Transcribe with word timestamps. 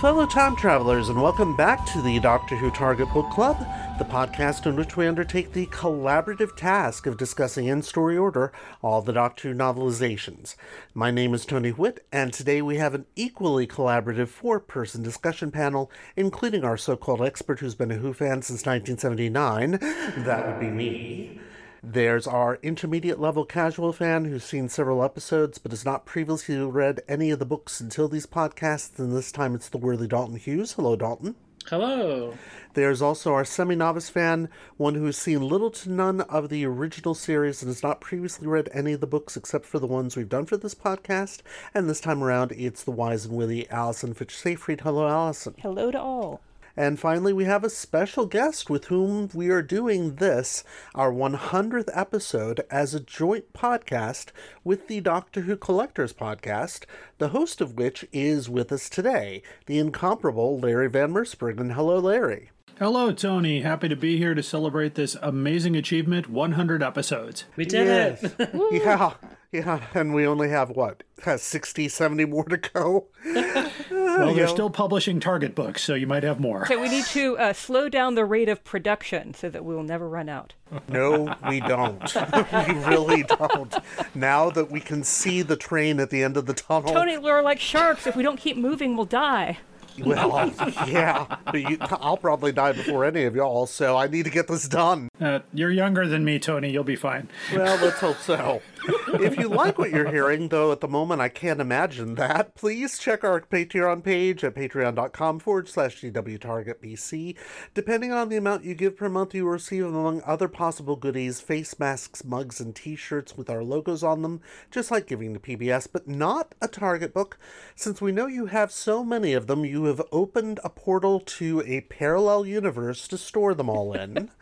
Fellow 0.00 0.26
time 0.26 0.54
travelers, 0.54 1.08
and 1.08 1.20
welcome 1.20 1.56
back 1.56 1.84
to 1.86 2.00
the 2.00 2.20
Doctor 2.20 2.54
Who 2.54 2.70
Target 2.70 3.12
Book 3.12 3.28
Club, 3.30 3.58
the 3.98 4.04
podcast 4.04 4.64
in 4.64 4.76
which 4.76 4.96
we 4.96 5.08
undertake 5.08 5.52
the 5.52 5.66
collaborative 5.66 6.54
task 6.54 7.08
of 7.08 7.16
discussing 7.16 7.66
in 7.66 7.82
story 7.82 8.16
order 8.16 8.52
all 8.80 9.02
the 9.02 9.12
Doctor 9.12 9.48
Who 9.48 9.54
novelizations. 9.56 10.54
My 10.94 11.10
name 11.10 11.34
is 11.34 11.44
Tony 11.44 11.70
Whitt, 11.70 12.06
and 12.12 12.32
today 12.32 12.62
we 12.62 12.76
have 12.76 12.94
an 12.94 13.06
equally 13.16 13.66
collaborative 13.66 14.28
four 14.28 14.60
person 14.60 15.02
discussion 15.02 15.50
panel, 15.50 15.90
including 16.14 16.62
our 16.62 16.76
so 16.76 16.96
called 16.96 17.20
expert 17.20 17.58
who's 17.58 17.74
been 17.74 17.90
a 17.90 17.96
Who 17.96 18.12
fan 18.12 18.42
since 18.42 18.64
1979. 18.64 19.78
That 20.24 20.46
would 20.46 20.60
be 20.60 20.70
me. 20.70 21.40
There's 21.82 22.26
our 22.26 22.58
intermediate 22.62 23.20
level 23.20 23.44
casual 23.44 23.92
fan 23.92 24.24
who's 24.24 24.44
seen 24.44 24.68
several 24.68 25.04
episodes 25.04 25.58
but 25.58 25.72
has 25.72 25.84
not 25.84 26.06
previously 26.06 26.56
read 26.58 27.02
any 27.08 27.30
of 27.30 27.38
the 27.38 27.46
books 27.46 27.80
until 27.80 28.08
these 28.08 28.26
podcasts, 28.26 28.98
and 28.98 29.14
this 29.14 29.30
time 29.30 29.54
it's 29.54 29.68
the 29.68 29.78
worthy 29.78 30.08
Dalton 30.08 30.36
Hughes. 30.36 30.72
Hello, 30.72 30.96
Dalton. 30.96 31.36
Hello. 31.68 32.34
There's 32.74 33.02
also 33.02 33.34
our 33.34 33.44
semi 33.44 33.74
novice 33.74 34.08
fan, 34.08 34.48
one 34.76 34.94
who 34.94 35.04
has 35.04 35.18
seen 35.18 35.46
little 35.46 35.70
to 35.72 35.90
none 35.90 36.22
of 36.22 36.48
the 36.48 36.64
original 36.64 37.14
series 37.14 37.62
and 37.62 37.68
has 37.68 37.82
not 37.82 38.00
previously 38.00 38.46
read 38.46 38.70
any 38.72 38.94
of 38.94 39.00
the 39.00 39.06
books 39.06 39.36
except 39.36 39.66
for 39.66 39.78
the 39.78 39.86
ones 39.86 40.16
we've 40.16 40.28
done 40.28 40.46
for 40.46 40.56
this 40.56 40.74
podcast. 40.74 41.40
And 41.74 41.88
this 41.88 42.00
time 42.00 42.24
around, 42.24 42.52
it's 42.52 42.82
the 42.82 42.90
wise 42.90 43.26
and 43.26 43.36
witty 43.36 43.68
Allison 43.68 44.14
Fitch 44.14 44.36
Seyfried. 44.36 44.80
Hello, 44.80 45.06
Allison. 45.06 45.54
Hello 45.58 45.90
to 45.90 46.00
all. 46.00 46.40
And 46.78 47.00
finally, 47.00 47.32
we 47.32 47.44
have 47.44 47.64
a 47.64 47.70
special 47.70 48.24
guest 48.24 48.70
with 48.70 48.84
whom 48.84 49.30
we 49.34 49.48
are 49.48 49.62
doing 49.62 50.14
this, 50.14 50.62
our 50.94 51.10
100th 51.10 51.88
episode, 51.92 52.60
as 52.70 52.94
a 52.94 53.00
joint 53.00 53.52
podcast 53.52 54.26
with 54.62 54.86
the 54.86 55.00
Doctor 55.00 55.40
Who 55.40 55.56
Collectors 55.56 56.12
podcast, 56.12 56.84
the 57.18 57.30
host 57.30 57.60
of 57.60 57.74
which 57.74 58.06
is 58.12 58.48
with 58.48 58.70
us 58.70 58.88
today, 58.88 59.42
the 59.66 59.80
incomparable 59.80 60.60
Larry 60.60 60.88
Van 60.88 61.12
Mersbergen. 61.12 61.72
Hello, 61.72 61.98
Larry. 61.98 62.52
Hello, 62.78 63.10
Tony. 63.10 63.62
Happy 63.62 63.88
to 63.88 63.96
be 63.96 64.16
here 64.16 64.34
to 64.34 64.42
celebrate 64.44 64.94
this 64.94 65.16
amazing 65.20 65.74
achievement 65.74 66.30
100 66.30 66.80
episodes. 66.80 67.44
We 67.56 67.64
did 67.64 68.22
it. 68.22 68.52
yeah, 68.70 69.14
yeah, 69.52 69.86
and 69.94 70.14
we 70.14 70.26
only 70.26 70.50
have 70.50 70.70
what, 70.70 71.02
60, 71.36 71.88
70 71.88 72.24
more 72.26 72.44
to 72.44 72.56
go? 72.56 73.06
Well, 73.90 74.34
they're 74.34 74.48
still 74.48 74.70
publishing 74.70 75.20
Target 75.20 75.54
books, 75.54 75.82
so 75.82 75.94
you 75.94 76.06
might 76.06 76.24
have 76.24 76.40
more. 76.40 76.66
So 76.66 76.80
we 76.80 76.88
need 76.88 77.04
to 77.06 77.38
uh, 77.38 77.52
slow 77.52 77.88
down 77.88 78.16
the 78.16 78.24
rate 78.24 78.48
of 78.48 78.64
production 78.64 79.32
so 79.32 79.48
that 79.48 79.64
we 79.64 79.74
will 79.74 79.84
never 79.84 80.08
run 80.08 80.28
out. 80.28 80.54
No, 80.88 81.36
we 81.48 81.60
don't. 81.60 82.02
we 82.68 82.74
really 82.84 83.22
don't. 83.22 83.74
Now 84.14 84.50
that 84.50 84.70
we 84.70 84.80
can 84.80 85.04
see 85.04 85.42
the 85.42 85.56
train 85.56 86.00
at 86.00 86.10
the 86.10 86.22
end 86.22 86.36
of 86.36 86.46
the 86.46 86.54
tunnel. 86.54 86.92
Tony, 86.92 87.16
we're 87.16 87.42
like 87.42 87.60
sharks. 87.60 88.06
If 88.06 88.16
we 88.16 88.22
don't 88.22 88.38
keep 88.38 88.56
moving, 88.56 88.96
we'll 88.96 89.06
die. 89.06 89.58
Well, 90.04 90.52
yeah. 90.86 91.36
But 91.44 91.70
you, 91.70 91.78
I'll 91.80 92.16
probably 92.16 92.52
die 92.52 92.72
before 92.72 93.04
any 93.04 93.24
of 93.24 93.34
y'all, 93.34 93.66
so 93.66 93.96
I 93.96 94.06
need 94.06 94.24
to 94.24 94.30
get 94.30 94.48
this 94.48 94.68
done. 94.68 95.08
Uh, 95.20 95.40
you're 95.52 95.70
younger 95.70 96.06
than 96.06 96.24
me, 96.24 96.38
Tony. 96.38 96.70
You'll 96.70 96.84
be 96.84 96.96
fine. 96.96 97.28
Well, 97.54 97.78
let's 97.82 97.98
hope 97.98 98.18
so. 98.18 98.62
If 98.86 99.38
you 99.38 99.48
like 99.48 99.78
what 99.78 99.90
you're 99.90 100.10
hearing, 100.10 100.48
though 100.48 100.72
at 100.72 100.80
the 100.80 100.88
moment 100.88 101.20
I 101.20 101.28
can't 101.28 101.60
imagine 101.60 102.14
that, 102.16 102.54
please 102.54 102.98
check 102.98 103.24
our 103.24 103.40
Patreon 103.40 104.02
page 104.02 104.44
at 104.44 104.54
patreon.com 104.54 105.40
forward 105.40 105.68
slash 105.68 106.00
DWTargetBC. 106.00 107.36
Depending 107.74 108.12
on 108.12 108.28
the 108.28 108.36
amount 108.36 108.64
you 108.64 108.74
give 108.74 108.96
per 108.96 109.08
month, 109.08 109.34
you 109.34 109.44
will 109.44 109.52
receive, 109.52 109.86
among 109.86 110.22
other 110.22 110.48
possible 110.48 110.96
goodies, 110.96 111.40
face 111.40 111.78
masks, 111.78 112.24
mugs, 112.24 112.60
and 112.60 112.74
t 112.74 112.96
shirts 112.96 113.36
with 113.36 113.50
our 113.50 113.62
logos 113.62 114.02
on 114.02 114.22
them, 114.22 114.40
just 114.70 114.90
like 114.90 115.06
giving 115.06 115.34
to 115.34 115.40
PBS, 115.40 115.88
but 115.92 116.08
not 116.08 116.54
a 116.60 116.68
Target 116.68 117.12
book. 117.12 117.38
Since 117.74 118.00
we 118.00 118.12
know 118.12 118.26
you 118.26 118.46
have 118.46 118.72
so 118.72 119.04
many 119.04 119.32
of 119.32 119.46
them, 119.46 119.64
you 119.64 119.84
have 119.84 120.02
opened 120.12 120.60
a 120.62 120.70
portal 120.70 121.20
to 121.20 121.62
a 121.66 121.82
parallel 121.82 122.46
universe 122.46 123.08
to 123.08 123.18
store 123.18 123.54
them 123.54 123.68
all 123.68 123.92
in. 123.92 124.30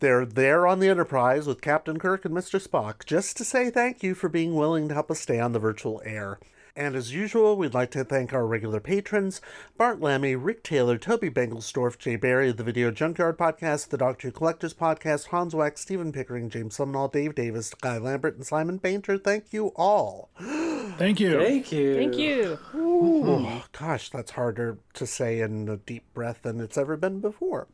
They're 0.00 0.24
there 0.24 0.64
on 0.64 0.78
the 0.78 0.88
Enterprise 0.88 1.48
with 1.48 1.60
Captain 1.60 1.98
Kirk 1.98 2.24
and 2.24 2.32
Mr. 2.32 2.64
Spock 2.64 3.04
just 3.04 3.36
to 3.36 3.44
say 3.44 3.68
thank 3.68 4.04
you 4.04 4.14
for 4.14 4.28
being 4.28 4.54
willing 4.54 4.86
to 4.86 4.94
help 4.94 5.10
us 5.10 5.18
stay 5.18 5.40
on 5.40 5.52
the 5.52 5.58
virtual 5.58 6.00
air. 6.04 6.38
And 6.78 6.94
as 6.94 7.12
usual, 7.12 7.56
we'd 7.56 7.74
like 7.74 7.90
to 7.90 8.04
thank 8.04 8.32
our 8.32 8.46
regular 8.46 8.78
patrons 8.78 9.40
Bart 9.76 10.00
Lammy, 10.00 10.36
Rick 10.36 10.62
Taylor, 10.62 10.96
Toby 10.96 11.28
Bengelsdorf, 11.28 11.98
Jay 11.98 12.14
Barry, 12.14 12.52
the 12.52 12.62
Video 12.62 12.92
Junkyard 12.92 13.36
Podcast, 13.36 13.88
the 13.88 13.98
Doctor 13.98 14.30
Collectors 14.30 14.74
Podcast, 14.74 15.26
Hans 15.26 15.56
Wax, 15.56 15.80
Stephen 15.80 16.12
Pickering, 16.12 16.48
James 16.48 16.76
Sumnall, 16.76 17.10
Dave 17.10 17.34
Davis, 17.34 17.74
Guy 17.74 17.98
Lambert, 17.98 18.36
and 18.36 18.46
Simon 18.46 18.78
Painter. 18.78 19.18
Thank 19.18 19.52
you 19.52 19.72
all. 19.74 20.30
Thank 20.38 21.18
you. 21.18 21.38
Thank 21.38 21.72
you. 21.72 21.96
Thank 21.96 22.16
you. 22.16 22.58
Oh, 22.74 23.64
gosh, 23.72 24.10
that's 24.10 24.32
harder 24.32 24.78
to 24.94 25.06
say 25.06 25.40
in 25.40 25.68
a 25.68 25.76
deep 25.76 26.04
breath 26.14 26.42
than 26.42 26.60
it's 26.60 26.78
ever 26.78 26.96
been 26.96 27.20
before. 27.20 27.66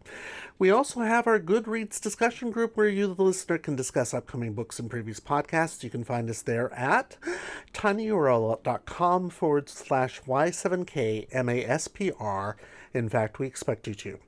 We 0.59 0.71
also 0.71 1.01
have 1.01 1.27
our 1.27 1.41
Goodreads 1.41 2.01
discussion 2.01 2.51
group 2.51 2.77
where 2.77 2.89
you, 2.89 3.15
the 3.15 3.23
listener, 3.23 3.59
can 3.59 3.77
discuss 3.77 4.15
upcoming 4.15 4.55
books 4.55 4.79
and 4.79 4.91
previous 4.91 5.21
podcasts. 5.21 5.83
You 5.83 5.91
can 5.91 6.05
find 6.05 6.31
us 6.31 6.43
there 6.43 6.73
at 6.75 7.17
tinyurl.com 7.73 8.94
forward 8.94 9.69
slash 9.69 10.22
Y7KMASPR. 10.22 12.55
In 12.93 13.09
fact, 13.09 13.41
we 13.41 13.49
expect 13.49 13.88
you 13.88 13.94
to. 13.94 14.21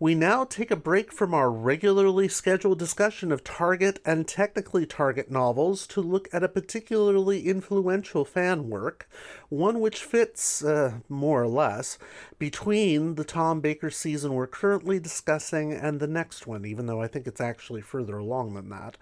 We 0.00 0.16
now 0.16 0.44
take 0.44 0.72
a 0.72 0.76
break 0.76 1.12
from 1.12 1.32
our 1.32 1.48
regularly 1.48 2.26
scheduled 2.26 2.80
discussion 2.80 3.30
of 3.30 3.44
Target 3.44 4.00
and 4.04 4.26
technically 4.26 4.84
Target 4.84 5.30
novels 5.30 5.86
to 5.86 6.00
look 6.00 6.28
at 6.32 6.42
a 6.42 6.48
particularly 6.48 7.46
influential 7.46 8.24
fan 8.24 8.68
work, 8.68 9.08
one 9.48 9.78
which 9.78 10.02
fits, 10.02 10.64
uh, 10.64 10.94
more 11.08 11.42
or 11.42 11.48
less, 11.48 11.96
between 12.40 13.14
the 13.14 13.22
Tom 13.22 13.60
Baker 13.60 13.90
season 13.90 14.34
we're 14.34 14.48
currently 14.48 14.98
discussing 14.98 15.72
and 15.72 16.00
the 16.00 16.08
next 16.08 16.48
one, 16.48 16.66
even 16.66 16.86
though 16.86 17.00
I 17.00 17.06
think 17.06 17.28
it's 17.28 17.40
actually 17.40 17.82
further 17.82 18.18
along 18.18 18.54
than 18.54 18.70
that. 18.70 18.96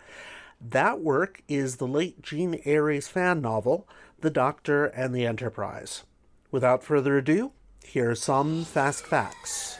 That 0.60 1.00
work 1.00 1.42
is 1.48 1.76
the 1.76 1.88
late 1.88 2.22
Jean 2.22 2.60
Airey's 2.64 3.08
fan 3.08 3.40
novel, 3.40 3.88
The 4.22 4.30
Doctor 4.30 4.84
and 4.86 5.12
the 5.12 5.26
Enterprise. 5.26 6.04
Without 6.52 6.84
further 6.84 7.18
ado, 7.18 7.50
here 7.84 8.12
are 8.12 8.14
some 8.14 8.64
fast 8.64 9.04
facts. 9.04 9.78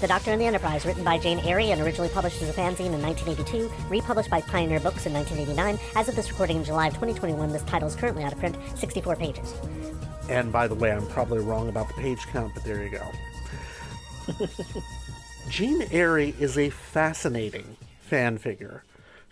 The 0.00 0.06
Doctor 0.06 0.32
and 0.32 0.40
the 0.40 0.46
Enterprise, 0.46 0.86
written 0.86 1.04
by 1.04 1.18
Jane 1.18 1.40
Airey 1.40 1.66
and 1.66 1.82
originally 1.82 2.08
published 2.08 2.40
as 2.40 2.48
a 2.48 2.54
fanzine 2.54 2.94
in 2.94 3.02
1982, 3.02 3.70
republished 3.90 4.30
by 4.30 4.40
Pioneer 4.40 4.80
Books 4.80 5.04
in 5.04 5.12
1989. 5.12 5.78
As 5.94 6.08
of 6.08 6.16
this 6.16 6.30
recording 6.30 6.56
in 6.56 6.64
July 6.64 6.86
of 6.86 6.94
2021, 6.94 7.52
this 7.52 7.62
title 7.64 7.86
is 7.86 7.94
currently 7.94 8.24
out 8.24 8.32
of 8.32 8.38
print, 8.38 8.56
64 8.76 9.14
pages. 9.16 9.54
And 10.30 10.50
by 10.50 10.66
the 10.68 10.74
way, 10.74 10.90
I'm 10.90 11.06
probably 11.08 11.40
wrong 11.40 11.68
about 11.68 11.88
the 11.88 12.00
page 12.00 12.26
count, 12.28 12.54
but 12.54 12.64
there 12.64 12.82
you 12.82 12.88
go. 12.88 13.06
Jean 15.50 15.82
Airey 15.88 16.40
is 16.40 16.56
a 16.56 16.70
fascinating 16.70 17.76
fan 18.00 18.38
figure. 18.38 18.84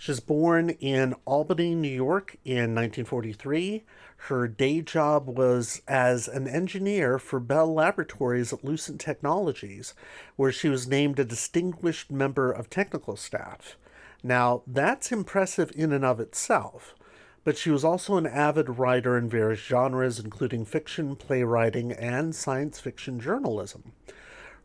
She's 0.04 0.20
born 0.20 0.68
in 0.68 1.14
Albany, 1.24 1.74
New 1.74 1.88
York 1.88 2.36
in 2.44 2.74
1943. 2.74 3.84
Her 4.28 4.46
day 4.46 4.82
job 4.82 5.26
was 5.30 5.80
as 5.88 6.28
an 6.28 6.46
engineer 6.46 7.18
for 7.18 7.40
Bell 7.40 7.72
Laboratories 7.72 8.52
at 8.52 8.62
Lucent 8.62 9.00
Technologies, 9.00 9.94
where 10.36 10.52
she 10.52 10.68
was 10.68 10.86
named 10.86 11.18
a 11.18 11.24
distinguished 11.24 12.10
member 12.10 12.52
of 12.52 12.68
technical 12.68 13.16
staff. 13.16 13.78
Now, 14.22 14.62
that's 14.66 15.10
impressive 15.10 15.72
in 15.74 15.90
and 15.90 16.04
of 16.04 16.20
itself, 16.20 16.94
but 17.42 17.56
she 17.56 17.70
was 17.70 17.82
also 17.82 18.18
an 18.18 18.26
avid 18.26 18.78
writer 18.78 19.16
in 19.16 19.30
various 19.30 19.60
genres, 19.60 20.18
including 20.18 20.66
fiction, 20.66 21.16
playwriting, 21.16 21.92
and 21.92 22.34
science 22.34 22.78
fiction 22.78 23.20
journalism. 23.20 23.92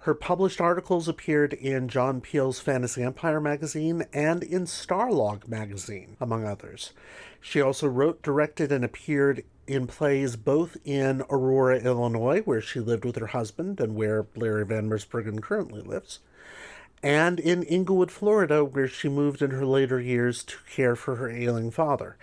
Her 0.09 0.15
published 0.15 0.59
articles 0.59 1.07
appeared 1.07 1.53
in 1.53 1.87
John 1.87 2.19
Peel's 2.19 2.59
Fantasy 2.59 3.03
Empire 3.03 3.39
magazine 3.39 4.07
and 4.11 4.41
in 4.41 4.63
Starlog 4.63 5.47
magazine, 5.47 6.17
among 6.19 6.45
others. 6.45 6.93
She 7.39 7.61
also 7.61 7.87
wrote, 7.87 8.23
directed, 8.23 8.71
and 8.71 8.83
appeared 8.83 9.43
in 9.67 9.85
plays 9.85 10.35
both 10.35 10.77
in 10.83 11.21
Aurora, 11.29 11.77
Illinois, 11.77 12.41
where 12.41 12.59
she 12.59 12.79
lived 12.79 13.05
with 13.05 13.17
her 13.17 13.27
husband 13.27 13.79
and 13.79 13.93
where 13.93 14.25
Larry 14.35 14.65
Van 14.65 14.89
Mersbergen 14.89 15.43
currently 15.43 15.81
lives, 15.81 16.21
and 17.03 17.39
in 17.39 17.61
Englewood, 17.65 18.09
Florida, 18.09 18.65
where 18.65 18.87
she 18.87 19.09
moved 19.09 19.43
in 19.43 19.51
her 19.51 19.63
later 19.63 19.99
years 19.99 20.43
to 20.43 20.55
care 20.67 20.95
for 20.95 21.17
her 21.17 21.29
ailing 21.29 21.69
father. 21.69 22.17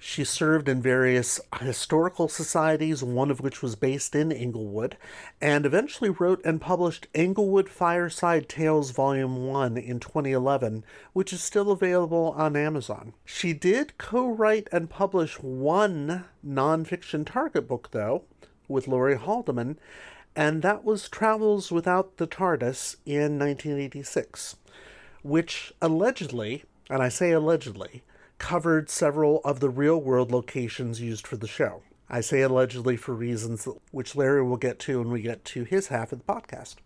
She 0.00 0.22
served 0.22 0.68
in 0.68 0.80
various 0.80 1.40
historical 1.60 2.28
societies, 2.28 3.02
one 3.02 3.32
of 3.32 3.40
which 3.40 3.62
was 3.62 3.74
based 3.74 4.14
in 4.14 4.30
Englewood, 4.30 4.96
and 5.40 5.66
eventually 5.66 6.08
wrote 6.08 6.40
and 6.44 6.60
published 6.60 7.08
Englewood 7.16 7.68
Fireside 7.68 8.48
Tales 8.48 8.92
Volume 8.92 9.48
1 9.48 9.76
in 9.76 9.98
2011, 9.98 10.84
which 11.14 11.32
is 11.32 11.42
still 11.42 11.72
available 11.72 12.32
on 12.36 12.54
Amazon. 12.54 13.12
She 13.24 13.52
did 13.52 13.98
co 13.98 14.28
write 14.28 14.68
and 14.70 14.88
publish 14.88 15.40
one 15.40 16.26
nonfiction 16.46 17.26
Target 17.26 17.66
book, 17.66 17.88
though, 17.90 18.22
with 18.68 18.86
Laurie 18.86 19.18
Haldeman, 19.18 19.80
and 20.36 20.62
that 20.62 20.84
was 20.84 21.08
Travels 21.08 21.72
Without 21.72 22.18
the 22.18 22.28
TARDIS 22.28 22.98
in 23.04 23.36
1986, 23.36 24.54
which 25.22 25.72
allegedly, 25.82 26.62
and 26.88 27.02
I 27.02 27.08
say 27.08 27.32
allegedly, 27.32 28.04
covered 28.38 28.88
several 28.88 29.40
of 29.44 29.60
the 29.60 29.68
real 29.70 30.00
world 30.00 30.30
locations 30.32 31.00
used 31.00 31.26
for 31.26 31.36
the 31.36 31.48
show. 31.48 31.82
I 32.08 32.20
say 32.20 32.40
allegedly 32.40 32.96
for 32.96 33.14
reasons 33.14 33.68
which 33.90 34.16
Larry 34.16 34.42
will 34.42 34.56
get 34.56 34.78
to 34.80 34.98
when 34.98 35.10
we 35.10 35.20
get 35.20 35.44
to 35.46 35.64
his 35.64 35.88
half 35.88 36.12
of 36.12 36.18
the 36.18 36.24
podcast. 36.24 36.76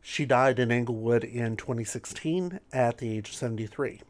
She 0.00 0.24
died 0.24 0.58
in 0.58 0.70
Englewood 0.70 1.24
in 1.24 1.56
2016 1.56 2.60
at 2.72 2.98
the 2.98 3.16
age 3.16 3.30
of 3.30 3.34
73. 3.34 4.00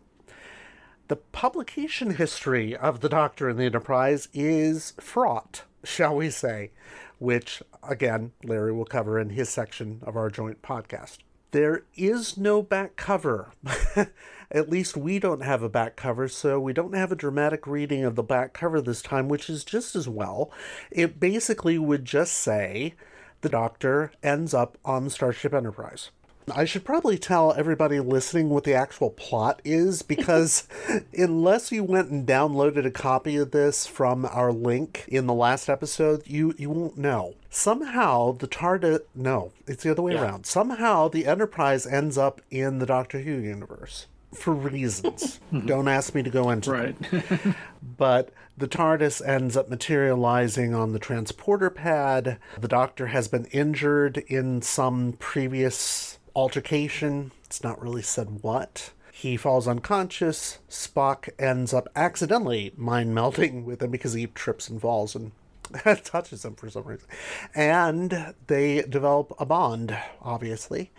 The 1.08 1.16
publication 1.16 2.14
history 2.14 2.76
of 2.76 3.00
the 3.00 3.08
Doctor 3.08 3.48
and 3.48 3.58
the 3.58 3.64
Enterprise 3.64 4.28
is 4.32 4.94
fraught, 4.98 5.62
shall 5.82 6.16
we 6.16 6.30
say, 6.30 6.70
which, 7.18 7.62
again, 7.82 8.32
Larry 8.42 8.72
will 8.72 8.84
cover 8.84 9.18
in 9.18 9.30
his 9.30 9.48
section 9.48 10.00
of 10.02 10.16
our 10.16 10.30
joint 10.30 10.62
podcast. 10.62 11.18
There 11.50 11.84
is 11.94 12.36
no 12.36 12.62
back 12.62 12.96
cover. 12.96 13.52
At 14.50 14.68
least 14.70 14.96
we 14.96 15.18
don't 15.18 15.42
have 15.42 15.62
a 15.62 15.68
back 15.68 15.96
cover, 15.96 16.28
so 16.28 16.60
we 16.60 16.72
don't 16.72 16.94
have 16.94 17.10
a 17.12 17.16
dramatic 17.16 17.66
reading 17.66 18.04
of 18.04 18.14
the 18.14 18.22
back 18.22 18.52
cover 18.52 18.80
this 18.80 19.02
time, 19.02 19.28
which 19.28 19.48
is 19.50 19.64
just 19.64 19.96
as 19.96 20.08
well. 20.08 20.50
It 20.90 21.18
basically 21.18 21.78
would 21.78 22.04
just 22.04 22.34
say 22.34 22.94
the 23.40 23.48
Doctor 23.48 24.12
ends 24.22 24.54
up 24.54 24.78
on 24.84 25.04
the 25.04 25.10
Starship 25.10 25.52
Enterprise. 25.54 26.10
I 26.54 26.66
should 26.66 26.84
probably 26.84 27.16
tell 27.16 27.54
everybody 27.54 28.00
listening 28.00 28.50
what 28.50 28.64
the 28.64 28.74
actual 28.74 29.08
plot 29.08 29.62
is 29.64 30.02
because 30.14 30.68
unless 31.16 31.72
you 31.72 31.82
went 31.82 32.10
and 32.10 32.26
downloaded 32.26 32.84
a 32.84 32.90
copy 32.90 33.36
of 33.36 33.50
this 33.50 33.86
from 33.86 34.26
our 34.26 34.52
link 34.52 35.06
in 35.08 35.26
the 35.26 35.32
last 35.32 35.70
episode, 35.70 36.22
you, 36.26 36.54
you 36.58 36.68
won't 36.68 36.98
know. 36.98 37.34
Somehow 37.48 38.32
the 38.32 38.46
TARDIS 38.48 39.00
no, 39.14 39.52
it's 39.66 39.84
the 39.84 39.90
other 39.90 40.02
way 40.02 40.12
Yeah. 40.12 40.22
around. 40.22 40.44
Somehow 40.44 41.08
the 41.08 41.26
Enterprise 41.26 41.86
ends 41.86 42.18
up 42.18 42.42
in 42.50 42.78
the 42.78 42.86
Doctor 42.86 43.20
Who 43.20 43.32
universe 43.32 44.06
for 44.34 44.52
reasons. 44.52 45.40
Don't 45.66 45.88
ask 45.88 46.14
me 46.14 46.22
to 46.22 46.30
go 46.30 46.50
into 46.50 46.70
Right. 46.70 46.96
but 47.96 48.32
the 48.56 48.68
TARDIS 48.68 49.26
ends 49.26 49.56
up 49.56 49.68
materializing 49.68 50.74
on 50.74 50.92
the 50.92 50.98
transporter 50.98 51.70
pad. 51.70 52.38
The 52.60 52.68
Doctor 52.68 53.08
has 53.08 53.28
been 53.28 53.46
injured 53.46 54.18
in 54.28 54.62
some 54.62 55.14
previous 55.18 56.18
altercation. 56.36 57.32
It's 57.44 57.62
not 57.62 57.80
really 57.82 58.02
said 58.02 58.42
what. 58.42 58.92
He 59.12 59.36
falls 59.36 59.68
unconscious. 59.68 60.58
Spock 60.68 61.28
ends 61.38 61.72
up 61.72 61.88
accidentally 61.96 62.72
mind 62.76 63.14
melting 63.14 63.64
with 63.64 63.82
him 63.82 63.90
because 63.90 64.12
he 64.12 64.26
trips 64.26 64.68
and 64.68 64.80
falls 64.80 65.14
and 65.14 65.32
touches 66.04 66.44
him 66.44 66.54
for 66.54 66.68
some 66.68 66.84
reason. 66.84 67.08
And 67.54 68.34
they 68.46 68.82
develop 68.82 69.32
a 69.38 69.46
bond, 69.46 69.96
obviously. 70.20 70.90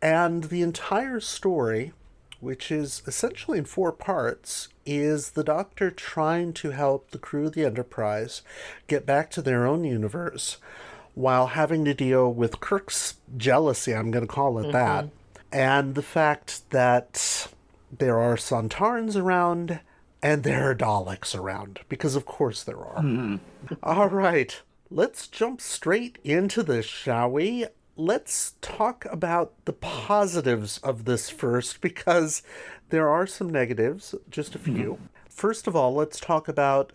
And 0.00 0.44
the 0.44 0.62
entire 0.62 1.20
story 1.20 1.92
which 2.44 2.70
is 2.70 3.02
essentially 3.06 3.58
in 3.58 3.64
four 3.64 3.90
parts, 3.90 4.68
is 4.86 5.30
the 5.30 5.42
Doctor 5.42 5.90
trying 5.90 6.52
to 6.52 6.70
help 6.70 7.10
the 7.10 7.18
crew 7.18 7.46
of 7.46 7.52
the 7.52 7.64
Enterprise 7.64 8.42
get 8.86 9.04
back 9.06 9.30
to 9.30 9.42
their 9.42 9.66
own 9.66 9.82
universe 9.82 10.58
while 11.14 11.48
having 11.48 11.84
to 11.84 11.94
deal 11.94 12.32
with 12.32 12.60
Kirk's 12.60 13.14
jealousy, 13.36 13.94
I'm 13.94 14.10
going 14.10 14.26
to 14.26 14.32
call 14.32 14.58
it 14.58 14.72
that, 14.72 15.06
mm-hmm. 15.06 15.14
and 15.52 15.94
the 15.94 16.02
fact 16.02 16.68
that 16.70 17.48
there 17.96 18.18
are 18.18 18.36
Sontarans 18.36 19.16
around 19.16 19.80
and 20.22 20.42
there 20.42 20.70
are 20.70 20.74
Daleks 20.74 21.38
around, 21.38 21.80
because 21.88 22.16
of 22.16 22.26
course 22.26 22.62
there 22.62 22.78
are. 22.78 23.02
Mm-hmm. 23.02 23.74
All 23.82 24.08
right, 24.08 24.60
let's 24.90 25.28
jump 25.28 25.60
straight 25.60 26.18
into 26.24 26.62
this, 26.62 26.86
shall 26.86 27.30
we? 27.30 27.66
Let's 27.96 28.54
talk 28.60 29.06
about 29.10 29.52
the 29.66 29.72
positives 29.72 30.78
of 30.78 31.04
this 31.04 31.30
first, 31.30 31.80
because 31.80 32.42
there 32.90 33.08
are 33.08 33.26
some 33.26 33.50
negatives, 33.50 34.14
just 34.30 34.54
a 34.54 34.58
few. 34.58 34.94
Mm-hmm. 34.94 35.04
First 35.28 35.66
of 35.66 35.76
all, 35.76 35.94
let's 35.94 36.18
talk 36.18 36.48
about 36.48 36.92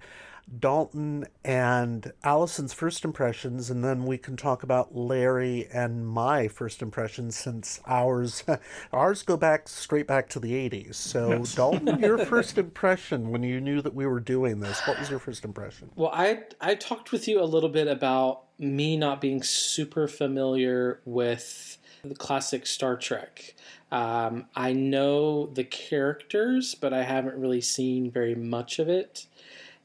Dalton 0.58 1.26
and 1.44 2.12
Allison's 2.24 2.74
first 2.74 3.06
impressions, 3.06 3.70
and 3.70 3.84
then 3.84 4.06
we 4.06 4.18
can 4.18 4.36
talk 4.36 4.64
about 4.64 4.96
Larry 4.96 5.68
and 5.72 6.08
my 6.08 6.48
first 6.48 6.82
impressions 6.82 7.36
since 7.36 7.80
ours 7.86 8.44
ours 8.94 9.22
go 9.24 9.38
back 9.38 9.68
straight 9.68 10.08
back 10.08 10.28
to 10.30 10.40
the 10.40 10.54
80s. 10.54 10.96
So, 10.96 11.44
Dalton, 11.56 12.00
your 12.00 12.18
first 12.26 12.58
impression 12.58 13.30
when 13.30 13.44
you 13.44 13.62
knew 13.62 13.82
that 13.82 13.94
we 13.94 14.06
were 14.06 14.20
doing 14.20 14.60
this, 14.60 14.82
what 14.88 15.00
was 15.00 15.10
your 15.10 15.20
first 15.20 15.46
impression? 15.46 15.92
Well, 15.96 16.12
I 16.14 16.44
I 16.60 16.76
talked 16.76 17.12
with 17.12 17.28
you 17.28 17.42
a 17.42 17.46
little 17.46 17.70
bit 17.70 17.88
about 17.88 18.44
me 18.60 18.98
not 18.98 19.22
being 19.22 19.42
super 19.42 20.08
familiar 20.08 21.00
with 21.06 21.78
the 22.04 22.16
classic 22.16 22.68
Star 22.68 22.98
Trek. 22.98 23.56
Um, 23.92 24.46
I 24.56 24.74
know 24.74 25.48
the 25.48 25.64
characters, 25.64 26.76
but 26.76 26.94
I 26.94 27.04
haven't 27.04 27.38
really 27.38 27.62
seen 27.62 28.12
very 28.12 28.36
much 28.36 28.80
of 28.80 28.90
it. 28.90 29.26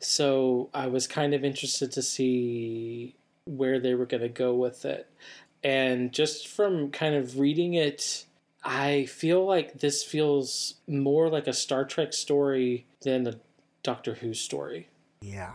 So 0.01 0.69
I 0.75 0.89
was 0.89 1.07
kind 1.07 1.33
of 1.33 1.45
interested 1.45 1.93
to 1.93 2.03
see 2.03 3.15
where 3.47 3.79
they 3.79 3.95
were 3.95 4.07
going 4.07 4.23
to 4.23 4.29
go 4.29 4.55
with 4.55 4.85
it. 4.85 5.09
And 5.63 6.13
just 6.13 6.47
from 6.49 6.91
kind 6.91 7.15
of 7.15 7.39
reading 7.39 7.75
it, 7.75 8.27
I 8.63 9.07
feel 9.07 9.45
like 9.45 9.81
this 9.81 10.03
feels 10.03 10.75
more 10.87 11.29
like 11.29 11.47
a 11.47 11.53
Star 11.53 11.85
Trek 11.85 12.13
story 12.13 12.87
than 13.03 13.27
a 13.27 13.35
Doctor 13.83 14.15
Who 14.15 14.35
story. 14.35 14.89
Yeah, 15.21 15.55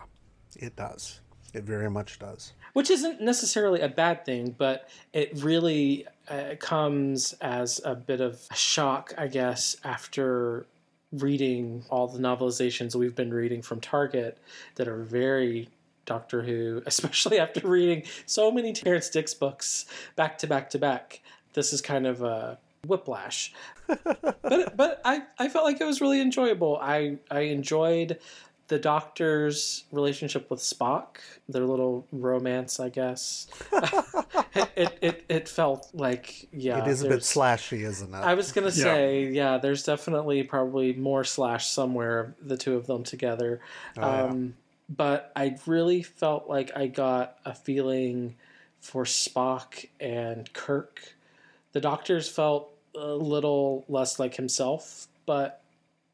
it 0.56 0.74
does. 0.76 1.20
It 1.52 1.64
very 1.64 1.90
much 1.90 2.18
does. 2.18 2.52
Which 2.72 2.90
isn't 2.90 3.20
necessarily 3.20 3.80
a 3.80 3.88
bad 3.88 4.24
thing, 4.24 4.54
but 4.56 4.88
it 5.12 5.32
really 5.36 6.06
uh, 6.28 6.54
comes 6.58 7.32
as 7.40 7.80
a 7.84 7.94
bit 7.94 8.20
of 8.20 8.40
a 8.50 8.54
shock, 8.54 9.12
I 9.18 9.26
guess, 9.26 9.76
after 9.84 10.66
reading 11.12 11.84
all 11.90 12.06
the 12.06 12.20
novelizations 12.20 12.94
we've 12.94 13.16
been 13.16 13.34
reading 13.34 13.62
from 13.62 13.80
Target 13.80 14.38
that 14.76 14.86
are 14.86 15.02
very 15.02 15.68
Doctor 16.06 16.42
Who, 16.42 16.82
especially 16.86 17.38
after 17.38 17.66
reading 17.66 18.04
so 18.26 18.50
many 18.50 18.72
Terrance 18.72 19.08
Dicks 19.10 19.34
books 19.34 19.86
back 20.16 20.38
to 20.38 20.46
back 20.46 20.70
to 20.70 20.78
back. 20.78 21.20
This 21.54 21.72
is 21.72 21.80
kind 21.80 22.06
of 22.06 22.22
a 22.22 22.58
whiplash. 22.86 23.52
but 23.86 24.76
but 24.76 25.00
I, 25.04 25.22
I 25.38 25.48
felt 25.48 25.64
like 25.64 25.80
it 25.80 25.84
was 25.84 26.00
really 26.00 26.20
enjoyable. 26.20 26.78
I, 26.80 27.18
I 27.30 27.40
enjoyed 27.40 28.18
the 28.70 28.78
doctor's 28.78 29.82
relationship 29.90 30.48
with 30.48 30.60
Spock, 30.60 31.16
their 31.48 31.64
little 31.64 32.06
romance, 32.12 32.78
I 32.78 32.88
guess. 32.88 33.48
it, 34.54 34.70
it, 34.76 34.98
it, 35.02 35.24
it 35.28 35.48
felt 35.48 35.88
like, 35.92 36.48
yeah. 36.52 36.84
it 36.84 36.88
is 36.88 37.00
a 37.00 37.04
bit 37.06 37.10
there's- 37.10 37.34
slashy, 37.34 37.84
isn't 37.84 38.14
it? 38.14 38.16
I 38.16 38.34
was 38.34 38.52
going 38.52 38.66
to 38.66 38.72
say, 38.72 39.26
yeah, 39.26 39.58
there's 39.58 39.82
definitely 39.82 40.44
probably 40.44 40.92
more 40.92 41.24
slash 41.24 41.66
somewhere, 41.66 42.36
the 42.40 42.56
two 42.56 42.76
of 42.76 42.86
them 42.86 43.02
together. 43.02 43.60
Oh, 43.96 44.00
yeah. 44.02 44.22
um, 44.22 44.54
but 44.88 45.32
I 45.34 45.56
really 45.66 46.02
felt 46.02 46.48
like 46.48 46.70
I 46.76 46.86
got 46.86 47.38
a 47.44 47.52
feeling 47.52 48.36
for 48.80 49.02
Spock 49.02 49.84
and 49.98 50.50
Kirk. 50.52 51.16
The 51.72 51.80
doctors 51.80 52.28
felt 52.28 52.72
a 52.94 53.14
little 53.14 53.84
less 53.88 54.20
like 54.20 54.36
himself, 54.36 55.08
but 55.26 55.59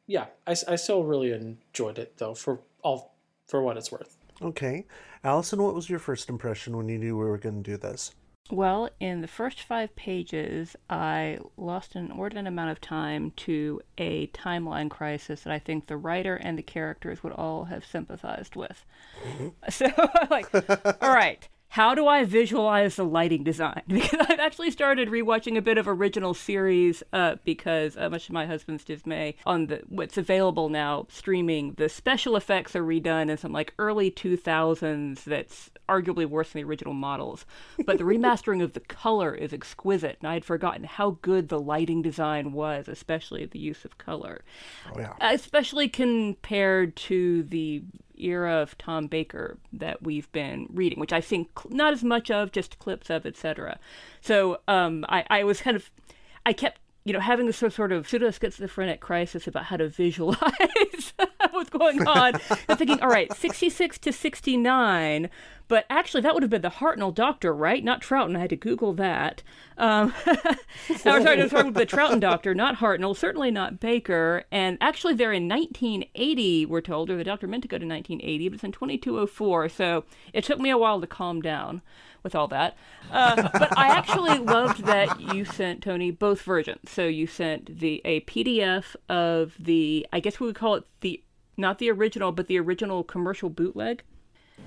yeah, 0.06 0.26
I, 0.46 0.52
I 0.68 0.76
still 0.76 1.04
really 1.04 1.32
enjoyed 1.32 1.98
it 1.98 2.18
though 2.18 2.34
for 2.34 2.60
all 2.82 3.14
for 3.46 3.62
what 3.62 3.76
it's 3.76 3.92
worth. 3.92 4.16
Okay. 4.42 4.86
Allison, 5.24 5.62
what 5.62 5.74
was 5.74 5.88
your 5.88 5.98
first 5.98 6.28
impression 6.28 6.76
when 6.76 6.88
you 6.88 6.98
knew 6.98 7.16
we 7.16 7.24
were 7.24 7.38
going 7.38 7.62
to 7.62 7.70
do 7.70 7.76
this? 7.76 8.12
Well, 8.50 8.90
in 9.00 9.22
the 9.22 9.28
first 9.28 9.62
five 9.62 9.96
pages, 9.96 10.76
I 10.88 11.38
lost 11.56 11.96
an 11.96 12.06
inordinate 12.12 12.46
amount 12.46 12.70
of 12.70 12.80
time 12.80 13.32
to 13.38 13.80
a 13.98 14.28
timeline 14.28 14.88
crisis 14.88 15.42
that 15.42 15.52
I 15.52 15.58
think 15.58 15.86
the 15.86 15.96
writer 15.96 16.36
and 16.36 16.56
the 16.56 16.62
characters 16.62 17.24
would 17.24 17.32
all 17.32 17.64
have 17.64 17.84
sympathized 17.84 18.54
with. 18.54 18.84
Mm-hmm. 19.24 19.48
So, 19.70 19.86
like, 20.30 20.54
all 21.02 21.12
right, 21.12 21.48
how 21.68 21.94
do 21.94 22.06
I 22.06 22.24
visualize 22.24 22.96
the 22.96 23.04
lighting 23.04 23.44
design? 23.44 23.82
Because 23.88 24.26
I've 24.28 24.38
actually 24.40 24.70
started 24.70 25.08
rewatching 25.08 25.56
a 25.58 25.62
bit 25.62 25.78
of 25.78 25.88
original 25.88 26.32
series 26.32 27.02
uh, 27.12 27.36
because, 27.44 27.96
uh, 27.96 28.08
much 28.08 28.26
to 28.26 28.32
my 28.32 28.46
husband's 28.46 28.84
dismay, 28.84 29.34
on 29.44 29.66
the 29.66 29.82
what's 29.88 30.16
available 30.16 30.68
now 30.68 31.06
streaming, 31.10 31.74
the 31.76 31.88
special 31.88 32.36
effects 32.36 32.74
are 32.76 32.82
redone 32.84 33.30
in 33.30 33.36
some 33.36 33.52
like 33.52 33.74
early 33.78 34.10
2000s 34.10 35.24
that's 35.24 35.70
arguably 35.88 36.26
worse 36.26 36.52
than 36.52 36.62
the 36.62 36.68
original 36.68 36.94
models. 36.94 37.44
But 37.84 37.98
the 37.98 38.04
remastering 38.14 38.62
of 38.62 38.72
the 38.72 38.80
color 38.80 39.34
is 39.34 39.52
exquisite, 39.52 40.18
and 40.20 40.28
I 40.28 40.34
had 40.34 40.44
forgotten 40.44 40.84
how 40.84 41.18
good 41.22 41.48
the 41.48 41.60
lighting 41.60 42.00
design 42.02 42.52
was, 42.52 42.88
especially 42.88 43.44
the 43.46 43.58
use 43.58 43.84
of 43.84 43.98
color 43.98 44.42
Oh, 44.94 44.98
yeah. 44.98 45.14
especially 45.20 45.88
compared 45.88 46.96
to 46.96 47.42
the 47.44 47.82
era 48.18 48.54
of 48.54 48.76
Tom 48.78 49.06
Baker 49.06 49.58
that 49.72 50.02
we've 50.02 50.30
been 50.32 50.68
reading, 50.72 51.00
which 51.00 51.12
I 51.12 51.20
think 51.20 51.48
not 51.70 51.92
as 51.92 52.04
much 52.04 52.30
of, 52.30 52.52
just 52.52 52.78
clips 52.78 53.10
of, 53.10 53.26
etc. 53.26 53.78
So 54.20 54.60
um, 54.68 55.04
I, 55.08 55.24
I 55.28 55.44
was 55.44 55.60
kind 55.60 55.76
of, 55.76 55.90
I 56.44 56.52
kept, 56.52 56.80
you 57.06 57.12
know, 57.12 57.20
having 57.20 57.46
this 57.46 57.58
sort 57.58 57.92
of 57.92 58.08
pseudo 58.08 58.32
schizophrenic 58.32 58.98
crisis 58.98 59.46
about 59.46 59.66
how 59.66 59.76
to 59.76 59.88
visualize 59.88 61.12
what's 61.52 61.70
going 61.70 62.04
on. 62.04 62.34
I'm 62.68 62.76
thinking, 62.76 63.00
all 63.00 63.08
right, 63.08 63.32
66 63.32 63.98
to 63.98 64.12
69, 64.12 65.30
But 65.68 65.86
actually, 65.88 66.22
that 66.22 66.34
would 66.34 66.42
have 66.42 66.50
been 66.50 66.62
the 66.62 66.68
Hartnell 66.68 67.14
doctor, 67.14 67.54
right? 67.54 67.84
Not 67.84 68.02
Troughton. 68.02 68.36
I 68.36 68.40
had 68.40 68.50
to 68.50 68.56
Google 68.56 68.92
that. 68.94 69.44
Um, 69.78 70.12
I'm 70.26 70.98
sorry, 70.98 71.40
I'm 71.40 71.48
sorry, 71.48 71.70
the 71.70 71.86
Troughton 71.86 72.18
doctor, 72.18 72.56
not 72.56 72.78
Hartnell, 72.78 73.16
certainly 73.16 73.52
not 73.52 73.78
Baker. 73.78 74.42
And 74.50 74.76
actually, 74.80 75.14
they're 75.14 75.32
in 75.32 75.48
1980, 75.48 76.66
we're 76.66 76.80
told, 76.80 77.08
or 77.08 77.16
the 77.16 77.22
doctor 77.22 77.46
meant 77.46 77.62
to 77.62 77.68
go 77.68 77.78
to 77.78 77.86
1980, 77.86 78.48
but 78.48 78.54
it's 78.56 78.64
in 78.64 78.72
2204. 78.72 79.68
So 79.68 80.02
it 80.32 80.42
took 80.42 80.58
me 80.58 80.70
a 80.70 80.78
while 80.78 81.00
to 81.00 81.06
calm 81.06 81.40
down 81.40 81.82
with 82.26 82.34
all 82.34 82.48
that. 82.48 82.76
Uh, 83.12 83.48
but 83.52 83.78
I 83.78 83.86
actually 83.86 84.38
loved 84.56 84.84
that 84.84 85.20
you 85.20 85.44
sent 85.44 85.80
Tony 85.80 86.10
both 86.10 86.42
versions. 86.42 86.90
So 86.90 87.06
you 87.06 87.28
sent 87.28 87.78
the 87.78 88.02
a 88.04 88.20
PDF 88.22 88.96
of 89.08 89.54
the, 89.60 90.04
I 90.12 90.18
guess 90.18 90.40
we 90.40 90.48
would 90.48 90.56
call 90.56 90.74
it 90.74 90.84
the 91.02 91.22
not 91.56 91.78
the 91.78 91.88
original, 91.88 92.32
but 92.32 92.48
the 92.48 92.58
original 92.58 93.04
commercial 93.04 93.48
bootleg. 93.48 94.02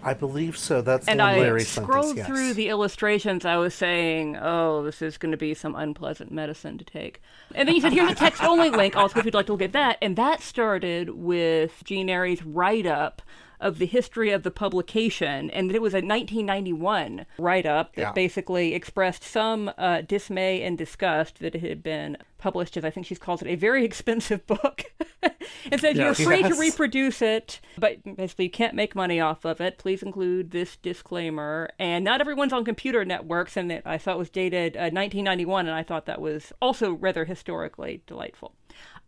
I 0.02 0.14
believe 0.14 0.58
so. 0.58 0.82
That's 0.82 1.08
and 1.08 1.22
I 1.22 1.38
Larry 1.38 1.64
scrolled 1.64 2.16
yes. 2.16 2.28
through 2.28 2.54
the 2.54 2.70
illustrations. 2.70 3.44
I 3.44 3.58
was 3.58 3.74
saying, 3.74 4.38
"Oh, 4.40 4.84
this 4.84 5.02
is 5.02 5.18
going 5.18 5.32
to 5.32 5.38
be 5.38 5.54
some 5.54 5.76
unpleasant 5.76 6.32
medicine 6.32 6.78
to 6.78 6.86
take." 6.86 7.22
And 7.54 7.68
then 7.68 7.76
you 7.76 7.82
said, 7.82 7.92
"Here's 7.92 8.12
a 8.12 8.16
text-only 8.16 8.70
link. 8.70 8.96
Also, 8.96 9.20
if 9.20 9.26
you'd 9.26 9.34
like 9.34 9.48
to 9.48 9.52
look 9.52 9.62
at 9.62 9.74
that." 9.74 9.98
And 10.02 10.16
that 10.16 10.42
started 10.42 11.10
with 11.10 11.84
Jean 11.84 12.08
Airey's 12.08 12.46
write-up 12.46 13.22
of 13.60 13.78
the 13.80 13.86
history 13.86 14.32
of 14.32 14.44
the 14.44 14.52
publication, 14.52 15.50
and 15.52 15.72
it 15.72 15.82
was 15.82 15.94
a 15.94 16.02
1991 16.02 17.26
write-up 17.38 17.96
that 17.96 18.02
Yeah. 18.02 18.12
basically 18.14 18.74
expressed 18.74 19.24
some 19.24 19.72
uh, 19.78 20.02
dismay 20.02 20.62
and 20.64 20.78
disgust 20.78 21.40
that 21.40 21.56
it 21.56 21.62
had 21.62 21.84
been 21.84 22.18
published 22.38 22.78
as 22.78 22.86
I 22.86 22.90
think 22.90 23.06
she 23.06 23.16
calls 23.16 23.42
it 23.42 23.48
a 23.50 23.56
very 23.56 23.84
expensive 23.90 24.46
book, 24.48 24.84
and 25.72 25.80
said 25.82 25.98
you're 25.98 26.08
Yes. 26.08 26.24
free 26.24 26.42
to 26.44 26.56
reproduce 26.56 27.22
it, 27.22 27.60
but 27.78 28.02
basically 28.16 28.46
you 28.46 28.52
can't 28.52 28.76
make 28.76 28.96
money 28.96 29.20
off 29.20 29.44
of 29.46 29.60
it. 29.60 29.78
Please 29.78 30.02
include 30.02 30.52
this 30.52 30.78
disclaimer. 30.78 31.70
And 31.78 32.06
not 32.06 32.22
everyone's 32.22 32.54
on 32.54 32.64
computer 32.64 33.04
networks, 33.04 33.58
and 33.58 33.72
it, 33.72 33.84
I 33.86 33.98
saw 33.98 34.14
it 34.14 34.18
was 34.18 34.30
dated 34.30 34.78
uh, 34.78 34.88
1991, 34.92 35.68
and 35.68 35.76
I 35.76 35.84
thought 35.84 36.06
that 36.06 36.22
was 36.22 36.54
also 36.62 36.94
rather 36.94 37.26
historically 37.26 38.02
delightful. 38.08 38.54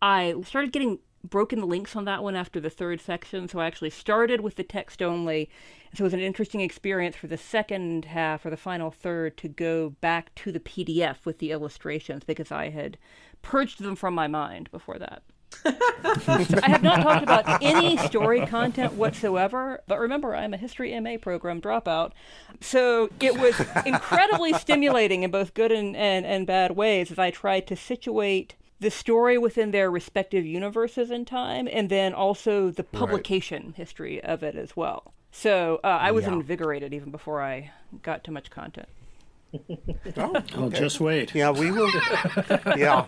I 0.02 0.34
started 0.44 0.72
getting 0.72 0.98
broken 1.24 1.60
the 1.60 1.66
links 1.66 1.94
on 1.94 2.04
that 2.04 2.22
one 2.22 2.36
after 2.36 2.60
the 2.60 2.70
third 2.70 3.00
section, 3.00 3.48
so 3.48 3.60
I 3.60 3.66
actually 3.66 3.90
started 3.90 4.40
with 4.40 4.56
the 4.56 4.64
text 4.64 5.02
only. 5.02 5.48
So 5.94 6.02
it 6.02 6.06
was 6.06 6.14
an 6.14 6.20
interesting 6.20 6.60
experience 6.60 7.16
for 7.16 7.26
the 7.26 7.36
second 7.36 8.06
half 8.06 8.44
or 8.44 8.50
the 8.50 8.56
final 8.56 8.90
third 8.90 9.36
to 9.38 9.48
go 9.48 9.90
back 10.00 10.34
to 10.36 10.52
the 10.52 10.60
PDF 10.60 11.24
with 11.24 11.38
the 11.38 11.50
illustrations 11.50 12.24
because 12.24 12.50
I 12.50 12.70
had 12.70 12.98
purged 13.42 13.80
them 13.80 13.96
from 13.96 14.14
my 14.14 14.26
mind 14.26 14.70
before 14.70 14.98
that. 14.98 15.22
I 15.64 16.68
have 16.68 16.82
not 16.82 17.02
talked 17.02 17.22
about 17.22 17.62
any 17.62 17.96
story 17.98 18.44
content 18.46 18.94
whatsoever, 18.94 19.82
but 19.86 19.98
remember, 19.98 20.34
I'm 20.34 20.54
a 20.54 20.56
history 20.56 20.98
MA 20.98 21.16
program 21.20 21.60
dropout. 21.60 22.12
So 22.60 23.10
it 23.20 23.38
was 23.38 23.60
incredibly 23.84 24.54
stimulating 24.54 25.22
in 25.22 25.30
both 25.30 25.54
good 25.54 25.70
and, 25.70 25.94
and, 25.94 26.24
and 26.24 26.46
bad 26.46 26.72
ways 26.72 27.10
as 27.10 27.18
I 27.18 27.30
tried 27.30 27.66
to 27.68 27.76
situate 27.76 28.54
the 28.82 28.90
story 28.90 29.38
within 29.38 29.70
their 29.70 29.90
respective 29.90 30.44
universes 30.44 31.10
in 31.10 31.24
time 31.24 31.68
and 31.72 31.88
then 31.88 32.12
also 32.12 32.70
the 32.70 32.82
publication 32.84 33.72
history 33.76 34.22
of 34.22 34.42
it 34.42 34.54
as 34.56 34.76
well. 34.76 35.12
So 35.30 35.80
uh, 35.82 35.86
I 35.86 36.10
was 36.10 36.26
Yeah. 36.26 36.34
invigorated 36.34 36.92
even 36.92 37.10
before 37.10 37.40
I 37.40 37.70
got 38.02 38.22
too 38.24 38.32
much 38.32 38.50
content. 38.50 38.88
Oh, 40.16 40.42
Well, 40.56 40.70
just 40.70 40.98
wait. 41.00 41.34
Yeah, 41.34 41.50
we 41.50 41.70
will. 41.70 41.90
yeah, 42.76 43.04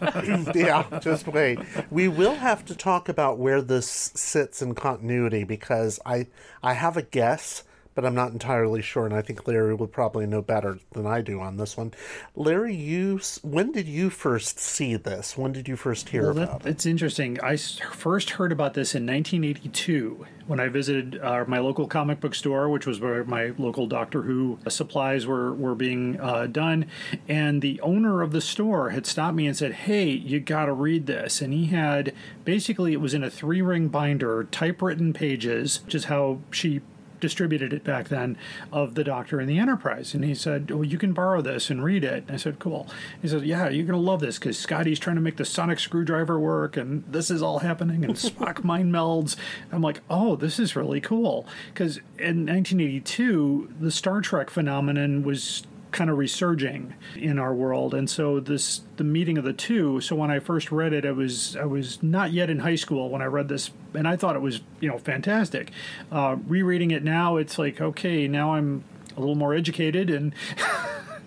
yeah. 0.55 1.01
Just 1.01 1.27
wait. 1.27 1.59
We 1.91 2.07
will 2.09 2.35
have 2.35 2.65
to 2.67 2.75
talk 2.75 3.09
about 3.09 3.39
where 3.39 3.63
this 3.63 3.89
sits 4.15 4.61
in 4.63 4.75
continuity 4.75 5.45
because 5.45 5.99
I 6.05 6.27
I 6.63 6.75
have 6.75 6.97
a 6.99 7.03
guess, 7.03 7.65
but 7.95 8.05
I'm 8.05 8.15
not 8.15 8.33
entirely 8.33 8.83
sure, 8.83 9.07
and 9.07 9.15
I 9.15 9.23
think 9.23 9.47
Larry 9.47 9.75
will 9.75 9.87
probably 9.87 10.27
know 10.27 10.43
better 10.43 10.79
than 10.93 11.07
I 11.07 11.21
do 11.21 11.41
on 11.41 11.57
this 11.57 11.77
one. 11.77 11.93
Larry, 12.35 12.75
you 12.75 13.21
when 13.43 13.73
did 13.73 13.87
you 13.87 14.11
first 14.11 14.59
see 14.59 14.97
this? 14.97 15.37
When 15.39 15.53
did 15.53 15.69
you 15.69 15.77
first 15.77 16.09
hear 16.09 16.23
Well, 16.33 16.39
about 16.39 16.63
that, 16.63 16.69
it? 16.69 16.73
it's 16.73 16.87
interesting. 16.87 17.39
I 17.43 17.57
first 17.57 18.31
heard 18.31 18.53
about 18.53 18.75
this 18.75 18.95
in 18.95 19.07
1982 19.07 20.27
when 20.47 20.61
I 20.61 20.69
visited 20.69 21.19
uh, 21.23 21.45
my 21.47 21.59
local 21.59 21.87
comic 21.87 22.21
book 22.21 22.35
store, 22.35 22.69
which 22.69 22.87
was 22.87 23.01
where 23.01 23.25
my 23.25 23.53
local 23.57 23.87
Doctor 23.87 24.23
Who 24.23 24.59
supplies 24.69 25.27
were 25.27 25.53
were 25.55 25.75
being 25.75 26.21
uh, 26.21 26.47
done. 26.47 26.87
And 27.29 27.63
the 27.63 27.81
owner 27.81 28.23
of 28.23 28.33
the 28.33 28.41
store 28.41 28.91
had 28.91 29.07
stopped 29.07 29.37
me 29.37 29.47
and 29.47 29.57
said, 29.57 29.73
"Hey, 29.73 30.09
you 30.11 30.41
got 30.41 30.67
to 30.67 30.73
read 30.73 31.07
this." 31.07 31.41
And 31.41 31.53
he 31.53 31.67
had 31.67 32.13
basically 32.45 32.93
it 32.93 33.01
was 33.01 33.15
in 33.15 33.23
a 33.25 33.31
three 33.31 33.63
ring 33.63 33.89
binder, 33.89 34.45
typewritten 34.45 35.13
pages, 35.13 35.83
which 35.85 35.95
is 35.95 36.05
how 36.07 36.41
she 36.51 36.81
distributed 37.25 37.73
it 37.73 37.83
back 37.85 38.09
then 38.09 38.37
of 38.71 38.97
the 38.97 39.03
Doctor 39.03 39.41
and 39.41 39.49
the 39.49 39.59
Enterprise. 39.59 40.13
And 40.13 40.23
he 40.23 40.35
said, 40.35 40.71
"Well, 40.71 40.85
you 40.85 40.99
can 40.99 41.15
borrow 41.15 41.41
this 41.41 41.71
and 41.71 41.83
read 41.83 42.05
it." 42.05 42.25
I 42.29 42.37
said, 42.37 42.59
"Cool." 42.59 42.87
He 43.23 43.29
said, 43.29 43.47
"Yeah, 43.47 43.71
you're 43.71 43.87
gonna 43.87 43.99
love 43.99 44.21
this 44.21 44.39
because 44.39 44.59
Scotty's 44.59 44.99
trying 44.99 45.17
to 45.17 45.23
make 45.23 45.39
the 45.39 45.47
sonic 45.47 45.81
screwdriver 45.81 46.39
work, 46.39 46.77
and 46.77 47.03
this 47.11 47.31
is 47.31 47.41
all 47.41 47.61
happening, 47.61 48.05
and 48.05 48.15
Spock 48.29 48.63
mind 48.63 48.93
melds." 48.93 49.37
I'm 49.73 49.81
like, 49.81 50.03
"Oh, 50.11 50.37
this 50.37 50.59
is 50.59 50.77
really 50.77 51.01
cool." 51.01 51.47
Because 51.73 51.97
in 52.19 52.45
1982, 52.45 53.71
the 53.81 53.91
Star 53.91 54.21
Trek 54.21 54.51
phenomenon 54.51 55.23
was 55.23 55.63
kind 55.95 56.11
of 56.11 56.19
resurging 56.19 56.93
in 57.17 57.39
our 57.39 57.55
world. 57.55 57.95
And 57.95 58.11
so 58.11 58.41
this 58.41 58.83
the 58.97 59.05
meeting 59.05 59.39
of 59.39 59.45
the 59.45 59.53
two 59.53 60.01
so 60.01 60.15
when 60.15 60.31
i 60.31 60.39
first 60.39 60.71
read 60.71 60.93
it 60.93 61.05
i 61.05 61.11
was 61.11 61.57
i 61.57 61.65
was 61.65 62.03
not 62.03 62.33
yet 62.33 62.51
in 62.51 62.61
high 62.61 62.75
school 62.75 63.09
when 63.09 63.23
i 63.23 63.25
read 63.25 63.49
this 63.49 63.71
and 63.95 64.07
i 64.07 64.17
thought 64.17 64.37
it 64.37 64.43
was 64.43 64.61
you 64.81 64.89
know 64.89 64.99
fantastic. 64.99 65.71
Uh, 66.13 66.37
rereading 66.47 66.91
it 66.91 67.03
now 67.03 67.37
it's 67.37 67.59
like 67.59 67.81
okay 67.81 68.29
now 68.29 68.55
i'm 68.55 68.85
a 69.17 69.21
little 69.21 69.35
more 69.35 69.55
educated 69.55 70.11
and 70.11 70.35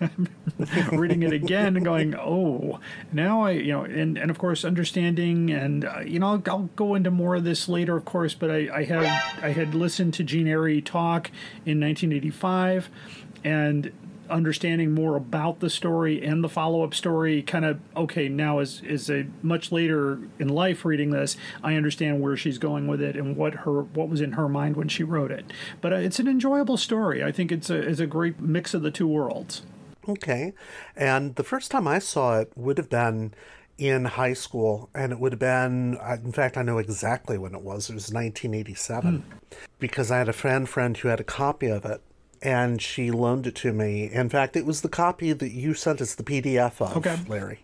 reading 0.92 1.22
it 1.22 1.32
again 1.32 1.76
and 1.76 1.84
going 1.84 2.14
oh 2.14 2.78
now 3.12 3.42
i 3.42 3.50
you 3.50 3.72
know 3.72 3.82
and 3.82 4.16
and 4.16 4.30
of 4.30 4.38
course 4.38 4.64
understanding 4.64 5.50
and 5.50 5.84
uh, 5.84 6.00
you 6.00 6.18
know 6.18 6.28
I'll, 6.28 6.42
I'll 6.46 6.70
go 6.76 6.94
into 6.94 7.10
more 7.10 7.34
of 7.34 7.44
this 7.44 7.68
later 7.68 7.96
of 7.96 8.04
course 8.04 8.34
but 8.34 8.50
i 8.50 8.68
i 8.72 8.84
had 8.84 9.04
i 9.42 9.52
had 9.52 9.74
listened 9.74 10.14
to 10.14 10.24
Jean 10.24 10.46
Airey 10.46 10.84
talk 10.84 11.30
in 11.66 11.80
1985 11.80 12.90
and 13.44 13.92
understanding 14.30 14.94
more 14.94 15.16
about 15.16 15.60
the 15.60 15.70
story 15.70 16.22
and 16.24 16.42
the 16.42 16.48
follow-up 16.48 16.94
story 16.94 17.42
kind 17.42 17.64
of 17.64 17.80
okay 17.96 18.28
now 18.28 18.58
is 18.58 18.80
is 18.82 19.10
a 19.10 19.26
much 19.42 19.72
later 19.72 20.18
in 20.38 20.48
life 20.48 20.84
reading 20.84 21.10
this 21.10 21.36
i 21.62 21.74
understand 21.74 22.20
where 22.20 22.36
she's 22.36 22.58
going 22.58 22.86
with 22.86 23.00
it 23.00 23.16
and 23.16 23.36
what 23.36 23.54
her 23.54 23.82
what 23.82 24.08
was 24.08 24.20
in 24.20 24.32
her 24.32 24.48
mind 24.48 24.76
when 24.76 24.88
she 24.88 25.02
wrote 25.02 25.30
it. 25.30 25.52
But 25.80 25.92
uh, 25.92 25.96
it's 25.96 26.18
an 26.18 26.28
enjoyable 26.28 26.76
story. 26.76 27.22
I 27.22 27.32
think 27.32 27.52
it's 27.52 27.70
a 27.70 27.76
it's 27.76 28.00
a 28.00 28.06
great 28.06 28.40
mix 28.40 28.74
of 28.74 28.82
the 28.82 28.90
two 28.90 29.08
worlds. 29.08 29.62
Okay, 30.08 30.54
and 30.96 31.34
the 31.34 31.44
first 31.44 31.70
time 31.70 31.86
I 31.86 31.98
saw 31.98 32.38
it 32.38 32.52
would 32.56 32.78
have 32.78 32.88
been 32.88 33.34
in 33.76 34.06
high 34.06 34.32
school, 34.32 34.88
and 34.94 35.12
it 35.12 35.20
would 35.20 35.32
have 35.32 35.38
been. 35.38 35.98
In 36.24 36.32
fact, 36.32 36.56
I 36.56 36.62
know 36.62 36.78
exactly 36.78 37.36
when 37.36 37.54
it 37.54 37.60
was. 37.60 37.90
It 37.90 37.94
was 37.94 38.12
1987, 38.12 39.24
because 39.78 40.10
I 40.10 40.18
had 40.18 40.28
a 40.28 40.32
friend 40.32 40.68
friend 40.68 40.96
who 40.96 41.08
had 41.08 41.20
a 41.20 41.24
copy 41.24 41.66
of 41.68 41.84
it, 41.84 42.00
and 42.42 42.80
she 42.80 43.10
loaned 43.10 43.46
it 43.46 43.54
to 43.56 43.72
me. 43.72 44.10
In 44.10 44.28
fact, 44.28 44.56
it 44.56 44.64
was 44.66 44.80
the 44.82 44.88
copy 44.88 45.32
that 45.32 45.52
you 45.52 45.74
sent 45.74 46.00
us 46.00 46.14
the 46.14 46.22
PDF 46.22 46.80
of, 46.80 46.96
Okay. 46.98 47.16
Larry. 47.26 47.60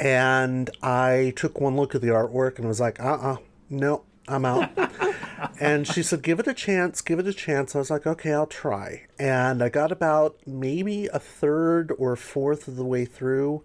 And 0.00 0.70
I 0.82 1.32
took 1.36 1.60
one 1.60 1.76
look 1.76 1.94
at 1.94 2.00
the 2.00 2.08
artwork 2.08 2.58
and 2.58 2.66
was 2.66 2.80
like, 2.80 3.00
uh 3.00 3.14
uh 3.14 3.36
no, 3.70 4.02
I'm 4.28 4.44
out. 4.44 4.70
and 5.60 5.86
she 5.86 6.02
said, 6.02 6.22
give 6.22 6.38
it 6.40 6.46
a 6.46 6.54
chance, 6.54 7.00
give 7.00 7.18
it 7.18 7.26
a 7.26 7.32
chance. 7.32 7.74
I 7.74 7.78
was 7.78 7.90
like, 7.90 8.06
okay, 8.06 8.32
I'll 8.32 8.46
try. 8.46 9.06
And 9.18 9.62
I 9.62 9.68
got 9.68 9.92
about 9.92 10.36
maybe 10.46 11.06
a 11.06 11.18
third 11.18 11.92
or 11.98 12.16
fourth 12.16 12.68
of 12.68 12.76
the 12.76 12.84
way 12.84 13.04
through. 13.04 13.62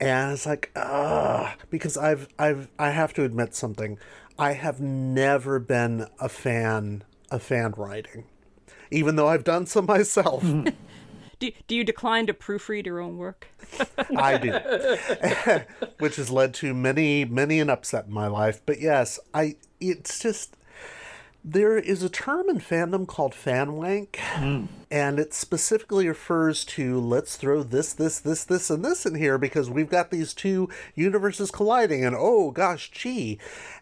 And 0.00 0.32
it's 0.32 0.46
like, 0.46 0.70
ah, 0.76 1.56
because 1.70 1.96
I've, 1.96 2.28
I've, 2.38 2.68
I 2.78 2.90
have 2.90 3.12
to 3.14 3.24
admit 3.24 3.54
something. 3.54 3.98
I 4.38 4.52
have 4.52 4.80
never 4.80 5.58
been 5.58 6.06
a 6.20 6.28
fan 6.28 7.02
of 7.30 7.42
fan 7.42 7.74
writing, 7.76 8.24
even 8.90 9.16
though 9.16 9.28
I've 9.28 9.44
done 9.44 9.66
some 9.66 9.86
myself. 9.86 10.44
Do, 11.40 11.52
do 11.68 11.76
you 11.76 11.84
decline 11.84 12.26
to 12.26 12.34
proofread 12.34 12.86
your 12.86 12.98
own 12.98 13.16
work? 13.16 13.46
I 14.16 14.38
do, 14.38 14.58
which 16.00 16.16
has 16.16 16.30
led 16.30 16.52
to 16.54 16.74
many, 16.74 17.24
many 17.24 17.60
an 17.60 17.70
upset 17.70 18.06
in 18.06 18.12
my 18.12 18.26
life. 18.26 18.60
But 18.66 18.80
yes, 18.80 19.20
I. 19.32 19.54
It's 19.80 20.18
just 20.18 20.56
there 21.44 21.78
is 21.78 22.02
a 22.02 22.08
term 22.08 22.48
in 22.48 22.58
fandom 22.58 23.06
called 23.06 23.34
fan 23.34 23.74
wank, 23.74 24.18
hmm. 24.20 24.64
and 24.90 25.20
it 25.20 25.32
specifically 25.32 26.08
refers 26.08 26.64
to 26.64 26.98
let's 27.00 27.36
throw 27.36 27.62
this, 27.62 27.92
this, 27.92 28.18
this, 28.18 28.44
this, 28.44 28.70
and 28.70 28.84
this 28.84 29.06
in 29.06 29.14
here 29.14 29.38
because 29.38 29.70
we've 29.70 29.88
got 29.88 30.10
these 30.10 30.34
two 30.34 30.68
universes 30.94 31.50
colliding, 31.50 32.04
and 32.04 32.16
oh 32.18 32.50
gosh, 32.50 32.90
gee. 32.90 33.38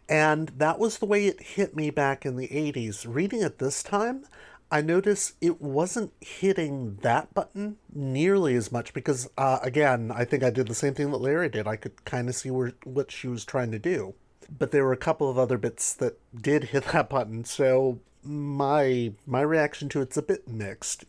And 0.09 0.51
that 0.59 0.79
was 0.79 0.99
the 0.99 1.07
way 1.07 1.27
it 1.27 1.43
hit 1.43 1.75
me 1.75 1.91
back 1.91 2.25
in 2.25 2.37
the 2.37 2.49
80s. 2.49 3.07
Reading 3.09 3.43
it 3.43 3.59
this 3.59 3.83
time, 3.83 4.25
I 4.71 4.81
noticed 4.81 5.35
it 5.41 5.61
wasn't 5.61 6.13
hitting 6.21 6.97
that 7.03 7.33
button 7.33 7.77
nearly 7.93 8.57
as 8.57 8.73
much 8.73 8.93
because, 8.93 9.29
uh, 9.39 9.61
again, 9.63 10.11
I 10.15 10.25
think 10.25 10.43
I 10.43 10.51
did 10.51 10.67
the 10.67 10.75
same 10.75 10.95
thing 10.95 11.11
that 11.13 11.19
Larry 11.19 11.49
did. 11.49 11.69
I 11.69 11.77
could 11.77 12.05
kind 12.05 12.29
of 12.29 12.35
see 12.35 12.51
where 12.51 12.73
what 12.85 13.13
she 13.13 13.29
was 13.29 13.45
trying 13.45 13.71
to 13.73 13.79
do, 13.79 14.15
but 14.59 14.73
there 14.73 14.85
were 14.85 14.93
a 14.93 14.97
couple 14.97 15.31
of 15.31 15.39
other 15.39 15.57
bits 15.59 15.95
that 15.95 16.19
did 16.35 16.65
hit 16.65 16.85
that 16.93 17.09
button. 17.09 17.45
So 17.45 18.01
my 18.25 19.13
my 19.25 19.41
reaction 19.41 19.89
to 19.91 20.01
it's 20.01 20.17
a 20.17 20.23
bit 20.23 20.49
mixed. 20.49 21.05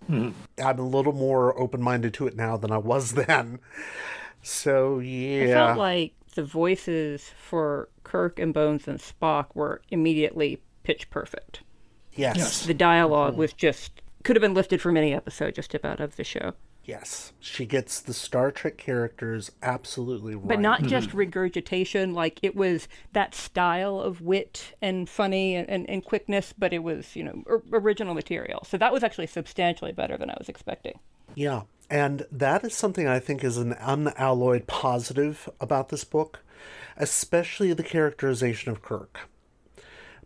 I'm 0.63 0.79
a 0.79 0.87
little 0.87 1.13
more 1.13 1.59
open 1.59 1.81
minded 1.81 2.13
to 2.15 2.27
it 2.27 2.35
now 2.35 2.57
than 2.57 2.71
I 2.71 2.77
was 2.77 3.13
then. 3.13 3.59
So 4.43 4.99
yeah, 4.99 5.43
I 5.43 5.47
felt 5.47 5.79
like 5.79 6.13
the 6.35 6.43
voices 6.43 7.31
for 7.35 7.89
Kirk 8.03 8.37
and 8.37 8.53
Bones 8.53 8.87
and 8.87 8.99
Spock 8.99 9.47
were 9.55 9.81
immediately 9.89 10.61
pitch 10.83 11.09
perfect. 11.09 11.61
Yes, 12.17 12.37
Yes. 12.37 12.65
The 12.65 12.73
dialogue 12.73 13.37
was 13.37 13.53
just 13.53 14.01
could 14.23 14.35
have 14.35 14.41
been 14.41 14.53
lifted 14.53 14.81
from 14.81 14.97
any 14.97 15.13
episode 15.13 15.55
just 15.55 15.73
about 15.73 15.99
of 15.99 16.17
the 16.17 16.23
show. 16.23 16.53
yes, 16.83 17.33
she 17.39 17.65
gets 17.65 17.99
the 17.99 18.13
Star 18.13 18.49
Trek 18.49 18.77
characters 18.77 19.51
absolutely 19.61 20.35
right. 20.35 20.47
But 20.47 20.59
not 20.59 20.79
mm-hmm. 20.79 20.87
just 20.87 21.13
regurgitation, 21.13 22.13
like 22.13 22.39
it 22.41 22.55
was 22.55 22.87
that 23.13 23.35
style 23.35 23.99
of 23.99 24.21
wit 24.21 24.73
and 24.81 25.07
funny 25.07 25.55
and, 25.55 25.69
and, 25.69 25.89
and 25.89 26.03
quickness, 26.03 26.53
but 26.57 26.73
it 26.73 26.79
was, 26.79 27.15
you 27.15 27.23
know, 27.23 27.43
or, 27.45 27.61
original 27.71 28.13
material. 28.13 28.63
So 28.65 28.77
that 28.77 28.93
was 28.93 29.03
actually 29.03 29.27
substantially 29.27 29.91
better 29.91 30.17
than 30.17 30.29
I 30.29 30.35
was 30.39 30.49
expecting. 30.49 30.99
Yeah, 31.35 31.63
and 31.89 32.25
that 32.31 32.63
is 32.63 32.73
something 32.73 33.07
I 33.07 33.19
think 33.19 33.43
is 33.43 33.57
an 33.57 33.73
unalloyed 33.73 34.65
positive 34.67 35.49
about 35.59 35.89
this 35.89 36.03
book, 36.03 36.39
especially 36.95 37.73
the 37.73 37.83
characterization 37.83 38.71
of 38.71 38.81
Kirk. 38.81 39.29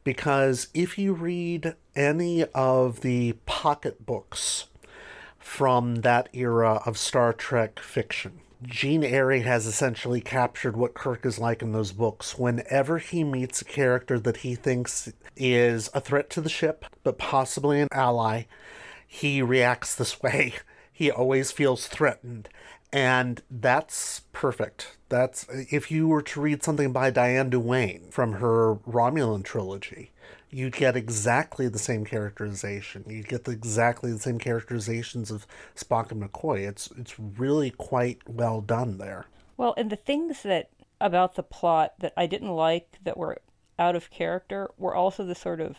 Because 0.04 0.70
if 0.74 0.98
you 0.98 1.14
read 1.14 1.76
any 1.96 2.46
of 2.54 3.02
the 3.02 3.34
pocket 3.46 4.06
books 4.06 4.68
from 5.40 5.96
that 5.96 6.30
era 6.34 6.82
of 6.86 6.98
Star 6.98 7.34
Trek 7.34 7.80
fiction, 7.80 8.42
Jean 8.64 9.02
Airey 9.02 9.44
has 9.44 9.66
essentially 9.66 10.22
captured 10.22 10.78
what 10.78 10.94
Kirk 10.94 11.26
is 11.26 11.40
like 11.40 11.62
in 11.62 11.72
those 11.72 11.92
books. 11.92 12.38
Whenever 12.38 13.00
he 13.00 13.24
meets 13.24 13.62
a 13.62 13.66
character 13.66 14.20
that 14.20 14.38
he 14.38 14.56
thinks 14.56 15.12
is 15.36 15.90
a 15.94 16.02
threat 16.02 16.30
to 16.32 16.42
the 16.42 16.50
ship, 16.50 16.86
but 17.04 17.18
possibly 17.18 17.82
an 17.82 17.88
ally, 17.92 18.44
he 19.08 19.42
reacts 19.42 19.96
this 19.96 20.22
way. 20.24 20.54
He 20.92 21.10
always 21.10 21.52
feels 21.52 21.88
threatened. 21.88 22.50
And 22.94 23.42
that's 23.50 24.22
perfect. 24.34 24.98
That's 25.10 25.48
if 25.50 25.90
you 25.90 26.08
were 26.08 26.22
to 26.24 26.42
read 26.42 26.62
something 26.62 26.92
by 26.92 27.10
Diane 27.10 27.50
Duane 27.50 28.10
from 28.12 28.34
her 28.34 28.76
Romulan 28.76 29.44
trilogy, 29.44 30.12
you'd 30.52 30.76
get 30.76 30.96
exactly 30.96 31.68
the 31.68 31.80
same 31.80 32.06
characterization. 32.06 33.06
You'd 33.08 33.28
get 33.28 33.46
the, 33.46 33.52
exactly 33.52 34.12
the 34.12 34.20
same 34.20 34.38
characterizations 34.38 35.32
of 35.32 35.48
Spock 35.76 36.12
and 36.12 36.22
McCoy. 36.22 36.68
It's 36.68 36.90
it's 36.98 37.20
really 37.20 37.72
quite 37.72 38.20
well 38.28 38.62
done 38.62 38.98
there. 38.98 39.26
Well, 39.58 39.74
and 39.78 39.90
the 39.90 39.96
things 39.96 40.44
that 40.44 40.70
about 41.00 41.36
the 41.36 41.44
plot 41.44 41.94
that 42.00 42.14
I 42.16 42.28
didn't 42.28 42.52
like 42.52 43.00
that 43.04 43.18
were 43.18 43.42
out 43.80 43.96
of 43.96 44.12
character 44.12 44.70
were 44.78 44.94
also 44.94 45.26
the 45.26 45.36
sort 45.36 45.62
of 45.62 45.78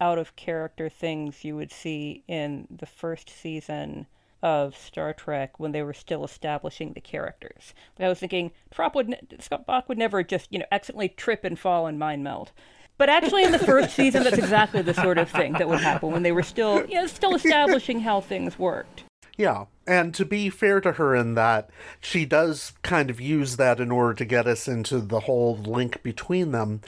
out 0.00 0.18
of 0.18 0.36
character 0.36 0.88
things 0.88 1.44
you 1.44 1.56
would 1.56 1.72
see 1.72 2.22
in 2.28 2.66
the 2.70 2.86
first 2.86 3.30
season 3.30 4.06
of 4.42 4.76
Star 4.76 5.12
Trek 5.12 5.58
when 5.58 5.72
they 5.72 5.82
were 5.82 5.94
still 5.94 6.24
establishing 6.24 6.92
the 6.92 7.00
characters. 7.00 7.74
I 7.98 8.08
was 8.08 8.20
thinking, 8.20 8.52
Trop 8.70 8.94
would 8.94 9.08
ne- 9.08 9.20
Spock 9.38 9.88
would 9.88 9.98
never 9.98 10.22
just 10.22 10.52
you 10.52 10.58
know 10.58 10.66
accidentally 10.70 11.08
trip 11.08 11.44
and 11.44 11.58
fall 11.58 11.86
and 11.86 11.98
mind 11.98 12.22
meld. 12.22 12.52
But 12.98 13.08
actually, 13.08 13.44
in 13.44 13.52
the 13.52 13.58
first 13.60 13.94
season, 13.94 14.24
that's 14.24 14.38
exactly 14.38 14.82
the 14.82 14.94
sort 14.94 15.18
of 15.18 15.30
thing 15.30 15.52
that 15.54 15.68
would 15.68 15.80
happen 15.80 16.10
when 16.10 16.24
they 16.24 16.32
were 16.32 16.42
still, 16.42 16.84
you 16.86 16.96
know, 16.96 17.06
still 17.06 17.34
establishing 17.36 18.00
how 18.00 18.20
things 18.20 18.58
worked. 18.58 19.04
Yeah, 19.38 19.66
and 19.86 20.12
to 20.16 20.24
be 20.24 20.50
fair 20.50 20.80
to 20.80 20.92
her 20.92 21.14
in 21.14 21.34
that, 21.34 21.70
she 22.00 22.26
does 22.26 22.72
kind 22.82 23.08
of 23.08 23.20
use 23.20 23.56
that 23.56 23.78
in 23.78 23.92
order 23.92 24.12
to 24.14 24.24
get 24.24 24.48
us 24.48 24.66
into 24.66 24.98
the 24.98 25.20
whole 25.20 25.56
link 25.56 26.02
between 26.02 26.50
them, 26.50 26.80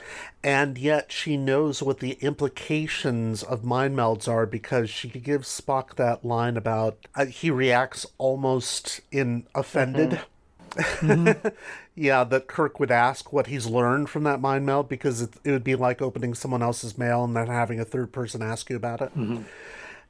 and 0.43 0.77
yet 0.77 1.13
she 1.13 1.37
knows 1.37 1.81
what 1.81 1.99
the 2.01 2.17
implications 2.19 3.41
of 3.41 3.63
mind 3.63 3.95
melds 3.95 4.27
are 4.27 4.45
because 4.45 4.89
she 4.89 5.07
gives 5.07 5.47
Spock 5.47 5.95
that 5.95 6.25
line 6.25 6.57
about 6.57 6.97
uh, 7.15 7.25
he 7.25 7.49
reacts 7.49 8.05
almost 8.17 8.99
in 9.13 9.47
offended. 9.55 10.19
Mm-hmm. 10.71 11.47
yeah, 11.95 12.23
that 12.23 12.47
Kirk 12.47 12.79
would 12.79 12.91
ask 12.91 13.31
what 13.31 13.47
he's 13.47 13.65
learned 13.65 14.09
from 14.09 14.23
that 14.23 14.41
mind 14.41 14.65
meld 14.65 14.89
because 14.89 15.21
it, 15.21 15.31
it 15.43 15.51
would 15.51 15.63
be 15.63 15.75
like 15.75 16.01
opening 16.01 16.33
someone 16.33 16.61
else's 16.61 16.97
mail 16.97 17.23
and 17.23 17.35
then 17.35 17.47
having 17.47 17.79
a 17.79 17.85
third 17.85 18.11
person 18.11 18.41
ask 18.41 18.69
you 18.69 18.75
about 18.75 19.01
it. 19.01 19.09
Mm-hmm. 19.17 19.43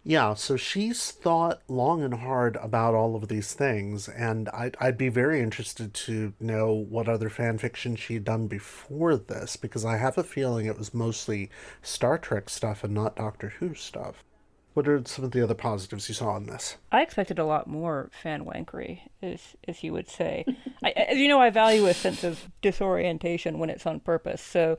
Yeah, 0.03 0.33
so 0.33 0.57
she's 0.57 1.11
thought 1.11 1.61
long 1.67 2.01
and 2.01 2.15
hard 2.15 2.55
about 2.55 2.95
all 2.95 3.15
of 3.15 3.27
these 3.27 3.53
things, 3.53 4.09
and 4.09 4.49
I'd, 4.49 4.75
I'd 4.79 4.97
be 4.97 5.09
very 5.09 5.41
interested 5.41 5.93
to 5.93 6.33
know 6.39 6.73
what 6.73 7.07
other 7.07 7.29
fan 7.29 7.59
fiction 7.59 7.95
she'd 7.95 8.23
done 8.23 8.47
before 8.47 9.15
this, 9.15 9.57
because 9.57 9.85
I 9.85 9.97
have 9.97 10.17
a 10.17 10.23
feeling 10.23 10.65
it 10.65 10.77
was 10.77 10.91
mostly 10.91 11.51
Star 11.83 12.17
Trek 12.17 12.49
stuff 12.49 12.83
and 12.83 12.95
not 12.95 13.15
Doctor 13.15 13.49
Who 13.59 13.75
stuff. 13.75 14.23
What 14.73 14.87
are 14.87 15.01
some 15.05 15.25
of 15.25 15.31
the 15.31 15.43
other 15.43 15.53
positives 15.53 16.07
you 16.07 16.15
saw 16.15 16.37
in 16.37 16.45
this? 16.45 16.77
I 16.91 17.01
expected 17.01 17.39
a 17.39 17.45
lot 17.45 17.67
more 17.67 18.09
fan 18.21 18.45
wankery, 18.45 19.01
as 19.21 19.55
as 19.67 19.83
you 19.83 19.91
would 19.91 20.09
say. 20.09 20.45
I, 20.83 20.91
as 20.91 21.17
you 21.17 21.27
know, 21.27 21.41
I 21.41 21.49
value 21.49 21.87
a 21.87 21.93
sense 21.93 22.23
of 22.23 22.47
disorientation 22.61 23.59
when 23.59 23.69
it's 23.69 23.85
on 23.85 23.99
purpose. 23.99 24.41
So, 24.41 24.77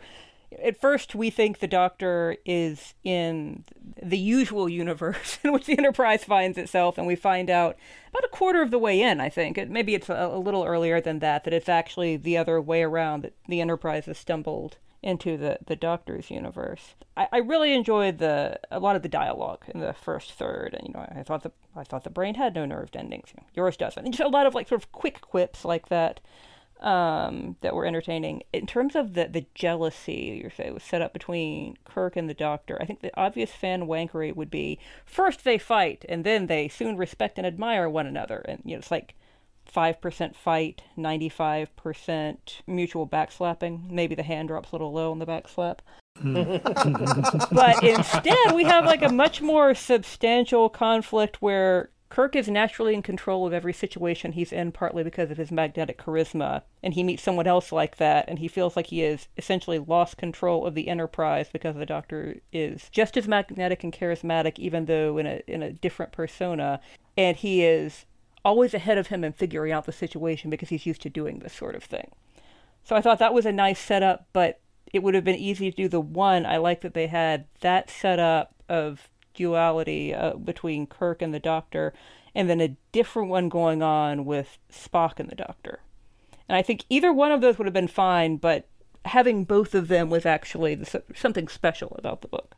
at 0.63 0.81
first, 0.81 1.15
we 1.15 1.29
think 1.29 1.59
the 1.59 1.67
Doctor 1.67 2.37
is 2.47 2.95
in 3.05 3.65
the 4.03 4.19
usual 4.19 4.67
universe 4.69 5.39
in 5.45 5.53
which 5.53 5.67
the 5.67 5.77
Enterprise 5.77 6.25
finds 6.25 6.57
itself, 6.57 6.97
and 6.97 7.07
we 7.07 7.17
find 7.17 7.51
out 7.51 7.77
about 8.09 8.25
a 8.25 8.29
quarter 8.29 8.63
of 8.63 8.71
the 8.71 8.79
way 8.79 9.01
in. 9.03 9.21
I 9.21 9.29
think 9.29 9.59
it, 9.59 9.69
maybe 9.69 9.95
it's 9.95 10.09
a, 10.09 10.31
a 10.33 10.39
little 10.39 10.65
earlier 10.65 11.03
than 11.03 11.19
that. 11.19 11.45
That 11.45 11.53
it's 11.53 11.69
actually 11.69 12.17
the 12.17 12.39
other 12.39 12.63
way 12.63 12.83
around. 12.83 13.25
That 13.25 13.35
the 13.47 13.61
Enterprise 13.61 14.07
has 14.07 14.17
stumbled 14.17 14.79
into 15.03 15.37
the, 15.37 15.59
the 15.67 15.77
Doctor's 15.77 16.31
universe. 16.31 16.95
I, 17.17 17.29
I 17.33 17.39
really 17.39 17.75
enjoyed 17.75 18.19
the 18.19 18.61
a 18.71 18.79
lot 18.79 18.97
of 18.97 19.03
the 19.03 19.09
dialogue 19.09 19.65
in 19.69 19.81
the 19.81 19.93
first 19.93 20.33
third, 20.33 20.75
and 20.75 20.87
you 20.87 20.95
know 20.95 21.01
I 21.01 21.23
thought 21.23 21.43
the 21.43 21.53
I 21.75 21.85
thought 21.85 22.05
the 22.05 22.11
brain 22.11 22.37
had 22.37 22.55
no 22.55 22.65
nerved 22.65 22.97
endings. 22.97 23.33
Yours 23.55 23.77
doesn't. 23.77 24.05
And 24.05 24.15
just 24.17 24.25
a 24.27 24.29
lot 24.29 24.47
of 24.47 24.55
like 24.55 24.69
sort 24.69 24.83
of 24.83 24.93
quick 24.93 25.21
quips 25.21 25.65
like 25.65 25.89
that 25.89 26.21
um, 26.81 27.57
that 27.61 27.75
were 27.75 27.87
entertaining. 27.87 28.43
In 28.53 28.67
terms 28.67 28.95
of 28.95 29.15
the 29.15 29.27
the 29.27 29.47
jealousy 29.55 30.41
you 30.43 30.51
say 30.57 30.71
was 30.71 30.83
set 30.83 31.03
up 31.03 31.13
between 31.13 31.77
Kirk 31.85 32.17
and 32.17 32.31
the 32.31 32.35
Doctor, 32.35 32.79
I 32.81 32.85
think 32.85 33.01
the 33.01 33.17
obvious 33.19 33.51
fan 33.51 33.87
wankery 33.87 34.35
would 34.35 34.51
be 34.51 34.79
first 35.05 35.45
they 35.45 35.59
fight 35.59 36.05
and 36.09 36.25
then 36.25 36.47
they 36.47 36.69
soon 36.69 36.97
respect 36.97 37.39
and 37.39 37.47
admire 37.47 37.89
one 37.89 38.07
another, 38.07 38.45
and 38.49 38.63
you 38.65 38.73
know 38.73 38.79
it's 38.79 38.91
like. 38.91 39.15
5% 39.75 40.37
fight, 40.37 40.83
95% 40.97 42.37
mutual 42.67 43.07
backslapping. 43.07 43.91
Maybe 43.91 44.15
the 44.15 44.23
hand 44.23 44.49
drops 44.49 44.71
a 44.71 44.75
little 44.75 44.93
low 44.93 45.11
on 45.11 45.19
the 45.19 45.27
backslap. 45.27 45.79
Hmm. 46.19 46.57
but 47.53 47.83
instead, 47.83 48.55
we 48.55 48.65
have 48.65 48.85
like 48.85 49.03
a 49.03 49.09
much 49.09 49.41
more 49.41 49.75
substantial 49.75 50.69
conflict 50.69 51.41
where 51.41 51.91
Kirk 52.13 52.37
is 52.37 52.47
naturally 52.47 52.93
in 52.93 53.01
control 53.01 53.47
of 53.47 53.55
every 53.55 53.73
situation 53.73 54.33
he's 54.33 54.53
in, 54.53 54.71
partly 54.71 55.03
because 55.03 55.31
of 55.31 55.39
his 55.39 55.51
magnetic 55.51 55.97
charisma. 55.97 56.61
And 56.83 56.93
he 56.93 57.03
meets 57.03 57.23
someone 57.23 57.47
else 57.47 57.73
like 57.73 57.97
that, 57.97 58.27
and 58.29 58.39
he 58.39 58.49
feels 58.49 58.77
like 58.77 58.89
he 58.89 58.99
has 58.99 59.29
essentially 59.39 59.79
lost 59.79 60.19
control 60.19 60.67
of 60.67 60.75
the 60.75 60.89
Enterprise 60.89 61.49
because 61.51 61.75
the 61.75 61.87
Doctor 61.87 62.37
is 62.53 62.91
just 62.91 63.17
as 63.17 63.27
magnetic 63.27 63.83
and 63.83 63.95
charismatic, 63.95 64.59
even 64.59 64.85
though 64.85 65.17
in 65.17 65.27
a 65.27 65.41
in 65.47 65.63
a 65.63 65.73
different 65.73 66.13
persona. 66.13 66.83
And 67.17 67.35
he 67.35 67.65
is 67.65 68.05
always 68.45 68.75
ahead 68.75 68.99
of 68.99 69.09
him 69.09 69.25
in 69.25 69.33
figuring 69.33 69.73
out 69.73 69.87
the 69.87 69.93
situation 69.93 70.51
because 70.51 70.69
he's 70.69 70.87
used 70.87 71.03
to 71.03 71.11
doing 71.11 71.39
this 71.39 71.53
sort 71.53 71.75
of 71.75 71.85
thing. 71.85 72.11
So 72.85 72.97
I 72.97 73.01
thought 73.01 73.19
that 73.19 73.35
was 73.35 73.47
a 73.47 73.53
nice 73.53 73.79
setup, 73.79 74.27
but 74.33 74.61
it 74.93 75.03
would 75.03 75.15
have 75.15 75.25
been 75.25 75.37
easy 75.37 75.71
to 75.71 75.77
do 75.77 75.89
the 75.89 76.01
one. 76.01 76.45
I 76.45 76.57
like 76.57 76.81
that 76.83 76.95
they 76.95 77.07
had 77.07 77.47
that 77.61 77.91
setup 77.91 78.55
of 78.69 79.09
duality 79.35 80.15
uh, 80.15 80.35
between 80.35 80.87
Kirk 80.87 81.23
and 81.23 81.33
the 81.33 81.41
Doctor, 81.41 81.95
and 82.35 82.49
then 82.49 82.61
a 82.61 82.77
different 82.91 83.29
one 83.29 83.49
going 83.49 83.83
on 83.83 84.25
with 84.25 84.59
Spock 84.71 85.19
and 85.19 85.29
the 85.29 85.35
Doctor. 85.35 85.81
And 86.49 86.57
I 86.57 86.63
think 86.63 86.85
either 86.91 87.13
one 87.13 87.33
of 87.33 87.41
those 87.41 87.59
would 87.59 87.67
have 87.67 87.75
been 87.75 87.89
fine, 87.89 88.37
but 88.37 88.67
having 89.05 89.45
both 89.45 89.75
of 89.75 89.89
them 89.89 90.11
was 90.11 90.27
actually 90.27 90.75
the, 90.75 91.03
something 91.15 91.49
special 91.49 91.95
about 91.99 92.21
the 92.21 92.29
book. 92.29 92.55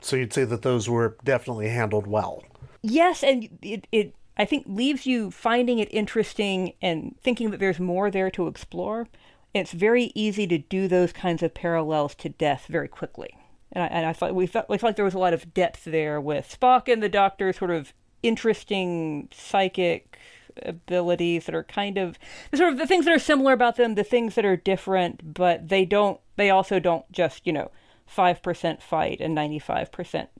So 0.00 0.16
you'd 0.16 0.32
say 0.32 0.44
that 0.44 0.62
those 0.62 0.88
were 0.88 1.16
definitely 1.24 1.68
handled 1.68 2.06
well. 2.06 2.42
Yes, 2.82 3.22
and 3.22 3.48
it, 3.62 3.86
it 3.92 4.14
I 4.36 4.44
think 4.44 4.64
leaves 4.66 5.06
you 5.06 5.30
finding 5.30 5.78
it 5.78 5.92
interesting 5.92 6.74
and 6.80 7.16
thinking 7.20 7.50
that 7.50 7.60
there's 7.60 7.80
more 7.80 8.10
there 8.10 8.30
to 8.30 8.46
explore. 8.46 9.08
It's 9.52 9.72
very 9.72 10.12
easy 10.14 10.46
to 10.46 10.58
do 10.58 10.88
those 10.88 11.12
kinds 11.12 11.42
of 11.42 11.54
parallels 11.54 12.14
to 12.16 12.28
death 12.28 12.66
very 12.68 12.88
quickly. 12.88 13.36
And 13.72 13.84
I, 13.84 13.86
and 13.88 14.06
I 14.06 14.12
thought 14.12 14.34
we 14.34 14.46
felt 14.46 14.68
we 14.68 14.78
felt 14.78 14.90
like 14.90 14.96
there 14.96 15.04
was 15.04 15.14
a 15.14 15.18
lot 15.18 15.34
of 15.34 15.52
depth 15.54 15.84
there 15.84 16.20
with 16.20 16.56
Spock 16.58 16.92
and 16.92 17.02
the 17.02 17.08
Doctor, 17.08 17.52
sort 17.52 17.70
of 17.70 17.92
interesting 18.22 19.28
psychic 19.32 20.18
abilities 20.62 21.46
that 21.46 21.54
are 21.54 21.64
kind 21.64 21.96
of 21.96 22.18
the 22.50 22.56
sort 22.56 22.72
of 22.72 22.78
the 22.78 22.86
things 22.86 23.04
that 23.04 23.14
are 23.14 23.18
similar 23.18 23.52
about 23.52 23.76
them, 23.76 23.94
the 23.94 24.04
things 24.04 24.34
that 24.34 24.44
are 24.44 24.56
different, 24.56 25.34
but 25.34 25.68
they 25.68 25.84
don't. 25.84 26.20
They 26.36 26.50
also 26.50 26.80
don't 26.80 27.10
just 27.12 27.46
you 27.46 27.52
know 27.52 27.70
five 28.06 28.42
percent 28.42 28.82
fight 28.82 29.20
and 29.20 29.34
ninety 29.34 29.58
five 29.58 29.92
percent 29.92 30.30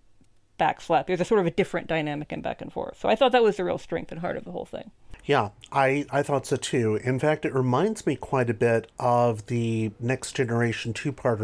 backslap. 0.60 1.06
There's 1.06 1.20
a 1.20 1.24
sort 1.24 1.40
of 1.40 1.46
a 1.46 1.50
different 1.50 1.86
dynamic 1.88 2.30
and 2.32 2.42
back 2.42 2.60
and 2.60 2.72
forth. 2.72 2.98
So 3.00 3.08
I 3.08 3.16
thought 3.16 3.32
that 3.32 3.42
was 3.42 3.56
the 3.56 3.64
real 3.64 3.78
strength 3.78 4.12
and 4.12 4.20
heart 4.20 4.36
of 4.36 4.44
the 4.44 4.52
whole 4.52 4.66
thing. 4.66 4.90
Yeah, 5.26 5.50
I, 5.70 6.06
I 6.10 6.22
thought 6.22 6.46
so 6.46 6.56
too. 6.56 6.96
In 7.04 7.18
fact, 7.18 7.44
it 7.44 7.54
reminds 7.54 8.06
me 8.06 8.16
quite 8.16 8.48
a 8.50 8.54
bit 8.54 8.90
of 8.98 9.46
the 9.46 9.92
Next 10.00 10.34
Generation 10.34 10.92
two 10.94 11.12
parter 11.12 11.40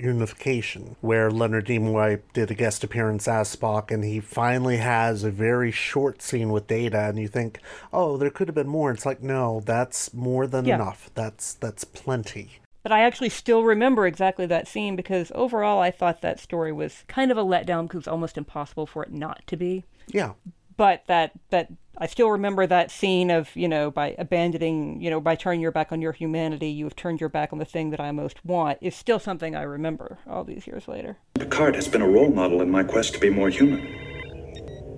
reunification, 0.00 0.94
where 1.00 1.30
Leonard 1.30 1.66
Nimoy 1.66 2.20
did 2.32 2.50
a 2.50 2.54
guest 2.54 2.84
appearance 2.84 3.26
as 3.28 3.54
Spock, 3.54 3.90
and 3.90 4.04
he 4.04 4.20
finally 4.20 4.76
has 4.78 5.24
a 5.24 5.30
very 5.30 5.70
short 5.72 6.22
scene 6.22 6.50
with 6.50 6.66
Data, 6.66 7.08
and 7.08 7.18
you 7.18 7.28
think, 7.28 7.58
oh, 7.92 8.16
there 8.16 8.30
could 8.30 8.48
have 8.48 8.54
been 8.54 8.68
more. 8.68 8.90
It's 8.92 9.04
like, 9.06 9.22
no, 9.22 9.60
that's 9.64 10.14
more 10.14 10.46
than 10.46 10.64
Yeah. 10.64 10.76
enough. 10.76 11.10
That's 11.14 11.54
that's 11.54 11.84
plenty. 11.84 12.60
But 12.86 12.92
I 12.92 13.00
actually 13.00 13.30
still 13.30 13.64
remember 13.64 14.06
exactly 14.06 14.46
that 14.46 14.68
scene 14.68 14.94
because 14.94 15.32
overall 15.34 15.80
I 15.80 15.90
thought 15.90 16.20
that 16.20 16.38
story 16.38 16.72
was 16.72 17.02
kind 17.08 17.32
of 17.32 17.36
a 17.36 17.42
letdown 17.42 17.82
because 17.82 17.96
it 17.96 17.96
was 17.96 18.06
almost 18.06 18.38
impossible 18.38 18.86
for 18.86 19.02
it 19.02 19.10
not 19.10 19.42
to 19.48 19.56
be. 19.56 19.82
Yeah, 20.06 20.34
But 20.76 21.02
that 21.08 21.32
that 21.50 21.72
I 21.98 22.06
still 22.06 22.30
remember 22.30 22.64
that 22.64 22.92
scene 22.92 23.28
of 23.28 23.56
you 23.56 23.66
know 23.66 23.90
by 23.90 24.14
abandoning 24.18 25.00
you 25.00 25.10
know 25.10 25.20
by 25.20 25.34
turning 25.34 25.60
your 25.60 25.72
back 25.72 25.90
on 25.90 26.00
your 26.00 26.12
humanity 26.12 26.68
you 26.68 26.84
have 26.84 26.94
turned 26.94 27.18
your 27.18 27.28
back 27.28 27.52
on 27.52 27.58
the 27.58 27.64
thing 27.64 27.90
that 27.90 27.98
I 27.98 28.12
most 28.12 28.44
want 28.44 28.78
is 28.80 28.94
still 28.94 29.18
something 29.18 29.56
I 29.56 29.62
remember 29.62 30.18
all 30.30 30.44
these 30.44 30.68
years 30.68 30.86
later. 30.86 31.16
Picard 31.34 31.74
has 31.74 31.88
been 31.88 32.02
a 32.02 32.08
role 32.08 32.30
model 32.30 32.62
in 32.62 32.70
my 32.70 32.84
quest 32.84 33.14
to 33.14 33.18
be 33.18 33.30
more 33.30 33.50
human. 33.50 33.82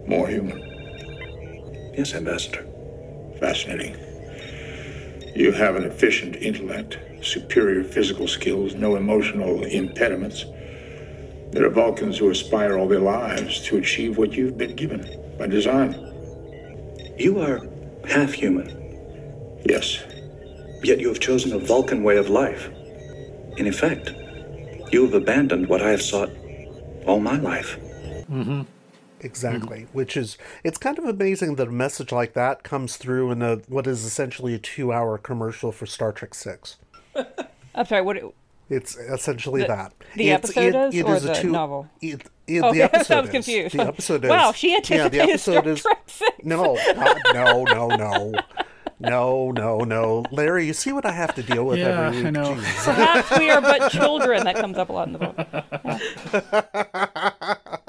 More 0.07 0.29
human. 0.29 0.59
Yes, 1.97 2.13
Ambassador. 2.13 2.67
Fascinating. 3.41 3.97
You 5.35 5.53
have 5.53 5.75
an 5.75 5.85
efficient 5.85 6.37
intellect, 6.37 6.99
superior 7.23 7.85
physical 7.85 8.29
skills, 8.29 8.75
no 8.75 8.97
emotional 8.97 9.65
impediments. 9.65 10.45
There 11.53 11.65
are 11.65 11.71
Vulcans 11.71 12.19
who 12.19 12.31
aspire 12.31 12.77
all 12.77 12.89
their 12.89 13.01
lives 13.01 13.61
to 13.67 13.79
achieve 13.79 14.19
what 14.19 14.33
you've 14.33 14.59
been 14.59 14.77
given 14.77 15.07
by 15.39 15.47
design. 15.47 15.95
You 17.19 17.41
are 17.41 17.67
half 18.05 18.33
human, 18.33 18.79
Yes, 19.65 20.03
yet 20.83 21.01
you 21.01 21.09
have 21.09 21.21
chosen 21.21 21.53
a 21.53 21.59
Vulcan 21.59 22.03
way 22.03 22.17
of 22.17 22.31
life. 22.31 22.71
In 23.57 23.67
effect, 23.67 24.13
you 24.93 25.05
have 25.05 25.15
abandoned 25.15 25.69
what 25.69 25.83
I 25.83 25.91
have 25.91 26.03
sought 26.03 26.31
all 27.07 27.21
my 27.21 27.39
life. 27.39 27.79
Mm-hmm. 28.31 28.63
exactly. 29.21 29.81
Mm-hmm. 29.81 29.97
Which 29.97 30.17
is, 30.17 30.39
it's 30.63 30.79
kind 30.79 30.99
of 30.99 31.05
amazing 31.05 31.57
that 31.57 31.69
a 31.69 31.73
message 31.73 32.13
like 32.13 32.35
that 32.35 32.63
comes 32.63 32.97
through 32.97 33.31
in 33.31 33.43
a 33.43 33.57
what 33.69 33.87
is 33.87 34.05
essentially 34.05 34.55
a 34.55 34.59
two-hour 34.59 35.19
commercial 35.19 35.73
for 35.73 35.87
Star 35.87 36.13
Trek 36.13 36.35
Six. 36.35 36.77
I'm 37.75 37.87
sorry, 37.87 38.03
what? 38.03 38.17
It's 38.71 38.97
essentially 38.97 39.63
that. 39.65 39.93
the 40.15 40.31
It's- 40.31 40.51
episode 40.57 40.95
is, 40.95 41.03
or 41.03 41.15
a 41.17 41.21
the 41.21 41.45
novel? 41.45 41.89
It, 42.03 42.23
it, 42.47 42.63
Okay, 42.63 42.79
the 42.79 42.83
episode 42.85 43.15
I 43.15 43.21
was 43.21 43.29
is. 43.29 43.33
confused. 43.33 43.75
The 43.77 43.83
episode 43.87 44.25
is. 44.25 44.31
Wow, 44.31 44.53
she 44.53 44.73
yeah, 44.73 45.09
the 45.09 45.21
episode 45.21 45.53
Star 45.61 45.69
is. 45.69 45.83
Trek 45.83 46.03
Six. 46.07 46.31
No, 46.45 46.75
God, 46.95 47.17
no, 47.35 47.65
no, 47.65 47.89
no, 47.89 48.33
no, 49.01 49.51
no, 49.53 49.79
no. 49.81 50.25
Larry, 50.33 50.67
you 50.67 50.73
see 50.75 50.93
what 50.93 51.05
I 51.07 51.13
have 51.13 51.35
to 51.37 51.43
deal 51.43 51.65
with 51.65 51.79
Yeah, 51.79 52.07
every 52.09 52.19
week. 52.19 52.27
I 52.27 52.31
know. 52.31 52.55
Jeez. 52.55 52.85
Perhaps 52.85 53.39
we 53.39 53.51
are 53.51 53.61
but 53.61 53.91
children. 53.91 54.45
That 54.45 54.57
comes 54.57 54.77
up 54.79 54.89
a 54.89 54.93
lot 54.93 55.07
in 55.09 55.13
the 55.15 55.19
book. 55.19 55.37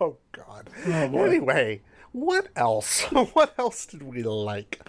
Oh 0.00 0.16
God. 0.32 0.68
Oh, 0.86 1.08
boy. 1.08 1.24
anyway, 1.24 1.80
what 2.16 2.48
else? 2.56 3.02
what 3.34 3.52
else 3.58 3.84
did 3.84 4.02
we 4.02 4.22
like? 4.22 4.80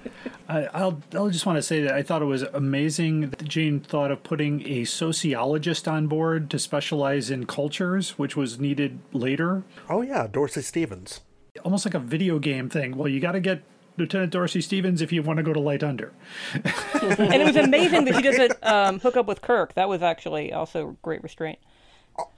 I, 0.47 0.67
I'll, 0.67 1.01
I'll 1.13 1.29
just 1.29 1.45
want 1.45 1.57
to 1.57 1.61
say 1.61 1.81
that 1.81 1.93
I 1.93 2.01
thought 2.01 2.21
it 2.21 2.25
was 2.25 2.43
amazing 2.43 3.31
that 3.31 3.43
Jane 3.43 3.81
thought 3.81 4.11
of 4.11 4.23
putting 4.23 4.65
a 4.65 4.85
sociologist 4.85 5.89
on 5.89 6.07
board 6.07 6.49
to 6.51 6.57
specialize 6.57 7.29
in 7.29 7.45
cultures, 7.45 8.11
which 8.11 8.37
was 8.37 8.61
needed 8.61 8.99
later. 9.11 9.63
Oh 9.89 10.01
yeah, 10.01 10.27
Dorsey 10.27 10.61
Stevens. 10.61 11.19
Almost 11.65 11.83
like 11.83 11.93
a 11.93 11.99
video 11.99 12.39
game 12.39 12.69
thing. 12.69 12.95
Well, 12.95 13.09
you 13.09 13.19
got 13.19 13.33
to 13.33 13.41
get 13.41 13.61
Lieutenant 13.97 14.31
Dorsey 14.31 14.61
Stevens 14.61 15.01
if 15.01 15.11
you 15.11 15.21
want 15.21 15.35
to 15.35 15.43
go 15.43 15.51
to 15.51 15.59
Light 15.59 15.83
Under. 15.83 16.13
and 16.53 17.33
it 17.33 17.45
was 17.45 17.57
amazing 17.57 18.05
that 18.05 18.15
she 18.15 18.21
doesn't 18.21 18.65
um, 18.65 19.01
hook 19.01 19.17
up 19.17 19.25
with 19.25 19.41
Kirk. 19.41 19.73
That 19.73 19.89
was 19.89 20.01
actually 20.01 20.53
also 20.53 20.95
great 21.01 21.21
restraint. 21.23 21.59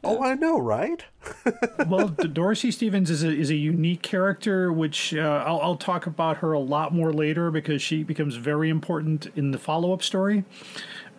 Oh, 0.03 0.23
I 0.23 0.33
know, 0.35 0.59
right? 0.59 1.03
well, 1.87 2.09
D- 2.09 2.27
Dorsey 2.27 2.71
Stevens 2.71 3.09
is 3.09 3.23
a, 3.23 3.29
is 3.29 3.49
a 3.49 3.55
unique 3.55 4.01
character, 4.01 4.71
which 4.73 5.13
uh, 5.13 5.43
I'll, 5.45 5.59
I'll 5.61 5.75
talk 5.77 6.05
about 6.05 6.37
her 6.37 6.53
a 6.53 6.59
lot 6.59 6.93
more 6.93 7.13
later 7.13 7.51
because 7.51 7.81
she 7.81 8.03
becomes 8.03 8.35
very 8.35 8.69
important 8.69 9.27
in 9.35 9.51
the 9.51 9.57
follow 9.57 9.93
up 9.93 10.01
story. 10.03 10.43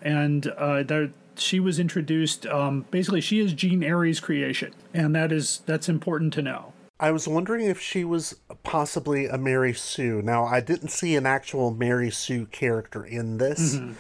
And 0.03 0.47
uh, 0.49 0.83
there, 0.83 1.11
she 1.37 1.61
was 1.61 1.79
introduced. 1.79 2.47
Um, 2.47 2.87
basically, 2.91 3.21
she 3.21 3.39
is 3.41 3.53
Jean 3.53 3.81
Airey's 3.83 4.21
creation, 4.21 4.73
and 4.95 5.15
that 5.15 5.31
is 5.33 5.63
that's 5.67 5.89
important 5.89 6.33
to 6.35 6.43
know. 6.43 6.73
I 6.99 7.13
was 7.13 7.27
wondering 7.27 7.65
if 7.67 7.81
she 7.81 8.05
was 8.05 8.37
possibly 8.63 9.27
a 9.27 9.39
Mary 9.39 9.73
Sue. 9.73 10.21
Now, 10.21 10.45
I 10.45 10.61
didn't 10.61 10.89
see 10.91 11.17
an 11.17 11.25
actual 11.25 11.71
Mary 11.71 12.11
Sue 12.11 12.45
character 12.47 13.05
in 13.05 13.39
this, 13.39 13.77
Mm-hmm. 13.77 13.93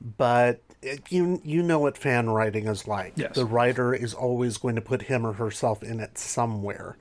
But 0.00 0.60
it, 0.82 1.10
you 1.10 1.40
you 1.44 1.62
know 1.62 1.78
what 1.78 1.98
fan 1.98 2.30
writing 2.30 2.66
is 2.66 2.86
like. 2.86 3.14
Yes. 3.16 3.34
The 3.34 3.44
writer 3.44 3.94
is 3.94 4.14
always 4.14 4.58
going 4.58 4.76
to 4.76 4.80
put 4.80 5.02
him 5.02 5.26
or 5.26 5.32
herself 5.32 5.82
in 5.82 6.00
it 6.00 6.18
somewhere. 6.18 6.96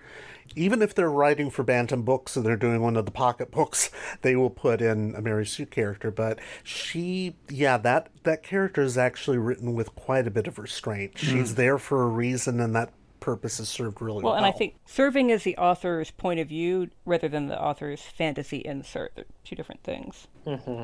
Even 0.55 0.81
if 0.81 0.95
they're 0.95 1.11
writing 1.11 1.51
for 1.51 1.63
Bantam 1.63 2.01
Books 2.03 2.35
and 2.35 2.45
they're 2.45 2.55
doing 2.55 2.81
one 2.81 2.95
of 2.95 3.05
the 3.05 3.11
pocket 3.11 3.51
books, 3.51 3.91
they 4.21 4.35
will 4.35 4.49
put 4.49 4.81
in 4.81 5.13
a 5.15 5.21
Mary 5.21 5.45
Sue 5.45 5.65
character. 5.65 6.09
But 6.09 6.39
she, 6.63 7.35
yeah, 7.49 7.77
that 7.77 8.09
that 8.23 8.43
character 8.43 8.81
is 8.81 8.97
actually 8.97 9.37
written 9.37 9.73
with 9.73 9.93
quite 9.95 10.25
a 10.25 10.31
bit 10.31 10.47
of 10.47 10.57
restraint. 10.57 11.19
Hmm. 11.19 11.27
She's 11.27 11.55
there 11.55 11.77
for 11.77 12.03
a 12.03 12.07
reason, 12.07 12.59
and 12.59 12.75
that 12.75 12.91
purpose 13.19 13.59
is 13.59 13.67
served 13.69 14.01
really 14.01 14.23
well. 14.23 14.33
Well, 14.33 14.35
and 14.35 14.45
I 14.45 14.51
think 14.51 14.75
serving 14.85 15.31
as 15.31 15.43
the 15.43 15.57
author's 15.57 16.11
point 16.11 16.39
of 16.39 16.47
view 16.47 16.89
rather 17.05 17.27
than 17.27 17.47
the 17.47 17.61
author's 17.61 18.01
fantasy 18.01 18.61
insert, 18.63 19.13
they're 19.15 19.25
two 19.43 19.55
different 19.55 19.83
things. 19.83 20.27
Mm-hmm. 20.45 20.83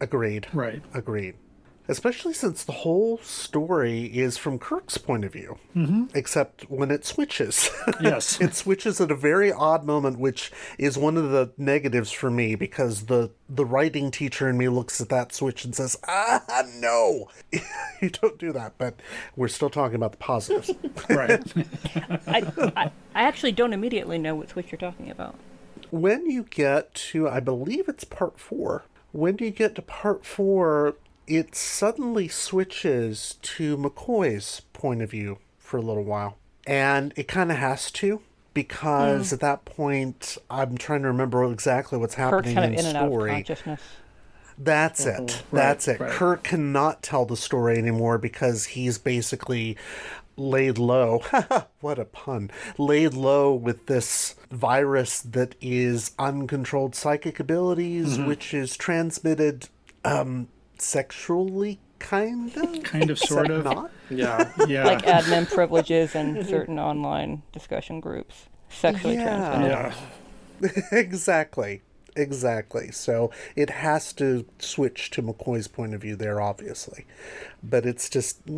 Agreed. 0.00 0.46
Right. 0.52 0.82
Agreed. 0.92 1.34
Especially 1.86 2.32
since 2.32 2.64
the 2.64 2.72
whole 2.72 3.18
story 3.18 4.04
is 4.04 4.38
from 4.38 4.58
Kirk's 4.58 4.96
point 4.96 5.22
of 5.22 5.34
view, 5.34 5.58
mm-hmm. 5.76 6.04
except 6.14 6.62
when 6.70 6.90
it 6.90 7.04
switches. 7.04 7.68
Yes. 8.00 8.40
it 8.40 8.54
switches 8.54 9.02
at 9.02 9.10
a 9.10 9.14
very 9.14 9.52
odd 9.52 9.84
moment, 9.84 10.18
which 10.18 10.50
is 10.78 10.96
one 10.96 11.18
of 11.18 11.30
the 11.30 11.52
negatives 11.58 12.10
for 12.10 12.30
me 12.30 12.54
because 12.54 13.04
the 13.06 13.30
the 13.50 13.66
writing 13.66 14.10
teacher 14.10 14.48
in 14.48 14.56
me 14.56 14.70
looks 14.70 14.98
at 15.02 15.10
that 15.10 15.34
switch 15.34 15.64
and 15.66 15.74
says, 15.76 15.98
"Ah, 16.08 16.42
no, 16.76 17.28
you 18.00 18.08
don't 18.08 18.38
do 18.38 18.50
that." 18.52 18.78
But 18.78 18.94
we're 19.36 19.48
still 19.48 19.68
talking 19.70 19.96
about 19.96 20.12
the 20.12 20.18
positives. 20.18 20.70
right. 21.10 21.42
I, 22.26 22.42
I, 22.76 22.90
I 23.14 23.22
actually 23.24 23.52
don't 23.52 23.74
immediately 23.74 24.16
know 24.18 24.34
what 24.34 24.48
switch 24.48 24.72
you're 24.72 24.78
talking 24.78 25.10
about. 25.10 25.34
when 25.90 26.30
you 26.30 26.44
get 26.44 26.94
to, 26.94 27.28
I 27.28 27.40
believe 27.40 27.88
it's 27.88 28.04
part 28.04 28.40
four. 28.40 28.84
When 29.14 29.36
do 29.36 29.44
you 29.44 29.52
get 29.52 29.76
to 29.76 29.82
part 29.82 30.26
four, 30.26 30.96
it 31.28 31.54
suddenly 31.54 32.26
switches 32.26 33.36
to 33.42 33.76
McCoy's 33.76 34.62
point 34.72 35.02
of 35.02 35.12
view 35.12 35.38
for 35.56 35.76
a 35.76 35.80
little 35.80 36.02
while. 36.02 36.36
And 36.66 37.14
it 37.14 37.28
kind 37.28 37.52
of 37.52 37.58
has 37.58 37.92
to, 37.92 38.22
because 38.54 39.30
hmm. 39.30 39.34
at 39.34 39.40
that 39.40 39.64
point, 39.64 40.36
I'm 40.50 40.76
trying 40.76 41.02
to 41.02 41.06
remember 41.06 41.44
exactly 41.44 41.96
what's 41.96 42.14
happening 42.14 42.56
in 42.56 42.64
in 42.64 42.72
the 42.72 42.88
and 42.88 42.96
out 42.96 43.04
of 43.04 43.10
story. 43.12 43.30
consciousness. 43.30 43.80
That's 44.58 45.04
mm-hmm. 45.04 45.24
it. 45.26 45.42
That's 45.52 45.86
it. 45.86 46.00
right. 46.00 46.10
Kirk 46.10 46.42
cannot 46.42 47.04
tell 47.04 47.24
the 47.24 47.36
story 47.36 47.78
anymore 47.78 48.18
because 48.18 48.64
he's 48.64 48.98
basically 48.98 49.76
laid 50.36 50.78
low. 50.78 51.22
what 51.80 51.98
a 51.98 52.04
pun. 52.04 52.50
Laid 52.78 53.14
low 53.14 53.54
with 53.54 53.86
this 53.86 54.34
virus 54.50 55.20
that 55.20 55.54
is 55.60 56.12
uncontrolled 56.18 56.94
psychic 56.94 57.40
abilities, 57.40 58.18
which 58.18 58.54
is 58.54 58.76
transmitted 58.76 59.68
um, 60.04 60.48
sexually, 60.78 61.78
kind 61.98 62.56
of? 62.56 62.82
Kind 62.82 63.10
of, 63.10 63.18
sort 63.30 63.50
of. 63.50 63.64
Not? 63.64 63.90
Yeah. 64.10 64.50
Yeah. 64.66 64.84
Like 64.84 65.02
admin 65.04 65.52
privileges 65.52 66.14
in 66.14 66.44
certain 66.44 66.78
online 66.78 67.42
discussion 67.52 68.00
groups. 68.00 68.46
Sexually 68.68 69.16
transmitted. 69.16 69.94
yeah. 70.60 70.80
exactly. 70.92 71.82
Exactly. 72.16 72.90
So 72.92 73.30
it 73.56 73.70
has 73.70 74.12
to 74.14 74.46
switch 74.58 75.10
to 75.10 75.22
McCoy's 75.22 75.68
point 75.68 75.94
of 75.94 76.02
view 76.02 76.16
there, 76.16 76.40
obviously. 76.40 77.06
But 77.62 77.86
it's 77.86 78.08
just. 78.08 78.40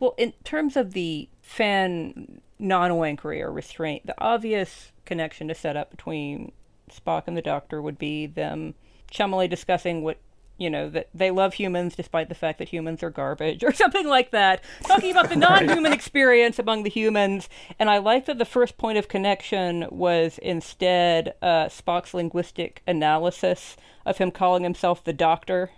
Well, 0.00 0.14
in 0.16 0.32
terms 0.44 0.76
of 0.76 0.92
the 0.92 1.28
fan 1.42 2.40
non-wankery 2.58 3.40
or 3.40 3.52
restraint, 3.52 4.06
the 4.06 4.14
obvious 4.18 4.92
connection 5.04 5.48
to 5.48 5.54
set 5.54 5.76
up 5.76 5.90
between 5.90 6.52
Spock 6.90 7.24
and 7.26 7.36
the 7.36 7.42
Doctor 7.42 7.80
would 7.82 7.98
be 7.98 8.26
them 8.26 8.74
chummily 9.12 9.48
discussing 9.48 10.02
what 10.02 10.18
you 10.58 10.68
know 10.68 10.88
that 10.90 11.08
they 11.14 11.30
love 11.30 11.54
humans 11.54 11.96
despite 11.96 12.28
the 12.28 12.34
fact 12.34 12.58
that 12.58 12.68
humans 12.68 13.02
are 13.02 13.10
garbage 13.10 13.64
or 13.64 13.72
something 13.72 14.06
like 14.06 14.30
that 14.30 14.62
talking 14.82 15.10
about 15.10 15.28
the 15.28 15.36
non-human 15.48 15.92
experience 15.92 16.58
among 16.58 16.82
the 16.82 16.90
humans 16.90 17.48
and 17.78 17.88
i 17.88 17.96
like 17.98 18.26
that 18.26 18.38
the 18.38 18.44
first 18.44 18.76
point 18.76 18.98
of 18.98 19.08
connection 19.08 19.86
was 19.90 20.38
instead 20.38 21.34
uh, 21.40 21.66
spock's 21.66 22.12
linguistic 22.12 22.82
analysis 22.86 23.76
of 24.04 24.18
him 24.18 24.30
calling 24.30 24.64
himself 24.64 25.02
the 25.04 25.12
doctor 25.12 25.70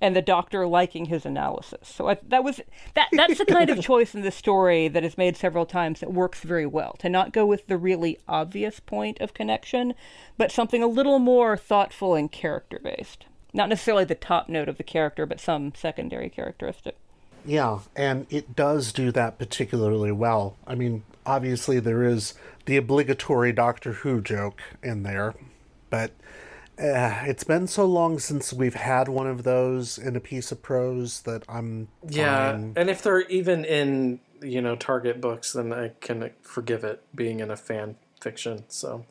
and 0.00 0.16
the 0.16 0.22
doctor 0.22 0.66
liking 0.66 1.06
his 1.06 1.26
analysis. 1.26 1.88
So 1.88 2.08
I, 2.08 2.16
that 2.28 2.42
was 2.42 2.60
that 2.94 3.08
that's 3.12 3.38
the 3.38 3.44
kind 3.44 3.68
of 3.68 3.80
choice 3.82 4.14
in 4.14 4.22
the 4.22 4.30
story 4.30 4.88
that 4.88 5.04
is 5.04 5.18
made 5.18 5.36
several 5.36 5.66
times 5.66 6.00
that 6.00 6.12
works 6.12 6.40
very 6.40 6.66
well. 6.66 6.96
To 7.00 7.08
not 7.08 7.32
go 7.32 7.44
with 7.44 7.66
the 7.66 7.76
really 7.76 8.18
obvious 8.26 8.80
point 8.80 9.20
of 9.20 9.34
connection, 9.34 9.94
but 10.38 10.50
something 10.50 10.82
a 10.82 10.86
little 10.86 11.18
more 11.18 11.56
thoughtful 11.56 12.14
and 12.14 12.32
character 12.32 12.80
based. 12.82 13.26
Not 13.52 13.68
necessarily 13.68 14.04
the 14.04 14.14
top 14.14 14.48
note 14.48 14.68
of 14.68 14.76
the 14.76 14.82
character, 14.84 15.26
but 15.26 15.40
some 15.40 15.72
secondary 15.74 16.28
characteristic. 16.28 16.96
Yeah, 17.44 17.80
and 17.96 18.26
it 18.30 18.54
does 18.54 18.92
do 18.92 19.10
that 19.12 19.38
particularly 19.38 20.12
well. 20.12 20.56
I 20.66 20.74
mean, 20.74 21.04
obviously 21.24 21.80
there 21.80 22.04
is 22.04 22.34
the 22.66 22.76
obligatory 22.76 23.52
Doctor 23.52 23.92
Who 23.92 24.20
joke 24.20 24.60
in 24.82 25.02
there, 25.02 25.34
but 25.88 26.12
uh, 26.78 27.22
it's 27.26 27.44
been 27.44 27.66
so 27.66 27.84
long 27.86 28.18
since 28.18 28.52
we've 28.52 28.74
had 28.74 29.08
one 29.08 29.26
of 29.26 29.42
those 29.42 29.98
in 29.98 30.16
a 30.16 30.20
piece 30.20 30.52
of 30.52 30.62
prose 30.62 31.22
that 31.22 31.44
I'm 31.48 31.88
Yeah, 32.08 32.52
fine. 32.52 32.72
and 32.76 32.90
if 32.90 33.02
they're 33.02 33.22
even 33.22 33.64
in 33.64 34.20
you 34.42 34.60
know 34.62 34.76
Target 34.76 35.20
books, 35.20 35.52
then 35.52 35.72
I 35.72 35.92
can 36.00 36.30
forgive 36.42 36.84
it 36.84 37.02
being 37.14 37.40
in 37.40 37.50
a 37.50 37.56
fan 37.56 37.96
fiction. 38.20 38.64
So 38.68 39.04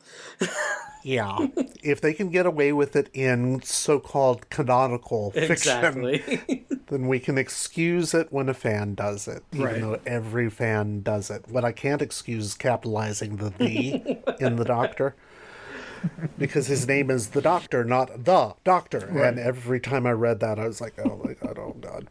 Yeah, 1.02 1.46
if 1.82 2.00
they 2.00 2.12
can 2.12 2.30
get 2.30 2.46
away 2.46 2.72
with 2.72 2.94
it 2.94 3.08
in 3.14 3.62
so-called 3.62 4.50
canonical 4.50 5.30
fiction, 5.30 5.52
exactly. 5.52 6.66
then 6.88 7.08
we 7.08 7.18
can 7.18 7.38
excuse 7.38 8.12
it 8.14 8.32
when 8.32 8.48
a 8.48 8.54
fan 8.54 8.94
does 8.94 9.26
it, 9.26 9.42
even 9.52 9.64
Right. 9.64 9.80
though 9.80 10.00
every 10.06 10.50
fan 10.50 11.02
does 11.02 11.30
it. 11.30 11.46
What 11.48 11.64
I 11.64 11.72
can't 11.72 12.02
excuse 12.02 12.44
is 12.46 12.54
capitalizing 12.54 13.36
the 13.36 13.50
"the" 13.50 14.02
in 14.40 14.56
the 14.56 14.64
Doctor, 14.64 15.14
because 16.38 16.66
his 16.66 16.86
name 16.86 17.10
is 17.10 17.28
the 17.30 17.40
Doctor, 17.40 17.84
not 17.84 18.24
the 18.24 18.54
Doctor. 18.64 19.06
And 19.08 19.38
every 19.38 19.80
time 19.80 20.06
I 20.06 20.12
read 20.12 20.40
that, 20.40 20.58
I 20.58 20.66
was 20.66 20.80
like, 20.80 20.98
"Oh 20.98 21.22
my 21.24 21.34
god, 21.34 21.58
oh 21.58 21.76
god." 21.80 22.08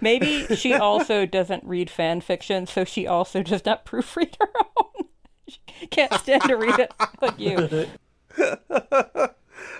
Maybe 0.00 0.46
she 0.56 0.74
also 0.74 1.26
doesn't 1.26 1.64
read 1.64 1.90
fan 1.90 2.20
fiction, 2.20 2.66
so 2.66 2.84
she 2.84 3.06
also 3.06 3.42
does 3.42 3.64
not 3.64 3.84
proofread 3.84 4.36
her 4.40 4.48
own. 4.76 5.06
She 5.48 5.86
can't 5.90 6.12
stand 6.14 6.42
to 6.44 6.56
read 6.56 6.78
it 6.78 6.92
like 7.20 7.38
you. 7.38 7.86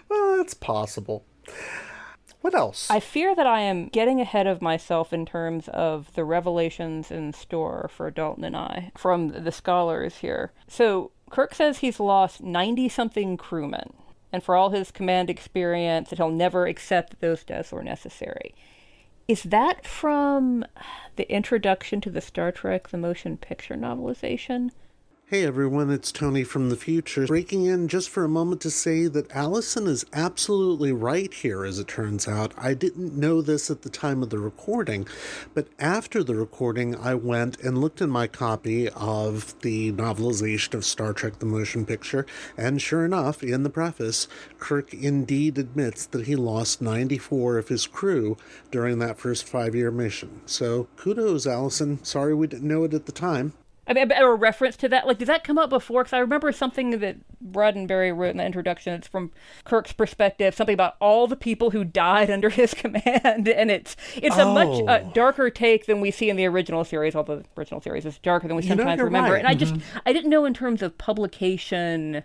Well, 0.09 0.37
that's 0.37 0.55
possible. 0.55 1.25
What 2.41 2.55
else? 2.55 2.91
I 2.91 3.01
fear 3.01 3.35
that 3.35 3.47
I 3.47 3.61
am 3.61 3.89
getting 3.89 4.21
ahead 4.21 4.47
of 4.47 4.61
myself 4.61 5.13
in 5.13 5.25
terms 5.25 5.69
of 5.69 6.13
the 6.15 6.25
revelations 6.25 7.11
in 7.11 7.33
store 7.33 7.89
for 7.91 8.11
Dalton 8.11 8.45
and 8.45 8.57
I 8.57 8.93
from 8.97 9.29
the 9.29 9.53
scholars 9.53 10.19
here. 10.19 10.53
So, 10.69 11.11
Kirk 11.31 11.55
says 11.55 11.79
he's 11.79 11.99
lost 11.99 12.43
90 12.43 12.89
something 12.91 13.37
crewmen, 13.39 13.95
and 14.31 14.43
for 14.43 14.55
all 14.55 14.71
his 14.71 14.91
command 14.91 15.31
experience, 15.31 16.11
that 16.11 16.19
he'll 16.19 16.29
never 16.29 16.67
accept 16.67 17.11
that 17.11 17.21
those 17.21 17.45
deaths 17.45 17.73
were 17.73 17.83
necessary. 17.83 18.55
Is 19.27 19.45
that 19.45 19.87
from 19.87 20.67
the 21.17 21.31
introduction 21.33 22.03
to 22.03 22.11
the 22.11 22.21
Star 22.21 22.53
Trek 22.53 22.89
the 22.89 22.99
Motion 22.99 23.39
Picture 23.39 23.75
novelization? 23.75 24.71
Hey 25.29 25.47
everyone, 25.47 25.91
it's 25.91 26.13
Tony 26.13 26.45
from 26.45 26.69
the 26.69 26.77
future, 26.77 27.27
breaking 27.27 27.65
in 27.65 27.89
just 27.89 28.11
for 28.11 28.25
a 28.25 28.29
moment 28.29 28.61
to 28.61 28.71
say 28.71 29.07
that 29.07 29.35
Allison 29.35 29.87
is 29.87 30.05
absolutely 30.13 30.93
right 30.93 31.33
here, 31.33 31.65
as 31.65 31.79
it 31.79 31.89
turns 31.89 32.29
out. 32.29 32.53
I 32.59 32.75
didn't 32.75 33.17
know 33.17 33.41
this 33.41 33.71
at 33.71 33.81
the 33.81 33.89
time 33.89 34.23
of 34.23 34.29
the 34.29 34.39
recording, 34.39 35.09
but 35.55 35.69
after 35.79 36.23
the 36.23 36.35
recording, 36.35 36.95
I 36.95 37.15
went 37.15 37.59
and 37.61 37.79
looked 37.79 38.03
in 38.03 38.11
my 38.11 38.27
copy 38.27 38.91
of 38.91 39.59
the 39.63 39.93
novelization 39.93 40.75
of 40.75 40.85
Star 40.85 41.15
Trek 41.15 41.39
the 41.39 41.47
Motion 41.47 41.87
Picture, 41.87 42.27
and 42.59 42.83
sure 42.83 43.07
enough, 43.07 43.43
in 43.43 43.63
the 43.63 43.71
preface, 43.71 44.29
Kirk 44.59 44.93
indeed 44.93 45.57
admits 45.57 46.05
that 46.05 46.27
he 46.27 46.37
lost 46.37 46.83
94 46.83 47.57
of 47.57 47.69
his 47.69 47.87
crew 47.87 48.37
during 48.71 48.99
that 48.99 49.19
first 49.19 49.49
five 49.49 49.75
year 49.75 49.91
mission. 49.91 50.43
So 50.45 50.87
kudos, 50.97 51.47
Allison. 51.47 52.05
Sorry 52.05 52.35
we 52.35 52.47
didn't 52.47 52.69
know 52.69 52.85
it 52.85 52.93
at 52.93 53.07
the 53.07 53.13
time. 53.13 53.55
I 53.87 53.93
mean, 53.93 54.11
a 54.11 54.15
a 54.25 54.35
reference 54.35 54.77
to 54.79 54.89
that, 54.89 55.07
like, 55.07 55.19
did 55.19 55.29
that 55.29 55.45
come 55.45 55.59
up 55.59 55.69
before? 55.71 56.03
Because 56.05 56.15
I 56.15 56.19
remember 56.21 56.51
something 56.53 56.99
that 57.01 57.17
Roddenberry 57.53 58.17
wrote 58.17 58.31
in 58.31 58.39
the 58.39 58.45
introduction. 58.47 58.95
It's 58.95 59.07
from 59.09 59.31
Kirk's 59.65 59.93
perspective, 59.93 60.55
something 60.55 60.73
about 60.75 60.97
all 61.01 61.27
the 61.27 61.37
people 61.37 61.71
who 61.71 61.85
died 61.85 62.31
under 62.37 62.49
his 62.49 62.73
command, 62.75 63.47
and 63.49 63.71
it's 63.71 63.97
it's 64.17 64.37
a 64.39 64.47
much 64.47 64.81
uh, 64.89 65.01
Oh. 65.05 65.11
darker 65.13 65.51
take 65.51 65.87
than 65.87 66.01
we 66.01 66.11
see 66.11 66.31
in 66.31 66.37
the 66.37 66.47
original 66.47 66.85
series. 66.85 67.15
Although 67.15 67.37
the 67.41 67.45
original 67.59 67.81
series 67.81 68.07
is 68.07 68.19
darker 68.19 68.49
than 68.49 68.57
we 68.57 68.63
sometimes 68.63 68.97
you're 68.97 69.05
remember. 69.07 69.33
right. 69.33 69.39
And 69.41 69.49
I 69.49 69.55
just 69.55 69.75
I 70.07 70.13
didn't 70.13 70.31
know 70.31 70.45
in 70.47 70.55
terms 70.55 70.81
of 70.83 70.97
publication, 70.97 72.25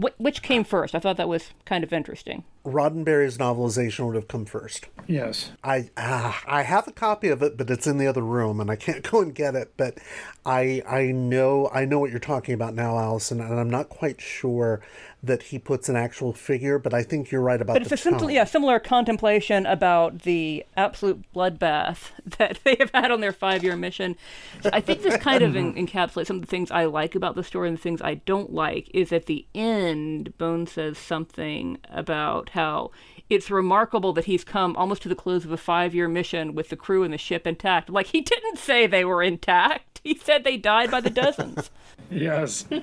wh- 0.00 0.18
which 0.20 0.42
came 0.42 0.64
first. 0.64 0.94
I 0.94 0.98
thought 0.98 1.16
that 1.16 1.28
was 1.28 1.50
kind 1.64 1.84
of 1.84 1.92
interesting. 1.92 2.44
Roddenberry's 2.64 3.38
novelization 3.38 4.06
would 4.06 4.16
have 4.16 4.28
come 4.28 4.44
first. 4.44 4.86
Yes. 5.06 5.52
I 5.62 5.90
ah, 5.96 6.42
I 6.46 6.62
have 6.62 6.88
a 6.88 6.92
copy 6.92 7.28
of 7.28 7.42
it, 7.42 7.56
but 7.56 7.70
it's 7.70 7.86
in 7.86 7.98
the 7.98 8.06
other 8.06 8.22
room, 8.22 8.60
and 8.60 8.70
I 8.70 8.76
can't 8.76 9.02
go 9.10 9.20
and 9.20 9.34
get 9.34 9.54
it. 9.54 9.72
But 9.76 9.98
I 10.44 10.82
I 10.88 11.06
know 11.12 11.70
I 11.72 11.84
know 11.84 11.98
what 11.98 12.10
you're 12.10 12.18
talking 12.18 12.54
about 12.54 12.74
now, 12.74 12.98
Allison, 12.98 13.40
and 13.40 13.58
I'm 13.58 13.70
not 13.70 13.88
quite 13.88 14.20
sure 14.20 14.80
that 15.26 15.44
he 15.44 15.58
puts 15.58 15.88
an 15.88 15.96
actual 15.96 16.32
figure, 16.32 16.78
but 16.78 16.94
I 16.94 17.02
think 17.02 17.30
you're 17.30 17.40
right 17.40 17.60
about 17.60 17.74
But 17.74 17.82
it's 17.82 18.06
a 18.06 18.10
tone. 18.10 18.30
yeah, 18.30 18.44
similar 18.44 18.78
contemplation 18.78 19.66
about 19.66 20.22
the 20.22 20.64
absolute 20.76 21.24
bloodbath 21.34 22.10
that 22.38 22.58
they 22.64 22.76
have 22.78 22.90
had 22.92 23.10
on 23.10 23.20
their 23.20 23.32
five-year 23.32 23.76
mission. 23.76 24.16
So 24.62 24.70
I 24.72 24.80
think 24.80 25.02
this 25.02 25.16
kind 25.16 25.42
of 25.42 25.54
en- 25.56 25.74
encapsulates 25.74 26.26
some 26.26 26.36
of 26.36 26.42
the 26.42 26.48
things 26.48 26.70
I 26.70 26.84
like 26.86 27.14
about 27.14 27.34
the 27.34 27.44
story 27.44 27.68
and 27.68 27.76
the 27.76 27.82
things 27.82 28.00
I 28.02 28.14
don't 28.14 28.52
like. 28.52 28.90
Is 28.94 29.12
at 29.12 29.26
the 29.26 29.46
end, 29.54 30.36
Bone 30.38 30.66
says 30.66 30.98
something 30.98 31.78
about 31.90 32.50
how 32.50 32.90
it's 33.28 33.50
remarkable 33.50 34.12
that 34.12 34.26
he's 34.26 34.44
come 34.44 34.76
almost 34.76 35.02
to 35.02 35.08
the 35.08 35.14
close 35.16 35.44
of 35.44 35.50
a 35.52 35.56
five-year 35.56 36.08
mission 36.08 36.54
with 36.54 36.68
the 36.68 36.76
crew 36.76 37.02
and 37.02 37.12
the 37.12 37.18
ship 37.18 37.46
intact. 37.46 37.90
Like 37.90 38.06
he 38.06 38.20
didn't 38.20 38.58
say 38.58 38.86
they 38.86 39.04
were 39.04 39.22
intact. 39.22 39.95
He 40.06 40.16
said 40.16 40.44
they 40.44 40.56
died 40.56 40.90
by 40.90 41.00
the 41.00 41.10
dozens. 41.10 41.70
Yes. 42.10 42.64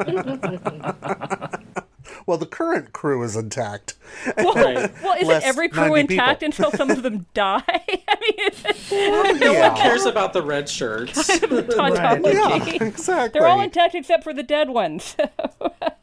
Well, 2.26 2.38
the 2.38 2.46
current 2.46 2.94
crew 2.94 3.24
is 3.24 3.36
intact. 3.36 3.96
right. 4.38 4.92
Well, 5.02 5.16
isn't 5.16 5.28
Less 5.28 5.44
every 5.44 5.68
crew 5.70 5.96
intact 5.96 6.42
people. 6.42 6.66
until 6.66 6.72
some 6.78 6.90
of 6.92 7.02
them 7.04 7.26
die? 7.34 7.64
I 7.68 7.82
mean, 8.22 8.36
it's 8.38 8.92
No 8.92 9.52
Yeah. 9.52 9.70
one 9.70 9.78
cares 9.78 10.06
about 10.06 10.32
the 10.34 10.42
red 10.42 10.70
shirts. 10.70 11.28
tautology. 11.40 12.38
Yeah, 12.38 12.84
exactly. 12.84 13.40
They're 13.40 13.48
all 13.48 13.62
intact 13.62 13.96
except 13.96 14.24
for 14.24 14.34
the 14.34 14.44
dead 14.44 14.70
ones. 14.70 15.16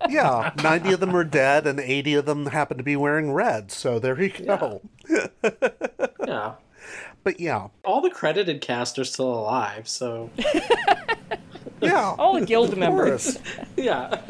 yeah, 0.08 0.52
90 0.62 0.92
of 0.94 1.00
them 1.00 1.14
are 1.14 1.24
dead, 1.24 1.66
and 1.66 1.78
80 1.80 2.14
of 2.14 2.24
them 2.26 2.46
happen 2.46 2.76
to 2.78 2.82
be 2.82 2.96
wearing 2.96 3.32
red. 3.32 3.70
So 3.70 3.98
there 3.98 4.20
you 4.20 4.30
go. 4.30 4.80
yeah. 6.26 6.54
But 7.22 7.40
yeah, 7.40 7.68
All 7.84 8.00
the 8.00 8.10
credited 8.10 8.60
cast 8.60 8.98
are 8.98 9.04
still 9.04 9.32
alive, 9.32 9.88
so 9.88 10.30
yeah. 11.82 12.14
all 12.18 12.38
the 12.38 12.46
guild 12.46 12.76
members. 12.76 13.36
course. 13.36 13.38
yeah. 13.76 14.20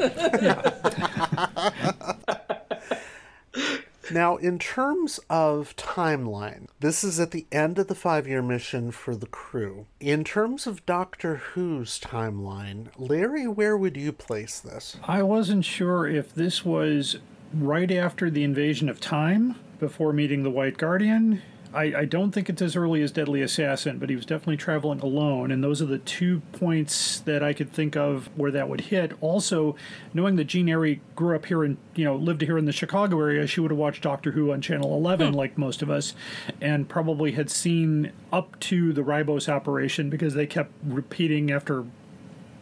Now, 4.11 4.35
in 4.35 4.59
terms 4.59 5.21
of 5.29 5.73
timeline, 5.77 6.67
this 6.81 7.01
is 7.01 7.17
at 7.17 7.31
the 7.31 7.45
end 7.49 7.79
of 7.79 7.87
the 7.87 7.95
five 7.95 8.27
year 8.27 8.41
mission 8.41 8.91
for 8.91 9.15
the 9.15 9.27
crew. 9.27 9.85
In 10.01 10.25
terms 10.25 10.67
of 10.67 10.85
Doctor 10.85 11.35
Who's 11.37 11.97
timeline, 11.97 12.87
Larry, 12.97 13.47
where 13.47 13.77
would 13.77 13.95
you 13.95 14.11
place 14.11 14.59
this? 14.59 14.97
I 15.03 15.23
wasn't 15.23 15.63
sure 15.63 16.05
if 16.07 16.33
this 16.35 16.65
was 16.65 17.19
right 17.53 17.91
after 17.91 18.29
the 18.29 18.43
invasion 18.43 18.89
of 18.89 18.99
time, 18.99 19.55
before 19.79 20.11
meeting 20.11 20.43
the 20.43 20.49
White 20.51 20.77
Guardian. 20.77 21.41
I, 21.73 21.83
I 21.99 22.05
don't 22.05 22.31
think 22.31 22.49
it's 22.49 22.61
as 22.61 22.75
early 22.75 23.01
as 23.01 23.11
Deadly 23.11 23.41
Assassin, 23.41 23.97
but 23.97 24.09
he 24.09 24.15
was 24.15 24.25
definitely 24.25 24.57
traveling 24.57 24.99
alone, 24.99 25.51
and 25.51 25.63
those 25.63 25.81
are 25.81 25.85
the 25.85 25.99
two 25.99 26.41
points 26.51 27.19
that 27.21 27.43
I 27.43 27.53
could 27.53 27.71
think 27.71 27.95
of 27.95 28.29
where 28.35 28.51
that 28.51 28.67
would 28.67 28.81
hit. 28.81 29.13
Also, 29.21 29.75
knowing 30.13 30.35
that 30.35 30.45
Jean 30.45 30.67
Airey 30.67 30.99
grew 31.15 31.35
up 31.35 31.45
here 31.45 31.63
and 31.63 31.77
you 31.95 32.03
know 32.03 32.15
lived 32.15 32.41
here 32.41 32.57
in 32.57 32.65
the 32.65 32.71
Chicago 32.71 33.19
area, 33.19 33.47
she 33.47 33.61
would 33.61 33.71
have 33.71 33.77
watched 33.77 34.03
Doctor 34.03 34.31
Who 34.31 34.51
on 34.51 34.61
Channel 34.61 34.93
11, 34.95 35.29
hmm. 35.29 35.35
like 35.35 35.57
most 35.57 35.81
of 35.81 35.89
us, 35.89 36.13
and 36.59 36.89
probably 36.89 37.31
had 37.31 37.49
seen 37.49 38.11
up 38.33 38.59
to 38.61 38.91
the 38.93 39.01
Ribos 39.01 39.47
operation 39.47 40.09
because 40.09 40.33
they 40.33 40.47
kept 40.47 40.71
repeating 40.83 41.51
after 41.51 41.85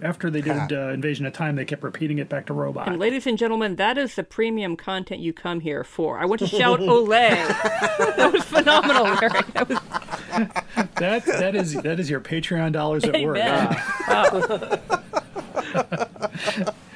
after 0.02 0.30
they 0.30 0.42
did 0.42 0.72
uh, 0.72 0.90
Invasion 0.90 1.26
of 1.26 1.34
Time, 1.34 1.56
they 1.56 1.66
kept 1.66 1.84
repeating 1.84 2.20
it 2.20 2.30
back 2.30 2.46
to 2.48 2.54
Robot. 2.54 2.88
And 2.88 3.00
ladies 3.00 3.28
and 3.28 3.38
gentlemen, 3.38 3.76
that 3.78 3.98
is 3.98 4.16
the 4.16 4.24
premium 4.24 4.76
content 4.76 5.22
you 5.22 5.34
come 5.34 5.60
here 5.60 5.84
for. 5.84 6.20
I 6.20 6.26
want 6.26 6.40
to 6.40 6.48
shout 6.48 6.80
Olay. 6.80 7.48
that 8.16 8.32
was 8.32 8.44
phenomenal, 8.46 9.04
Larry. 9.04 9.42
That 9.54 9.70
was 9.70 9.80
that 10.96 11.26
that 11.26 11.56
is 11.56 11.74
that 11.74 12.00
is 12.00 12.10
your 12.10 12.22
Patreon 12.22 12.72
dollars 12.72 13.04
at 13.04 13.22
work. 13.22 13.38
amen. 13.38 13.78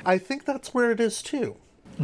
I 0.05 0.17
think 0.17 0.45
that's 0.45 0.73
where 0.73 0.91
it 0.91 0.99
is 0.99 1.21
too. 1.21 1.55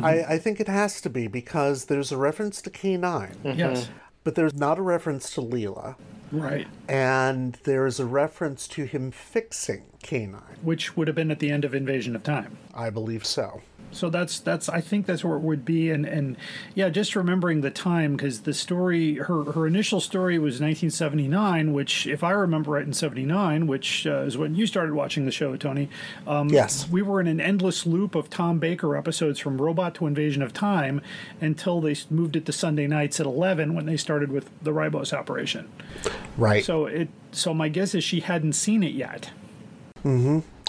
I, 0.01 0.23
I 0.23 0.37
think 0.37 0.59
it 0.59 0.67
has 0.67 1.01
to 1.01 1.09
be 1.09 1.27
because 1.27 1.85
there's 1.85 2.11
a 2.11 2.17
reference 2.17 2.61
to 2.61 2.69
K9, 2.69 3.57
Yes, 3.57 3.89
but 4.23 4.35
there's 4.35 4.53
not 4.53 4.77
a 4.77 4.81
reference 4.81 5.31
to 5.31 5.41
Leela. 5.41 5.95
Right. 6.31 6.67
And 6.87 7.53
there 7.63 7.85
is 7.85 7.99
a 7.99 8.05
reference 8.05 8.67
to 8.69 8.85
him 8.85 9.11
fixing 9.11 9.83
K9. 10.03 10.41
Which 10.63 10.95
would 10.95 11.07
have 11.07 11.15
been 11.15 11.31
at 11.31 11.39
the 11.39 11.51
end 11.51 11.65
of 11.65 11.73
Invasion 11.73 12.15
of 12.15 12.23
Time. 12.23 12.57
I 12.73 12.89
believe 12.89 13.25
so. 13.25 13.61
So 13.91 14.09
that's 14.09 14.39
that's 14.39 14.69
I 14.69 14.81
think 14.81 15.05
that's 15.05 15.23
where 15.23 15.35
it 15.35 15.41
would 15.41 15.65
be, 15.65 15.89
and 15.91 16.05
and 16.05 16.37
yeah, 16.75 16.89
just 16.89 17.15
remembering 17.15 17.61
the 17.61 17.71
time 17.71 18.15
because 18.15 18.41
the 18.41 18.53
story 18.53 19.15
her 19.15 19.43
her 19.51 19.65
initial 19.67 19.99
story 19.99 20.37
was 20.37 20.61
1979, 20.61 21.73
which 21.73 22.05
if 22.07 22.23
I 22.23 22.31
remember 22.31 22.71
right 22.71 22.85
in 22.85 22.93
'79, 22.93 23.67
which 23.67 24.05
uh, 24.05 24.21
is 24.21 24.37
when 24.37 24.55
you 24.55 24.67
started 24.67 24.93
watching 24.93 25.25
the 25.25 25.31
show, 25.31 25.55
Tony. 25.55 25.89
Um, 26.27 26.49
Yes. 26.49 26.87
we 26.89 27.01
were 27.01 27.19
in 27.21 27.27
an 27.27 27.39
endless 27.39 27.85
loop 27.85 28.15
of 28.15 28.29
Tom 28.29 28.59
Baker 28.59 28.95
episodes 28.95 29.39
from 29.39 29.61
Robot 29.61 29.95
to 29.95 30.07
Invasion 30.07 30.41
of 30.41 30.53
Time 30.53 31.01
until 31.41 31.81
they 31.81 31.95
moved 32.09 32.35
it 32.35 32.45
to 32.45 32.51
Sunday 32.51 32.87
nights 32.87 33.19
at 33.19 33.25
11 33.25 33.73
when 33.75 33.85
they 33.85 33.97
started 33.97 34.31
with 34.31 34.49
the 34.61 34.71
Ribos 34.71 35.13
operation. 35.13 35.67
Right. 36.37 36.63
So 36.63 36.85
it 36.85 37.09
so 37.31 37.53
my 37.53 37.69
guess 37.69 37.93
is 37.93 38.03
she 38.03 38.21
hadn't 38.21 38.53
seen 38.53 38.83
it 38.83 38.93
yet. 38.93 39.29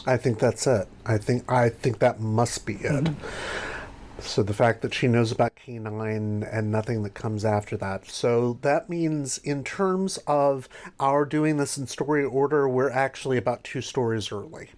I 0.06 0.16
think 0.16 0.38
that's 0.38 0.66
it. 0.66 0.88
I 1.06 1.18
think 1.18 1.50
I 1.50 1.68
think 1.68 1.98
that 1.98 2.20
must 2.20 2.66
be 2.66 2.74
it. 2.74 3.04
Mm-hmm. 3.04 4.20
So 4.20 4.42
the 4.42 4.52
fact 4.52 4.82
that 4.82 4.92
she 4.92 5.08
knows 5.08 5.32
about 5.32 5.52
K9 5.56 6.46
and 6.52 6.70
nothing 6.70 7.02
that 7.04 7.14
comes 7.14 7.44
after 7.44 7.76
that. 7.78 8.06
So 8.06 8.58
that 8.60 8.90
means 8.90 9.38
in 9.38 9.64
terms 9.64 10.18
of 10.26 10.68
our 10.98 11.24
doing 11.24 11.56
this 11.56 11.78
in 11.78 11.86
story 11.86 12.24
order, 12.24 12.68
we're 12.68 12.90
actually 12.90 13.38
about 13.38 13.64
two 13.64 13.80
stories 13.80 14.30
early. 14.30 14.70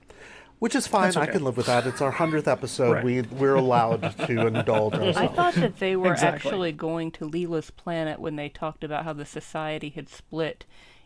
Which 0.61 0.77
is 0.77 0.87
fine. 0.87 1.07
That's 1.07 1.17
I 1.17 1.27
can 1.27 1.43
live 1.43 1.57
with 1.57 1.67
that. 1.67 1.89
It's 1.89 2.01
our 2.01 2.13
hundredth 2.13 2.47
episode. 2.47 2.93
Right. 2.93 3.05
We 3.05 3.23
we're 3.23 3.57
allowed 3.57 4.17
to 4.27 4.47
indulge 4.47 4.95
ourselves. 4.95 5.17
I 5.19 5.27
thought 5.27 5.55
that 5.55 5.81
they 5.81 5.97
were 5.97 6.13
Exactly. 6.13 6.37
actually 6.51 6.73
going 6.73 7.11
to 7.13 7.29
Leela's 7.29 7.73
planet 7.73 8.21
when 8.21 8.37
they 8.37 8.49
talked 8.49 8.85
about 8.85 9.03
how 9.03 9.13
the 9.13 9.27
society 9.27 9.89
had 9.89 10.09
split 10.09 10.65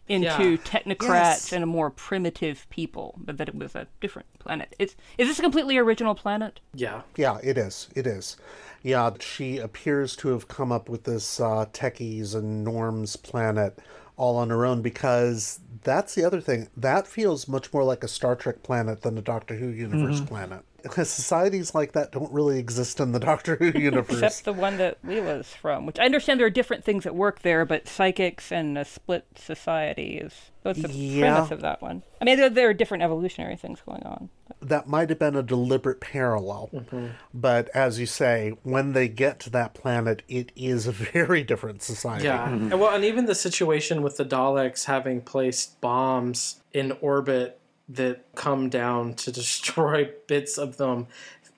into 0.08 0.50
Yeah. 0.52 0.56
technocrats 0.58 1.08
Yes. 1.08 1.52
and 1.52 1.62
a 1.64 1.66
more 1.66 1.90
primitive 1.90 2.66
people, 2.70 3.14
but 3.18 3.38
that 3.38 3.48
it 3.48 3.54
was 3.56 3.74
a 3.74 3.86
different 4.00 4.28
planet. 4.38 4.74
Is 4.78 4.94
is 5.18 5.28
this 5.28 5.38
a 5.38 5.42
completely 5.42 5.76
original 5.76 6.14
planet? 6.14 6.60
Yeah. 6.74 7.02
Yeah, 7.16 7.38
it 7.42 7.58
is. 7.58 7.88
It 7.94 8.06
is. 8.06 8.36
Yeah, 8.82 9.10
she 9.20 9.58
appears 9.58 10.14
to 10.16 10.28
have 10.28 10.46
come 10.48 10.70
up 10.70 10.88
with 10.88 11.04
this 11.04 11.40
uh, 11.40 11.66
techies 11.72 12.34
and 12.34 12.62
norms 12.62 13.16
planet 13.16 13.78
all 14.16 14.36
on 14.36 14.48
her 14.50 14.64
own 14.64 14.80
because 14.80 15.60
that's 15.82 16.14
the 16.14 16.24
other 16.24 16.40
thing. 16.40 16.68
That 16.76 17.06
feels 17.06 17.48
much 17.48 17.72
more 17.72 17.82
like 17.84 18.04
a 18.04 18.08
Star 18.08 18.36
Trek 18.36 18.62
planet 18.62 19.02
than 19.02 19.18
a 19.18 19.22
Doctor 19.22 19.56
Who 19.56 19.66
universe 19.68 20.20
planet. 20.20 20.60
Societies 21.04 21.74
like 21.74 21.92
that 21.92 22.12
don't 22.12 22.32
really 22.32 22.58
exist 22.58 23.00
in 23.00 23.12
the 23.12 23.20
Doctor 23.20 23.56
Who 23.56 23.66
universe. 23.78 24.22
Except 24.22 24.44
the 24.44 24.52
one 24.52 24.76
that 24.78 25.04
Leela's 25.04 25.48
from, 25.54 25.86
which 25.86 25.98
I 25.98 26.04
understand 26.04 26.40
there 26.40 26.46
are 26.46 26.50
different 26.50 26.84
things 26.84 27.06
at 27.06 27.14
work 27.14 27.42
there, 27.42 27.64
but 27.64 27.88
psychics 27.88 28.50
and 28.52 28.76
a 28.78 28.84
split 28.84 29.26
society 29.36 30.18
is 30.18 30.32
that's 30.62 30.82
the 30.82 30.88
Yeah. 30.90 31.34
premise 31.34 31.50
of 31.52 31.60
that 31.60 31.80
one. 31.80 32.02
I 32.20 32.24
mean, 32.24 32.38
there, 32.38 32.50
there 32.50 32.68
are 32.68 32.74
different 32.74 33.02
evolutionary 33.04 33.56
things 33.56 33.80
going 33.86 34.02
on. 34.02 34.30
that 34.60 34.88
might 34.88 35.10
have 35.10 35.18
been 35.18 35.36
a 35.36 35.42
deliberate 35.42 36.00
parallel. 36.00 36.70
Mm-hmm. 36.72 37.06
But 37.34 37.68
as 37.74 38.00
you 38.00 38.06
say, 38.06 38.54
when 38.64 38.92
they 38.92 39.06
get 39.06 39.38
to 39.40 39.50
that 39.50 39.74
planet, 39.74 40.22
it 40.28 40.50
is 40.56 40.86
a 40.88 40.92
very 40.92 41.44
different 41.44 41.82
society. 41.82 42.24
Yeah. 42.24 42.48
Mm-hmm. 42.48 42.72
And 42.72 42.80
well, 42.80 42.94
and 42.94 43.04
even 43.04 43.26
the 43.26 43.34
situation 43.34 44.02
with 44.02 44.16
the 44.16 44.24
Daleks 44.24 44.84
having 44.86 45.20
placed 45.20 45.80
bombs 45.80 46.60
in 46.72 46.92
orbit 47.00 47.60
that 47.88 48.24
come 48.34 48.68
down 48.68 49.14
to 49.14 49.30
destroy 49.40 50.10
bits 50.26 50.58
of 50.58 50.76
them 50.76 51.06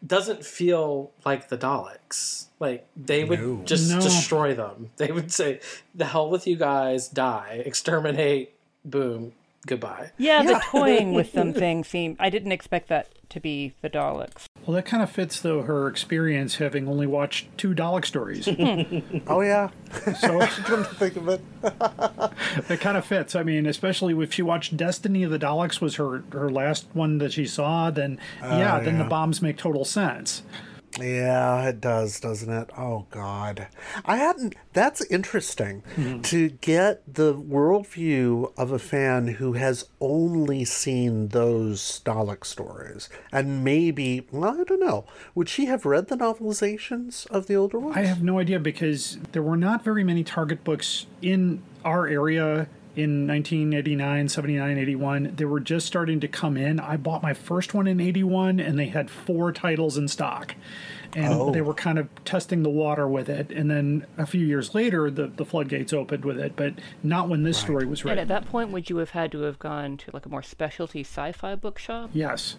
doesn't 0.06 0.44
feel 0.44 1.10
like 1.24 1.48
the 1.48 1.58
Daleks. 1.58 2.46
Like 2.60 2.86
they 2.96 3.24
would 3.24 3.66
just 3.66 3.90
No. 3.90 4.00
destroy 4.00 4.54
them. 4.54 4.90
They 4.96 5.10
would 5.12 5.32
say, 5.32 5.60
"The 5.94 6.04
hell 6.06 6.28
with 6.30 6.46
you 6.46 6.56
guys, 6.56 7.08
die, 7.08 7.62
exterminate, 7.64 8.54
boom, 8.84 9.32
goodbye." 9.66 10.10
Yeah, 10.18 10.42
the 10.42 10.60
toying 10.70 11.14
with 11.14 11.32
them 11.38 11.52
thing 11.52 11.82
seemed. 11.84 12.16
I 12.20 12.30
didn't 12.30 12.52
expect 12.52 12.88
that 12.88 13.08
to 13.30 13.40
be 13.40 13.74
the 13.80 13.90
Daleks. 13.90 14.44
Well, 14.68 14.74
that 14.74 14.84
kind 14.84 15.02
of 15.02 15.10
fits 15.10 15.40
though 15.40 15.62
her 15.62 15.88
experience 15.88 16.56
having 16.56 16.88
only 16.88 17.06
watched 17.06 17.48
two 17.56 17.74
Dalek 17.74 18.04
stories. 18.04 18.46
Oh, 19.26 19.40
yeah. 19.40 19.70
so 20.20 20.40
Come 20.64 20.84
to 20.84 20.94
think 20.94 21.16
of 21.16 21.28
it. 21.28 21.40
it 22.68 22.78
kind 22.80 22.98
of 22.98 23.06
fits. 23.06 23.34
I 23.34 23.42
mean, 23.42 23.64
especially 23.64 24.12
if 24.22 24.34
she 24.34 24.42
watched 24.42 24.76
Destiny 24.76 25.22
of 25.22 25.30
the 25.30 25.38
Daleks 25.38 25.80
was 25.80 25.94
her 25.94 26.22
her 26.32 26.50
last 26.50 26.86
one 26.92 27.16
that 27.18 27.32
she 27.32 27.46
saw, 27.46 27.90
then 27.90 28.18
oh, 28.42 28.58
yeah, 28.58 28.78
then 28.80 28.98
the 28.98 29.04
bombs 29.04 29.40
make 29.40 29.56
total 29.56 29.86
sense. 29.86 30.42
Yeah, 30.98 31.68
it 31.68 31.80
does, 31.80 32.18
doesn't 32.18 32.52
it? 32.52 32.70
Oh 32.76 33.06
God, 33.10 33.68
I 34.04 34.16
hadn't. 34.16 34.54
That's 34.72 35.04
interesting 35.06 35.82
hmm. 35.94 36.20
to 36.22 36.50
get 36.50 37.02
the 37.12 37.34
worldview 37.34 38.52
of 38.56 38.72
a 38.72 38.78
fan 38.78 39.28
who 39.28 39.52
has 39.52 39.88
only 40.00 40.64
seen 40.64 41.28
those 41.28 42.00
Dalek 42.04 42.44
stories, 42.44 43.08
and 43.30 43.62
maybe, 43.62 44.26
well, 44.32 44.60
I 44.60 44.64
don't 44.64 44.80
know. 44.80 45.04
Would 45.34 45.48
she 45.48 45.66
have 45.66 45.84
read 45.84 46.08
the 46.08 46.16
novelizations 46.16 47.26
of 47.28 47.46
the 47.46 47.54
older 47.54 47.78
ones? 47.78 47.96
I 47.96 48.02
have 48.02 48.22
no 48.22 48.38
idea 48.38 48.58
because 48.58 49.18
there 49.32 49.42
were 49.42 49.56
not 49.56 49.84
very 49.84 50.04
many 50.04 50.24
Target 50.24 50.64
books 50.64 51.06
in 51.22 51.62
our 51.84 52.06
area 52.06 52.68
in 52.98 53.28
1989, 53.28 54.28
79, 54.28 54.78
81. 54.78 55.32
They 55.36 55.44
were 55.44 55.60
just 55.60 55.86
starting 55.86 56.18
to 56.20 56.26
come 56.28 56.56
in. 56.56 56.80
I 56.80 56.96
bought 56.96 57.22
my 57.22 57.32
first 57.32 57.72
one 57.72 57.86
in 57.86 58.00
81 58.00 58.58
and 58.58 58.76
they 58.78 58.86
had 58.86 59.08
four 59.08 59.52
titles 59.52 59.96
in 59.96 60.08
stock. 60.08 60.56
And 61.14 61.32
Oh. 61.32 61.50
they 61.52 61.62
were 61.62 61.72
kind 61.74 61.98
of 61.98 62.08
testing 62.24 62.62
the 62.64 62.68
water 62.70 63.08
with 63.08 63.28
it. 63.30 63.50
And 63.50 63.70
then 63.70 64.04
a 64.18 64.26
few 64.26 64.44
years 64.44 64.74
later, 64.74 65.10
the, 65.10 65.28
the 65.28 65.44
floodgates 65.44 65.92
opened 65.92 66.24
with 66.24 66.38
it, 66.38 66.52
but 66.54 66.74
not 67.02 67.28
when 67.28 67.44
this 67.44 67.56
story 67.56 67.86
was 67.86 68.04
written. 68.04 68.18
And 68.18 68.28
written. 68.28 68.36
at 68.36 68.44
that 68.44 68.50
point, 68.50 68.72
would 68.72 68.90
you 68.90 68.96
have 68.98 69.10
had 69.10 69.32
to 69.32 69.42
have 69.42 69.58
gone 69.58 69.96
to 69.98 70.10
like 70.12 70.26
a 70.26 70.28
more 70.28 70.42
specialty 70.42 71.00
sci-fi 71.00 71.54
bookshop? 71.54 72.10
Yes. 72.12 72.56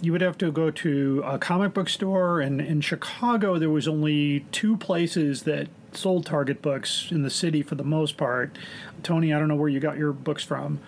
You 0.00 0.10
would 0.12 0.20
have 0.20 0.36
to 0.38 0.50
go 0.50 0.70
to 0.72 1.22
a 1.24 1.38
comic 1.38 1.74
book 1.74 1.88
store, 1.88 2.40
and 2.40 2.60
in 2.60 2.80
Chicago, 2.80 3.58
there 3.58 3.70
was 3.70 3.86
only 3.86 4.46
two 4.50 4.76
places 4.78 5.42
that 5.42 5.68
sold 5.96 6.26
Target 6.26 6.62
books 6.62 7.08
in 7.10 7.22
the 7.22 7.30
city 7.30 7.62
for 7.62 7.74
the 7.74 7.84
most 7.84 8.16
part. 8.16 8.56
Tony, 9.02 9.32
I 9.32 9.38
don't 9.38 9.48
know 9.48 9.56
where 9.56 9.68
you 9.68 9.80
got 9.80 9.96
your 9.98 10.12
books 10.12 10.44
from, 10.44 10.80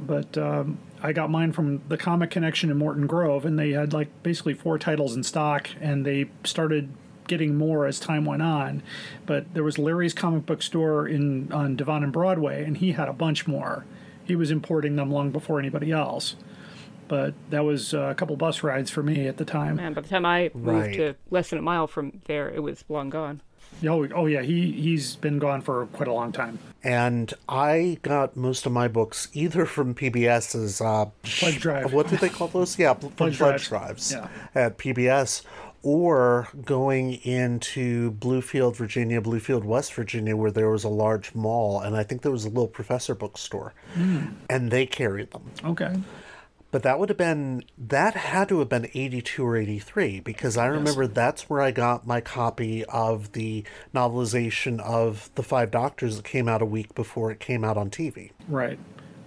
but 0.00 0.36
um, 0.38 0.78
I 1.02 1.12
got 1.12 1.30
mine 1.30 1.52
from 1.52 1.82
the 1.88 1.96
Comic 1.96 2.30
Connection 2.30 2.70
in 2.70 2.76
Morton 2.76 3.06
Grove, 3.06 3.44
and 3.44 3.58
they 3.58 3.70
had 3.70 3.92
like 3.92 4.08
basically 4.22 4.54
four 4.54 4.78
titles 4.78 5.14
in 5.16 5.22
stock, 5.22 5.70
and 5.80 6.04
they 6.04 6.26
started 6.44 6.88
getting 7.28 7.56
more 7.56 7.86
as 7.86 7.98
time 7.98 8.24
went 8.24 8.42
on. 8.42 8.82
But 9.26 9.52
there 9.54 9.64
was 9.64 9.78
Larry's 9.78 10.14
comic 10.14 10.46
book 10.46 10.62
store 10.62 11.08
in 11.08 11.52
on 11.52 11.76
Devon 11.76 12.04
and 12.04 12.12
Broadway, 12.12 12.64
and 12.64 12.76
he 12.76 12.92
had 12.92 13.08
a 13.08 13.12
bunch 13.12 13.46
more. 13.46 13.84
He 14.24 14.36
was 14.36 14.50
importing 14.50 14.96
them 14.96 15.10
long 15.10 15.30
before 15.30 15.58
anybody 15.58 15.92
else 15.92 16.36
but 17.08 17.34
that 17.50 17.64
was 17.64 17.94
uh, 17.94 18.00
a 18.00 18.14
couple 18.14 18.36
bus 18.36 18.62
rides 18.62 18.90
for 18.90 19.02
me 19.02 19.28
at 19.28 19.36
the 19.36 19.44
time. 19.44 19.76
Man, 19.76 19.92
by 19.92 20.00
the 20.00 20.08
time 20.08 20.26
I 20.26 20.50
moved 20.54 20.66
Right. 20.66 20.94
to 20.94 21.14
less 21.30 21.50
than 21.50 21.58
a 21.58 21.62
mile 21.62 21.86
from 21.86 22.20
there, 22.26 22.48
it 22.50 22.62
was 22.62 22.84
long 22.88 23.10
gone. 23.10 23.42
Oh, 23.84 24.06
oh 24.14 24.26
yeah, 24.26 24.42
he 24.42 24.72
he's 24.72 25.16
been 25.16 25.38
gone 25.38 25.60
for 25.60 25.86
quite 25.86 26.08
a 26.08 26.12
long 26.12 26.32
time. 26.32 26.58
and 26.84 27.32
I 27.48 27.98
got 28.02 28.36
most 28.36 28.64
of 28.66 28.72
my 28.72 28.88
books 28.88 29.28
either 29.32 29.66
from 29.66 29.94
PBS's 29.94 30.80
uh, 30.80 31.06
Pledge 31.22 31.60
drive. 31.60 31.92
What 31.92 32.08
do 32.08 32.16
they 32.16 32.28
call 32.28 32.48
those? 32.48 32.78
Yeah, 32.78 32.94
pl- 32.94 33.10
Pledge 33.16 33.38
pledge, 33.38 33.68
drives. 33.68 34.10
drives 34.10 34.12
Yeah. 34.12 34.28
at 34.54 34.78
PBS, 34.78 35.42
or 35.82 36.48
going 36.64 37.14
into 37.24 38.12
Bluefield, 38.12 38.76
Virginia, 38.76 39.20
Bluefield, 39.20 39.64
West 39.64 39.92
Virginia, 39.94 40.36
where 40.36 40.50
there 40.50 40.70
was 40.70 40.84
a 40.84 40.88
large 40.88 41.34
mall, 41.34 41.80
and 41.80 41.96
I 41.96 42.02
think 42.02 42.22
there 42.22 42.32
was 42.32 42.44
a 42.44 42.48
little 42.48 42.66
Professor 42.68 43.14
bookstore, 43.14 43.74
Hmm. 43.94 44.26
and 44.48 44.70
they 44.70 44.86
carried 44.86 45.30
them. 45.32 45.50
Okay. 45.64 45.94
But 46.76 46.82
that 46.82 47.00
would 47.00 47.08
have 47.08 47.16
been 47.16 47.64
that 47.78 48.12
had 48.12 48.50
to 48.50 48.58
have 48.58 48.68
been 48.68 48.90
82 48.92 49.42
or 49.42 49.56
83 49.56 50.20
because 50.20 50.58
I 50.58 50.66
remember 50.66 51.06
that's 51.06 51.48
where 51.48 51.62
I 51.62 51.70
got 51.70 52.06
my 52.06 52.20
copy 52.20 52.84
of 52.84 53.32
the 53.32 53.64
novelization 53.94 54.78
of 54.80 55.30
The 55.36 55.42
Five 55.42 55.70
Doctors 55.70 56.16
that 56.16 56.26
came 56.26 56.50
out 56.50 56.60
a 56.60 56.66
week 56.66 56.94
before 56.94 57.30
it 57.30 57.40
came 57.40 57.64
out 57.64 57.78
on 57.78 57.88
TV. 57.88 58.32
Right. 58.46 58.78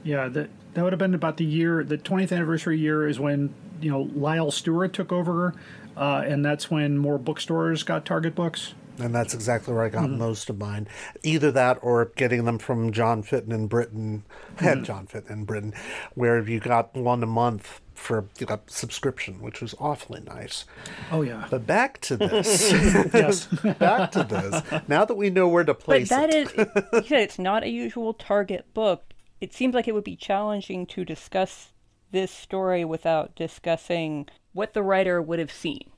Yeah, 0.03 0.27
that 0.27 0.51
that 0.75 0.83
would 0.83 0.93
have 0.93 0.99
been 0.99 1.15
about 1.15 1.37
the 1.37 1.43
year. 1.43 1.83
The 1.83 1.97
20th 1.97 2.31
anniversary 2.31 2.77
year 2.77 3.07
is 3.07 3.19
when 3.19 3.51
you 3.81 3.89
know 3.89 4.01
Lyle 4.13 4.51
Stewart 4.51 4.93
took 4.93 5.11
over, 5.11 5.55
uh, 5.97 6.21
and 6.27 6.45
that's 6.45 6.69
when 6.69 6.99
more 6.99 7.17
bookstores 7.17 7.81
got 7.81 8.05
Target 8.05 8.35
books. 8.35 8.75
And 8.99 9.15
that's 9.15 9.33
exactly 9.33 9.73
where 9.73 9.83
I 9.83 9.89
got 9.89 10.03
Mm-hmm. 10.05 10.17
most 10.19 10.49
of 10.49 10.57
mine. 10.57 10.87
Either 11.23 11.51
that 11.51 11.79
or 11.81 12.11
getting 12.15 12.45
them 12.45 12.57
from 12.59 12.91
John 12.91 13.23
Fitton 13.23 13.51
in 13.51 13.67
Britain, 13.67 14.23
Mm-hmm. 14.55 14.65
had 14.65 14.83
John 14.83 15.07
Fitton 15.07 15.31
in 15.31 15.45
Britain, 15.45 15.73
where 16.15 16.39
you 16.47 16.59
got 16.59 16.93
one 16.95 17.23
a 17.23 17.27
month 17.27 17.79
for 17.93 18.25
you 18.39 18.45
got 18.45 18.69
subscription, 18.71 19.41
which 19.41 19.61
was 19.61 19.75
awfully 19.79 20.21
nice. 20.21 20.65
Oh 21.11 21.21
yeah. 21.21 21.47
But 21.49 21.65
back 21.67 21.99
to 22.01 22.17
this. 22.17 22.71
yes. 23.13 23.45
back 23.77 24.11
to 24.11 24.23
this. 24.23 24.61
Now 24.87 25.05
that 25.05 25.15
we 25.15 25.29
know 25.29 25.47
where 25.47 25.63
to 25.63 25.73
But 25.73 25.83
place 25.83 26.09
that 26.09 26.29
it. 26.33 26.47
is, 26.47 26.67
you 26.93 27.07
said 27.07 27.19
it's 27.21 27.39
not 27.39 27.63
a 27.63 27.69
usual 27.69 28.13
Target 28.13 28.73
book. 28.73 29.13
It 29.41 29.53
seems 29.53 29.73
like 29.75 29.87
it 29.87 29.93
would 29.93 30.03
be 30.03 30.15
challenging 30.17 30.85
to 30.87 31.05
discuss 31.05 31.71
this 32.11 32.31
story 32.31 32.83
without 32.83 33.35
discussing 33.35 34.27
what 34.53 34.73
the 34.73 34.81
writer 34.83 35.21
would 35.21 35.39
have 35.39 35.51
seen 35.51 35.89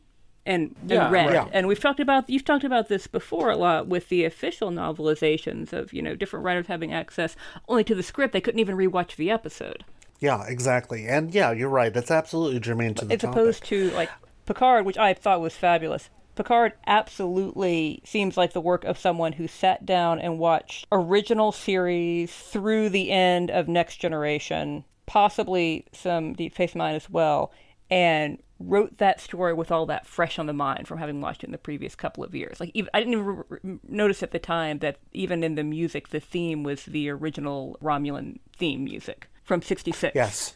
and, 0.45 0.75
and 0.89 1.11
read. 1.11 1.33
right. 1.33 1.49
And 1.53 1.67
we've 1.67 1.79
talked 1.79 1.99
about 1.99 2.29
you've 2.29 2.45
talked 2.45 2.63
about 2.63 2.87
this 2.87 3.07
before 3.07 3.49
a 3.49 3.57
lot 3.57 3.87
with 3.87 4.09
the 4.09 4.25
official 4.25 4.71
novelizations 4.71 5.73
of 5.73 5.93
you 5.93 6.01
know 6.01 6.15
different 6.15 6.45
writers 6.45 6.67
having 6.67 6.93
access 6.93 7.35
only 7.67 7.83
to 7.85 7.95
the 7.95 8.03
script. 8.03 8.33
They 8.33 8.41
couldn't 8.41 8.59
even 8.59 8.75
rewatch 8.75 9.15
the 9.15 9.29
episode, 9.31 9.83
Yeah, 10.19 10.43
exactly. 10.47 11.07
And 11.07 11.33
yeah, 11.33 11.51
you're 11.51 11.69
right. 11.69 11.93
That's 11.93 12.11
absolutely 12.11 12.59
germane 12.59 12.95
to 12.95 13.05
the 13.05 13.13
as 13.13 13.21
topic. 13.21 13.35
opposed 13.35 13.65
to 13.65 13.91
like 13.91 14.09
Picard, 14.45 14.85
which 14.85 14.97
I 14.97 15.13
thought 15.13 15.41
was 15.41 15.55
fabulous. 15.55 16.09
Picard 16.35 16.73
absolutely 16.87 18.01
seems 18.05 18.37
like 18.37 18.53
the 18.53 18.61
work 18.61 18.83
of 18.85 18.97
someone 18.97 19.33
who 19.33 19.47
sat 19.47 19.85
down 19.85 20.19
and 20.19 20.39
watched 20.39 20.87
original 20.91 21.51
series 21.51 22.33
through 22.33 22.89
the 22.89 23.11
end 23.11 23.51
of 23.51 23.67
Next 23.67 23.97
Generation, 23.97 24.85
possibly 25.05 25.85
some 25.93 26.33
Deep 26.33 26.53
Space 26.53 26.73
Nine 26.73 26.95
as 26.95 27.09
well, 27.09 27.51
and 27.89 28.41
wrote 28.66 28.97
that 28.97 29.20
story 29.20 29.53
with 29.53 29.72
all 29.72 29.86
that 29.88 30.05
fresh 30.05 30.39
on 30.39 30.45
the 30.45 30.53
mind 30.53 30.88
from 30.88 30.97
having 30.97 31.22
watched 31.22 31.43
it 31.43 31.47
in 31.47 31.51
the 31.51 31.57
previous 31.57 31.95
couple 31.95 32.24
of 32.24 32.34
years. 32.36 32.59
Like 32.59 32.72
even, 32.74 32.89
I 32.93 32.99
didn't 32.99 33.14
even 33.14 33.26
r- 33.28 33.45
r- 33.49 33.59
notice 33.88 34.24
at 34.24 34.32
the 34.32 34.39
time 34.39 34.80
that 34.80 34.97
even 35.14 35.43
in 35.43 35.55
the 35.55 35.64
music, 35.64 36.09
the 36.09 36.20
theme 36.20 36.64
was 36.64 36.86
the 36.86 37.09
original 37.09 37.78
Romulan 37.82 38.39
theme 38.57 38.84
music 38.84 39.28
from 39.43 39.62
'66. 39.62 40.16
Yes. 40.16 40.55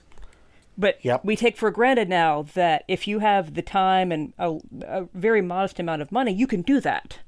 But 0.78 0.99
Yep. 1.03 1.24
we 1.24 1.36
take 1.36 1.56
for 1.56 1.72
granted 1.72 2.10
now 2.10 2.43
that 2.53 2.84
if 2.88 3.08
you 3.08 3.20
have 3.20 3.53
the 3.53 3.62
time 3.62 4.12
and 4.12 4.34
a, 4.38 4.58
a 4.86 5.08
very 5.14 5.41
modest 5.41 5.80
amount 5.80 6.01
of 6.01 6.12
money, 6.12 6.34
you 6.34 6.47
can 6.47 6.62
do 6.62 6.82
that. 6.82 7.20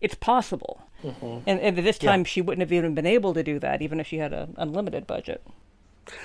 It's 0.00 0.14
possible. 0.14 0.82
Mm-hmm. 1.02 1.38
And, 1.48 1.60
and 1.60 1.78
this 1.78 1.98
time, 1.98 2.24
she 2.24 2.40
wouldn't 2.40 2.60
have 2.60 2.72
even 2.72 2.94
been 2.94 3.06
able 3.06 3.34
to 3.34 3.42
do 3.42 3.58
that, 3.58 3.82
even 3.82 3.98
if 3.98 4.06
she 4.06 4.18
had 4.18 4.32
an 4.32 4.54
unlimited 4.56 5.06
budget. 5.06 5.44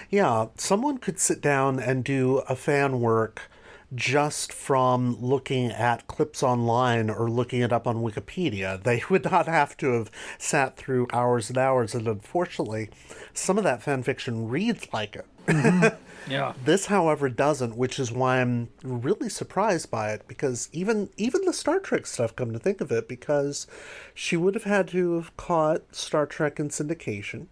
Yeah, 0.10 0.48
someone 0.56 0.98
could 0.98 1.20
sit 1.20 1.42
down 1.42 1.80
and 1.80 2.04
do 2.04 2.40
a 2.50 2.56
fan 2.56 3.00
work 3.00 3.50
just 3.96 4.52
from 4.52 5.18
looking 5.22 5.72
at 5.72 6.08
clips 6.08 6.44
online 6.44 7.10
or 7.10 7.30
looking 7.30 7.62
it 7.62 7.72
up 7.72 7.88
on 7.88 7.98
Wikipedia. 7.98 8.82
They 8.88 9.04
would 9.10 9.26
not 9.26 9.48
have 9.48 9.76
to 9.78 9.94
have 9.94 10.12
sat 10.38 10.78
through 10.78 11.08
hours 11.12 11.50
and 11.50 11.58
hours, 11.58 11.94
and 11.96 12.08
unfortunately, 12.08 12.90
some 13.34 13.58
of 13.58 13.64
that 13.64 13.84
fan 13.84 14.04
fiction 14.04 14.50
reads 14.50 14.88
like 14.94 15.16
it. 15.16 15.26
Mm-hmm. 15.48 15.96
Yeah. 16.30 16.54
This, 16.66 16.88
however, 16.88 17.30
doesn't, 17.30 17.78
which 17.78 18.00
is 18.00 18.12
why 18.12 18.42
I'm 18.42 18.68
really 18.84 19.30
surprised 19.30 19.90
by 19.90 20.12
it 20.12 20.28
because 20.28 20.68
even 20.74 21.10
even 21.16 21.46
the 21.46 21.54
Star 21.54 21.80
Trek 21.80 22.06
stuff, 22.06 22.36
come 22.36 22.52
to 22.52 22.60
think 22.60 22.82
of 22.82 22.92
it, 22.92 23.08
because 23.08 23.66
she 24.14 24.36
would 24.36 24.54
have 24.54 24.66
had 24.66 24.90
to 24.90 25.16
have 25.16 25.38
caught 25.38 25.96
Star 25.96 26.26
Trek 26.26 26.60
in 26.60 26.68
syndication. 26.70 27.48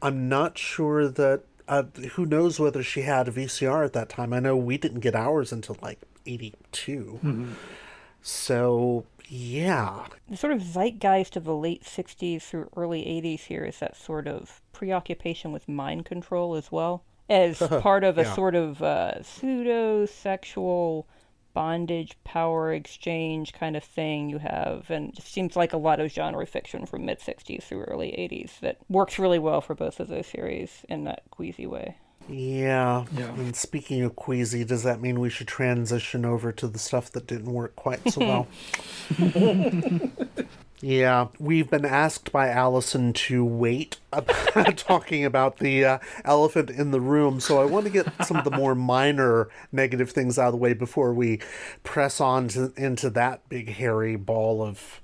I'm 0.00 0.28
not 0.28 0.56
sure 0.56 1.08
that 1.08 1.42
uh, 1.68 1.84
who 2.12 2.24
knows 2.26 2.58
whether 2.60 2.82
she 2.82 3.02
had 3.02 3.28
a 3.28 3.32
VCR 3.32 3.84
at 3.84 3.92
that 3.94 4.08
time. 4.08 4.32
I 4.32 4.40
know 4.40 4.56
we 4.56 4.78
didn't 4.78 5.00
get 5.00 5.14
ours 5.14 5.52
until 5.52 5.76
like 5.82 6.00
'82. 6.26 7.48
So 8.22 9.04
yeah, 9.28 10.06
The 10.28 10.36
sort 10.36 10.52
of 10.52 10.60
zeitgeist 10.62 11.36
of 11.36 11.44
the 11.44 11.54
late 11.56 11.82
60s 11.82 12.42
through 12.42 12.70
early 12.76 13.02
80s 13.02 13.40
here 13.46 13.64
is 13.64 13.78
that 13.80 13.96
sort 13.96 14.28
of 14.28 14.60
preoccupation 14.72 15.50
with 15.52 15.68
mind 15.68 16.04
control 16.04 16.54
as 16.54 16.70
well, 16.70 17.02
as 17.28 17.58
part 17.80 18.04
of 18.04 18.18
a 18.18 18.22
Yeah. 18.22 18.34
sort 18.34 18.54
of 18.54 18.82
uh, 18.82 19.22
pseudo 19.24 20.06
sexual 20.06 21.08
bondage 21.56 22.18
power 22.22 22.70
exchange 22.74 23.54
kind 23.54 23.76
of 23.78 23.82
thing 23.82 24.28
you 24.28 24.36
have. 24.36 24.90
And 24.90 25.16
it 25.16 25.22
seems 25.24 25.56
like 25.56 25.72
a 25.72 25.78
lot 25.78 26.00
of 26.00 26.12
genre 26.12 26.44
fiction 26.44 26.84
from 26.84 27.06
mid 27.06 27.18
60s 27.18 27.62
through 27.62 27.84
early 27.84 28.08
80s 28.08 28.60
that 28.60 28.76
works 28.90 29.18
really 29.18 29.38
well 29.38 29.62
for 29.62 29.74
both 29.74 29.98
of 29.98 30.08
those 30.08 30.26
series 30.26 30.84
in 30.90 31.04
that 31.04 31.22
queasy 31.30 31.66
way. 31.66 31.96
yeah. 32.28 33.06
Yeah. 33.10 33.32
And 33.34 33.56
speaking 33.56 34.02
of 34.02 34.16
queasy, 34.16 34.64
does 34.64 34.82
that 34.82 35.00
mean 35.00 35.18
we 35.18 35.30
should 35.30 35.48
transition 35.48 36.24
over 36.26 36.52
to 36.52 36.68
the 36.68 36.78
stuff 36.78 37.10
that 37.12 37.26
didn't 37.26 37.52
work 37.52 37.74
quite 37.76 38.06
so 38.12 38.20
well? 38.26 38.48
Yeah, 40.82 41.28
we've 41.38 41.70
been 41.70 41.86
asked 41.86 42.32
by 42.32 42.48
Allison 42.48 43.14
to 43.14 43.44
wait 43.44 43.96
about 44.12 44.76
talking 44.76 45.24
about 45.24 45.56
the 45.56 45.84
uh, 45.84 45.98
elephant 46.24 46.68
in 46.68 46.90
the 46.90 47.00
room, 47.00 47.40
so 47.40 47.62
I 47.62 47.64
want 47.64 47.86
to 47.86 47.90
get 47.90 48.06
some 48.26 48.36
of 48.36 48.44
the 48.44 48.50
more 48.50 48.74
minor 48.74 49.48
negative 49.72 50.10
things 50.10 50.38
out 50.38 50.48
of 50.48 50.52
the 50.52 50.58
way 50.58 50.74
before 50.74 51.14
we 51.14 51.40
press 51.82 52.20
on 52.20 52.48
to, 52.48 52.72
into 52.76 53.08
that 53.10 53.48
big 53.48 53.70
hairy 53.70 54.16
ball 54.16 54.62
of 54.62 55.00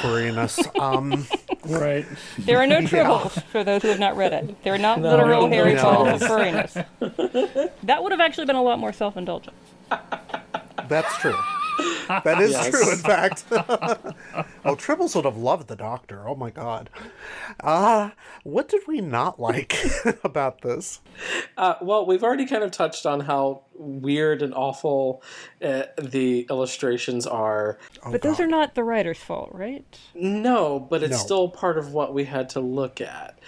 furriness. 0.00 0.60
Um, 0.80 1.26
Right. 1.66 2.04
There 2.38 2.58
are 2.58 2.66
no 2.66 2.80
tribbles 2.80 3.42
for 3.44 3.64
those 3.64 3.80
who 3.80 3.88
have 3.88 3.98
not 3.98 4.18
read 4.18 4.34
it. 4.34 4.62
They're 4.64 4.76
not 4.76 5.00
literal 5.00 5.48
no, 5.48 5.48
hairy 5.48 5.74
no. 5.74 5.82
balls 5.82 6.22
of 6.22 6.28
furriness. 6.28 6.74
That 7.84 8.02
would 8.02 8.12
have 8.12 8.20
actually 8.20 8.44
been 8.44 8.56
a 8.56 8.62
lot 8.62 8.78
more 8.78 8.92
self 8.92 9.16
indulgent. 9.16 9.56
that's 10.88 11.16
true. 11.18 11.36
That 12.24 12.40
is 12.40 12.50
Yes. 12.52 12.68
true, 12.70 12.92
in 12.92 12.98
fact. 12.98 13.44
oh, 13.50 14.76
Tribbles 14.76 15.14
would 15.16 15.24
have 15.24 15.38
loved 15.38 15.68
the 15.68 15.76
Doctor. 15.76 16.28
Oh 16.28 16.34
my 16.34 16.50
god. 16.50 16.90
Uh, 17.60 18.10
what 18.42 18.68
did 18.68 18.82
we 18.86 19.00
not 19.00 19.40
like 19.40 19.74
about 20.22 20.60
this? 20.60 21.00
Uh, 21.56 21.74
well, 21.80 22.04
we've 22.04 22.22
already 22.22 22.44
kind 22.46 22.62
of 22.62 22.70
touched 22.70 23.06
on 23.06 23.20
how 23.20 23.62
weird 23.74 24.42
and 24.42 24.52
awful 24.54 25.22
uh, 25.64 25.84
the 25.98 26.46
illustrations 26.50 27.26
are. 27.26 27.78
But 28.10 28.20
those 28.22 28.38
are 28.38 28.46
not 28.46 28.74
the 28.74 28.84
writer's 28.84 29.18
fault, 29.18 29.48
right? 29.52 29.84
No, 30.14 30.78
but 30.78 31.02
it's 31.02 31.12
No. 31.12 31.16
still 31.18 31.48
part 31.48 31.78
of 31.78 31.92
what 31.94 32.12
we 32.12 32.24
had 32.24 32.50
to 32.50 32.60
look 32.60 33.00
at. 33.00 33.38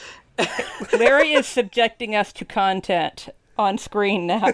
Larry 0.98 1.32
is 1.32 1.46
subjecting 1.46 2.14
us 2.14 2.32
to 2.34 2.44
content 2.44 3.28
on 3.58 3.76
screen 3.78 4.26
now. 4.26 4.52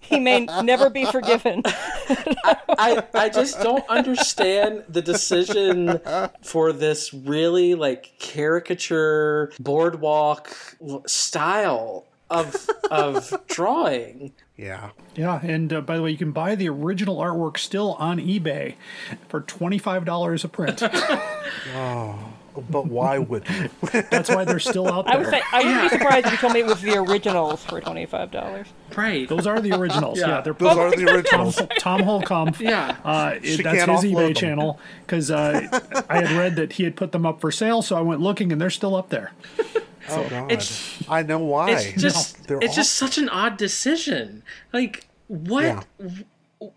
He 0.00 0.20
may 0.20 0.44
never 0.62 0.88
be 0.88 1.04
forgiven. 1.04 1.62
I, 1.66 3.02
I 3.12 3.28
just 3.28 3.60
don't 3.60 3.88
understand 3.88 4.84
the 4.88 5.02
decision 5.02 6.00
for 6.42 6.72
this 6.72 7.12
really 7.12 7.74
like 7.74 8.12
caricature 8.18 9.52
boardwalk 9.58 10.56
style 11.06 12.06
of 12.30 12.68
of 12.90 13.32
drawing. 13.48 14.32
Yeah. 14.56 14.90
Yeah, 15.14 15.40
and 15.42 15.72
uh, 15.72 15.80
by 15.80 15.96
the 15.96 16.02
way, 16.02 16.10
you 16.10 16.16
can 16.16 16.32
buy 16.32 16.54
the 16.54 16.68
original 16.68 17.18
artwork 17.18 17.58
still 17.58 17.94
on 17.94 18.18
eBay 18.18 18.74
for 19.28 19.40
twenty 19.40 19.78
five 19.78 20.04
dollars 20.04 20.44
a 20.44 20.48
print. 20.48 20.82
But 22.70 22.86
why 22.86 23.18
would 23.18 23.48
you? 23.48 23.68
That's 24.10 24.28
why 24.28 24.44
they're 24.44 24.58
still 24.58 24.88
out 24.92 25.06
I 25.08 25.16
would 25.16 25.26
there. 25.26 25.32
say 25.32 25.42
I 25.52 25.64
would 25.64 25.82
be 25.82 25.88
surprised 25.96 26.26
if 26.26 26.32
you 26.32 26.38
told 26.38 26.52
me 26.54 26.60
it 26.60 26.66
was 26.66 26.80
the 26.82 26.96
originals 26.98 27.64
for 27.64 27.80
twenty 27.80 28.06
five 28.06 28.30
dollars. 28.30 28.66
Right. 28.96 29.28
Those 29.28 29.46
are 29.46 29.60
the 29.60 29.72
originals. 29.72 30.18
yeah. 30.18 30.28
Yeah. 30.28 30.40
they're 30.40 30.52
Those 30.54 30.76
are 30.76 30.90
the 30.90 31.12
originals. 31.14 31.60
Tom 31.78 32.02
Holcomb. 32.02 32.54
Yeah. 32.58 32.96
Uh, 33.04 33.34
it- 33.42 33.62
that's 33.64 34.02
his 34.02 34.12
eBay 34.12 34.26
them. 34.26 34.34
channel 34.34 34.80
because 35.06 35.30
uh, 35.30 35.68
I 36.08 36.22
had 36.22 36.30
read 36.32 36.56
that 36.56 36.72
he 36.74 36.84
had 36.84 36.96
put 36.96 37.12
them 37.12 37.26
up 37.26 37.40
for 37.40 37.50
sale, 37.50 37.82
so 37.82 37.96
I 37.96 38.00
went 38.00 38.20
looking, 38.20 38.52
and 38.52 38.60
they're 38.60 38.70
still 38.70 38.94
up 38.96 39.08
there. 39.10 39.32
Oh 40.08 40.26
God. 40.28 40.52
It's- 40.52 41.02
I 41.08 41.22
know 41.22 41.38
why. 41.40 41.70
It's 41.72 42.00
just 42.00 42.46
They're 42.46 42.58
it's 42.62 42.74
just 42.76 42.92
such 42.94 43.18
an 43.18 43.28
odd 43.28 43.56
decision. 43.56 44.42
Like 44.72 45.06
what 45.28 45.86
Yeah. 46.00 46.68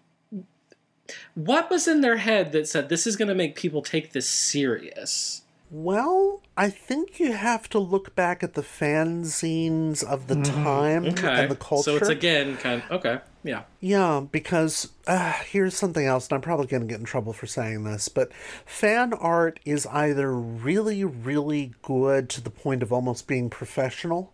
what 1.35 1.69
was 1.69 1.87
in 1.87 2.01
their 2.01 2.17
head 2.17 2.51
that 2.51 2.67
said 2.67 2.89
this 2.89 3.07
is 3.07 3.15
going 3.15 3.27
to 3.29 3.35
make 3.35 3.55
people 3.55 3.81
take 3.81 4.11
this 4.11 4.27
serious? 4.27 5.43
Well, 5.71 6.41
I 6.57 6.69
think 6.69 7.19
you 7.19 7.33
have 7.33 7.69
to 7.69 7.79
look 7.79 8.15
back 8.15 8.41
at 8.43 8.55
the 8.55 8.63
fanzines 8.63 10.03
of 10.03 10.27
the 10.27 10.41
time 10.41 11.05
Okay. 11.05 11.27
and 11.43 11.51
the 11.51 11.55
culture. 11.55 11.91
So 11.91 11.95
it's 11.97 12.09
again 12.09 12.57
kind 12.57 12.81
of 12.83 12.91
okay. 12.91 13.19
Yeah. 13.43 13.63
Yeah, 13.79 14.25
because 14.31 14.89
uh, 15.07 15.31
here's 15.45 15.75
something 15.75 16.05
else, 16.05 16.27
and 16.27 16.33
I'm 16.35 16.41
probably 16.41 16.65
going 16.67 16.81
to 16.81 16.87
get 16.87 16.99
in 16.99 17.05
trouble 17.05 17.31
for 17.33 17.45
saying 17.45 17.83
this, 17.85 18.09
but 18.09 18.33
fan 18.65 19.13
art 19.13 19.59
is 19.63 19.85
either 19.87 20.33
really, 20.35 21.03
really 21.05 21.73
good 21.81 22.29
to 22.29 22.41
the 22.41 22.49
point 22.49 22.83
of 22.83 22.91
almost 22.91 23.27
being 23.27 23.49
professional, 23.49 24.33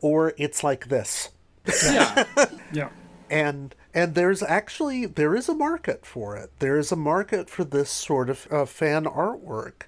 or 0.00 0.32
it's 0.38 0.62
like 0.64 0.88
this. 0.88 1.30
Yeah. 1.84 2.24
Yeah. 2.72 2.90
and 3.30 3.74
and 3.94 4.14
there's 4.14 4.42
actually 4.42 5.06
there 5.06 5.34
is 5.34 5.48
a 5.48 5.54
market 5.54 6.04
for 6.04 6.36
it 6.36 6.50
there 6.58 6.76
is 6.78 6.92
a 6.92 6.96
market 6.96 7.48
for 7.48 7.64
this 7.64 7.88
sort 7.90 8.28
of 8.28 8.46
uh, 8.50 8.66
fan 8.66 9.04
artwork 9.04 9.84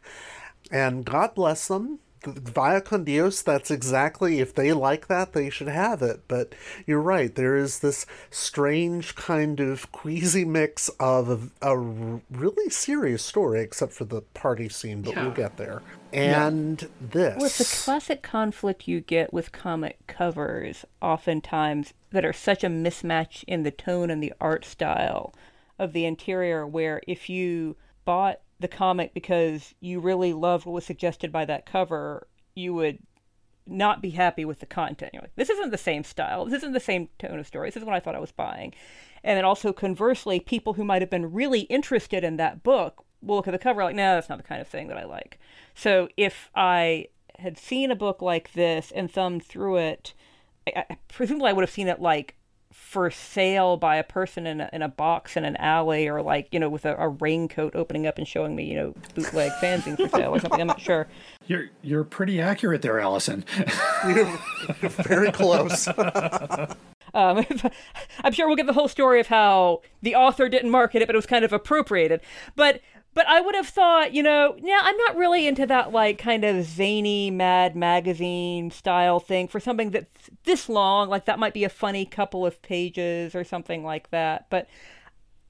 and 0.71 1.05
god 1.05 1.35
bless 1.35 1.69
them 1.69 1.99
via 2.25 2.81
con 2.81 3.05
dios 3.05 3.43
that's 3.43 3.71
exactly 3.71 4.41
if 4.41 4.55
they 4.55 4.73
like 4.73 5.09
that 5.09 5.33
they 5.33 5.49
should 5.49 5.69
have 5.69 6.03
it. 6.03 6.23
But 6.29 6.55
you're 6.87 7.01
right. 7.01 7.35
There 7.35 7.57
is 7.57 7.79
this 7.79 8.07
strange 8.31 9.15
kind 9.15 9.61
of 9.61 9.91
queasy 9.93 10.45
mix 10.45 10.89
of 11.01 11.51
a, 11.63 11.71
a 11.71 11.77
really 11.79 12.71
serious 12.71 13.25
story 13.25 13.61
except 13.61 13.93
for 13.93 14.05
the 14.05 14.23
party 14.35 14.69
scene 14.69 15.03
but 15.03 15.17
we'll 15.17 15.31
get 15.31 15.57
there. 15.57 15.83
And 16.13 16.89
this. 17.01 17.37
Well, 17.37 17.47
it's 17.47 17.59
the 17.59 17.85
classic 17.85 18.23
conflict 18.23 18.89
you 18.89 19.01
get 19.01 19.33
with 19.33 19.53
comic 19.53 20.05
covers, 20.09 20.85
oftentimes, 21.01 21.95
that 22.11 22.25
are 22.25 22.33
such 22.33 22.65
a 22.65 22.69
mismatch 22.69 23.45
in 23.47 23.63
the 23.63 23.71
tone 23.71 24.11
and 24.11 24.21
the 24.21 24.33
art 24.41 24.65
style 24.65 25.33
of 25.79 25.93
the 25.93 26.05
interior, 26.05 26.67
where 26.67 27.01
if 27.07 27.31
you 27.31 27.77
bought 28.05 28.41
the 28.61 28.69
comic 28.69 29.15
because 29.15 29.75
you 29.81 30.01
really 30.01 30.33
loved 30.33 30.67
what 30.67 30.73
was 30.73 30.85
suggested 30.85 31.33
by 31.33 31.45
that 31.47 31.67
cover, 31.67 32.27
you 32.55 32.75
would 32.75 32.99
not 33.67 34.03
be 34.03 34.11
happy 34.11 34.45
with 34.45 34.61
the 34.61 34.67
content. 34.67 35.13
You're 35.13 35.23
like, 35.23 35.37
this 35.37 35.51
isn't 35.51 35.71
the 35.71 35.79
same 35.79 36.05
style. 36.05 36.45
This 36.45 36.55
isn't 36.55 36.73
the 36.73 36.81
same 36.81 37.09
tone 37.19 37.39
of 37.39 37.47
story. 37.47 37.69
This 37.69 37.77
is 37.77 37.85
what 37.85 37.95
I 37.95 38.01
thought 38.01 38.15
I 38.15 38.21
was 38.21 38.33
buying. 38.33 38.75
And 39.23 39.37
then 39.37 39.45
also 39.45 39.73
conversely, 39.73 40.41
people 40.41 40.75
who 40.75 40.85
might 40.85 41.03
have 41.03 41.11
been 41.11 41.33
really 41.33 41.61
interested 41.63 42.25
in 42.25 42.37
that 42.37 42.63
book 42.63 43.05
will 43.23 43.37
look 43.37 43.49
at 43.49 43.53
the 43.53 43.59
cover 43.59 43.85
like, 43.85 43.95
no, 43.95 44.15
that's 44.15 44.29
not 44.29 44.39
the 44.39 44.45
kind 44.45 44.61
of 44.61 44.69
thing 44.69 44.89
that 44.89 44.97
I 44.97 45.05
like. 45.05 45.39
So 45.75 46.09
if 46.17 46.51
I 46.55 47.09
had 47.39 47.59
seen 47.59 47.91
a 47.91 47.97
book 47.97 48.23
like 48.23 48.53
this 48.53 48.93
and 48.95 49.11
thumbed 49.11 49.45
through 49.45 49.77
it, 49.77 50.15
I, 50.67 50.85
I, 50.91 50.97
presumably 51.09 51.51
I 51.51 51.53
would 51.53 51.63
have 51.63 51.71
seen 51.71 51.89
it 51.89 52.01
like 52.01 52.37
for 52.91 53.09
sale 53.09 53.77
by 53.77 53.95
a 53.95 54.03
person 54.03 54.49
in 54.49 54.61
a, 54.61 54.69
in 54.73 54.83
a 54.83 54.89
box 54.89 55.37
in 55.37 55.45
an 55.45 55.55
alley 55.59 56.09
or 56.09 56.21
like 56.21 56.49
you 56.51 56.59
know 56.59 56.69
with 56.69 56.85
a, 56.85 56.97
a 56.97 57.09
raincoat 57.09 57.73
opening 57.77 58.05
up 58.05 58.19
and 58.19 58.27
showing 58.27 58.57
me 58.57 58.65
you 58.65 58.75
know 58.75 58.93
bootleg 59.15 59.53
fanzine 59.63 59.97
for 59.97 60.09
sale 60.09 60.35
or 60.35 60.41
something 60.41 60.61
i'm 60.61 60.67
not 60.67 60.81
sure 60.81 61.07
You're 61.51 61.69
you're 61.83 62.05
pretty 62.05 62.41
accurate 62.41 62.81
there, 62.81 63.01
Allison. 63.01 63.45
You're 64.07 64.27
very 64.83 65.33
close. 65.33 65.89
Um, 67.13 67.45
I'm 68.23 68.33
sure 68.33 68.47
we'll 68.47 68.55
get 68.55 68.67
the 68.67 68.73
whole 68.73 68.87
story 68.87 69.19
of 69.19 69.27
how 69.27 69.83
the 70.01 70.15
author 70.15 70.49
didn't 70.49 70.71
market 70.71 71.03
it, 71.03 71.07
but 71.07 71.17
it 71.17 71.19
was 71.19 71.27
kind 71.27 71.45
of 71.45 71.53
appropriated. 71.53 72.21
But 72.55 72.83
but 73.15 73.27
I 73.27 73.41
would 73.41 73.55
have 73.55 73.67
thought, 73.67 74.15
you 74.15 74.23
know, 74.23 74.57
yeah, 74.59 74.81
I'm 74.83 74.97
not 74.97 75.17
really 75.17 75.47
into 75.47 75.67
that 75.67 75.93
like 75.93 76.19
kind 76.19 76.45
of 76.45 76.65
zany 76.65 77.31
Mad 77.31 77.75
magazine 77.75 78.71
style 78.71 79.19
thing 79.19 79.49
for 79.49 79.59
something 79.59 79.91
that's 79.91 80.31
this 80.45 80.69
long. 80.69 81.09
Like 81.09 81.25
that 81.25 81.39
might 81.39 81.55
be 81.55 81.65
a 81.65 81.69
funny 81.69 82.05
couple 82.05 82.47
of 82.47 82.63
pages 82.63 83.35
or 83.35 83.43
something 83.43 83.85
like 83.85 84.11
that. 84.11 84.47
But 84.51 84.69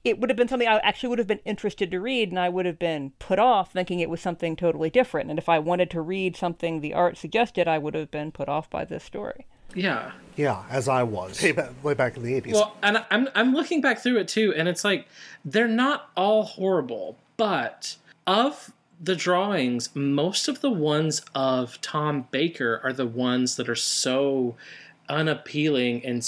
it 0.03 0.19
would 0.19 0.29
have 0.29 0.37
been 0.37 0.47
something 0.47 0.67
I 0.67 0.77
actually 0.79 1.09
would 1.09 1.19
have 1.19 1.27
been 1.27 1.41
interested 1.45 1.91
to 1.91 1.99
read, 1.99 2.29
and 2.29 2.39
I 2.39 2.49
would 2.49 2.65
have 2.65 2.79
been 2.79 3.11
put 3.19 3.37
off 3.37 3.71
thinking 3.71 3.99
it 3.99 4.09
was 4.09 4.19
something 4.19 4.55
totally 4.55 4.89
different. 4.89 5.29
And 5.29 5.37
if 5.37 5.47
I 5.47 5.59
wanted 5.59 5.91
to 5.91 6.01
read 6.01 6.35
something 6.35 6.81
the 6.81 6.93
art 6.93 7.17
suggested, 7.17 7.67
I 7.67 7.77
would 7.77 7.93
have 7.93 8.09
been 8.09 8.31
put 8.31 8.49
off 8.49 8.69
by 8.69 8.85
this 8.85 9.03
story. 9.03 9.45
Yeah. 9.75 10.11
yeah, 10.35 10.63
as 10.69 10.87
I 10.87 11.03
was 11.03 11.41
way 11.41 11.51
back, 11.51 11.83
way 11.83 11.93
back 11.93 12.17
in 12.17 12.23
the 12.23 12.33
80s. 12.41 12.53
Well, 12.53 12.75
and 12.83 13.05
I'm 13.09 13.29
I'm 13.35 13.53
looking 13.53 13.81
back 13.81 13.99
through 13.99 14.17
it 14.17 14.27
too, 14.27 14.53
and 14.55 14.67
it's 14.67 14.83
like 14.83 15.07
they're 15.45 15.67
not 15.67 16.09
all 16.17 16.43
horrible, 16.43 17.17
but 17.37 17.97
of 18.27 18.71
the 19.01 19.15
drawings, 19.15 19.95
most 19.95 20.47
of 20.47 20.61
the 20.61 20.69
ones 20.69 21.21
of 21.33 21.81
Tom 21.81 22.27
Baker 22.31 22.79
are 22.83 22.93
the 22.93 23.07
ones 23.07 23.55
that 23.55 23.67
are 23.67 23.75
so 23.75 24.55
unappealing 25.09 26.05
and 26.05 26.25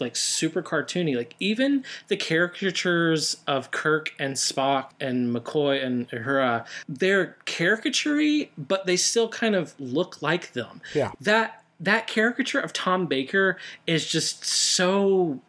like 0.00 0.16
super 0.16 0.62
cartoony. 0.62 1.16
Like 1.16 1.36
even 1.38 1.84
the 2.08 2.16
caricatures 2.16 3.36
of 3.46 3.70
Kirk 3.70 4.12
and 4.18 4.34
Spock 4.34 4.90
and 5.00 5.34
McCoy 5.34 5.84
and 5.84 6.08
Uhura, 6.10 6.66
they're 6.88 7.36
caricaturey, 7.46 8.50
but 8.58 8.86
they 8.86 8.96
still 8.96 9.28
kind 9.28 9.54
of 9.54 9.74
look 9.78 10.20
like 10.20 10.52
them. 10.52 10.80
Yeah. 10.94 11.12
That 11.20 11.62
that 11.80 12.06
caricature 12.06 12.60
of 12.60 12.72
Tom 12.72 13.06
Baker 13.06 13.56
is 13.86 14.06
just 14.06 14.44
so 14.44 15.40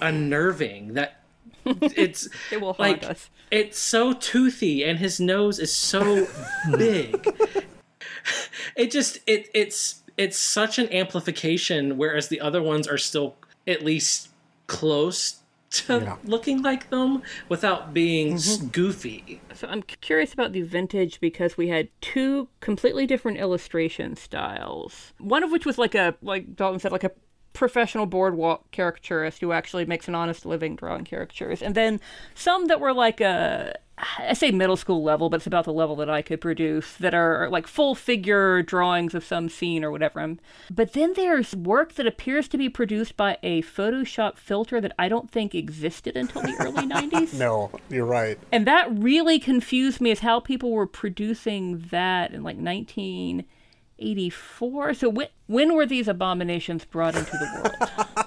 unnerving 0.00 0.94
that 0.94 1.19
it's 1.82 2.28
It 2.52 2.60
will 2.60 2.74
haunt 2.74 3.02
like 3.02 3.04
us. 3.04 3.30
it's 3.50 3.78
so 3.78 4.12
toothy 4.12 4.84
and 4.84 4.98
his 4.98 5.20
nose 5.20 5.58
is 5.58 5.72
so 5.72 6.26
big 6.76 7.26
it 8.76 8.90
just 8.90 9.18
it 9.26 9.48
it's 9.54 10.02
it's 10.16 10.36
such 10.38 10.78
an 10.78 10.92
amplification 10.92 11.96
whereas 11.96 12.28
the 12.28 12.40
other 12.40 12.62
ones 12.62 12.86
are 12.86 12.98
still 12.98 13.36
at 13.66 13.84
least 13.84 14.28
close 14.66 15.36
to 15.70 16.00
Yeah. 16.00 16.16
looking 16.24 16.62
like 16.62 16.90
them 16.90 17.22
without 17.48 17.94
being 17.94 18.28
mm-hmm. 18.34 18.36
s 18.36 18.70
goofy 18.72 19.40
So 19.54 19.68
I'm 19.68 19.82
curious 19.82 20.32
about 20.32 20.52
the 20.52 20.62
vintage 20.62 21.20
because 21.20 21.56
we 21.56 21.68
had 21.68 21.88
two 22.00 22.48
completely 22.60 23.06
different 23.06 23.38
illustration 23.38 24.16
styles. 24.16 25.12
One 25.18 25.44
of 25.44 25.52
which 25.52 25.64
was 25.66 25.78
like 25.78 25.94
a 25.94 26.16
like 26.22 26.56
Dalton 26.56 26.80
said 26.80 26.90
like 26.92 27.04
a 27.04 27.12
professional 27.52 28.06
boardwalk 28.06 28.70
caricaturist 28.70 29.40
who 29.40 29.52
actually 29.52 29.84
makes 29.84 30.08
an 30.08 30.14
honest 30.14 30.46
living 30.46 30.76
drawing 30.76 31.04
caricatures. 31.04 31.62
And 31.62 31.74
then 31.74 32.00
some 32.34 32.66
that 32.66 32.80
were 32.80 32.92
like 32.92 33.20
a 33.20 33.76
I 34.18 34.32
say 34.32 34.50
middle 34.50 34.76
school 34.76 35.02
level, 35.02 35.28
but 35.28 35.36
it's 35.36 35.46
about 35.46 35.64
the 35.64 35.72
level 35.72 35.96
that 35.96 36.10
I 36.10 36.22
could 36.22 36.40
produce 36.40 36.94
that 36.96 37.14
are 37.14 37.48
like 37.50 37.66
full 37.66 37.94
figure 37.94 38.62
drawings 38.62 39.14
of 39.14 39.24
some 39.24 39.48
scene 39.48 39.84
or 39.84 39.90
whatever. 39.90 40.36
But 40.70 40.92
then 40.92 41.12
there's 41.14 41.54
work 41.54 41.94
that 41.94 42.06
appears 42.06 42.48
to 42.48 42.58
be 42.58 42.68
produced 42.68 43.16
by 43.16 43.38
a 43.42 43.62
Photoshop 43.62 44.36
filter 44.36 44.80
that 44.80 44.92
I 44.98 45.08
don't 45.08 45.30
think 45.30 45.54
existed 45.54 46.16
until 46.16 46.42
the 46.42 46.56
early 46.60 46.86
90s. 46.86 47.38
no, 47.38 47.70
you're 47.88 48.06
right. 48.06 48.38
And 48.52 48.66
that 48.66 48.88
really 48.90 49.38
confused 49.38 50.00
me 50.00 50.10
as 50.10 50.20
how 50.20 50.40
people 50.40 50.70
were 50.70 50.86
producing 50.86 51.84
that 51.90 52.32
in 52.32 52.42
like 52.42 52.58
1984. 54.00 54.94
So 54.94 55.08
when, 55.08 55.28
when 55.46 55.74
were 55.74 55.86
these 55.86 56.08
abominations 56.08 56.84
brought 56.84 57.14
into 57.14 57.32
the 57.32 57.50
world? 57.54 58.06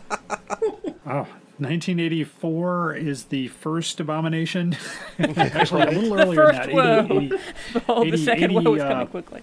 Oh, 1.06 1.28
1984 1.60 2.96
is 2.96 3.26
the 3.26 3.50
first 3.50 4.00
abomination. 4.00 4.76
Actually, 5.20 5.82
a 5.82 5.92
little 5.92 6.18
earlier 6.18 6.36
first 6.36 6.62
than 6.62 6.76
that. 6.78 7.12
80, 7.12 7.26
80, 7.26 7.38
oh, 7.90 8.04
the 8.06 8.08
80, 8.08 8.18
second 8.24 8.54
one 8.54 8.64
was 8.64 8.82
80, 8.82 8.90
coming 8.90 9.08
uh, 9.08 9.10
quickly. 9.10 9.42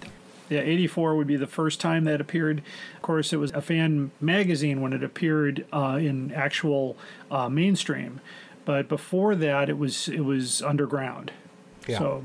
Yeah, 0.48 0.60
84 0.60 1.16
would 1.16 1.26
be 1.26 1.36
the 1.36 1.46
first 1.46 1.78
time 1.78 2.04
that 2.04 2.18
appeared. 2.18 2.62
Of 2.96 3.02
course, 3.02 3.34
it 3.34 3.36
was 3.36 3.52
a 3.52 3.60
fan 3.60 4.10
magazine 4.22 4.80
when 4.80 4.94
it 4.94 5.04
appeared 5.04 5.66
uh, 5.70 5.98
in 6.00 6.32
actual 6.32 6.96
uh, 7.30 7.50
mainstream, 7.50 8.22
but 8.64 8.88
before 8.88 9.34
that, 9.34 9.68
it 9.68 9.76
was 9.76 10.08
it 10.08 10.24
was 10.24 10.62
underground. 10.62 11.30
Yeah. 11.86 11.98
So 11.98 12.24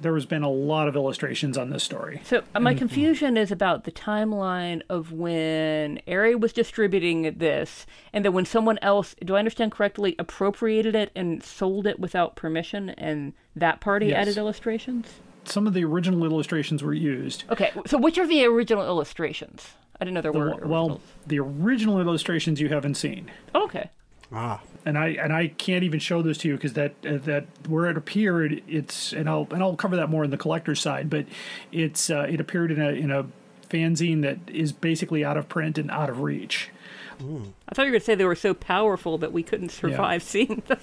there 0.00 0.14
has 0.14 0.26
been 0.26 0.42
a 0.42 0.50
lot 0.50 0.88
of 0.88 0.96
illustrations 0.96 1.56
on 1.56 1.70
this 1.70 1.82
story. 1.82 2.20
So 2.24 2.42
uh, 2.54 2.60
my 2.60 2.74
confusion 2.74 3.36
is 3.36 3.50
about 3.50 3.84
the 3.84 3.92
timeline 3.92 4.82
of 4.88 5.12
when 5.12 6.00
Airey 6.06 6.38
was 6.38 6.52
distributing 6.52 7.34
this, 7.38 7.86
and 8.12 8.24
then 8.24 8.32
when 8.32 8.44
someone 8.44 8.78
else, 8.82 9.14
do 9.24 9.36
I 9.36 9.38
understand 9.38 9.72
correctly, 9.72 10.14
appropriated 10.18 10.94
it 10.94 11.10
and 11.14 11.42
sold 11.42 11.86
it 11.86 11.98
without 12.00 12.36
permission, 12.36 12.90
and 12.90 13.32
that 13.56 13.80
party 13.80 14.06
Yes. 14.06 14.18
added 14.22 14.36
illustrations? 14.36 15.06
Some 15.44 15.66
of 15.66 15.74
the 15.74 15.84
original 15.84 16.24
illustrations 16.24 16.82
were 16.82 16.94
used. 16.94 17.44
Okay, 17.50 17.70
so 17.86 17.98
which 17.98 18.18
are 18.18 18.26
the 18.26 18.44
original 18.46 18.84
illustrations? 18.84 19.74
I 20.00 20.04
didn't 20.04 20.14
know 20.14 20.22
there 20.22 20.32
were. 20.32 20.66
Well, 20.66 21.00
the 21.26 21.38
original 21.38 22.00
illustrations 22.00 22.60
you 22.60 22.68
haven't 22.68 22.94
seen. 22.94 23.30
Oh, 23.54 23.64
okay. 23.64 23.90
Ah, 24.34 24.60
and 24.84 24.98
I 24.98 25.08
and 25.10 25.32
I 25.32 25.48
can't 25.48 25.84
even 25.84 26.00
show 26.00 26.20
this 26.20 26.38
to 26.38 26.48
you 26.48 26.54
because 26.54 26.72
that 26.74 26.94
uh, 27.06 27.18
that 27.18 27.46
where 27.68 27.86
it 27.86 27.96
appeared, 27.96 28.62
it's 28.66 29.12
and 29.12 29.28
I'll 29.28 29.46
and 29.50 29.62
I'll 29.62 29.76
cover 29.76 29.96
that 29.96 30.10
more 30.10 30.24
in 30.24 30.30
the 30.30 30.36
collector's 30.36 30.80
side, 30.80 31.08
but 31.08 31.26
it's 31.70 32.10
uh, 32.10 32.26
it 32.28 32.40
appeared 32.40 32.72
in 32.72 32.80
a 32.80 32.90
in 32.90 33.10
a 33.10 33.26
fanzine 33.68 34.22
that 34.22 34.38
is 34.48 34.72
basically 34.72 35.24
out 35.24 35.36
of 35.36 35.48
print 35.48 35.78
and 35.78 35.90
out 35.90 36.10
of 36.10 36.20
reach. 36.20 36.70
I 37.68 37.74
thought 37.74 37.82
you 37.82 37.88
were 37.88 37.92
going 37.92 38.00
to 38.00 38.04
say 38.04 38.14
they 38.16 38.24
were 38.24 38.34
so 38.34 38.54
powerful 38.54 39.18
that 39.18 39.32
we 39.32 39.42
couldn't 39.42 39.70
survive 39.70 40.22
seeing 40.24 40.62
them. 40.66 40.78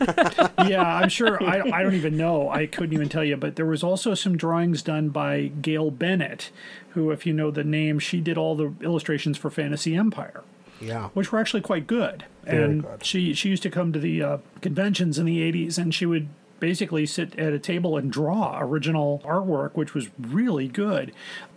yeah, 0.66 0.82
I'm 0.82 1.08
sure. 1.08 1.42
I, 1.42 1.60
I 1.60 1.82
don't 1.82 1.94
even 1.94 2.16
know. 2.16 2.48
I 2.48 2.66
couldn't 2.66 2.94
even 2.94 3.08
tell 3.08 3.24
you. 3.24 3.36
But 3.36 3.56
there 3.56 3.66
was 3.66 3.82
also 3.82 4.14
some 4.14 4.36
drawings 4.36 4.82
done 4.82 5.10
by 5.10 5.52
Gail 5.60 5.90
Bennett, 5.90 6.50
who, 6.90 7.10
if 7.10 7.26
you 7.26 7.32
know 7.32 7.50
the 7.50 7.64
name, 7.64 7.98
she 7.98 8.20
did 8.20 8.38
all 8.38 8.56
the 8.56 8.72
illustrations 8.80 9.36
for 9.36 9.50
Fantasy 9.50 9.94
Empire. 9.94 10.42
Yeah. 10.80 11.08
which 11.14 11.32
were 11.32 11.38
actually 11.38 11.62
quite 11.62 11.86
good. 11.86 12.24
Very 12.44 12.64
and 12.64 12.82
good. 12.82 13.04
she 13.04 13.34
she 13.34 13.48
used 13.48 13.62
to 13.62 13.70
come 13.70 13.92
to 13.92 13.98
the 13.98 14.22
uh, 14.22 14.38
conventions 14.60 15.18
in 15.18 15.26
the 15.26 15.40
'80s, 15.40 15.78
and 15.78 15.94
she 15.94 16.06
would 16.06 16.28
basically 16.60 17.06
sit 17.06 17.38
at 17.38 17.52
a 17.52 17.58
table 17.58 17.96
and 17.96 18.10
draw 18.10 18.58
original 18.60 19.22
artwork, 19.24 19.72
which 19.74 19.94
was 19.94 20.08
really 20.18 20.68
good. 20.68 21.12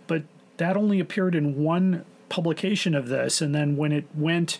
But 0.06 0.24
that 0.56 0.76
only 0.76 1.00
appeared 1.00 1.34
in 1.34 1.62
one 1.62 2.04
publication 2.28 2.94
of 2.94 3.08
this, 3.08 3.40
and 3.40 3.54
then 3.54 3.76
when 3.76 3.92
it 3.92 4.06
went 4.14 4.58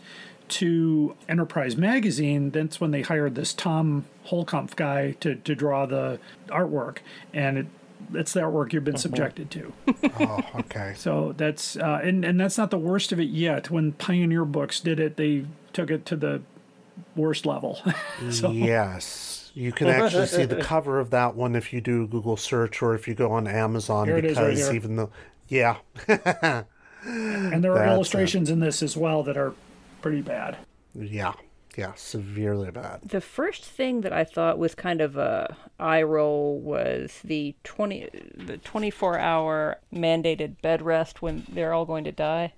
to 0.48 1.14
Enterprise 1.28 1.76
magazine, 1.76 2.50
that's 2.50 2.80
when 2.80 2.90
they 2.90 3.02
hired 3.02 3.34
this 3.34 3.52
Tom 3.52 4.06
Holkampf 4.26 4.76
guy 4.76 5.12
to 5.20 5.36
to 5.36 5.54
draw 5.54 5.86
the 5.86 6.18
artwork, 6.48 6.98
and 7.32 7.58
it. 7.58 7.66
It's 8.14 8.32
the 8.32 8.40
artwork 8.40 8.72
you've 8.72 8.84
been 8.84 8.96
subjected 8.96 9.50
to. 9.52 9.72
Oh, 10.20 10.40
okay. 10.60 10.94
So 10.96 11.32
that's 11.36 11.76
uh, 11.76 12.00
and 12.02 12.24
and 12.24 12.40
that's 12.40 12.58
not 12.58 12.70
the 12.70 12.78
worst 12.78 13.12
of 13.12 13.20
it 13.20 13.28
yet. 13.28 13.70
When 13.70 13.92
Pioneer 13.92 14.44
Books 14.44 14.80
did 14.80 14.98
it, 14.98 15.16
they 15.16 15.44
took 15.72 15.90
it 15.90 16.04
to 16.06 16.16
the 16.16 16.42
worst 17.14 17.46
level. 17.46 17.80
so 18.30 18.50
Yes. 18.50 19.52
You 19.54 19.70
can 19.72 19.88
actually 19.88 20.26
see 20.26 20.44
the 20.44 20.56
cover 20.62 20.98
of 21.00 21.10
that 21.10 21.34
one 21.36 21.54
if 21.56 21.72
you 21.72 21.80
do 21.80 22.04
a 22.04 22.06
Google 22.06 22.36
search 22.36 22.82
or 22.82 22.94
if 22.94 23.06
you 23.08 23.14
go 23.14 23.30
on 23.32 23.46
Amazon 23.46 24.06
Here 24.06 24.18
it 24.18 24.24
is 24.24 24.38
right 24.38 24.74
even 24.74 24.96
though 24.96 25.10
yeah. 25.48 25.76
and 26.06 27.62
there 27.64 27.72
are 27.72 27.78
That's 27.78 27.90
it. 27.90 27.94
illustrations 27.94 28.50
in 28.50 28.60
this 28.60 28.82
as 28.82 28.96
well 28.96 29.22
that 29.24 29.36
are 29.36 29.54
pretty 30.02 30.20
bad. 30.20 30.56
yeah. 30.94 31.32
Yeah, 31.78 31.92
severely 31.94 32.72
bad. 32.72 33.02
The 33.04 33.20
first 33.20 33.64
thing 33.64 34.00
that 34.00 34.12
I 34.12 34.24
thought 34.24 34.58
was 34.58 34.74
kind 34.74 35.00
of 35.00 35.16
a 35.16 35.56
eye 35.78 36.02
roll 36.02 36.58
was 36.58 37.20
the 37.22 37.54
twenty 37.62 38.08
the 38.34 38.56
twenty 38.58 38.90
four 38.90 39.16
hour 39.16 39.78
mandated 39.94 40.60
bed 40.60 40.82
rest 40.82 41.22
when 41.22 41.46
they're 41.48 41.72
all 41.72 41.84
going 41.84 42.02
to 42.02 42.10
die, 42.10 42.52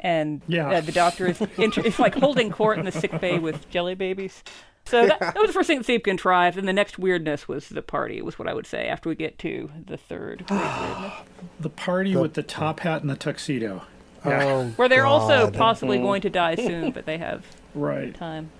and 0.00 0.40
Yeah. 0.48 0.70
uh, 0.70 0.80
the 0.80 0.92
doctor 0.92 1.26
is 1.26 1.42
inter- 1.58 1.82
it's 1.84 1.98
like 1.98 2.14
holding 2.14 2.50
court 2.50 2.78
in 2.78 2.86
the 2.86 2.92
sick 2.92 3.20
bay 3.20 3.38
with 3.38 3.68
jelly 3.68 3.94
babies. 3.94 4.42
So 4.86 5.06
that, 5.06 5.20
that 5.20 5.36
was 5.36 5.48
the 5.48 5.52
first 5.52 5.66
thing 5.66 5.76
that 5.76 5.84
Steve 5.84 6.02
contrived, 6.02 6.56
and 6.56 6.66
the 6.66 6.72
next 6.72 6.98
weirdness 6.98 7.46
was 7.46 7.68
the 7.68 7.82
party. 7.82 8.22
Was 8.22 8.38
what 8.38 8.48
I 8.48 8.54
would 8.54 8.66
say 8.66 8.88
after 8.88 9.10
we 9.10 9.14
get 9.14 9.38
to 9.40 9.70
the 9.84 9.98
third 9.98 10.44
great 10.48 10.58
weirdness, 10.60 11.12
The 11.60 11.68
party 11.68 12.16
with 12.16 12.32
the 12.32 12.42
top 12.42 12.80
hat 12.80 13.02
and 13.02 13.10
the 13.10 13.16
tuxedo. 13.16 13.82
Yeah, 14.24 14.42
Oh, 14.44 14.64
where 14.76 14.88
they're 14.88 15.04
also 15.04 15.50
possibly 15.50 15.98
going 15.98 16.22
to 16.22 16.30
die 16.30 16.54
soon, 16.54 16.92
but 16.92 17.04
they 17.04 17.18
have 17.18 17.44
right. 17.74 18.14
time. 18.14 18.50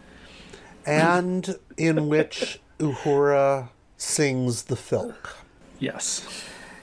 and 0.87 1.57
in 1.77 2.09
which 2.09 2.61
Uhura 2.79 3.69
sings 3.97 4.65
the 4.65 4.77
filk. 4.77 5.35
Yes. 5.79 6.27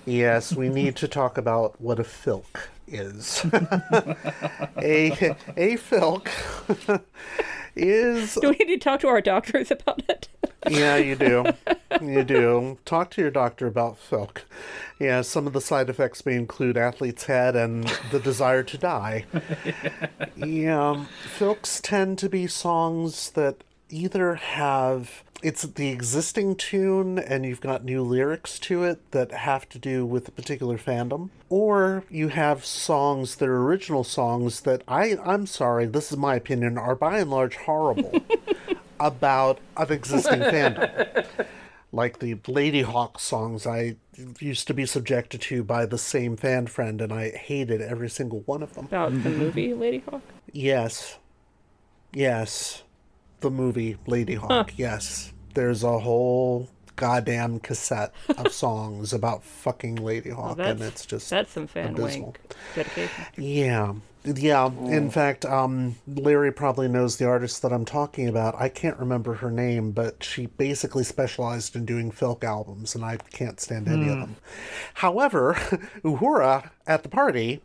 Yes, 0.06 0.54
we 0.56 0.70
need 0.70 0.96
to 0.98 1.08
talk 1.08 1.38
about 1.38 1.80
what 1.82 2.00
a 2.00 2.04
filk 2.04 2.68
is. 2.88 3.44
a 4.78 5.36
a 5.58 5.78
filk 5.78 6.30
is 7.76 8.36
Do 8.36 8.50
we 8.50 8.56
need 8.66 8.76
to 8.76 8.78
talk 8.78 9.00
to 9.00 9.08
our 9.08 9.22
doctors 9.22 9.72
about 9.72 10.04
it? 10.08 10.30
Yeah, 10.70 10.98
you 10.98 11.16
do. 11.16 11.46
You 12.02 12.26
do. 12.26 12.78
Talk 12.84 13.10
to 13.12 13.22
your 13.22 13.32
doctor 13.32 13.68
about 13.68 13.98
filk. 13.98 14.40
Yeah, 15.00 15.22
some 15.22 15.48
of 15.48 15.54
the 15.54 15.62
side 15.62 15.90
effects 15.90 16.26
may 16.26 16.36
include 16.36 16.76
athlete's 16.76 17.24
head 17.24 17.56
and 17.56 17.86
the 18.12 18.20
desire 18.20 18.64
to 18.64 18.78
die. 18.78 19.26
Yeah, 20.36 21.06
filks 21.38 21.80
tend 21.82 22.20
to 22.20 22.28
be 22.28 22.48
songs 22.48 23.32
that 23.32 23.64
either 23.90 24.36
have 24.36 25.24
it's 25.42 25.64
the 25.64 25.90
existing 25.90 26.56
tune 26.56 27.20
and 27.20 27.46
you've 27.46 27.62
got 27.62 27.86
new 27.86 28.02
lyrics 28.02 28.58
to 28.58 28.84
it 28.84 29.12
that 29.12 29.32
have 29.32 29.70
to 29.70 29.78
do 29.78 30.06
with 30.06 30.28
a 30.28 30.32
particular 30.32 30.78
fandom 30.78 31.30
or 31.50 32.04
you 32.10 32.30
have 32.30 32.66
songs 32.66 33.36
that 33.36 33.48
are 33.48 33.64
original 33.64 34.04
songs 34.04 34.62
that 34.62 34.82
I 34.88 35.18
I'm 35.24 35.46
sorry 35.46 35.86
this 35.86 36.12
is 36.12 36.18
my 36.18 36.36
opinion 36.36 36.78
are 36.78 36.96
by 36.96 37.20
and 37.20 37.30
large 37.30 37.58
horrible 37.58 38.12
about 39.00 39.60
an 39.78 39.92
existing 39.92 40.40
fandom 40.42 41.26
like 41.96 42.20
the 42.20 42.36
Ladyhawke 42.36 43.20
songs 43.20 43.66
I 43.66 43.96
used 44.40 44.68
to 44.68 44.74
be 44.74 44.86
subjected 44.86 45.42
to 45.42 45.64
by 45.64 45.86
the 45.86 45.98
same 45.98 46.36
fan 46.36 46.68
friend 46.68 47.02
and 47.02 47.14
I 47.14 47.30
hated 47.30 47.82
every 47.82 48.10
single 48.10 48.42
one 48.42 48.62
of 48.62 48.74
them 48.74 48.86
About 48.86 49.12
the 49.12 49.30
mm-hmm. 49.30 49.40
movie 49.40 49.74
Lady 49.74 50.04
Hawk? 50.10 50.22
Yes. 50.52 51.18
Yes. 52.14 52.84
The 53.40 53.50
movie 53.50 53.98
Ladyhawke. 54.08 54.72
Yes. 54.76 55.32
There's 55.54 55.84
a 55.84 56.00
whole 56.00 56.70
goddamn 56.98 57.60
cassette 57.60 58.14
of 58.38 58.52
songs 58.52 59.14
about 59.14 59.44
fucking 59.44 59.98
Ladyhawke, 59.98 60.60
and 60.60 60.82
it's 60.82 61.06
just 61.06 61.30
That's 61.30 61.52
some 61.52 61.68
fan 61.68 61.94
abysmal. 61.94 62.26
wink 62.28 62.40
dedication. 62.76 63.26
Yeah. 63.38 63.94
Yeah. 64.26 64.66
Um, 64.66 64.86
in 64.86 65.10
mm. 65.10 65.14
fact, 65.14 65.46
um, 65.46 65.96
Larry 66.08 66.52
probably 66.52 66.88
knows 66.88 67.18
the 67.18 67.28
artist 67.28 67.62
that 67.62 67.72
I'm 67.72 67.86
talking 67.86 68.28
about. 68.28 68.56
I 68.60 68.70
can't 68.70 68.98
remember 68.98 69.36
her 69.36 69.52
name, 69.52 69.92
but 69.92 70.24
she 70.24 70.48
basically 70.48 71.04
specialized 71.04 71.76
in 71.76 71.86
doing 71.86 72.12
filk 72.12 72.44
albums, 72.44 72.96
and 72.96 73.04
I 73.04 73.18
can't 73.18 73.60
stand 73.60 73.88
any 73.88 74.08
of 74.10 74.14
hmm. 74.14 74.22
them. 74.22 74.36
However, 74.96 75.54
Uhura 76.04 76.72
at 76.88 77.04
the 77.04 77.10
party 77.10 77.62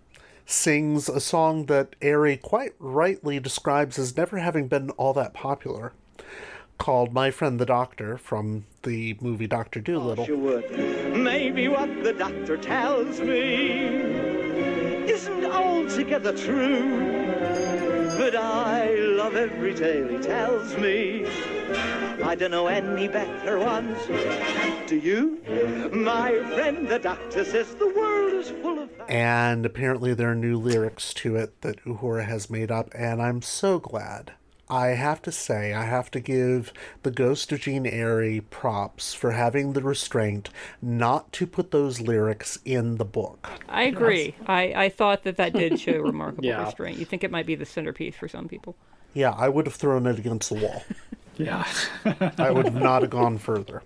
sings 0.47 1.09
a 1.09 1.21
song 1.21 1.67
that 1.67 1.99
Airey 2.01 2.41
quite 2.41 2.75
rightly 2.79 3.39
describes 3.39 3.99
as 3.99 4.17
never 4.17 4.39
having 4.39 4.69
been 4.69 4.91
all 4.91 5.13
that 5.15 5.33
popular, 5.33 5.93
called 6.79 7.13
My 7.13 7.31
Friend 7.31 7.61
the 7.61 7.67
Doctor 7.67 8.17
from 8.17 8.65
the 8.83 9.17
movie 9.21 9.47
Doctor 9.47 9.81
Dolittle. 9.81 10.25
Oh, 10.25 10.27
you 10.27 10.39
would. 10.39 11.17
Maybe 11.17 11.69
what 11.69 12.03
the 12.03 12.15
doctor 12.15 12.57
tells 12.57 13.21
me 13.21 14.50
isn't 15.11 15.45
altogether 15.45 16.37
true. 16.37 17.01
But 18.17 18.37
I 18.37 18.95
love 18.95 19.35
every 19.35 19.75
tale 19.75 20.09
he 20.09 20.19
tells 20.19 20.77
me. 20.77 21.27
I 22.23 22.35
don't 22.35 22.51
know 22.53 22.69
any 22.69 23.09
better 23.09 23.59
ones. 23.59 23.99
Do 24.87 24.97
you? 24.97 25.41
My 25.93 26.31
friend 26.55 26.89
the 26.89 26.99
doctor 26.99 27.45
says 27.45 27.75
the 27.75 27.89
world 27.89 28.35
is 28.35 28.51
full 28.51 28.79
of 28.79 28.91
and 29.09 29.67
apparently 29.67 30.15
there 30.15 30.31
are 30.31 30.37
new 30.37 30.57
lyrics 30.57 31.13
to 31.15 31.35
it 31.35 31.61
that 31.63 31.85
Uhura 31.85 32.25
has 32.27 32.49
made 32.49 32.71
up, 32.71 32.91
and 32.95 33.21
I'm 33.21 33.43
so 33.43 33.81
glad. 33.81 34.33
I 34.71 34.89
have 34.89 35.21
to 35.23 35.33
say, 35.33 35.75
I 35.75 35.85
have 35.85 36.11
to 36.12 36.21
give 36.21 36.73
the 37.03 37.11
Ghost 37.11 37.51
of 37.53 37.61
Jean 37.61 37.85
Airey 37.85 38.43
props 38.51 39.12
for 39.14 39.33
having 39.33 39.73
the 39.73 39.83
restraint 39.83 40.49
not 40.81 41.33
to 41.35 41.47
put 41.47 41.71
those 41.73 42.01
lyrics 42.01 42.59
in 42.64 42.97
the 42.97 43.05
book. 43.05 43.49
I 43.68 43.83
agree. 43.83 44.35
I, 44.47 44.73
I 44.85 44.89
thought 44.89 45.25
that 45.25 45.37
that 45.37 45.53
did 45.53 45.81
show 45.81 45.99
remarkable 46.01 46.45
Yeah. 46.45 46.64
restraint. 46.64 46.99
You 46.99 47.05
think 47.05 47.25
it 47.25 47.31
might 47.31 47.47
be 47.47 47.55
the 47.57 47.66
centerpiece 47.66 48.14
for 48.16 48.29
some 48.29 48.49
people. 48.49 48.77
Yeah, 49.12 49.31
I 49.37 49.49
would 49.49 49.66
have 49.66 49.75
thrown 49.75 50.07
it 50.07 50.18
against 50.18 50.51
the 50.51 50.57
wall. 50.57 50.85
Yeah. 51.37 51.64
I 52.37 52.51
would 52.51 52.75
not 52.75 53.01
have 53.01 53.11
gone 53.11 53.39
further. 53.39 53.83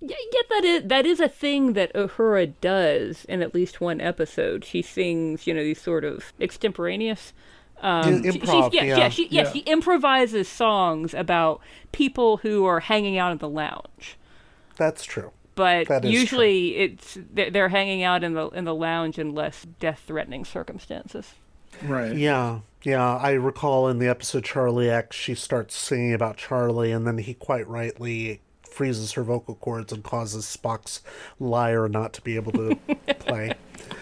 Yeah, 0.00 0.16
yet 0.32 0.44
that 0.48 0.64
is 0.64 0.82
that 0.88 1.04
is 1.04 1.20
a 1.20 1.28
thing 1.28 1.74
that 1.74 1.92
Uhura 1.92 2.54
does 2.62 3.26
in 3.26 3.42
at 3.42 3.52
least 3.54 3.82
one 3.82 4.00
episode. 4.00 4.64
She 4.64 4.80
sings, 4.80 5.46
you 5.46 5.52
know, 5.52 5.62
these 5.62 5.82
sort 5.82 6.04
of 6.04 6.32
extemporaneous. 6.40 7.34
Um, 7.80 8.04
I- 8.26 8.30
she- 8.30 8.38
improv, 8.40 8.72
yeah, 8.72 8.82
yeah. 8.82 9.08
she, 9.08 9.26
yeah, 9.28 9.42
Yeah. 9.44 9.52
she 9.52 9.58
improvises 9.60 10.48
songs 10.48 11.14
about 11.14 11.60
people 11.92 12.38
who 12.38 12.64
are 12.64 12.80
hanging 12.80 13.18
out 13.18 13.32
in 13.32 13.38
the 13.38 13.48
lounge. 13.48 14.16
That's 14.76 15.04
true. 15.04 15.30
But 15.54 15.88
That 15.88 16.04
is 16.04 16.12
usually, 16.12 16.76
it's 16.76 17.18
they're, 17.32 17.50
they're 17.50 17.68
hanging 17.68 18.02
out 18.04 18.22
in 18.22 18.34
the 18.34 18.48
in 18.50 18.64
the 18.64 18.74
lounge 18.74 19.18
in 19.18 19.34
less 19.34 19.66
death-threatening 19.80 20.44
circumstances. 20.44 21.34
Right. 21.82 22.14
Yeah, 22.16 22.60
yeah. 22.84 23.16
I 23.16 23.32
recall 23.32 23.88
in 23.88 23.98
the 23.98 24.06
episode 24.08 24.44
Charlie 24.44 24.88
X, 24.88 25.16
she 25.16 25.34
starts 25.34 25.76
singing 25.76 26.14
about 26.14 26.36
Charlie, 26.36 26.92
and 26.92 27.06
then 27.06 27.18
he 27.18 27.34
quite 27.34 27.66
rightly 27.68 28.40
freezes 28.62 29.12
her 29.12 29.24
vocal 29.24 29.56
cords 29.56 29.92
and 29.92 30.04
causes 30.04 30.44
Spock's 30.44 31.02
lyre 31.40 31.88
not 31.88 32.12
to 32.12 32.22
be 32.22 32.36
able 32.36 32.52
to 32.52 32.76
play. 33.18 33.52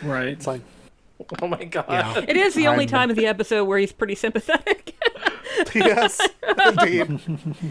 Right. 0.02 0.28
It's 0.28 0.46
like, 0.46 0.60
Oh 1.42 1.48
my 1.48 1.64
god. 1.64 1.86
yeah. 1.88 2.24
It 2.28 2.36
is 2.36 2.54
the 2.54 2.68
only 2.68 2.84
I'm- 2.84 2.88
time 2.88 3.10
of 3.10 3.16
the 3.16 3.26
episode 3.26 3.64
where 3.64 3.78
he's 3.78 3.92
pretty 3.92 4.14
sympathetic. 4.14 4.94
yes, 5.74 6.20
indeed. 6.66 7.20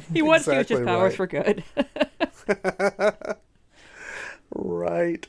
he 0.13 0.21
wants 0.21 0.45
to 0.45 0.55
use 0.55 0.69
his 0.69 0.79
powers 0.81 1.17
right. 1.17 1.17
for 1.17 1.27
good. 1.27 1.63
Right. 4.53 5.27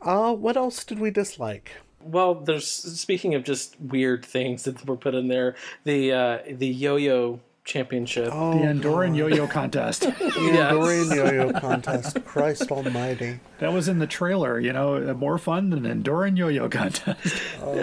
Uh, 0.00 0.34
what 0.34 0.56
else 0.56 0.84
did 0.84 0.98
we 0.98 1.10
dislike? 1.10 1.72
Well, 2.00 2.34
there's 2.34 2.68
speaking 2.68 3.34
of 3.34 3.44
just 3.44 3.78
weird 3.80 4.24
things 4.24 4.64
that 4.64 4.86
were 4.86 4.96
put 4.96 5.14
in 5.14 5.28
there. 5.28 5.56
The 5.84 6.12
uh, 6.12 6.38
the 6.48 6.68
yo-yo 6.68 7.40
championship. 7.68 8.30
Oh, 8.32 8.58
The 8.58 8.64
Andorian 8.64 9.14
yo-yo 9.14 9.46
contest. 9.46 10.00
the 10.00 10.08
Andorian 10.08 11.14
yo-yo 11.14 11.52
contest. 11.60 12.24
Christ 12.24 12.72
Almighty. 12.72 13.38
That 13.58 13.72
was 13.72 13.88
in 13.88 13.98
the 13.98 14.06
trailer, 14.06 14.58
you 14.58 14.72
know, 14.72 15.14
more 15.14 15.36
fun 15.38 15.70
than 15.70 15.84
an 15.86 16.02
Andorian 16.02 16.36
yo-yo 16.36 16.68
contest. 16.68 17.36
Oh, 17.60 17.74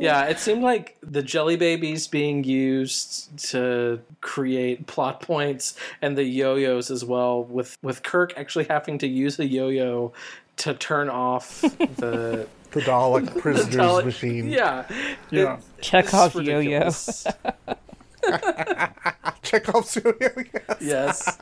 yeah, 0.00 0.24
it 0.26 0.38
seemed 0.38 0.62
like 0.62 0.96
the 1.02 1.22
jelly 1.22 1.56
babies 1.56 2.06
being 2.06 2.44
used 2.44 3.36
to 3.50 4.00
create 4.20 4.86
plot 4.86 5.22
points 5.22 5.74
and 6.00 6.16
the 6.16 6.22
yo-yos 6.24 6.90
as 6.90 7.04
well 7.04 7.42
with 7.42 7.76
with 7.82 8.02
Kirk 8.02 8.34
actually 8.36 8.66
having 8.66 8.98
to 8.98 9.08
use 9.08 9.38
a 9.38 9.46
yo-yo 9.46 10.12
to 10.58 10.74
turn 10.74 11.08
off 11.08 11.62
the 11.62 12.46
The 12.72 12.80
Dalek 12.82 13.38
prisoner's 13.40 13.74
Dalek- 13.76 14.04
machine. 14.04 14.48
Yeah. 14.50 14.84
Yeah. 15.30 15.58
It's 15.78 15.88
Chekhov's 15.88 16.34
yo-yo. 16.36 16.58
ridiculous. 16.58 17.26
Chekhov's 19.42 19.96
yo-yo. 19.96 20.28
Yes. 20.80 20.80
yes. 20.80 21.38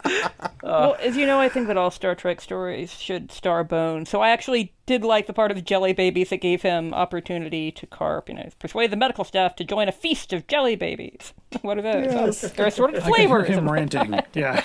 well, 0.63 0.97
as 1.01 1.17
you 1.17 1.27
know, 1.27 1.41
I 1.41 1.49
think 1.49 1.67
that 1.67 1.77
all 1.77 1.91
Star 1.91 2.15
Trek 2.15 2.41
stories 2.41 2.93
should 2.93 3.31
star 3.33 3.65
Bone. 3.65 4.07
So 4.07 4.21
I 4.23 4.31
actually 4.31 4.73
did 4.87 5.03
like 5.05 5.27
the 5.27 5.33
part 5.33 5.51
of 5.51 5.63
Jelly 5.65 5.93
Babies 5.93 6.31
that 6.31 6.39
gave 6.39 6.63
him 6.63 6.95
opportunity 6.95 7.71
to 7.73 7.87
carp, 7.87 8.29
you 8.29 8.37
know, 8.37 8.49
persuade 8.59 8.91
the 8.91 8.97
medical 8.97 9.25
staff 9.25 9.57
to 9.57 9.65
join 9.65 9.89
a 9.89 9.93
feast 9.93 10.33
of 10.33 10.47
Jelly 10.47 10.77
Babies. 10.77 11.35
what 11.63 11.79
are 11.79 11.83
those? 11.83 12.41
There 12.53 12.67
are 12.67 12.71
sort 12.71 12.95
of 12.95 13.03
I 13.05 13.07
can 13.11 13.15
hear 13.17 13.29
flavors, 13.29 13.49
him 13.49 13.71
ranting. 13.71 14.21
Yeah. 14.35 14.63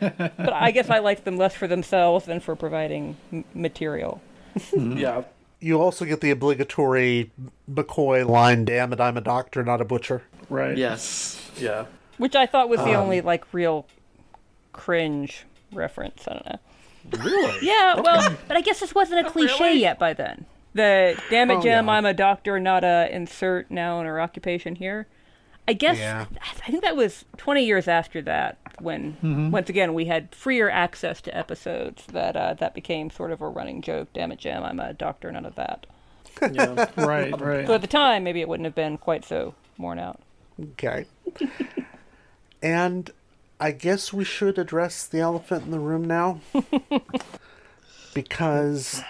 but 0.00 0.52
I 0.52 0.70
guess 0.70 0.88
I 0.90 1.00
liked 1.00 1.24
them 1.24 1.36
less 1.36 1.54
for 1.54 1.66
themselves 1.66 2.24
than 2.26 2.40
for 2.40 2.54
providing 2.56 3.16
m- 3.32 3.44
material. 3.54 4.22
Mm-hmm. 4.56 4.96
Yeah. 4.98 5.22
You 5.60 5.80
also 5.80 6.04
get 6.04 6.20
the 6.20 6.30
obligatory 6.30 7.32
McCoy 7.70 8.26
line, 8.28 8.64
damn 8.64 8.92
it, 8.92 9.00
I'm 9.00 9.16
a 9.16 9.20
doctor, 9.20 9.64
not 9.64 9.80
a 9.80 9.84
butcher. 9.84 10.22
Right. 10.48 10.76
Yes. 10.76 11.50
Yeah. 11.58 11.86
Which 12.16 12.36
I 12.36 12.46
thought 12.46 12.68
was 12.68 12.78
the 12.80 12.90
Um, 12.94 13.02
only 13.02 13.20
like 13.20 13.44
real 13.52 13.86
cringe 14.72 15.44
reference. 15.72 16.26
I 16.28 16.32
don't 16.34 16.46
know. 16.46 17.24
Really? 17.24 17.58
Yeah, 17.66 18.00
well, 18.00 18.36
but 18.46 18.56
I 18.56 18.60
guess 18.60 18.80
this 18.80 18.94
wasn't 18.94 19.26
a 19.26 19.30
cliche 19.30 19.74
yet 19.76 19.98
by 19.98 20.12
then. 20.12 20.46
The 20.74 21.20
damn 21.30 21.50
it, 21.50 21.54
Oh, 21.56 21.62
Jim, 21.62 21.86
yeah. 21.86 21.92
I'm 21.92 22.04
a 22.06 22.14
doctor, 22.14 22.60
not 22.60 22.84
a 22.84 23.08
insert 23.10 23.70
noun 23.70 24.06
or 24.06 24.20
occupation 24.20 24.74
here. 24.76 25.06
I 25.68 25.74
guess 25.74 25.98
Yeah. 25.98 26.24
I 26.64 26.70
think 26.70 26.82
that 26.82 26.96
was 26.96 27.24
20 27.36 27.64
years 27.64 27.86
after 27.86 28.22
that 28.22 28.58
when 28.80 29.12
Mm-hmm. 29.22 29.50
once 29.50 29.68
again 29.68 29.92
we 29.94 30.06
had 30.06 30.34
freer 30.34 30.70
access 30.70 31.20
to 31.22 31.36
episodes 31.36 32.06
that 32.06 32.36
uh, 32.36 32.54
that 32.54 32.74
became 32.74 33.10
sort 33.10 33.30
of 33.32 33.40
a 33.42 33.48
running 33.48 33.82
joke. 33.82 34.08
Damn 34.14 34.32
it, 34.32 34.38
Jim, 34.38 34.62
I'm 34.64 34.80
a 34.80 34.94
doctor, 34.94 35.30
none 35.30 35.44
of 35.46 35.54
that. 35.56 35.86
Yeah. 36.52 36.86
Right. 36.96 37.38
Right. 37.38 37.66
So 37.66 37.74
at 37.74 37.80
the 37.82 37.86
time, 37.86 38.24
maybe 38.24 38.40
it 38.40 38.48
wouldn't 38.48 38.64
have 38.64 38.74
been 38.74 38.96
quite 38.98 39.24
so 39.24 39.54
worn 39.76 39.98
out. 39.98 40.20
Okay. 40.72 41.04
and 42.62 43.10
I 43.60 43.72
guess 43.72 44.12
we 44.12 44.24
should 44.24 44.58
address 44.58 45.06
the 45.06 45.18
elephant 45.20 45.64
in 45.66 45.70
the 45.70 45.80
room 45.80 46.04
now. 46.06 46.40
because 48.14 49.02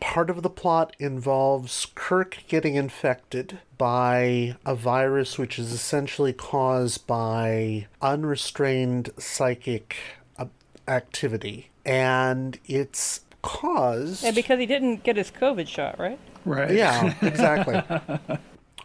part 0.00 0.30
of 0.30 0.42
the 0.42 0.50
plot 0.50 0.94
involves 0.98 1.86
Kirk 1.94 2.44
getting 2.48 2.74
infected 2.74 3.58
by 3.78 4.56
a 4.64 4.74
virus 4.74 5.38
which 5.38 5.58
is 5.58 5.72
essentially 5.72 6.32
caused 6.32 7.06
by 7.06 7.86
unrestrained 8.00 9.10
psychic 9.18 9.96
uh, 10.38 10.46
activity. 10.88 11.70
And 11.84 12.58
it's 12.66 13.20
caused. 13.42 14.24
And 14.24 14.34
because 14.34 14.58
he 14.58 14.66
didn't 14.66 15.02
get 15.02 15.16
his 15.16 15.30
COVID 15.30 15.68
shot, 15.68 15.98
right? 15.98 16.18
Right. 16.44 16.72
yeah, 16.72 17.14
exactly. 17.22 17.82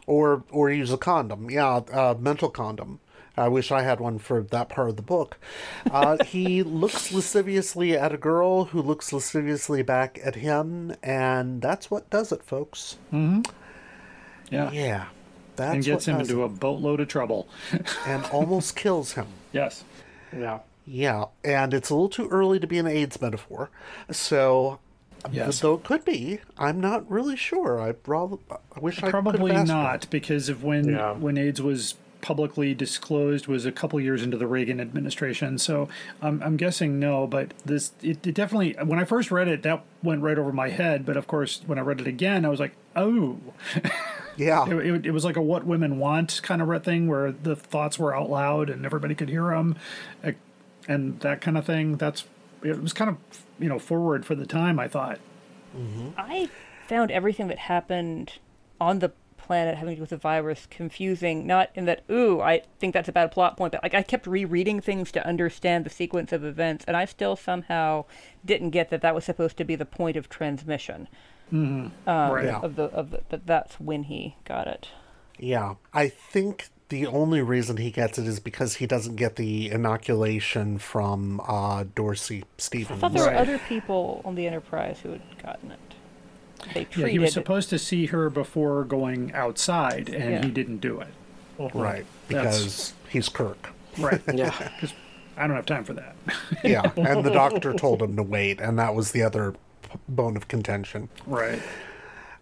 or 0.08 0.44
or 0.50 0.72
use 0.72 0.92
a 0.92 0.98
condom. 0.98 1.50
Yeah, 1.50 1.82
a 1.92 2.16
mental 2.16 2.50
condom. 2.50 3.00
I 3.38 3.48
wish 3.48 3.72
I 3.72 3.82
had 3.82 4.00
one 4.00 4.20
for 4.20 4.42
that 4.44 4.68
part 4.70 4.90
of 4.90 4.96
the 4.98 5.02
book. 5.02 5.38
Uh, 5.90 6.24
he 6.26 6.64
looks 6.64 7.12
lasciviously 7.14 7.98
at 7.98 8.14
a 8.14 8.18
girl 8.18 8.66
who 8.66 8.82
looks 8.82 9.14
lasciviously 9.14 9.82
back 9.84 10.20
at 10.24 10.36
him, 10.36 10.96
and 11.02 11.62
that's 11.62 11.90
what 11.90 12.10
does 12.10 12.32
it, 12.32 12.44
folks. 12.44 12.98
Yeah. 13.12 14.72
Yeah, 14.72 15.06
that's 15.56 15.74
And 15.76 15.84
gets 15.84 16.08
what 16.08 16.16
him 16.16 16.22
into 16.22 16.42
it. 16.42 16.46
a 16.46 16.50
boatload 16.50 17.00
of 17.00 17.08
trouble. 17.08 17.48
and 18.06 18.26
almost 18.28 18.76
kills 18.76 19.14
him. 19.14 19.28
yes. 19.52 19.84
Yeah. 20.36 20.60
Yeah, 20.86 21.26
and 21.44 21.74
it's 21.76 21.90
a 21.90 21.94
little 21.94 22.10
too 22.10 22.28
early 22.30 22.60
to 22.60 22.66
be 22.68 22.80
an 22.80 22.88
AIDS 22.88 23.22
metaphor. 23.22 23.70
So, 24.12 24.80
Yes. 25.32 25.60
though 25.60 25.76
it 25.76 25.84
could 25.84 26.04
be, 26.04 26.40
I'm 26.58 26.82
not 26.82 27.10
really 27.10 27.36
sure. 27.38 27.80
I, 27.80 27.92
prob- 27.92 28.40
I 28.50 28.80
wish 28.80 29.02
I 29.04 29.12
Probably 29.12 29.52
have 29.52 29.62
asked 29.62 29.70
her. 29.72 29.76
not, 29.78 30.10
because 30.10 30.50
of 30.50 30.64
when 30.64 30.90
Yeah. 30.90 31.12
when 31.14 31.38
AIDS 31.38 31.62
was 31.62 31.94
publicly 32.22 32.74
disclosed 32.74 33.48
was 33.48 33.66
a 33.66 33.72
couple 33.72 34.00
years 34.00 34.24
into 34.24 34.38
the 34.38 34.48
Reagan 34.48 34.80
administration. 34.80 35.58
So 35.58 35.90
I'm 36.22 36.42
I'm 36.44 36.58
guessing 36.58 37.00
no, 37.00 37.28
but 37.28 37.54
this 37.66 37.92
it, 38.02 38.26
it 38.26 38.34
definitely 38.34 38.76
when 38.84 39.00
I 39.00 39.04
first 39.04 39.32
read 39.32 39.48
it 39.48 39.64
that 39.64 39.84
went 40.04 40.22
right 40.22 40.38
over 40.38 40.52
my 40.52 40.70
head. 40.70 41.06
But 41.06 41.18
of 41.18 41.28
course, 41.28 41.62
when 41.66 41.78
I 41.78 41.82
read 41.82 42.02
it 42.02 42.08
again, 42.08 42.46
I 42.46 42.50
was 42.50 42.60
like, 42.60 42.74
oh, 42.96 43.40
Yeah, 44.38 44.66
it, 44.70 44.86
it, 44.86 45.06
it 45.08 45.12
was 45.12 45.26
like 45.26 45.36
a 45.36 45.42
what 45.42 45.66
women 45.66 46.00
want 46.00 46.42
kind 46.44 46.62
of 46.62 46.84
thing 46.84 47.08
where 47.08 47.32
the 47.32 47.56
thoughts 47.56 48.00
were 48.00 48.16
out 48.16 48.30
loud 48.30 48.70
and 48.70 48.86
everybody 48.86 49.16
could 49.16 49.30
hear 49.30 49.50
them, 49.50 49.76
and 50.88 51.20
that 51.20 51.42
kind 51.42 51.58
of 51.58 51.66
thing. 51.66 51.98
That's 51.98 52.26
it 52.64 52.82
was 52.82 52.94
kind 52.94 53.10
of 53.10 53.18
you 53.60 53.70
know 53.70 53.80
forward 53.80 54.26
for 54.26 54.36
the 54.36 54.46
time. 54.46 54.80
I 54.80 54.88
thought. 54.88 55.20
Mm-hmm. 55.76 56.10
I 56.18 56.50
found 56.88 57.12
everything 57.12 57.48
that 57.48 57.60
happened 57.60 58.34
on 58.80 59.00
the 59.00 59.12
planet 59.52 59.76
having 59.76 59.92
to 59.94 59.96
do 59.98 60.02
with 60.02 60.12
the 60.12 60.18
virus 60.18 60.66
confusing. 60.70 61.46
Not 61.46 61.70
in 61.76 61.84
that, 61.86 62.04
ooh, 62.10 62.40
I 62.42 62.62
think 62.80 62.94
that's 62.94 63.10
a 63.10 63.12
bad 63.12 63.32
plot 63.32 63.58
point, 63.58 63.74
but 63.74 63.84
like 63.84 63.94
I 63.94 64.02
kept 64.02 64.26
rereading 64.26 64.80
things 64.80 65.12
to 65.12 65.28
understand 65.28 65.86
the 65.86 65.90
sequence 65.90 66.32
of 66.32 66.46
events, 66.46 66.86
and 66.88 66.96
I 66.96 67.06
still 67.06 67.36
somehow 67.36 68.06
didn't 68.46 68.70
get 68.70 68.90
that 68.92 69.02
that 69.02 69.14
was 69.14 69.26
supposed 69.26 69.58
to 69.58 69.66
be 69.66 69.76
the 69.76 69.86
point 69.86 70.16
of 70.16 70.30
transmission. 70.30 71.08
Um, 71.52 71.92
Right. 72.08 72.48
Of 72.48 72.76
the 72.78 72.84
of 72.86 73.12
the, 73.12 73.22
that 73.30 73.46
that's 73.46 73.78
when 73.80 74.04
he 74.04 74.38
got 74.46 74.68
it. 74.68 74.88
yeah. 75.38 75.76
I 75.94 76.08
think 76.08 76.70
the 76.88 77.08
only 77.08 77.42
reason 77.42 77.76
he 77.78 77.92
gets 77.92 78.18
it 78.20 78.26
is 78.28 78.40
because 78.40 78.76
he 78.76 78.86
doesn't 78.88 79.16
get 79.18 79.36
the 79.38 79.70
inoculation 79.70 80.78
from 80.78 81.42
uh, 81.46 81.84
Dorsey 81.96 82.44
I 82.44 82.48
Stevens. 82.58 83.00
thought 83.02 83.14
there 83.14 83.26
Right. 83.26 83.36
were 83.36 83.40
other 83.42 83.60
people 83.68 84.22
on 84.26 84.36
the 84.36 84.46
Enterprise 84.48 85.00
who 85.04 85.12
had 85.12 85.22
gotten 85.44 85.72
it. 85.72 85.91
They 86.74 86.88
Yeah, 86.96 87.08
he 87.08 87.20
was 87.20 87.34
supposed 87.34 87.70
to 87.70 87.80
see 87.80 88.08
her 88.08 88.30
before 88.30 88.84
going 88.84 89.34
outside, 89.34 90.10
and 90.10 90.32
Yeah. 90.32 90.46
he 90.46 90.52
didn't 90.52 90.78
do 90.78 91.00
it. 91.00 91.08
Right, 91.74 92.06
That's- 92.28 92.56
because 92.56 92.94
he's 93.10 93.30
Kirk. 93.30 93.70
Right. 93.98 94.22
Yeah. 94.34 94.54
I 95.38 95.48
don't 95.48 95.56
have 95.56 95.66
time 95.66 95.84
for 95.84 95.94
that. 95.94 96.16
Yeah, 96.64 96.92
and 96.96 97.24
the 97.24 97.32
doctor 97.32 97.74
told 97.78 98.02
him 98.02 98.16
to 98.16 98.24
wait, 98.24 98.60
and 98.62 98.78
that 98.80 98.94
was 98.96 99.12
the 99.12 99.24
other 99.24 99.54
p- 99.84 99.90
bone 100.10 100.36
of 100.38 100.48
contention. 100.48 101.10
right. 101.26 101.62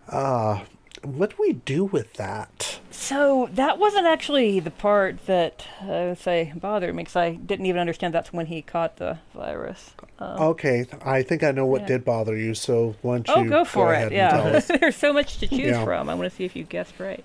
Uh, 0.10 0.60
What 1.04 1.32
do 1.32 1.36
we 1.40 1.54
do 1.54 1.86
with 1.86 2.14
that? 2.14 2.80
So 2.92 3.50
that 3.54 3.78
wasn't 3.80 4.06
actually 4.06 4.60
the 4.60 4.72
part 4.72 5.26
that 5.26 5.66
I 5.82 6.08
would 6.08 6.18
say 6.18 6.52
bothered 6.56 6.94
me 6.94 7.04
because 7.04 7.16
I 7.16 7.32
didn't 7.32 7.66
even 7.66 7.80
understand 7.80 8.14
that's 8.14 8.34
when 8.34 8.48
he 8.48 8.62
caught 8.62 8.98
the 8.98 9.20
virus. 9.34 9.92
Um, 10.20 10.42
okay, 10.42 10.86
I 11.04 11.22
think 11.22 11.44
I 11.44 11.52
know 11.52 11.66
what 11.66 11.82
yeah. 11.82 11.88
did 11.88 12.06
bother 12.06 12.36
you, 12.36 12.54
so 12.54 12.96
why 13.02 13.20
don't 13.20 13.30
Oh, 13.38 13.44
you 13.44 13.50
go 13.50 13.64
for 13.66 13.94
ahead 13.94 14.12
it! 14.12 14.18
and 14.18 14.68
Yeah, 14.68 14.78
there's 14.80 14.98
so 14.98 15.14
much 15.14 15.38
to 15.40 15.48
choose 15.48 15.60
Yeah. 15.60 15.86
from. 15.86 16.10
I 16.10 16.16
want 16.16 16.30
to 16.30 16.36
see 16.36 16.44
if 16.46 16.56
you 16.56 16.64
guessed 16.66 17.00
right. 17.00 17.24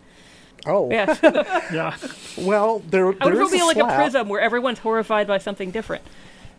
Oh, 0.67 0.91
Yeah, 0.91 1.15
Yeah. 1.73 1.97
well, 2.39 2.79
there, 2.89 3.07
I 3.07 3.09
wonder 3.09 3.25
there 3.25 3.33
if 3.33 3.37
it'll 3.39 3.47
is 3.49 3.53
be 3.53 3.61
a 3.61 3.65
like 3.65 3.77
a 3.77 3.97
prism 3.97 4.29
where 4.29 4.41
everyone's 4.41 4.79
horrified 4.79 5.27
by 5.27 5.39
something 5.39 5.71
different. 5.71 6.05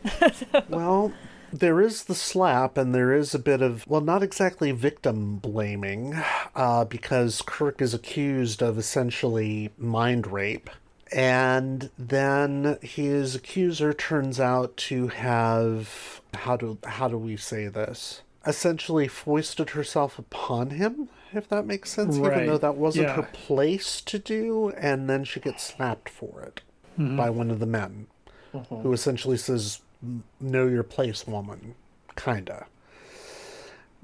Well, 0.69 1.11
there 1.59 1.81
is 1.81 2.03
the 2.05 2.15
slap, 2.15 2.77
and 2.77 2.93
there 2.93 3.13
is 3.13 3.33
a 3.33 3.39
bit 3.39 3.61
of, 3.61 3.87
well, 3.87 4.01
not 4.01 4.23
exactly 4.23 4.71
victim 4.71 5.37
blaming, 5.37 6.15
uh, 6.55 6.85
because 6.85 7.41
Kirk 7.45 7.81
is 7.81 7.93
accused 7.93 8.61
of 8.61 8.77
essentially 8.77 9.71
mind 9.77 10.27
rape. 10.27 10.69
And 11.11 11.89
then 11.97 12.77
his 12.81 13.35
accuser 13.35 13.93
turns 13.93 14.39
out 14.39 14.75
to 14.77 15.07
have 15.09 16.21
how 16.33 16.57
do 16.57 16.77
how 16.83 17.07
do 17.07 17.17
we 17.17 17.37
say 17.37 17.67
this? 17.67 18.21
Essentially 18.45 19.07
foisted 19.07 19.69
herself 19.71 20.19
upon 20.19 20.71
him, 20.71 21.09
if 21.31 21.47
that 21.49 21.65
makes 21.65 21.91
sense, 21.91 22.17
even 22.17 22.47
though 22.47 22.57
that 22.57 22.75
wasn't 22.75 23.07
her 23.15 23.29
place 23.33 24.01
to 24.01 24.19
do, 24.19 24.69
and 24.77 25.09
then 25.09 25.23
she 25.23 25.39
gets 25.39 25.63
slapped 25.63 26.09
for 26.09 26.41
it 26.41 26.61
by 27.17 27.29
one 27.29 27.51
of 27.51 27.59
the 27.59 27.65
men 27.65 28.07
who 28.69 28.91
essentially 28.93 29.37
says, 29.37 29.81
"Know 30.39 30.67
your 30.67 30.83
place, 30.83 31.25
woman," 31.27 31.75
kinda. 32.15 32.67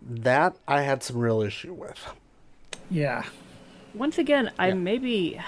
That 0.03 0.55
I 0.67 0.81
had 0.81 1.03
some 1.03 1.17
real 1.17 1.41
issue 1.41 1.73
with. 1.73 2.13
Yeah. 2.89 3.23
Once 3.93 4.17
again, 4.17 4.51
I 4.57 4.71
maybe 4.73 5.39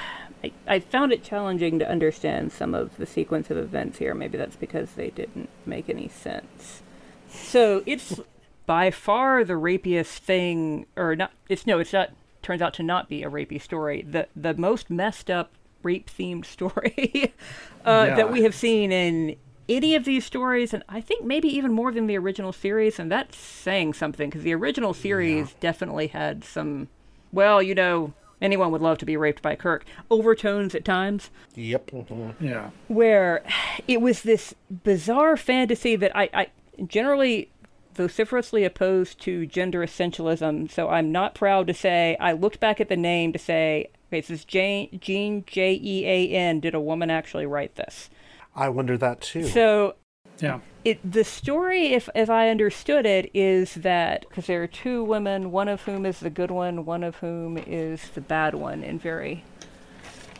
I, 0.44 0.52
I 0.68 0.80
found 0.80 1.12
it 1.12 1.24
challenging 1.24 1.80
to 1.80 1.90
understand 1.90 2.52
some 2.52 2.76
of 2.76 2.98
the 2.98 3.06
sequence 3.06 3.50
of 3.50 3.58
events 3.58 3.98
here. 4.00 4.14
Maybe 4.14 4.38
that's 4.38 4.56
because 4.56 4.92
they 4.92 5.10
didn't 5.10 5.50
make 5.66 5.90
any 5.90 6.08
sense. 6.08 6.82
So 7.30 7.82
it's 7.86 8.20
by 8.66 8.92
far 8.92 9.44
the 9.44 9.54
rapiest 9.58 10.20
thing, 10.20 10.86
or 10.96 11.16
not? 11.16 11.32
It's 11.50 11.66
no, 11.66 11.80
it's 11.80 11.94
not. 11.94 12.12
Turns 12.42 12.62
out 12.62 12.74
to 12.76 12.84
not 12.84 13.08
be 13.10 13.24
a 13.24 13.30
rapey 13.30 13.62
story. 13.62 14.02
The 14.04 14.28
the 14.36 14.54
most 14.54 14.90
messed 14.90 15.30
up 15.32 15.52
rape 15.82 16.10
themed 16.10 16.46
story 16.46 17.34
uh, 17.86 18.06
Yeah. 18.10 18.16
that 18.16 18.32
we 18.32 18.44
have 18.44 18.54
seen 18.54 18.92
in 18.92 19.36
any 19.70 19.96
of 19.96 20.06
these 20.06 20.26
stories, 20.26 20.74
and 20.74 20.84
I 20.90 21.02
think 21.02 21.24
maybe 21.26 21.48
even 21.48 21.72
more 21.72 21.92
than 21.92 22.08
the 22.08 22.18
original 22.18 22.52
series. 22.52 23.00
And 23.00 23.12
that's 23.12 23.38
saying 23.38 23.94
something 23.94 24.30
because 24.30 24.44
the 24.44 24.54
original 24.54 24.94
series 24.94 25.54
definitely 25.60 26.08
had 26.08 26.44
some 26.44 26.88
well, 27.32 27.64
you 27.64 27.74
know, 27.74 28.14
anyone 28.42 28.72
would 28.72 28.82
love 28.82 28.98
to 29.00 29.06
be 29.06 29.18
raped 29.18 29.42
by 29.42 29.56
Kirk. 29.56 29.86
Overtones 30.12 30.76
at 30.76 30.86
times, 30.86 31.32
Yep. 31.56 31.88
Mm-hmm. 31.88 32.46
Yeah. 32.46 32.70
where 32.88 33.44
it 33.88 34.02
was 34.02 34.22
this 34.22 34.54
bizarre 34.84 35.36
fantasy 35.38 35.96
that 35.96 36.16
I, 36.16 36.30
I 36.34 36.48
generally 36.86 37.50
vociferously 37.96 38.64
opposed 38.64 39.20
to 39.22 39.46
gender 39.46 39.80
essentialism. 39.86 40.70
So 40.72 40.90
I'm 40.90 41.12
not 41.12 41.36
proud 41.36 41.68
to 41.68 41.74
say 41.74 42.18
I 42.20 42.32
looked 42.34 42.60
back 42.60 42.82
at 42.82 42.90
the 42.90 42.98
name 42.98 43.34
to 43.34 43.40
say, 43.40 43.90
okay, 44.10 44.20
this 44.22 44.30
is 44.30 44.46
Jane, 44.46 45.00
Jean 45.02 45.44
J 45.48 45.80
E 45.82 46.06
A 46.06 46.30
N. 46.36 46.60
Did 46.60 46.74
a 46.76 46.80
woman 46.82 47.10
actually 47.10 47.46
write 47.46 47.76
this? 47.76 48.10
I 48.56 48.70
wonder 48.70 48.98
that 48.98 49.22
too. 49.22 49.44
So 49.46 49.96
Yeah. 50.40 50.60
it 50.84 51.00
the 51.10 51.24
story 51.24 51.94
if 51.94 52.10
as 52.16 52.30
i 52.30 52.50
understood 52.50 53.06
it 53.06 53.30
is 53.34 53.76
that 53.76 54.26
because 54.28 54.48
there 54.48 54.62
are 54.64 54.68
two 54.68 55.04
women 55.04 55.52
one 55.52 55.68
of 55.68 55.84
whom 55.84 56.06
is 56.06 56.20
the 56.20 56.30
good 56.30 56.52
one 56.52 56.86
one 56.86 57.04
of 57.04 57.18
whom 57.18 57.58
is 57.58 58.10
the 58.10 58.22
bad 58.22 58.54
one 58.56 58.84
in 58.84 58.98
very 59.00 59.44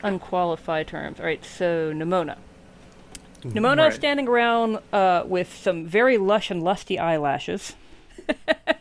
unqualified 0.04 0.88
terms 0.88 1.20
all 1.20 1.26
right 1.26 1.46
so 1.46 1.94
nimona 1.94 2.36
nimona 3.44 3.84
Right. 3.84 3.94
standing 3.94 4.28
around 4.28 4.80
uh, 4.92 5.24
with 5.26 5.56
some 5.56 5.86
very 5.86 6.18
lush 6.18 6.52
and 6.52 6.62
lusty 6.64 7.00
eyelashes 7.00 7.76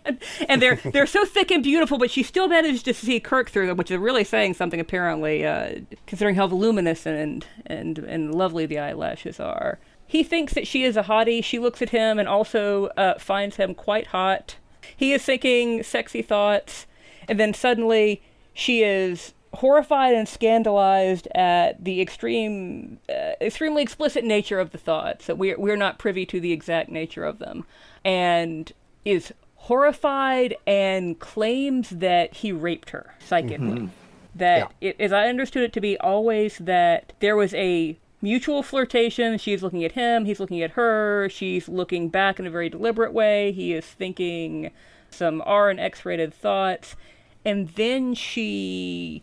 and 0.49 0.61
they're 0.61 0.77
they're 0.77 1.07
so 1.07 1.25
thick 1.25 1.51
and 1.51 1.63
beautiful, 1.63 1.99
but 1.99 2.11
she 2.11 2.23
still 2.23 2.49
managed 2.49 2.85
to 2.87 2.95
see 2.95 3.21
Kirk 3.21 3.51
through 3.51 3.67
them, 3.67 3.77
which 3.77 3.91
is 3.91 3.99
really 3.99 4.25
saying 4.25 4.55
something 4.55 4.81
apparently, 4.81 5.45
uh, 5.45 5.81
considering 6.07 6.37
how 6.37 6.47
voluminous 6.47 7.07
and 7.07 7.47
and 7.67 7.99
and 7.99 8.35
lovely 8.35 8.67
the 8.67 8.79
eyelashes 8.79 9.41
are. 9.41 9.79
He 10.07 10.23
thinks 10.23 10.53
that 10.55 10.67
she 10.67 10.85
is 10.85 10.97
a 10.97 11.05
hottie. 11.05 11.43
She 11.43 11.59
looks 11.59 11.81
at 11.81 11.91
him 11.91 12.19
and 12.19 12.29
also 12.29 12.87
uh, 12.99 13.19
finds 13.19 13.57
him 13.57 13.75
quite 13.75 14.09
hot. 14.09 14.57
He 14.95 15.13
is 15.13 15.25
thinking 15.25 15.83
sexy 15.83 16.21
thoughts, 16.21 16.87
and 17.29 17.41
then 17.41 17.55
suddenly 17.55 18.23
she 18.53 18.83
is 18.83 19.33
horrified 19.55 20.15
and 20.15 20.29
scandalized 20.29 21.29
at 21.35 21.83
the 21.83 22.01
extreme, 22.01 22.99
uh, 23.09 23.33
extremely 23.41 23.83
explicit 23.83 24.25
nature 24.25 24.59
of 24.59 24.71
the 24.71 24.79
thoughts. 24.79 25.27
That 25.27 25.39
we're 25.39 25.59
we're 25.59 25.77
not 25.77 25.99
privy 25.99 26.27
to 26.27 26.41
the 26.41 26.53
exact 26.53 26.91
nature 26.91 27.25
of 27.25 27.39
them, 27.39 27.65
and 28.05 28.71
is 29.05 29.33
horrified 29.73 30.55
and 30.67 31.19
claims 31.19 31.89
that 31.89 32.35
he 32.35 32.53
raped 32.53 32.91
her 32.91 33.15
psychically. 33.21 33.57
Mm-hmm. 33.57 33.87
That, 34.35 34.71
it, 34.83 34.97
as 35.01 35.13
I 35.13 35.29
understood 35.29 35.63
it 35.63 35.73
to 35.73 35.81
be, 35.81 35.97
always 35.97 36.59
that 36.59 37.15
there 37.21 37.37
was 37.37 37.55
a 37.55 37.99
mutual 38.21 38.63
flirtation. 38.63 39.39
She's 39.39 39.63
looking 39.63 39.83
at 39.83 39.93
him, 39.93 40.27
he's 40.27 40.39
looking 40.39 40.61
at 40.61 40.73
her, 40.73 41.31
she's 41.31 41.71
looking 41.71 42.11
back 42.11 42.39
in 42.39 42.47
a 42.47 42.51
very 42.51 42.69
deliberate 42.69 43.15
way. 43.15 43.51
He 43.53 43.73
is 43.73 43.87
thinking 43.87 44.73
some 45.09 45.43
R 45.47 45.71
and 45.71 45.81
X 45.81 46.05
rated 46.05 46.35
thoughts. 46.35 46.95
And 47.43 47.71
then 47.71 48.13
she 48.15 49.23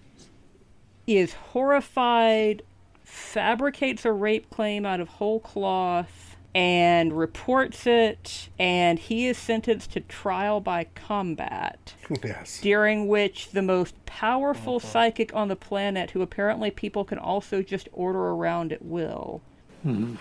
is 1.05 1.33
horrified, 1.33 2.63
fabricates 3.03 4.03
a 4.03 4.11
rape 4.11 4.49
claim 4.49 4.83
out 4.83 4.99
of 4.99 5.09
whole 5.09 5.41
cloth, 5.41 6.28
and 6.55 7.17
reports 7.17 7.85
it, 7.85 8.49
and 8.57 8.97
he 8.97 9.27
is 9.27 9.37
sentenced 9.37 9.91
to 9.91 9.99
trial 10.01 10.59
by 10.59 10.85
combat. 10.95 11.93
Yes. 12.23 12.59
During 12.61 13.07
which 13.07 13.51
the 13.51 13.61
most 13.61 13.93
powerful 14.05 14.79
psychic 14.79 15.33
on 15.35 15.47
the 15.47 15.55
planet, 15.55 16.11
who 16.11 16.21
apparently 16.21 16.71
people 16.71 17.05
can 17.05 17.19
also 17.19 17.61
just 17.61 17.87
order 17.93 18.19
around 18.19 18.73
at 18.73 18.83
will, 18.83 19.41
hmm. 19.83 20.15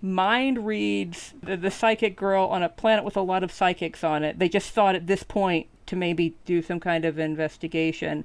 mind 0.00 0.66
reads 0.66 1.34
the, 1.42 1.56
the 1.56 1.70
psychic 1.70 2.16
girl 2.16 2.46
on 2.46 2.62
a 2.62 2.68
planet 2.70 3.04
with 3.04 3.16
a 3.16 3.22
lot 3.22 3.44
of 3.44 3.52
psychics 3.52 4.02
on 4.02 4.24
it. 4.24 4.38
They 4.38 4.48
just 4.48 4.70
thought 4.70 4.94
at 4.94 5.06
this 5.06 5.22
point 5.22 5.66
to 5.86 5.96
maybe 5.96 6.34
do 6.46 6.62
some 6.62 6.80
kind 6.80 7.04
of 7.04 7.18
investigation. 7.18 8.24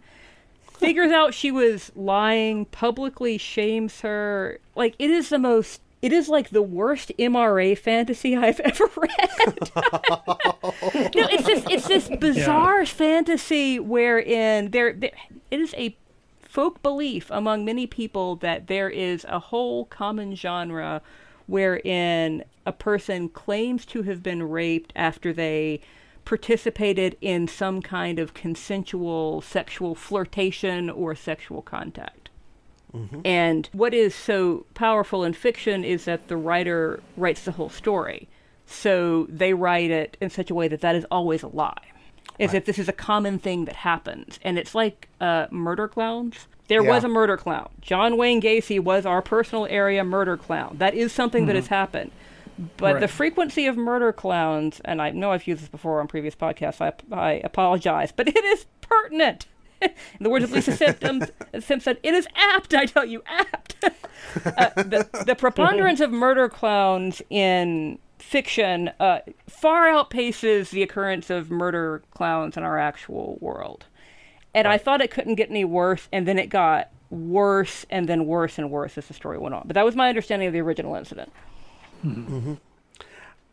Figures 0.63 1.11
out 1.11 1.33
she 1.33 1.51
was 1.51 1.91
lying, 1.95 2.65
publicly 2.65 3.37
shames 3.37 4.01
her. 4.01 4.59
Like, 4.75 4.95
it 4.97 5.11
is 5.11 5.29
the 5.29 5.37
most. 5.37 5.81
It 6.01 6.11
is 6.11 6.27
like 6.27 6.49
the 6.49 6.63
worst 6.63 7.11
MRA 7.19 7.77
fantasy 7.77 8.35
I've 8.35 8.59
ever 8.63 8.89
read. 8.97 9.09
no, 11.15 11.27
it's 11.27 11.45
this 11.45 11.65
it's 11.69 11.87
this 11.87 12.09
bizarre 12.19 12.85
fantasy 12.85 13.79
wherein 13.79 14.71
there, 14.71 14.93
there 14.93 15.11
it 15.51 15.59
is 15.59 15.73
a 15.75 15.95
folk 16.41 16.81
belief 16.81 17.29
among 17.29 17.63
many 17.63 17.87
people 17.87 18.35
that 18.37 18.67
there 18.67 18.89
is 18.89 19.25
a 19.29 19.39
whole 19.39 19.85
common 19.85 20.35
genre 20.35 21.01
wherein 21.47 22.43
a 22.65 22.71
person 22.71 23.29
claims 23.29 23.85
to 23.85 24.03
have 24.03 24.23
been 24.23 24.43
raped 24.43 24.91
after 24.95 25.31
they 25.31 25.81
participated 26.25 27.17
in 27.21 27.47
some 27.47 27.81
kind 27.81 28.19
of 28.19 28.33
consensual 28.33 29.41
sexual 29.41 29.95
flirtation 29.95 30.89
or 30.89 31.15
sexual 31.15 31.61
contact. 31.61 32.20
And 33.23 33.69
what 33.71 33.93
is 33.93 34.13
so 34.13 34.65
powerful 34.73 35.23
in 35.23 35.33
fiction 35.33 35.83
is 35.83 36.05
that 36.05 36.27
the 36.27 36.37
writer 36.37 37.01
writes 37.15 37.43
the 37.43 37.53
whole 37.53 37.69
story. 37.69 38.27
So 38.65 39.27
they 39.29 39.53
write 39.53 39.91
it 39.91 40.17
in 40.21 40.29
such 40.29 40.49
a 40.49 40.55
way 40.55 40.67
that 40.67 40.81
that 40.81 40.95
is 40.95 41.05
always 41.11 41.43
a 41.43 41.47
lie. 41.47 41.73
As 42.39 42.53
if 42.53 42.65
this 42.65 42.79
is 42.79 42.89
a 42.89 42.93
common 42.93 43.37
thing 43.37 43.65
that 43.65 43.75
happens. 43.75 44.39
And 44.41 44.57
it's 44.57 44.73
like 44.73 45.09
uh, 45.19 45.47
murder 45.51 45.87
clowns. 45.87 46.47
There 46.67 46.81
was 46.81 47.03
a 47.03 47.09
murder 47.09 47.37
clown. 47.37 47.69
John 47.81 48.17
Wayne 48.17 48.41
Gacy 48.41 48.79
was 48.79 49.05
our 49.05 49.21
personal 49.21 49.67
area 49.69 50.03
murder 50.03 50.37
clown. 50.37 50.77
That 50.79 50.93
is 50.93 51.11
something 51.11 51.45
that 51.47 51.55
has 51.55 51.67
happened. 51.67 52.11
But 52.77 52.99
the 52.99 53.07
frequency 53.07 53.67
of 53.67 53.77
murder 53.77 54.13
clowns, 54.13 54.81
and 54.85 55.01
I 55.01 55.11
know 55.11 55.31
I've 55.31 55.47
used 55.47 55.61
this 55.61 55.69
before 55.69 55.99
on 55.99 56.07
previous 56.07 56.35
podcasts, 56.35 56.81
I, 56.81 56.93
I 57.15 57.41
apologize, 57.43 58.11
but 58.11 58.27
it 58.27 58.43
is 58.43 58.65
pertinent. 58.81 59.47
In 60.19 60.23
the 60.23 60.29
words 60.29 60.43
of 60.43 60.51
Lisa 60.51 60.75
Simpson, 60.75 61.27
Simpson, 61.59 61.97
it 62.03 62.13
is 62.13 62.27
apt, 62.35 62.73
I 62.73 62.85
tell 62.85 63.05
you, 63.05 63.23
apt. 63.25 63.75
uh, 63.83 64.69
the, 64.75 65.23
the 65.25 65.35
preponderance 65.35 65.99
of 65.99 66.11
murder 66.11 66.49
clowns 66.49 67.21
in 67.29 67.99
fiction 68.19 68.91
uh, 68.99 69.19
far 69.49 69.87
outpaces 69.87 70.69
the 70.69 70.83
occurrence 70.83 71.29
of 71.29 71.49
murder 71.49 72.03
clowns 72.11 72.55
in 72.55 72.63
our 72.63 72.77
actual 72.77 73.37
world. 73.41 73.85
And 74.53 74.67
I 74.67 74.77
thought 74.77 75.01
it 75.01 75.11
couldn't 75.11 75.35
get 75.35 75.49
any 75.49 75.65
worse, 75.65 76.07
and 76.11 76.27
then 76.27 76.37
it 76.37 76.47
got 76.47 76.89
worse 77.09 77.85
and 77.89 78.07
then 78.07 78.25
worse 78.25 78.57
and 78.57 78.69
worse 78.69 78.97
as 78.97 79.07
the 79.07 79.13
story 79.13 79.37
went 79.37 79.55
on. 79.55 79.63
But 79.65 79.75
that 79.75 79.85
was 79.85 79.95
my 79.95 80.09
understanding 80.09 80.47
of 80.47 80.53
the 80.53 80.61
original 80.61 80.95
incident. 80.95 81.31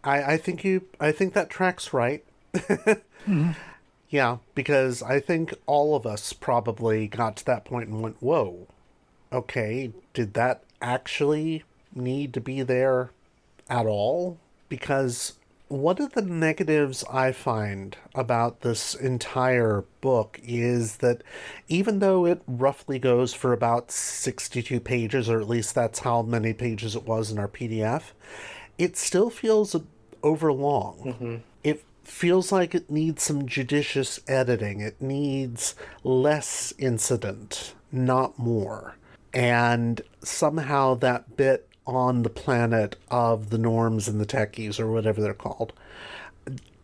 I, 0.04 0.22
I 0.34 0.36
think 0.36 0.64
you 0.64 0.86
I 1.00 1.12
think 1.12 1.34
that 1.34 1.50
tracks 1.50 1.92
right. 1.92 2.24
Yeah, 4.10 4.38
because 4.54 5.02
I 5.02 5.20
think 5.20 5.54
all 5.66 5.94
of 5.94 6.06
us 6.06 6.32
probably 6.32 7.08
got 7.08 7.36
to 7.36 7.44
that 7.46 7.64
point 7.64 7.88
and 7.88 8.02
went, 8.02 8.16
Whoa, 8.20 8.66
okay, 9.32 9.92
did 10.14 10.34
that 10.34 10.62
actually 10.80 11.64
need 11.94 12.32
to 12.34 12.40
be 12.40 12.62
there 12.62 13.10
at 13.68 13.86
all? 13.86 14.38
Because 14.68 15.34
one 15.68 16.00
of 16.00 16.12
the 16.12 16.22
negatives 16.22 17.04
I 17.10 17.32
find 17.32 17.96
about 18.14 18.62
this 18.62 18.94
entire 18.94 19.84
book 20.00 20.40
is 20.42 20.96
that 20.98 21.22
even 21.68 21.98
though 21.98 22.24
it 22.24 22.42
roughly 22.46 22.98
goes 22.98 23.34
for 23.34 23.52
about 23.52 23.90
62 23.90 24.80
pages, 24.80 25.28
or 25.28 25.40
at 25.40 25.48
least 25.48 25.74
that's 25.74 26.00
how 26.00 26.22
many 26.22 26.54
pages 26.54 26.96
it 26.96 27.04
was 27.04 27.30
in 27.30 27.38
our 27.38 27.48
PDF, 27.48 28.12
it 28.78 28.96
still 28.96 29.28
feels 29.28 29.76
overlong. 30.22 30.98
Mm-hmm. 31.04 31.36
It 31.62 31.84
feels 32.08 32.50
like 32.50 32.74
it 32.74 32.90
needs 32.90 33.22
some 33.22 33.46
judicious 33.46 34.20
editing. 34.26 34.80
It 34.80 35.00
needs 35.00 35.74
less 36.02 36.72
incident, 36.78 37.74
not 37.92 38.38
more. 38.38 38.96
And 39.32 40.00
somehow 40.22 40.94
that 40.94 41.36
bit 41.36 41.68
on 41.86 42.22
the 42.22 42.30
planet 42.30 42.96
of 43.10 43.50
the 43.50 43.58
norms 43.58 44.08
and 44.08 44.20
the 44.20 44.26
techies, 44.26 44.80
or 44.80 44.90
whatever 44.90 45.20
they're 45.20 45.34
called, 45.34 45.72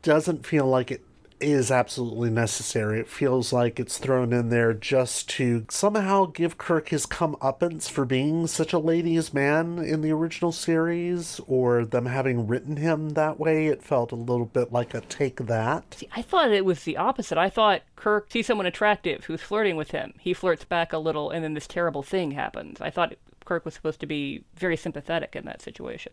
doesn't 0.02 0.46
feel 0.46 0.66
like 0.66 0.90
it 0.90 1.02
is 1.40 1.70
absolutely 1.70 2.30
necessary. 2.30 3.00
It 3.00 3.08
feels 3.08 3.52
like 3.52 3.78
it's 3.78 3.98
thrown 3.98 4.32
in 4.32 4.48
there 4.48 4.72
just 4.72 5.28
to 5.30 5.66
somehow 5.68 6.26
give 6.26 6.58
Kirk 6.58 6.88
his 6.88 7.06
comeuppance 7.06 7.88
for 7.88 8.04
being 8.04 8.46
such 8.46 8.72
a 8.72 8.78
ladies' 8.78 9.34
man 9.34 9.78
in 9.78 10.00
the 10.00 10.12
original 10.12 10.52
series, 10.52 11.40
or 11.46 11.84
them 11.84 12.06
having 12.06 12.46
written 12.46 12.76
him 12.76 13.10
that 13.10 13.38
way. 13.38 13.66
It 13.66 13.82
felt 13.82 14.12
a 14.12 14.16
little 14.16 14.46
bit 14.46 14.72
like 14.72 14.94
a 14.94 15.00
take 15.02 15.46
that. 15.46 15.94
See, 15.94 16.08
I 16.14 16.22
thought 16.22 16.52
it 16.52 16.64
was 16.64 16.84
the 16.84 16.96
opposite. 16.96 17.38
I 17.38 17.50
thought 17.50 17.82
Kirk 17.96 18.30
sees 18.30 18.46
someone 18.46 18.66
attractive 18.66 19.24
who's 19.24 19.42
flirting 19.42 19.76
with 19.76 19.90
him. 19.90 20.14
He 20.20 20.34
flirts 20.34 20.64
back 20.64 20.92
a 20.92 20.98
little, 20.98 21.30
and 21.30 21.44
then 21.44 21.54
this 21.54 21.66
terrible 21.66 22.02
thing 22.02 22.32
happens. 22.32 22.80
I 22.80 22.90
thought 22.90 23.14
Kirk 23.44 23.64
was 23.64 23.74
supposed 23.74 24.00
to 24.00 24.06
be 24.06 24.44
very 24.54 24.76
sympathetic 24.76 25.36
in 25.36 25.44
that 25.44 25.62
situation. 25.62 26.12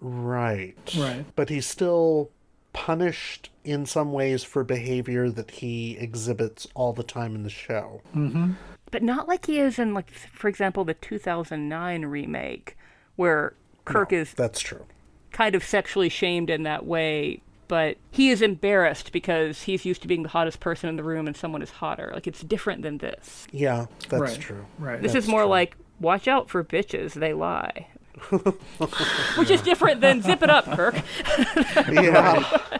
Right. 0.00 0.76
Right. 0.96 1.24
But 1.34 1.48
he's 1.48 1.66
still 1.66 2.30
punished 2.76 3.48
in 3.64 3.86
some 3.86 4.12
ways 4.12 4.44
for 4.44 4.62
behavior 4.62 5.30
that 5.30 5.50
he 5.50 5.96
exhibits 5.96 6.68
all 6.74 6.92
the 6.92 7.02
time 7.02 7.34
in 7.34 7.42
the 7.42 7.48
show. 7.48 8.02
Mm-hmm. 8.14 8.52
But 8.90 9.02
not 9.02 9.26
like 9.26 9.46
he 9.46 9.58
is 9.58 9.78
in, 9.78 9.94
like, 9.94 10.10
for 10.10 10.46
example, 10.46 10.84
the 10.84 10.92
2009 10.92 12.04
remake, 12.04 12.76
where 13.16 13.54
Kirk 13.86 14.12
is 14.12 14.34
That's 14.34 14.60
true. 14.60 14.84
kind 15.32 15.54
of 15.54 15.64
sexually 15.64 16.10
shamed 16.10 16.50
in 16.50 16.64
that 16.64 16.84
way, 16.84 17.40
but 17.66 17.96
he 18.10 18.28
is 18.28 18.42
embarrassed 18.42 19.10
because 19.10 19.62
he's 19.62 19.86
used 19.86 20.02
to 20.02 20.08
being 20.08 20.22
the 20.22 20.28
hottest 20.28 20.60
person 20.60 20.90
in 20.90 20.96
the 20.96 21.02
room 21.02 21.26
and 21.26 21.34
someone 21.34 21.62
is 21.62 21.70
hotter. 21.70 22.10
Like, 22.12 22.26
it's 22.26 22.42
different 22.42 22.82
than 22.82 22.98
this. 22.98 23.46
Yeah, 23.52 23.86
that's 24.10 24.20
right. 24.20 24.38
true. 24.38 24.66
Right. 24.78 25.00
This 25.00 25.14
is 25.14 25.26
more 25.26 25.44
true. 25.44 25.50
like, 25.50 25.76
watch 25.98 26.28
out 26.28 26.50
for 26.50 26.62
bitches, 26.62 27.14
they 27.14 27.32
lie. 27.32 27.88
Which 29.38 29.50
is 29.50 29.60
different 29.62 30.00
than 30.00 30.22
zip 30.22 30.42
it 30.42 30.50
up, 30.50 30.64
Kirk. 30.66 30.96
Yeah. 31.92 32.78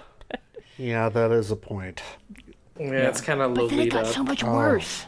yeah, 0.78 1.08
that 1.08 1.30
is 1.32 1.50
a 1.50 1.56
point. 1.56 2.02
Yeah, 2.78 3.08
it's 3.08 3.20
kind 3.20 3.40
of 3.40 3.54
But 3.54 3.68
then 3.70 3.78
it 3.80 3.92
Lolita. 3.92 3.96
got 3.96 4.06
so 4.06 4.22
much 4.22 4.42
Oh. 4.44 4.52
worse 4.52 5.06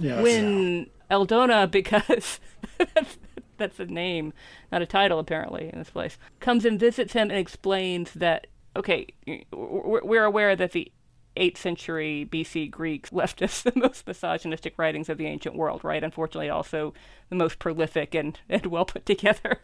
Yes. 0.00 0.22
when 0.22 0.86
Eldona, 1.10 1.70
because 1.70 2.40
that's, 2.94 3.18
that's 3.58 3.78
a 3.78 3.86
name, 3.86 4.32
not 4.72 4.82
a 4.82 4.86
title 4.86 5.18
apparently 5.18 5.70
in 5.72 5.78
this 5.78 5.90
place, 5.90 6.18
comes 6.40 6.64
and 6.64 6.78
visits 6.80 7.12
him 7.12 7.30
and 7.30 7.38
explains 7.38 8.12
that 8.14 8.46
okay, 8.74 9.06
we're 9.52 10.02
we're 10.02 10.24
aware 10.24 10.56
that 10.56 10.72
the 10.72 10.90
8th 11.36 11.58
century 11.58 12.26
BC 12.30 12.70
Greeks 12.70 13.12
left 13.12 13.42
us 13.42 13.62
the 13.62 13.72
most 13.76 14.06
misogynistic 14.06 14.78
writings 14.78 15.08
of 15.08 15.18
the 15.18 15.26
ancient 15.26 15.56
world, 15.56 15.84
right? 15.84 16.02
Unfortunately, 16.02 16.48
also 16.50 16.92
the 17.32 17.36
most 17.36 17.58
prolific 17.58 18.14
and, 18.14 18.38
and 18.48 18.66
well 18.66 18.84
put 18.84 19.06
together. 19.06 19.60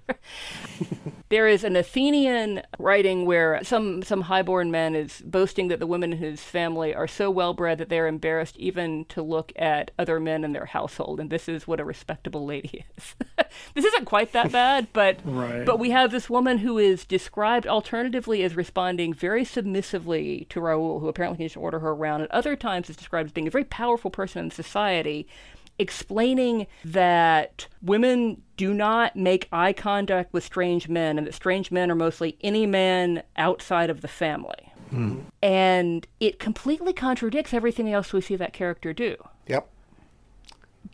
there 1.28 1.46
is 1.46 1.64
an 1.64 1.76
Athenian 1.76 2.62
writing 2.78 3.26
where 3.26 3.62
some 3.62 4.02
some 4.02 4.22
highborn 4.22 4.70
man 4.70 4.94
is 4.94 5.20
boasting 5.24 5.68
that 5.68 5.78
the 5.78 5.86
women 5.86 6.12
in 6.12 6.18
his 6.18 6.40
family 6.42 6.94
are 6.94 7.06
so 7.06 7.30
well 7.30 7.52
bred 7.52 7.78
that 7.78 7.88
they're 7.90 8.06
embarrassed 8.06 8.56
even 8.56 9.04
to 9.06 9.22
look 9.22 9.52
at 9.56 9.90
other 9.98 10.18
men 10.18 10.44
in 10.44 10.52
their 10.52 10.64
household, 10.66 11.20
and 11.20 11.28
this 11.30 11.48
is 11.48 11.66
what 11.68 11.80
a 11.80 11.84
respectable 11.84 12.46
lady 12.46 12.84
is. 12.96 13.14
this 13.74 13.84
isn't 13.84 14.06
quite 14.06 14.32
that 14.32 14.50
bad, 14.50 14.88
but 14.92 15.18
Right. 15.24 15.64
but 15.66 15.78
we 15.78 15.90
have 15.90 16.10
this 16.10 16.30
woman 16.30 16.58
who 16.58 16.78
is 16.78 17.04
described 17.04 17.66
alternatively 17.66 18.42
as 18.42 18.56
responding 18.56 19.12
very 19.12 19.44
submissively 19.44 20.46
to 20.50 20.60
Raoul, 20.60 21.00
who 21.00 21.08
apparently 21.08 21.36
can 21.38 21.46
just 21.46 21.56
order 21.56 21.80
her 21.80 21.90
around, 21.90 22.22
and 22.22 22.30
other 22.30 22.56
times 22.56 22.88
is 22.88 22.96
described 22.96 23.26
as 23.28 23.32
being 23.32 23.46
a 23.46 23.50
very 23.50 23.64
powerful 23.64 24.10
person 24.10 24.44
in 24.46 24.50
society, 24.50 25.26
explaining 25.78 26.66
that 26.84 27.66
women 27.82 28.42
do 28.56 28.74
not 28.74 29.14
make 29.16 29.48
eye 29.52 29.72
contact 29.72 30.32
with 30.32 30.44
strange 30.44 30.88
men, 30.88 31.18
and 31.18 31.26
that 31.26 31.34
strange 31.34 31.70
men 31.70 31.90
are 31.90 31.94
mostly 31.94 32.36
any 32.40 32.66
man 32.66 33.22
outside 33.36 33.88
of 33.90 34.00
the 34.00 34.08
family. 34.08 34.72
Hmm. 34.90 35.20
And 35.42 36.06
it 36.18 36.38
completely 36.38 36.92
contradicts 36.92 37.52
everything 37.52 37.92
else 37.92 38.12
we 38.12 38.20
see 38.22 38.36
that 38.36 38.52
character 38.54 38.92
do 38.94 39.16
Yep. 39.46 39.68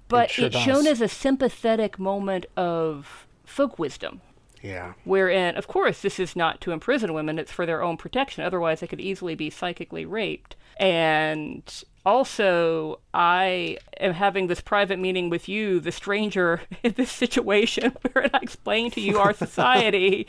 but 0.08 0.30
sure 0.30 0.46
it's 0.46 0.58
shown 0.58 0.86
as 0.86 1.00
a 1.00 1.08
sympathetic 1.08 1.98
moment 1.98 2.46
of 2.56 3.26
folk 3.44 3.78
wisdom 3.78 4.20
Yeah. 4.62 4.94
wherein 5.04 5.56
of 5.56 5.68
course 5.68 6.02
this 6.02 6.18
is 6.18 6.34
not 6.34 6.60
to 6.62 6.72
imprison 6.72 7.14
women 7.14 7.38
it's 7.38 7.52
for 7.52 7.66
their 7.66 7.82
own 7.82 7.96
protection 7.96 8.42
otherwise 8.44 8.80
they 8.80 8.86
could 8.88 9.00
easily 9.00 9.34
be 9.36 9.48
psychically 9.48 10.04
raped 10.04 10.56
and 10.78 11.84
also, 12.06 13.00
I 13.14 13.78
am 13.98 14.12
having 14.12 14.46
this 14.46 14.60
private 14.60 14.98
meeting 14.98 15.30
with 15.30 15.48
you, 15.48 15.80
the 15.80 15.92
stranger, 15.92 16.60
in 16.82 16.92
this 16.92 17.10
situation 17.10 17.96
where 18.12 18.28
I 18.32 18.40
explain 18.42 18.90
to 18.92 19.00
you 19.00 19.18
our 19.18 19.32
society 19.46 20.26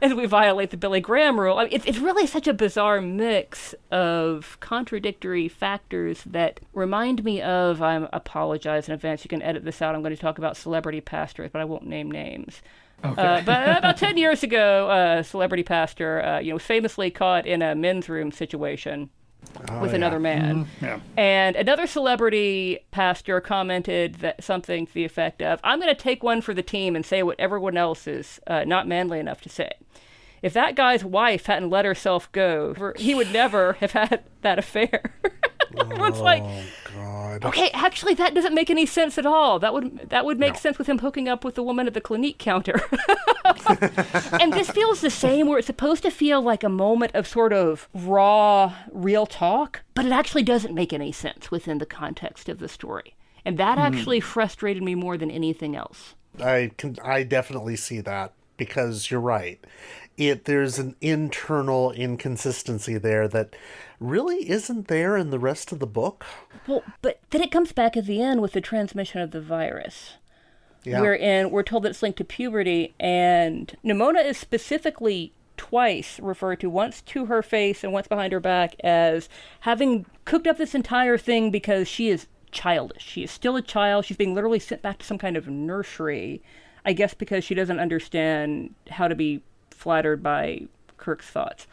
as 0.00 0.14
we 0.14 0.24
violate 0.26 0.70
the 0.70 0.78
Billy 0.78 1.00
Graham 1.00 1.38
rule. 1.38 1.58
I 1.58 1.64
mean, 1.64 1.72
it's, 1.72 1.84
it's 1.84 1.98
really 1.98 2.26
such 2.26 2.48
a 2.48 2.54
bizarre 2.54 3.02
mix 3.02 3.74
of 3.90 4.56
contradictory 4.60 5.48
factors 5.48 6.22
that 6.24 6.60
remind 6.72 7.22
me 7.22 7.42
of, 7.42 7.82
I 7.82 8.08
apologize 8.12 8.88
in 8.88 8.94
advance, 8.94 9.24
you 9.24 9.28
can 9.28 9.42
edit 9.42 9.64
this 9.64 9.82
out, 9.82 9.94
I'm 9.94 10.02
going 10.02 10.14
to 10.14 10.20
talk 10.20 10.38
about 10.38 10.56
celebrity 10.56 11.02
pastors, 11.02 11.50
but 11.52 11.60
I 11.60 11.66
won't 11.66 11.86
name 11.86 12.10
names. 12.10 12.62
Okay. 13.04 13.22
Uh, 13.22 13.42
but 13.42 13.78
about 13.78 13.96
10 13.96 14.16
years 14.16 14.42
ago, 14.42 14.90
a 14.90 15.22
celebrity 15.22 15.62
pastor, 15.62 16.24
uh, 16.24 16.38
you 16.40 16.48
know, 16.48 16.54
was 16.54 16.64
famously 16.64 17.10
caught 17.10 17.46
in 17.46 17.62
a 17.62 17.74
men's 17.74 18.08
room 18.08 18.32
situation 18.32 19.10
Oh, 19.68 19.80
with 19.80 19.90
yeah. 19.90 19.96
another 19.96 20.20
man. 20.20 20.64
Mm-hmm. 20.64 20.84
Yeah. 20.84 21.00
And 21.16 21.56
another 21.56 21.86
celebrity 21.86 22.80
pastor 22.90 23.40
commented 23.40 24.16
that 24.16 24.42
something 24.42 24.86
to 24.86 24.94
the 24.94 25.04
effect 25.04 25.42
of, 25.42 25.60
I'm 25.64 25.80
going 25.80 25.94
to 25.94 26.00
take 26.00 26.22
one 26.22 26.40
for 26.40 26.54
the 26.54 26.62
team 26.62 26.94
and 26.96 27.04
say 27.04 27.22
what 27.22 27.38
everyone 27.38 27.76
else 27.76 28.06
is 28.06 28.40
uh, 28.46 28.64
not 28.64 28.86
manly 28.86 29.18
enough 29.18 29.40
to 29.42 29.48
say. 29.48 29.72
If 30.42 30.52
that 30.52 30.76
guy's 30.76 31.04
wife 31.04 31.46
hadn't 31.46 31.70
let 31.70 31.84
herself 31.84 32.30
go, 32.32 32.92
he 32.96 33.14
would 33.14 33.32
never 33.32 33.74
have 33.74 33.92
had 33.92 34.24
that 34.42 34.58
affair. 34.58 35.14
Everyone's 35.78 36.18
oh, 36.18 36.24
like, 36.24 36.44
God. 36.94 37.44
okay, 37.44 37.70
actually, 37.72 38.14
that 38.14 38.34
doesn't 38.34 38.54
make 38.54 38.70
any 38.70 38.86
sense 38.86 39.18
at 39.18 39.26
all. 39.26 39.58
That 39.58 39.72
would 39.72 40.10
that 40.10 40.24
would 40.24 40.38
make 40.38 40.54
no. 40.54 40.58
sense 40.60 40.78
with 40.78 40.88
him 40.88 40.98
hooking 40.98 41.28
up 41.28 41.44
with 41.44 41.54
the 41.54 41.62
woman 41.62 41.86
at 41.86 41.94
the 41.94 42.00
Clinique 42.00 42.38
counter. 42.38 42.80
and 44.40 44.52
this 44.52 44.70
feels 44.70 45.00
the 45.00 45.10
same, 45.10 45.46
where 45.46 45.58
it's 45.58 45.66
supposed 45.66 46.02
to 46.02 46.10
feel 46.10 46.40
like 46.40 46.64
a 46.64 46.68
moment 46.68 47.14
of 47.14 47.26
sort 47.26 47.52
of 47.52 47.88
raw, 47.94 48.74
real 48.92 49.26
talk, 49.26 49.82
but 49.94 50.04
it 50.04 50.12
actually 50.12 50.42
doesn't 50.42 50.74
make 50.74 50.92
any 50.92 51.12
sense 51.12 51.50
within 51.50 51.78
the 51.78 51.86
context 51.86 52.48
of 52.48 52.58
the 52.58 52.68
story. 52.68 53.14
And 53.44 53.58
that 53.58 53.78
mm. 53.78 53.82
actually 53.82 54.20
frustrated 54.20 54.82
me 54.82 54.94
more 54.94 55.16
than 55.16 55.30
anything 55.30 55.76
else. 55.76 56.14
I 56.40 56.70
can, 56.76 56.96
I 57.02 57.22
definitely 57.22 57.76
see 57.76 58.00
that 58.00 58.32
because 58.56 59.10
you're 59.10 59.20
right. 59.20 59.64
It 60.18 60.44
there's 60.44 60.78
an 60.78 60.96
internal 61.00 61.92
inconsistency 61.92 62.98
there 62.98 63.28
that 63.28 63.54
really 64.00 64.50
isn't 64.50 64.88
there 64.88 65.16
in 65.16 65.30
the 65.30 65.38
rest 65.38 65.72
of 65.72 65.78
the 65.78 65.86
book. 65.86 66.26
Well, 66.66 66.82
but 67.00 67.20
then 67.30 67.40
it 67.40 67.52
comes 67.52 67.72
back 67.72 67.96
at 67.96 68.06
the 68.06 68.20
end 68.20 68.42
with 68.42 68.52
the 68.52 68.60
transmission 68.60 69.20
of 69.20 69.30
the 69.30 69.40
virus. 69.40 70.14
Yeah. 70.84 71.00
Wherein 71.00 71.50
we're 71.50 71.62
told 71.62 71.84
that 71.84 71.90
it's 71.90 72.02
linked 72.02 72.18
to 72.18 72.24
puberty, 72.24 72.94
and 72.98 73.74
Nimona 73.84 74.24
is 74.24 74.38
specifically 74.38 75.32
twice 75.56 76.18
referred 76.20 76.60
to, 76.60 76.70
once 76.70 77.00
to 77.02 77.26
her 77.26 77.42
face 77.42 77.84
and 77.84 77.92
once 77.92 78.08
behind 78.08 78.32
her 78.32 78.40
back, 78.40 78.74
as 78.80 79.28
having 79.60 80.06
cooked 80.24 80.46
up 80.46 80.58
this 80.58 80.74
entire 80.74 81.18
thing 81.18 81.50
because 81.50 81.86
she 81.86 82.08
is 82.08 82.26
childish. 82.50 83.02
She 83.02 83.24
is 83.24 83.30
still 83.30 83.56
a 83.56 83.62
child. 83.62 84.04
She's 84.04 84.16
being 84.16 84.34
literally 84.34 84.60
sent 84.60 84.82
back 84.82 84.98
to 84.98 85.06
some 85.06 85.18
kind 85.18 85.36
of 85.36 85.48
nursery, 85.48 86.42
I 86.84 86.92
guess 86.92 87.14
because 87.14 87.44
she 87.44 87.54
doesn't 87.54 87.80
understand 87.80 88.74
how 88.88 89.08
to 89.08 89.14
be 89.14 89.42
flattered 89.78 90.22
by 90.22 90.62
Kirk's 90.96 91.26
thoughts 91.26 91.66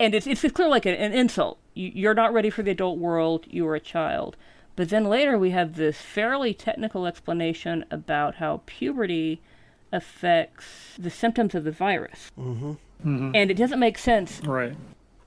and 0.00 0.14
it's 0.14 0.26
it's 0.26 0.42
clear 0.52 0.68
like 0.68 0.86
an, 0.86 0.94
an 0.94 1.12
insult. 1.12 1.58
You, 1.74 2.08
are 2.08 2.14
not 2.14 2.32
ready 2.32 2.50
for 2.50 2.62
the 2.62 2.72
adult 2.72 2.98
world. 2.98 3.44
You 3.48 3.66
are 3.68 3.76
a 3.76 3.80
child. 3.80 4.36
But 4.74 4.88
then 4.88 5.04
later 5.04 5.38
we 5.38 5.50
have 5.50 5.76
this 5.76 6.00
fairly 6.00 6.54
technical 6.54 7.06
explanation 7.06 7.84
about 7.90 8.36
how 8.36 8.62
puberty 8.66 9.40
affects 9.92 10.96
the 10.98 11.10
symptoms 11.10 11.54
of 11.54 11.64
the 11.64 11.70
virus, 11.70 12.32
mm-hmm. 12.38 12.70
Mm-hmm. 12.70 13.30
and 13.34 13.50
it 13.50 13.54
doesn't 13.54 13.78
make 13.78 13.98
sense 13.98 14.40
right 14.44 14.74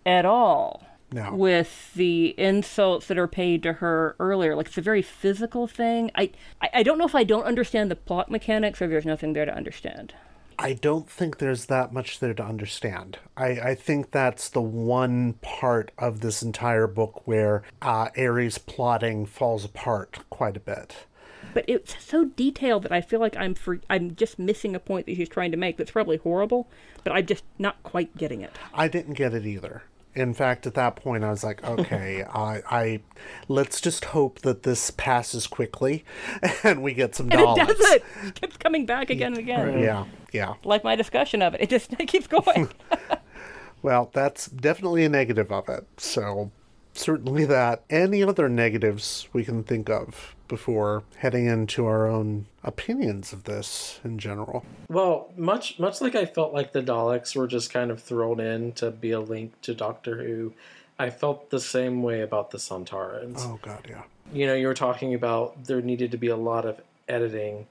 at 0.06 0.26
all. 0.26 0.84
No. 1.12 1.36
With 1.36 1.94
the 1.94 2.34
insults 2.40 3.06
that 3.06 3.20
are 3.20 3.28
paid 3.28 3.62
to 3.64 3.74
her 3.74 4.16
earlier, 4.20 4.56
like 4.56 4.66
it's 4.66 4.80
a 4.80 4.82
very 4.82 5.04
physical 5.04 5.68
thing. 5.68 6.10
I, 6.16 6.32
I, 6.60 6.70
I 6.74 6.84
don't 6.84 6.98
know 6.98 7.06
if 7.06 7.14
I 7.14 7.24
don't 7.24 7.44
understand 7.44 7.92
the 7.92 7.96
plot 7.96 8.32
mechanics 8.32 8.82
or 8.82 8.88
there's 8.88 9.06
nothing 9.06 9.34
there 9.34 9.46
to 9.46 9.56
understand. 9.56 10.16
I 10.58 10.74
don't 10.74 11.10
think 11.10 11.38
there's 11.38 11.66
that 11.66 11.94
much 11.94 12.20
there 12.20 12.34
to 12.34 12.44
understand. 12.44 13.20
I, 13.38 13.48
I 13.48 13.76
think 13.76 14.12
that's 14.12 14.50
the 14.50 14.62
one 14.62 15.34
part 15.42 15.92
of 15.98 16.22
this 16.22 16.42
entire 16.42 16.88
book 16.88 17.22
where 17.26 17.64
uh, 17.82 18.10
Airey's 18.18 18.58
plotting 18.58 19.26
falls 19.26 19.66
apart 19.66 20.20
quite 20.30 20.58
a 20.58 20.62
bit. 20.62 21.06
But 21.54 21.66
it's 21.68 22.02
so 22.04 22.26
detailed 22.26 22.84
that 22.84 22.92
I 22.92 23.02
feel 23.02 23.20
like 23.20 23.38
I'm 23.38 23.54
for, 23.54 23.80
I'm 23.90 24.16
just 24.16 24.40
missing 24.40 24.76
a 24.76 24.80
point 24.80 25.06
that 25.06 25.16
she's 25.16 25.30
trying 25.30 25.52
to 25.52 25.58
make. 25.58 25.78
That's 25.78 25.92
probably 25.92 26.18
horrible, 26.18 26.68
but 27.04 27.14
I'm 27.14 27.26
just 27.26 27.44
not 27.60 27.82
quite 27.84 28.18
getting 28.18 28.42
it. 28.42 28.52
I 28.74 28.88
didn't 28.88 29.14
get 29.14 29.34
it 29.34 29.46
either 29.46 29.84
in 30.16 30.34
fact, 30.34 30.68
at 30.68 30.76
that 30.76 30.96
point, 30.96 31.24
I 31.24 31.30
was 31.30 31.44
like, 31.44 31.64
okay, 31.64 32.24
I, 32.34 32.62
I, 32.70 33.00
let's 33.48 33.82
just 33.82 34.06
hope 34.06 34.40
that 34.40 34.64
this 34.64 34.92
passes 34.92 35.48
quickly, 35.48 36.06
and 36.64 36.84
we 36.84 36.94
get 36.94 37.16
some 37.16 37.30
dollars. 37.30 37.70
It 37.70 37.78
does 37.78 37.92
it. 37.92 38.04
It 38.26 38.36
keeps 38.36 38.58
coming 38.58 38.86
back 38.86 39.10
again 39.10 39.34
and 39.34 39.40
again. 39.40 39.80
Yeah, 39.80 40.06
yeah. 40.34 40.56
Like 40.64 40.84
my 40.84 40.96
discussion 40.96 41.42
of 41.42 41.54
it, 41.54 41.62
it 41.62 41.70
just 41.70 41.94
it 42.00 42.08
keeps 42.08 42.28
going. 42.28 42.70
well, 43.82 44.10
that's 44.14 44.48
definitely 44.48 45.06
a 45.06 45.10
negative 45.10 45.52
of 45.52 45.70
it. 45.70 45.88
So 45.98 46.52
certainly 46.94 47.46
that. 47.46 47.84
Any 47.90 48.24
other 48.24 48.50
negatives 48.50 49.28
we 49.32 49.46
can 49.46 49.64
think 49.64 49.90
of 49.90 50.36
before 50.48 51.04
heading 51.18 51.46
into 51.48 51.86
our 51.86 52.08
own 52.08 52.46
opinions 52.64 53.34
of 53.34 53.46
this 53.46 54.00
in 54.04 54.20
general? 54.20 54.66
Well, 54.90 55.32
much 55.38 55.80
much 55.80 56.02
like 56.02 56.16
I 56.16 56.26
felt 56.26 56.54
like 56.54 56.74
the 56.74 56.82
Daleks 56.82 57.36
were 57.36 57.48
just 57.48 57.72
kind 57.72 57.92
of 57.92 58.02
thrown 58.02 58.40
in 58.40 58.74
to 58.74 58.92
be 58.92 59.12
a 59.12 59.20
link 59.20 59.60
to 59.62 59.74
Doctor 59.74 60.24
Who, 60.24 60.54
I 61.00 61.10
felt 61.10 61.50
the 61.50 61.60
same 61.60 62.04
way 62.04 62.22
about 62.22 62.52
the 62.52 62.58
Sontarans. 62.58 63.40
Oh 63.40 63.60
god, 63.62 63.86
yeah. 63.90 64.04
You 64.32 64.48
know, 64.48 64.54
you 64.54 64.68
were 64.68 64.74
talking 64.74 65.14
about 65.14 65.66
there 65.66 65.82
needed 65.82 66.12
to 66.12 66.18
be 66.18 66.28
a 66.28 66.36
lot 66.36 66.66
of 66.66 66.82
editing. 67.08 67.68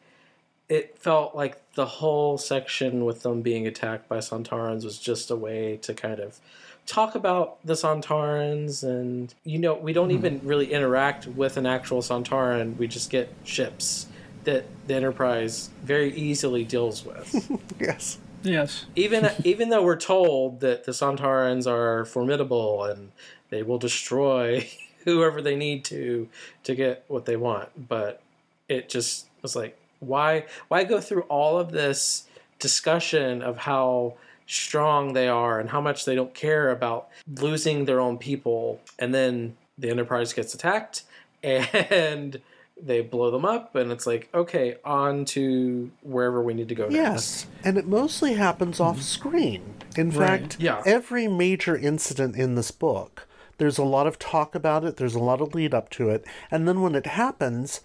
It 0.72 0.96
felt 0.98 1.34
like 1.34 1.74
the 1.74 1.84
whole 1.84 2.38
section 2.38 3.04
with 3.04 3.22
them 3.22 3.42
being 3.42 3.66
attacked 3.66 4.08
by 4.08 4.18
Sontarans 4.18 4.84
was 4.84 4.98
just 4.98 5.30
a 5.30 5.36
way 5.36 5.76
to 5.82 5.92
kind 5.92 6.18
of 6.18 6.40
talk 6.86 7.14
about 7.14 7.58
the 7.62 7.74
Sontarans, 7.74 8.82
and 8.82 9.34
you 9.44 9.58
know, 9.58 9.74
we 9.74 9.92
don't 9.92 10.08
mm 10.08 10.12
even 10.12 10.40
really 10.44 10.72
interact 10.72 11.26
with 11.26 11.58
an 11.58 11.66
actual 11.66 12.00
Sontaran. 12.00 12.76
We 12.78 12.86
just 12.86 13.10
get 13.10 13.28
ships 13.44 14.06
that 14.44 14.64
the 14.86 14.94
Enterprise 14.94 15.68
very 15.82 16.14
easily 16.14 16.64
deals 16.64 17.04
with. 17.04 17.50
yes. 17.78 18.18
Yes. 18.42 18.86
Even 18.96 19.30
even 19.44 19.68
though 19.68 19.82
we're 19.82 19.96
told 19.96 20.60
that 20.60 20.84
the 20.84 20.92
Sontarans 20.92 21.66
are 21.66 22.06
formidable 22.06 22.84
and 22.84 23.12
they 23.50 23.62
will 23.62 23.78
destroy 23.78 24.68
whoever 25.04 25.42
they 25.42 25.56
need 25.56 25.84
to 25.86 26.28
to 26.64 26.74
get 26.74 27.04
what 27.08 27.26
they 27.26 27.36
want, 27.36 27.88
but 27.88 28.22
it 28.68 28.88
just 28.88 29.26
was 29.42 29.54
like 29.54 29.76
why 30.02 30.44
why 30.68 30.84
go 30.84 31.00
through 31.00 31.22
all 31.22 31.58
of 31.58 31.72
this 31.72 32.26
discussion 32.58 33.42
of 33.42 33.56
how 33.56 34.14
strong 34.46 35.14
they 35.14 35.28
are 35.28 35.60
and 35.60 35.70
how 35.70 35.80
much 35.80 36.04
they 36.04 36.14
don't 36.14 36.34
care 36.34 36.70
about 36.70 37.08
losing 37.40 37.84
their 37.84 38.00
own 38.00 38.18
people. 38.18 38.80
And 38.98 39.14
then 39.14 39.56
the 39.78 39.90
Enterprise 39.90 40.32
gets 40.32 40.54
attacked 40.54 41.04
and 41.42 42.40
they 42.82 43.00
blow 43.00 43.30
them 43.30 43.44
up 43.44 43.74
and 43.76 43.92
it's 43.92 44.06
like 44.06 44.28
okay 44.34 44.76
on 44.84 45.24
to 45.24 45.90
wherever 46.02 46.42
we 46.42 46.52
need 46.54 46.68
to 46.68 46.74
go 46.74 46.88
yes 46.90 47.46
and 47.62 47.76
it 47.78 47.86
mostly 47.86 48.32
happens 48.32 48.80
off 48.80 48.96
mm-hmm. 48.96 49.02
screen 49.02 49.74
in 49.96 50.10
right. 50.10 50.40
fact 50.40 50.56
yeah. 50.58 50.82
every 50.84 51.28
major 51.28 51.76
incident 51.76 52.34
in 52.34 52.54
this 52.54 52.70
book 52.70 53.28
there's 53.58 53.78
a 53.78 53.84
lot 53.84 54.06
of 54.06 54.18
talk 54.18 54.54
about 54.54 54.84
it 54.84 54.96
there's 54.96 55.14
a 55.14 55.20
lot 55.20 55.40
of 55.40 55.54
lead 55.54 55.72
up 55.74 55.90
to 55.90 56.08
it 56.08 56.24
and 56.50 56.66
then 56.66 56.80
when 56.80 56.94
it 56.94 57.06
happens 57.06 57.82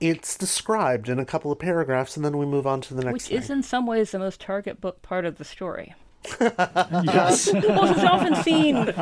it's 0.00 0.36
described 0.36 1.08
in 1.08 1.18
a 1.18 1.24
couple 1.24 1.52
of 1.52 1.58
paragraphs 1.58 2.16
and 2.16 2.24
then 2.24 2.38
we 2.38 2.46
move 2.46 2.66
on 2.66 2.80
to 2.80 2.94
the 2.94 3.02
next 3.02 3.12
which 3.12 3.22
thing. 3.24 3.38
is 3.38 3.50
in 3.50 3.62
some 3.62 3.86
ways 3.86 4.10
the 4.10 4.18
most 4.18 4.40
target 4.40 4.80
book 4.80 5.02
part 5.02 5.24
of 5.24 5.38
the 5.38 5.44
story 5.44 5.94
uh, 6.40 7.02
yes. 7.04 7.50
well, 7.52 7.90
it's 7.90 8.04
often 8.04 8.34
seen 8.42 8.92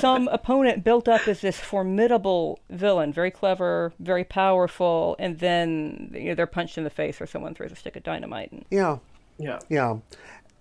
some 0.00 0.26
opponent 0.28 0.82
built 0.82 1.08
up 1.08 1.28
as 1.28 1.40
this 1.40 1.56
formidable 1.56 2.58
villain, 2.68 3.12
very 3.12 3.30
clever, 3.30 3.92
very 4.00 4.24
powerful, 4.24 5.14
and 5.20 5.38
then 5.38 6.10
you 6.12 6.24
know, 6.30 6.34
they're 6.34 6.48
punched 6.48 6.76
in 6.76 6.82
the 6.82 6.90
face 6.90 7.20
or 7.20 7.26
someone 7.26 7.54
throws 7.54 7.70
a 7.70 7.76
stick 7.76 7.94
of 7.94 8.02
dynamite. 8.02 8.50
And... 8.50 8.64
Yeah. 8.70 8.98
Yeah. 9.38 9.60
Yeah. 9.68 9.98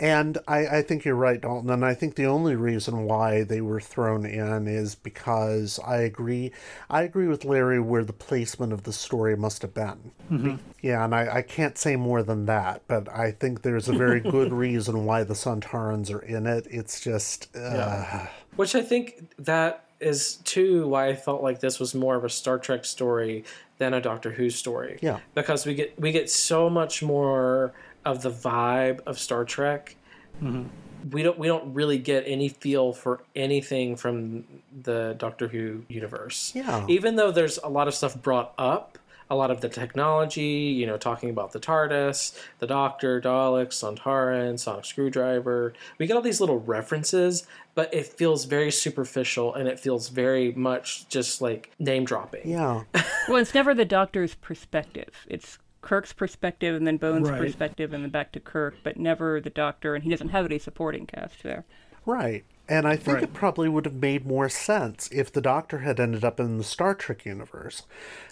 And 0.03 0.37
I, 0.49 0.67
I 0.67 0.81
think 0.81 1.05
you're 1.05 1.15
right, 1.15 1.39
Dalton. 1.39 1.69
And 1.69 1.85
I 1.85 1.93
think 1.93 2.15
the 2.15 2.25
only 2.25 2.57
reason 2.57 3.05
why 3.05 3.43
they 3.43 3.61
were 3.61 3.79
thrown 3.79 4.25
in 4.25 4.67
is 4.67 4.95
because 4.95 5.79
I 5.79 5.99
agree. 5.99 6.51
I 6.89 7.03
agree 7.03 7.27
with 7.27 7.45
Larry 7.45 7.79
where 7.79 8.03
the 8.03 8.11
placement 8.11 8.73
of 8.73 8.83
the 8.83 8.91
story 8.91 9.37
must 9.37 9.61
have 9.61 9.73
been. 9.73 10.11
Mm-hmm. 10.29 10.55
Yeah, 10.81 11.05
and 11.05 11.15
I, 11.15 11.37
I 11.37 11.41
can't 11.41 11.77
say 11.77 11.95
more 11.95 12.21
than 12.21 12.47
that, 12.47 12.81
but 12.89 13.07
I 13.07 13.31
think 13.31 13.61
there's 13.61 13.87
a 13.87 13.93
very 13.93 14.19
good 14.31 14.51
reason 14.51 15.05
why 15.05 15.23
the 15.23 15.35
Sontarans 15.35 16.13
are 16.13 16.19
in 16.19 16.47
it. 16.47 16.67
It's 16.69 16.99
just. 16.99 17.47
Uh... 17.55 17.59
Yeah. 17.61 18.27
Which 18.57 18.75
I 18.75 18.81
think 18.81 19.33
that 19.39 19.85
is 20.01 20.35
too 20.43 20.85
why 20.85 21.07
I 21.07 21.15
felt 21.15 21.41
like 21.41 21.61
this 21.61 21.79
was 21.79 21.95
more 21.95 22.17
of 22.17 22.25
a 22.25 22.29
Star 22.29 22.59
Trek 22.59 22.83
story 22.83 23.45
than 23.77 23.93
a 23.93 24.01
Doctor 24.01 24.31
Who 24.31 24.49
story. 24.49 24.99
Yeah. 25.01 25.19
Because 25.33 25.65
we 25.65 25.75
get 25.75 25.97
we 25.97 26.11
get 26.11 26.29
so 26.29 26.69
much 26.69 27.01
more 27.01 27.73
of 28.05 28.21
the 28.21 28.31
vibe 28.31 29.01
of 29.05 29.19
Star 29.19 29.45
Trek. 29.45 29.95
Mm-hmm. 30.41 30.63
we 31.11 31.21
don't 31.21 31.37
we 31.37 31.47
don't 31.47 31.73
really 31.73 31.99
get 31.99 32.23
any 32.25 32.49
feel 32.49 32.91
for 32.91 33.21
anything 33.35 33.95
from 33.95 34.45
the 34.81 35.15
Doctor 35.17 35.47
Who 35.47 35.83
universe. 35.87 36.51
Yeah. 36.55 36.85
Even 36.87 37.15
though 37.15 37.31
there's 37.31 37.59
a 37.63 37.69
lot 37.69 37.87
of 37.87 37.93
stuff 37.93 38.19
brought 38.19 38.53
up, 38.57 38.97
a 39.29 39.35
lot 39.35 39.51
of 39.51 39.61
the 39.61 39.69
technology, 39.69 40.41
you 40.41 40.85
know, 40.85 40.97
talking 40.97 41.29
about 41.29 41.51
the 41.51 41.59
TARDIS, 41.59 42.37
the 42.59 42.67
Doctor, 42.67 43.21
Daleks, 43.21 43.73
Sontaran, 43.73 44.59
Sonic 44.59 44.85
Screwdriver. 44.85 45.73
We 45.97 46.07
get 46.07 46.15
all 46.15 46.21
these 46.21 46.39
little 46.39 46.59
references, 46.59 47.47
but 47.75 47.93
it 47.93 48.05
feels 48.07 48.45
very 48.45 48.71
superficial 48.71 49.53
and 49.55 49.67
it 49.67 49.79
feels 49.79 50.09
very 50.09 50.51
much 50.53 51.07
just 51.09 51.41
like 51.41 51.71
name 51.79 52.05
dropping. 52.05 52.49
Yeah. 52.49 52.83
Well, 53.29 53.37
it's 53.37 53.53
never 53.53 53.73
the 53.73 53.85
Doctor's 53.85 54.35
perspective. 54.35 55.07
It's 55.29 55.57
Kirk's 55.83 56.13
perspective 56.13 56.75
and 56.75 56.87
then 56.87 56.97
Bones' 56.97 57.29
Right. 57.29 57.39
perspective 57.39 57.93
and 57.93 58.03
then 58.03 58.09
back 58.09 58.31
to 58.31 58.39
Kirk, 58.39 58.75
but 58.83 58.97
never 58.97 59.39
the 59.39 59.49
Doctor, 59.49 59.93
and 59.93 60.03
he 60.03 60.09
doesn't 60.09 60.29
have 60.29 60.45
any 60.45 60.57
supporting 60.57 61.05
cast 61.05 61.43
there. 61.43 61.65
Right. 62.05 62.45
And 62.69 62.87
I 62.87 62.95
think 62.95 63.15
Right. 63.15 63.23
it 63.23 63.33
probably 63.33 63.67
would 63.67 63.83
have 63.85 63.95
made 63.95 64.25
more 64.25 64.47
sense 64.47 65.09
if 65.11 65.31
the 65.31 65.41
Doctor 65.41 65.79
had 65.79 65.99
ended 65.99 66.23
up 66.23 66.39
in 66.39 66.57
the 66.57 66.63
Star 66.63 66.95
Trek 66.95 67.25
universe. 67.25 67.83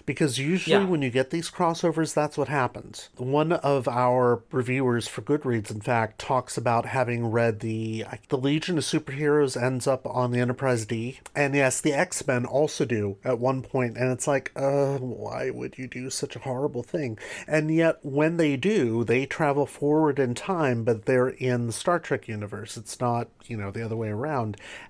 Because 0.04 0.40
usually 0.40 0.78
Yeah. 0.78 0.90
when 0.90 1.04
you 1.04 1.12
get 1.12 1.30
these 1.30 1.52
crossovers, 1.52 2.14
that's 2.16 2.36
what 2.36 2.48
happens. 2.48 3.10
One 3.18 3.52
of 3.52 3.88
our 3.88 4.42
reviewers 4.52 5.08
for 5.08 5.22
Goodreads, 5.22 5.70
in 5.70 5.80
fact, 5.80 6.18
talks 6.18 6.58
about 6.58 6.88
having 6.88 7.28
read 7.30 7.60
the 7.60 8.06
the 8.30 8.38
Legion 8.38 8.78
of 8.80 8.84
Superheroes 8.84 9.62
ends 9.62 9.86
up 9.86 10.08
on 10.08 10.32
the 10.32 10.40
Enterprise 10.40 10.86
D. 10.88 11.20
And 11.36 11.54
yes, 11.54 11.80
the 11.82 11.94
X 11.94 12.26
Men 12.26 12.46
also 12.46 12.84
do 12.84 13.18
at 13.24 13.38
one 13.38 13.62
point, 13.62 13.96
and 13.96 14.12
it's 14.12 14.28
like, 14.28 14.52
uh, 14.56 14.98
why 14.98 15.52
would 15.52 15.78
you 15.78 15.88
do 15.88 16.10
such 16.10 16.36
a 16.36 16.40
horrible 16.40 16.82
thing? 16.84 17.20
And 17.48 17.74
yet 17.74 18.00
when 18.02 18.38
they 18.38 18.56
do, 18.58 19.04
they 19.04 19.26
travel 19.28 19.68
forward 19.68 20.18
in 20.18 20.34
time, 20.34 20.84
but 20.84 21.06
they're 21.06 21.30
in 21.30 21.68
the 21.68 21.74
Star 21.74 22.00
Trek 22.00 22.28
universe. 22.28 22.76
It's 22.76 23.00
not, 23.00 23.28
you 23.46 23.56
know, 23.58 23.70
the 23.70 23.84
other 23.86 23.96
way 23.96 24.10
around. 24.10 24.21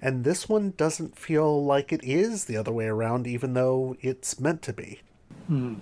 And 0.01 0.23
this 0.23 0.47
one 0.49 0.73
doesn't 0.77 1.17
feel 1.17 1.63
like 1.63 1.91
it 1.91 2.03
is 2.03 2.45
the 2.45 2.57
other 2.57 2.71
way 2.71 2.85
around, 2.85 3.27
even 3.27 3.53
though 3.53 3.95
it's 4.01 4.39
meant 4.39 4.61
to 4.63 4.73
be. 4.73 5.01
Hmm. 5.47 5.75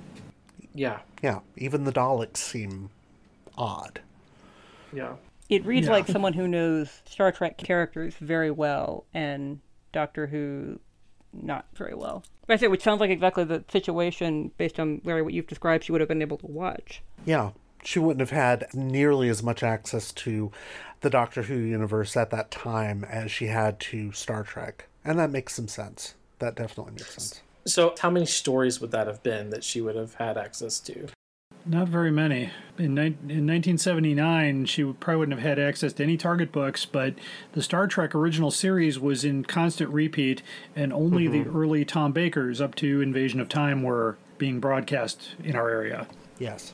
Yeah. 0.74 1.00
Yeah, 1.22 1.40
even 1.58 1.84
the 1.84 1.92
Daleks 1.92 2.38
seem 2.38 2.90
odd. 3.58 4.02
Yeah. 4.94 5.14
It 5.50 5.66
reads 5.66 5.88
Yeah. 5.88 5.94
like 5.94 6.08
someone 6.08 6.34
who 6.34 6.48
knows 6.48 7.02
Star 7.06 7.32
Trek 7.32 7.58
characters 7.58 8.16
very 8.16 8.52
well 8.52 9.06
and 9.14 9.60
Doctor 9.92 10.28
Who 10.28 10.80
not 11.34 11.66
very 11.76 11.94
well. 11.96 12.24
I 12.48 12.56
say, 12.56 12.68
which 12.68 12.82
sounds 12.82 13.00
like 13.00 13.12
exactly 13.12 13.44
the 13.44 13.64
situation 13.70 14.52
based 14.58 14.80
on 14.80 15.02
Larry 15.04 15.22
what 15.22 15.34
you've 15.34 15.46
described. 15.46 15.84
She 15.84 15.92
would 15.92 16.02
have 16.02 16.08
been 16.08 16.22
able 16.24 16.38
to 16.38 16.48
watch. 16.48 17.04
Yeah, 17.26 17.52
she 17.84 18.00
wouldn't 18.00 18.20
have 18.20 18.38
had 18.38 18.68
nearly 18.74 19.30
as 19.30 19.44
much 19.44 19.64
access 19.64 20.12
to 20.14 20.52
the 21.02 21.10
Doctor 21.10 21.44
Who 21.44 21.56
universe 21.56 22.18
at 22.18 22.30
that 22.32 22.52
time 22.52 23.04
as 23.06 23.32
she 23.32 23.48
had 23.48 23.80
to 23.82 24.12
Star 24.12 24.44
Trek. 24.44 24.88
And 25.04 25.18
that 25.20 25.32
makes 25.32 25.56
some 25.56 25.68
sense. 25.68 26.16
That 26.40 26.56
definitely 26.56 26.94
makes 26.94 27.14
sense. 27.14 27.42
So 27.66 27.96
how 28.00 28.10
many 28.10 28.26
stories 28.26 28.82
would 28.82 28.92
that 28.92 29.08
have 29.08 29.24
been 29.24 29.50
that 29.50 29.64
she 29.64 29.82
would 29.82 29.96
have 29.96 30.16
had 30.16 30.38
access 30.38 30.80
to? 30.82 31.08
Not 31.66 31.88
very 31.88 32.12
many. 32.12 32.52
In, 32.78 32.96
ni- 32.96 33.18
in 33.28 33.46
1979, 33.46 34.66
she 34.66 34.84
would- 34.84 35.00
probably 35.00 35.20
wouldn't 35.20 35.40
have 35.40 35.48
had 35.48 35.60
access 35.60 35.94
to 35.94 36.04
any 36.04 36.18
Target 36.18 36.52
books, 36.52 36.86
but 36.86 37.16
the 37.52 37.62
Star 37.62 37.86
Trek 37.86 38.16
original 38.16 38.50
series 38.50 39.00
was 39.00 39.26
in 39.26 39.44
constant 39.44 39.90
repeat, 39.92 40.42
and 40.76 40.94
only 40.94 41.28
the 41.28 41.40
mm-hmm. 41.40 41.58
early 41.58 41.86
Tom 41.86 42.12
Bakers 42.12 42.62
up 42.62 42.76
to 42.76 43.02
Invasion 43.02 43.40
of 43.40 43.50
Time 43.50 43.84
were 43.84 44.18
being 44.38 44.60
broadcast 44.60 45.36
in 45.44 45.56
our 45.56 45.70
area. 45.70 46.08
Yes. 46.40 46.74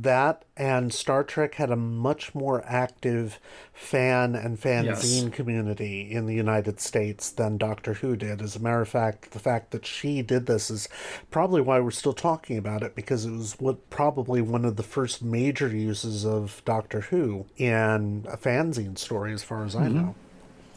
That 0.00 0.44
and 0.56 0.94
Star 0.94 1.24
Trek 1.24 1.54
had 1.54 1.72
a 1.72 1.76
much 1.76 2.32
more 2.32 2.62
active 2.64 3.40
fan 3.72 4.36
and 4.36 4.56
fanzine 4.60 5.24
Yes. 5.24 5.28
community 5.34 6.08
in 6.08 6.26
the 6.26 6.34
United 6.34 6.78
States 6.78 7.30
than 7.30 7.58
Doctor 7.58 7.94
Who 7.94 8.14
did. 8.14 8.40
As 8.40 8.54
a 8.54 8.60
matter 8.60 8.80
of 8.82 8.88
fact, 8.88 9.32
the 9.32 9.40
fact 9.40 9.72
that 9.72 9.84
she 9.84 10.22
did 10.22 10.46
this 10.46 10.70
is 10.70 10.88
probably 11.32 11.60
why 11.60 11.80
we're 11.80 11.90
still 11.90 12.12
talking 12.12 12.56
about 12.56 12.84
it 12.84 12.94
because 12.94 13.26
it 13.26 13.32
was 13.32 13.56
what 13.58 13.90
probably 13.90 14.40
one 14.40 14.64
of 14.64 14.76
the 14.76 14.84
first 14.84 15.20
major 15.20 15.66
uses 15.66 16.24
of 16.24 16.62
Doctor 16.64 17.00
Who 17.00 17.46
in 17.56 18.24
a 18.28 18.36
fanzine 18.36 18.96
story, 18.96 19.32
as 19.32 19.42
far 19.42 19.64
as 19.64 19.74
I 19.74 19.86
mm-hmm. 19.86 19.96
know. 19.96 20.14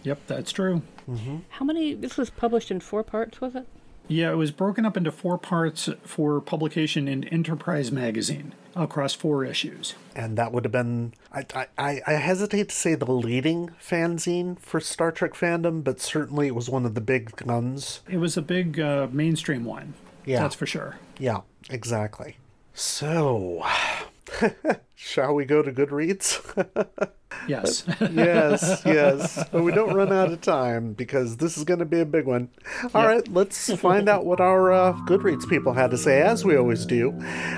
Yep, 0.04 0.20
that's 0.26 0.52
true. 0.52 0.82
Mm-hmm. 1.08 1.38
How 1.50 1.66
many? 1.66 1.94
This 1.94 2.18
was 2.18 2.32
published 2.32 2.72
in 2.72 2.80
four 2.80 3.04
parts, 3.04 3.40
was 3.40 3.54
it? 3.54 3.68
Yeah, 4.08 4.32
it 4.32 4.36
was 4.36 4.52
broken 4.52 4.86
up 4.86 4.98
into 4.98 5.12
four 5.12 5.38
parts 5.38 5.88
for 6.04 6.42
publication 6.42 7.08
in 7.08 7.24
Enterprise 7.26 7.92
magazine 7.92 8.54
across 8.76 9.14
four 9.14 9.44
issues. 9.46 9.96
and 10.16 10.38
that 10.38 10.52
would 10.54 10.64
have 10.64 10.72
been 10.72 11.14
I, 11.34 11.46
I, 11.78 12.02
I 12.08 12.14
hesitate 12.14 12.70
to 12.70 12.76
say 12.76 12.96
the 12.96 13.12
leading 13.12 13.72
fanzine 13.82 14.58
for 14.60 14.80
Star 14.80 15.12
Trek 15.12 15.34
fandom, 15.34 15.84
but 15.84 16.00
certainly 16.00 16.48
it 16.48 16.56
was 16.56 16.70
one 16.70 16.86
of 16.86 16.96
the 16.96 17.02
big 17.02 17.36
guns. 17.36 18.02
It 18.10 18.18
was 18.18 18.38
a 18.38 18.42
big 18.42 18.80
uh, 18.80 19.08
mainstream 19.12 19.66
one. 19.66 19.94
Yeah. 20.26 20.40
That's 20.42 20.56
for 20.56 20.66
sure. 20.66 20.98
Yeah, 21.20 21.42
exactly. 21.70 22.38
So, 22.74 23.66
shall 24.96 25.34
we 25.36 25.46
go 25.46 25.62
to 25.62 25.72
Goodreads? 25.72 27.12
Yes. 27.48 27.84
yes, 28.12 28.82
yes. 28.86 29.44
But 29.52 29.64
we 29.64 29.72
don't 29.72 29.94
run 29.94 30.12
out 30.12 30.32
of 30.32 30.42
time 30.42 30.94
because 30.94 31.38
this 31.38 31.58
is 31.58 31.64
going 31.64 31.80
to 31.80 31.86
be 31.86 32.00
a 32.00 32.06
big 32.06 32.26
one. 32.26 32.50
All 32.94 33.08
right, 33.08 33.28
let's 33.30 33.74
find 33.76 34.08
out 34.08 34.26
what 34.26 34.40
our 34.40 34.72
uh, 34.72 34.94
Goodreads 35.08 35.48
people 35.50 35.74
had 35.74 35.92
to 35.92 35.98
say, 35.98 36.22
as 36.22 36.46
we 36.46 36.56
always 36.56 36.86
do. 36.86 37.12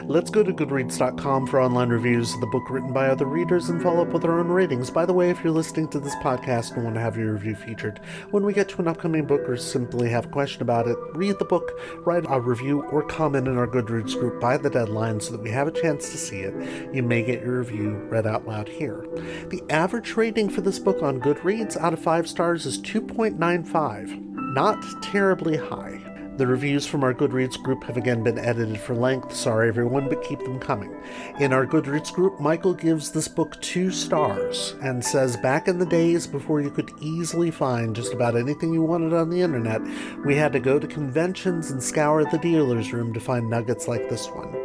Let's 0.06 0.30
go 0.30 0.44
to 0.44 0.54
goodreads.com 0.54 1.48
for 1.48 1.62
online 1.62 1.90
reviews 1.90 2.34
of 2.34 2.42
the 2.42 2.48
book 2.48 2.70
written 2.70 2.94
by 2.94 3.08
other 3.08 3.26
readers 3.26 3.70
and 3.70 3.82
follow 3.82 4.04
up 4.04 4.14
with 4.14 4.26
our 4.26 4.40
own 4.40 4.48
ratings. 4.48 4.90
By 4.90 5.06
the 5.06 5.14
way, 5.14 5.30
if 5.30 5.44
you're 5.44 5.54
listening 5.54 5.88
to 5.90 6.00
this 6.00 6.16
podcast 6.18 6.74
and 6.76 6.84
want 6.84 6.96
to 6.96 7.02
have 7.02 7.18
your 7.18 7.34
review 7.34 7.56
featured, 7.56 8.00
when 8.32 8.44
we 8.44 8.54
get 8.54 8.70
to 8.70 8.82
an 8.82 8.88
upcoming 8.88 9.26
book 9.26 9.42
or 9.48 9.58
simply 9.58 10.10
have 10.10 10.26
a 10.26 10.30
question 10.30 10.62
about 10.62 10.88
it, 10.88 10.98
read 11.14 11.40
the 11.40 11.46
book, 11.46 11.80
write 12.06 12.26
a 12.30 12.40
review, 12.40 12.84
or 12.84 13.04
comment 13.04 13.48
in 13.48 13.58
our 13.58 13.68
Goodreads 13.68 14.14
group 14.14 14.40
by 14.40 14.58
the 14.58 14.70
deadline 14.70 15.20
so 15.20 15.32
that 15.32 15.42
we 15.42 15.52
have 15.52 15.68
a 15.68 15.72
chance 15.72 16.10
to 16.12 16.18
see 16.18 16.40
it. 16.40 16.54
You 16.94 17.04
may 17.04 17.24
get 17.24 17.42
your 17.42 17.60
review 17.60 17.92
read 18.10 18.28
out 18.28 18.48
loud 18.48 18.68
here. 18.68 19.06
The 19.48 19.63
average 19.70 20.16
rating 20.16 20.50
for 20.50 20.62
this 20.62 20.80
book 20.80 21.02
on 21.02 21.20
Goodreads 21.20 21.78
out 21.78 21.94
of 21.94 22.00
5 22.00 22.28
stars 22.28 22.66
is 22.66 22.80
2.95. 22.80 24.54
Not 24.54 24.84
terribly 25.02 25.58
high. 25.58 26.00
The 26.38 26.48
reviews 26.48 26.88
from 26.88 27.04
our 27.04 27.14
Goodreads 27.14 27.62
group 27.62 27.84
have 27.84 27.96
again 27.96 28.24
been 28.24 28.40
edited 28.40 28.80
for 28.80 28.96
length. 28.96 29.36
Sorry, 29.36 29.68
everyone, 29.68 30.10
but 30.10 30.24
keep 30.24 30.40
them 30.40 30.60
coming. 30.60 30.96
In 31.40 31.54
our 31.54 31.68
Goodreads 31.68 32.12
group, 32.12 32.40
Michael 32.40 32.74
gives 32.74 33.12
this 33.12 33.28
book 33.28 33.62
two 33.62 33.92
stars 33.92 34.76
and 34.82 35.06
says 35.06 35.38
back 35.38 35.68
in 35.68 35.78
the 35.78 35.86
days 35.86 36.26
before 36.26 36.60
you 36.60 36.72
could 36.72 36.92
easily 37.00 37.52
find 37.52 37.96
just 37.96 38.14
about 38.14 38.36
anything 38.36 38.74
you 38.74 38.82
wanted 38.82 39.14
on 39.14 39.30
the 39.30 39.42
internet, 39.42 39.82
we 40.26 40.36
had 40.36 40.54
to 40.54 40.60
go 40.60 40.80
to 40.80 40.88
conventions 40.88 41.70
and 41.70 41.84
scour 41.84 42.24
the 42.26 42.40
dealer's 42.40 42.92
room 42.92 43.14
to 43.14 43.20
find 43.20 43.48
nuggets 43.48 43.88
like 43.88 44.10
this 44.10 44.28
one 44.28 44.56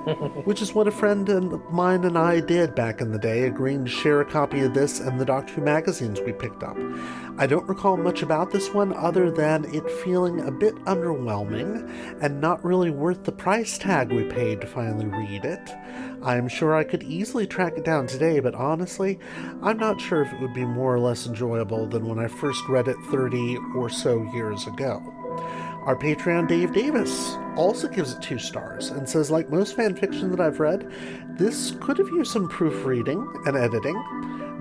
which 0.44 0.62
is 0.62 0.74
what 0.74 0.88
a 0.88 0.90
friend 0.90 1.28
and 1.28 1.62
mine 1.70 2.04
and 2.04 2.16
I 2.16 2.40
did 2.40 2.74
back 2.74 3.00
in 3.00 3.12
the 3.12 3.18
day, 3.18 3.44
agreeing 3.44 3.84
to 3.84 3.90
share 3.90 4.20
a 4.20 4.24
copy 4.24 4.60
of 4.60 4.72
this 4.72 4.98
and 4.98 5.20
the 5.20 5.26
Doctor 5.26 5.54
Who 5.54 5.62
magazines 5.62 6.20
we 6.20 6.32
picked 6.32 6.62
up. 6.62 6.76
I 7.36 7.46
don't 7.46 7.68
recall 7.68 7.96
much 7.96 8.22
about 8.22 8.50
this 8.50 8.72
one 8.72 8.94
other 8.94 9.30
than 9.30 9.74
it 9.74 9.88
feeling 10.02 10.40
a 10.40 10.50
bit 10.50 10.74
underwhelming 10.84 11.88
and 12.22 12.40
not 12.40 12.64
really 12.64 12.90
worth 12.90 13.24
the 13.24 13.32
price 13.32 13.76
tag 13.76 14.10
we 14.10 14.24
paid 14.24 14.62
to 14.62 14.66
finally 14.66 15.06
read 15.06 15.44
it. 15.44 15.70
I 16.22 16.36
am 16.36 16.48
sure 16.48 16.74
I 16.74 16.84
could 16.84 17.02
easily 17.02 17.46
track 17.46 17.76
it 17.76 17.84
down 17.84 18.06
today, 18.06 18.40
but 18.40 18.54
honestly, 18.54 19.18
I'm 19.62 19.78
not 19.78 20.00
sure 20.00 20.22
if 20.22 20.32
it 20.32 20.40
would 20.40 20.54
be 20.54 20.64
more 20.64 20.94
or 20.94 21.00
less 21.00 21.26
enjoyable 21.26 21.86
than 21.86 22.06
when 22.06 22.18
I 22.18 22.28
first 22.28 22.62
read 22.68 22.88
it 22.88 22.96
30 23.10 23.58
or 23.76 23.90
so 23.90 24.22
years 24.32 24.66
ago. 24.66 25.19
Our 25.90 25.96
Patreon 25.96 26.46
Dave 26.46 26.72
Davis 26.72 27.36
also 27.56 27.88
gives 27.88 28.12
it 28.12 28.22
two 28.22 28.38
stars 28.38 28.90
and 28.90 29.08
says, 29.08 29.28
like 29.28 29.50
most 29.50 29.74
fan 29.74 29.96
fiction 29.96 30.30
that 30.30 30.38
I've 30.38 30.60
read, 30.60 30.88
this 31.30 31.72
could 31.80 31.98
have 31.98 32.06
used 32.10 32.30
some 32.30 32.48
proofreading 32.48 33.26
and 33.44 33.56
editing. 33.56 33.96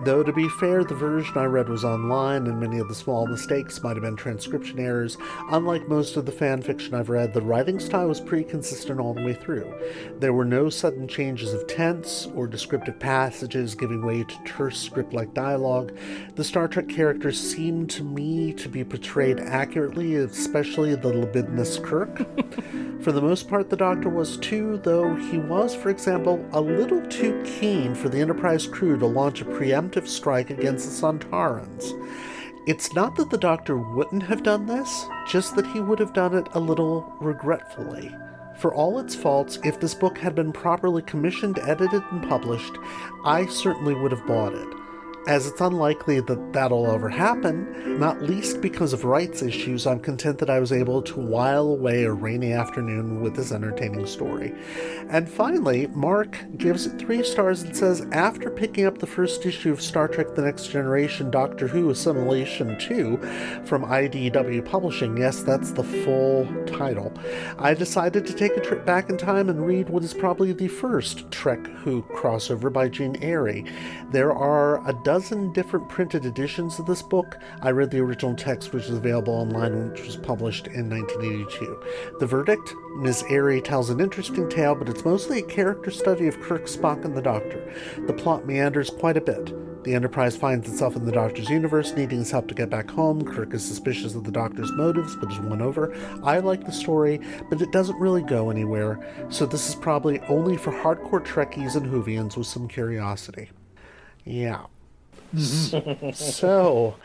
Though, 0.05 0.23
to 0.23 0.31
be 0.31 0.47
fair, 0.47 0.85
the 0.85 0.95
version 0.95 1.37
I 1.37 1.43
read 1.43 1.67
was 1.67 1.83
online, 1.83 2.47
and 2.47 2.57
many 2.57 2.79
of 2.79 2.87
the 2.87 2.95
small 2.95 3.27
mistakes 3.27 3.83
might 3.83 3.97
have 3.97 4.03
been 4.03 4.15
transcription 4.15 4.79
errors. 4.79 5.17
Unlike 5.51 5.89
most 5.89 6.15
of 6.15 6.25
the 6.25 6.31
fan 6.31 6.61
fiction 6.61 6.93
I've 6.93 7.09
read, 7.09 7.33
the 7.33 7.41
writing 7.41 7.81
style 7.81 8.07
was 8.07 8.21
pretty 8.21 8.45
consistent 8.45 9.01
all 9.01 9.13
the 9.13 9.23
way 9.23 9.33
through. 9.33 9.73
There 10.17 10.31
were 10.31 10.45
no 10.45 10.69
sudden 10.69 11.05
changes 11.05 11.53
of 11.53 11.67
tense 11.67 12.27
or 12.33 12.47
descriptive 12.47 12.97
passages 12.97 13.75
giving 13.75 14.05
way 14.05 14.23
to 14.23 14.43
terse 14.45 14.79
script 14.79 15.11
like 15.11 15.33
dialogue. 15.33 15.97
The 16.35 16.45
Star 16.45 16.69
Trek 16.69 16.87
characters 16.87 17.37
seemed 17.37 17.89
to 17.91 18.03
me 18.03 18.53
to 18.53 18.69
be 18.69 18.85
portrayed 18.85 19.41
accurately, 19.41 20.15
especially 20.15 20.95
the 20.95 21.09
libidinous 21.09 21.77
Kirk. 21.77 22.19
For 23.01 23.13
the 23.13 23.21
most 23.21 23.47
part, 23.47 23.69
the 23.69 23.77
Doctor 23.77 24.09
was 24.09 24.35
too, 24.37 24.77
though 24.83 25.15
he 25.15 25.37
was, 25.37 25.73
for 25.73 25.89
example, 25.89 26.45
a 26.51 26.59
little 26.59 27.01
too 27.07 27.41
keen 27.45 27.95
for 27.95 28.09
the 28.09 28.19
Enterprise 28.19 28.67
crew 28.67 28.99
to 28.99 29.05
launch 29.05 29.41
a 29.41 29.45
preemptive 29.45 29.88
strike 30.07 30.49
against 30.49 30.85
the 30.85 31.07
Sontarans. 31.07 31.93
It's 32.67 32.93
not 32.93 33.15
that 33.15 33.29
the 33.29 33.37
Doctor 33.37 33.77
wouldn't 33.77 34.23
have 34.23 34.43
done 34.43 34.65
this, 34.67 35.05
just 35.27 35.55
that 35.55 35.65
he 35.67 35.79
would 35.79 35.99
have 35.99 36.13
done 36.13 36.35
it 36.35 36.47
a 36.53 36.59
little 36.59 37.13
regretfully. 37.19 38.15
For 38.59 38.73
all 38.73 38.99
its 38.99 39.15
faults, 39.15 39.57
if 39.63 39.79
this 39.79 39.95
book 39.95 40.17
had 40.17 40.35
been 40.35 40.51
properly 40.51 41.01
commissioned, 41.01 41.59
edited, 41.59 42.03
and 42.11 42.27
published, 42.27 42.77
I 43.23 43.45
certainly 43.45 43.95
would 43.95 44.11
have 44.11 44.27
bought 44.27 44.53
it. 44.53 44.67
As 45.27 45.45
it's 45.45 45.61
unlikely 45.61 46.21
that 46.21 46.53
that'll 46.53 46.89
ever 46.89 47.09
happen, 47.09 47.99
not 47.99 48.21
least 48.21 48.61
because 48.61 48.93
of 48.93 49.03
rights 49.03 49.43
issues, 49.43 49.85
I'm 49.85 49.99
content 49.99 50.39
that 50.39 50.49
I 50.49 50.59
was 50.59 50.71
able 50.71 51.01
to 51.03 51.19
while 51.19 51.67
away 51.67 52.05
a 52.05 52.11
rainy 52.11 52.53
afternoon 52.53 53.21
with 53.21 53.35
this 53.35 53.51
entertaining 53.51 54.07
story. 54.07 54.55
And 55.09 55.29
finally, 55.29 55.87
Mark 55.87 56.37
gives 56.57 56.87
it 56.87 56.97
three 56.97 57.21
stars 57.23 57.61
and 57.61 57.75
says, 57.75 58.07
after 58.11 58.49
picking 58.49 58.85
up 58.85 58.97
the 58.97 59.07
first 59.07 59.45
issue 59.45 59.71
of 59.71 59.81
Star 59.81 60.07
Trek 60.07 60.35
The 60.35 60.41
Next 60.41 60.67
Generation 60.67 61.29
Doctor 61.29 61.67
Who 61.67 61.89
Assimilation 61.89 62.79
2 62.79 63.17
from 63.65 63.83
IDW 63.83 64.65
Publishing, 64.65 65.17
yes, 65.17 65.43
that's 65.43 65.71
the 65.71 65.83
full 65.83 66.47
title, 66.65 67.13
I 67.57 67.73
decided 67.73 68.25
to 68.25 68.33
take 68.33 68.55
a 68.55 68.61
trip 68.61 68.85
back 68.85 69.09
in 69.09 69.17
time 69.17 69.49
and 69.49 69.65
read 69.65 69.89
what 69.89 70.03
is 70.03 70.13
probably 70.13 70.53
the 70.53 70.69
first 70.69 71.29
Trek 71.29 71.67
Who 71.67 72.03
crossover 72.03 72.71
by 72.71 72.87
Jean 72.87 73.15
Airey. 73.17 73.69
There 74.11 74.33
are 74.33 74.87
a 74.87 74.93
dozen 75.09 75.51
different 75.53 75.89
printed 75.89 76.23
editions 76.23 76.77
of 76.77 76.85
this 76.85 77.01
book. 77.01 77.39
I 77.63 77.71
read 77.71 77.89
the 77.89 77.99
original 77.99 78.35
text, 78.35 78.73
which 78.73 78.83
is 78.83 78.97
available 78.97 79.33
online, 79.33 79.89
which 79.89 80.05
was 80.05 80.15
published 80.15 80.67
in 80.67 80.87
1982. 80.87 81.83
The 82.19 82.27
verdict 82.27 82.75
Ms. 82.97 83.23
Airey 83.23 83.63
tells 83.63 83.89
an 83.89 84.01
interesting 84.01 84.47
tale, 84.47 84.75
but 84.75 84.87
it's 84.87 85.03
mostly 85.03 85.39
a 85.39 85.47
character 85.47 85.89
study 85.89 86.27
of 86.27 86.39
Kirk, 86.39 86.65
Spock, 86.65 87.05
and 87.05 87.17
the 87.17 87.23
Doctor. 87.23 87.73
The 88.05 88.13
plot 88.13 88.45
meanders 88.45 88.91
quite 88.91 89.17
a 89.17 89.21
bit. 89.21 89.83
The 89.83 89.95
Enterprise 89.95 90.37
finds 90.37 90.69
itself 90.69 90.95
in 90.95 91.05
the 91.05 91.11
Doctor's 91.11 91.49
universe, 91.49 91.91
needing 91.93 92.19
his 92.19 92.29
help 92.29 92.47
to 92.49 92.53
get 92.53 92.69
back 92.69 92.91
home. 92.91 93.25
Kirk 93.25 93.55
is 93.55 93.65
suspicious 93.65 94.13
of 94.13 94.25
the 94.25 94.31
Doctor's 94.31 94.71
motives, 94.73 95.15
but 95.15 95.31
is 95.31 95.39
won 95.39 95.59
over. 95.59 95.91
I 96.23 96.37
like 96.37 96.67
the 96.67 96.71
story, 96.71 97.19
but 97.49 97.63
it 97.63 97.71
doesn't 97.71 97.97
really 97.97 98.21
go 98.21 98.51
anywhere, 98.51 98.99
so 99.29 99.47
this 99.47 99.69
is 99.69 99.73
probably 99.73 100.19
only 100.29 100.55
for 100.55 100.71
hardcore 100.71 101.25
Trekkies 101.25 101.75
and 101.75 101.87
Whovians 101.87 102.37
with 102.37 102.45
some 102.45 102.67
curiosity. 102.67 103.49
Yeah. 104.23 104.65
so, 106.13 106.95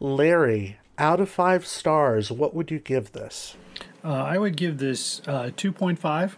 Larry, 0.00 0.78
out 0.98 1.20
of 1.20 1.28
five 1.30 1.66
stars, 1.66 2.30
what 2.30 2.54
would 2.54 2.70
you 2.70 2.78
give 2.78 3.12
this? 3.12 3.56
Uh, 4.04 4.12
I 4.12 4.38
would 4.38 4.56
give 4.56 4.78
this 4.78 5.20
uh, 5.26 5.50
2.5. 5.56 6.32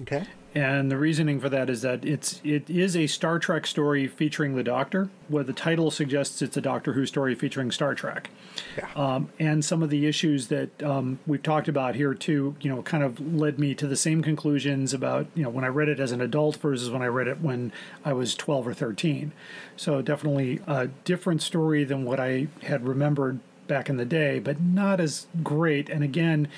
Okay. 0.00 0.24
And 0.54 0.90
the 0.90 0.98
reasoning 0.98 1.40
for 1.40 1.48
that 1.48 1.70
is 1.70 1.80
that 1.82 2.04
it's 2.04 2.40
it 2.44 2.68
is 2.68 2.94
a 2.94 3.06
Star 3.06 3.38
Trek 3.38 3.66
story 3.66 4.06
featuring 4.06 4.54
the 4.54 4.62
Doctor, 4.62 5.08
where 5.28 5.44
the 5.44 5.54
title 5.54 5.90
suggests 5.90 6.42
it's 6.42 6.56
a 6.56 6.60
Doctor 6.60 6.92
Who 6.92 7.06
story 7.06 7.34
featuring 7.34 7.70
Star 7.70 7.94
Trek. 7.94 8.28
Yeah. 8.76 8.88
Um, 8.94 9.30
and 9.38 9.64
some 9.64 9.82
of 9.82 9.88
the 9.88 10.06
issues 10.06 10.48
that 10.48 10.82
um, 10.82 11.20
we've 11.26 11.42
talked 11.42 11.68
about 11.68 11.94
here 11.94 12.12
too, 12.12 12.54
you 12.60 12.68
know, 12.68 12.82
kind 12.82 13.02
of 13.02 13.18
led 13.34 13.58
me 13.58 13.74
to 13.76 13.86
the 13.86 13.96
same 13.96 14.22
conclusions 14.22 14.92
about 14.92 15.26
you 15.34 15.42
know 15.42 15.50
when 15.50 15.64
I 15.64 15.68
read 15.68 15.88
it 15.88 15.98
as 15.98 16.12
an 16.12 16.20
adult 16.20 16.56
versus 16.56 16.90
when 16.90 17.00
I 17.02 17.06
read 17.06 17.28
it 17.28 17.40
when 17.40 17.72
I 18.04 18.12
was 18.12 18.34
12 18.34 18.68
or 18.68 18.74
13. 18.74 19.32
So 19.76 20.02
definitely 20.02 20.60
a 20.66 20.88
different 21.04 21.40
story 21.40 21.84
than 21.84 22.04
what 22.04 22.20
I 22.20 22.48
had 22.62 22.86
remembered 22.86 23.40
back 23.66 23.88
in 23.88 23.96
the 23.96 24.04
day, 24.04 24.38
but 24.38 24.60
not 24.60 25.00
as 25.00 25.26
great. 25.42 25.88
And 25.88 26.04
again, 26.04 26.48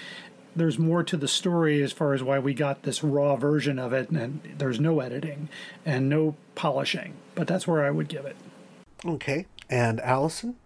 there's 0.56 0.78
more 0.78 1.02
to 1.04 1.16
the 1.16 1.28
story 1.28 1.82
as 1.82 1.92
far 1.92 2.14
as 2.14 2.22
why 2.22 2.38
we 2.38 2.54
got 2.54 2.82
this 2.82 3.02
raw 3.02 3.36
version 3.36 3.78
of 3.78 3.92
it, 3.92 4.10
and 4.10 4.40
there's 4.58 4.80
no 4.80 5.00
editing 5.00 5.48
and 5.84 6.08
no 6.08 6.36
polishing. 6.54 7.14
But 7.34 7.46
that's 7.48 7.66
where 7.66 7.84
I 7.84 7.90
would 7.90 8.08
give 8.08 8.24
it. 8.24 8.36
Okay. 9.04 9.46
And 9.68 10.00
Allison? 10.00 10.56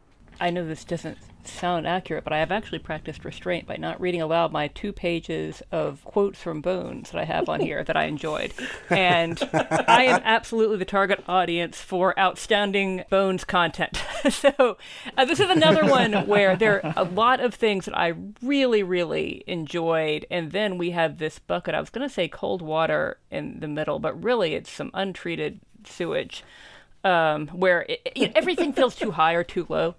I 0.41 0.51
know 0.51 0.67
this 0.67 0.85
doesn't 0.85 1.19
sound 1.45 1.87
accurate, 1.87 2.25
but 2.25 2.33
I 2.33 2.39
have 2.39 2.51
actually 2.53 2.79
practiced 2.79 3.25
restraint 3.25 3.67
by 3.67 3.77
not 3.77 4.01
reading 4.01 4.23
aloud 4.23 4.53
my 4.53 4.69
two 4.69 4.93
pages 4.93 5.63
of 5.73 6.05
quotes 6.05 6.43
from 6.43 6.61
Bones 6.61 7.11
that 7.11 7.21
I 7.21 7.25
have 7.25 7.49
on 7.49 7.61
here 7.61 7.85
that 7.85 7.97
I 7.97 8.05
enjoyed. 8.05 8.53
And 8.91 9.39
I 9.53 10.05
am 10.05 10.21
absolutely 10.25 10.77
the 10.77 10.85
target 10.85 11.23
audience 11.29 11.81
for 11.81 12.19
outstanding 12.19 13.05
Bones 13.11 13.45
content. 13.45 14.03
so 14.31 14.77
uh, 15.17 15.25
this 15.25 15.41
is 15.41 15.51
another 15.51 15.85
one 15.87 16.27
where 16.27 16.57
there 16.57 16.85
are 16.85 16.95
a 16.97 17.05
lot 17.05 17.41
of 17.41 17.55
things 17.55 17.85
that 17.87 17.97
I 17.97 18.15
really, 18.43 18.83
really 18.83 19.45
enjoyed. 19.47 20.27
And 20.31 20.53
then 20.53 20.79
we 20.79 20.91
have 20.91 21.19
this 21.19 21.39
bucket. 21.39 21.75
I 21.75 21.81
was 21.81 21.91
going 21.91 22.07
to 22.07 22.13
say 22.13 22.29
cold 22.29 22.63
water 22.63 23.19
in 23.31 23.61
the 23.61 23.69
middle, 23.69 23.99
but 23.99 24.23
really 24.23 24.55
it's 24.55 24.71
some 24.71 24.91
untreated 24.95 25.61
sewage 25.85 26.45
um, 27.05 27.49
where 27.49 27.83
it, 27.89 28.01
it, 28.15 28.33
everything 28.35 28.73
feels 28.73 28.95
too 28.95 29.13
high 29.13 29.35
or 29.35 29.45
too 29.45 29.67
low. 29.69 29.95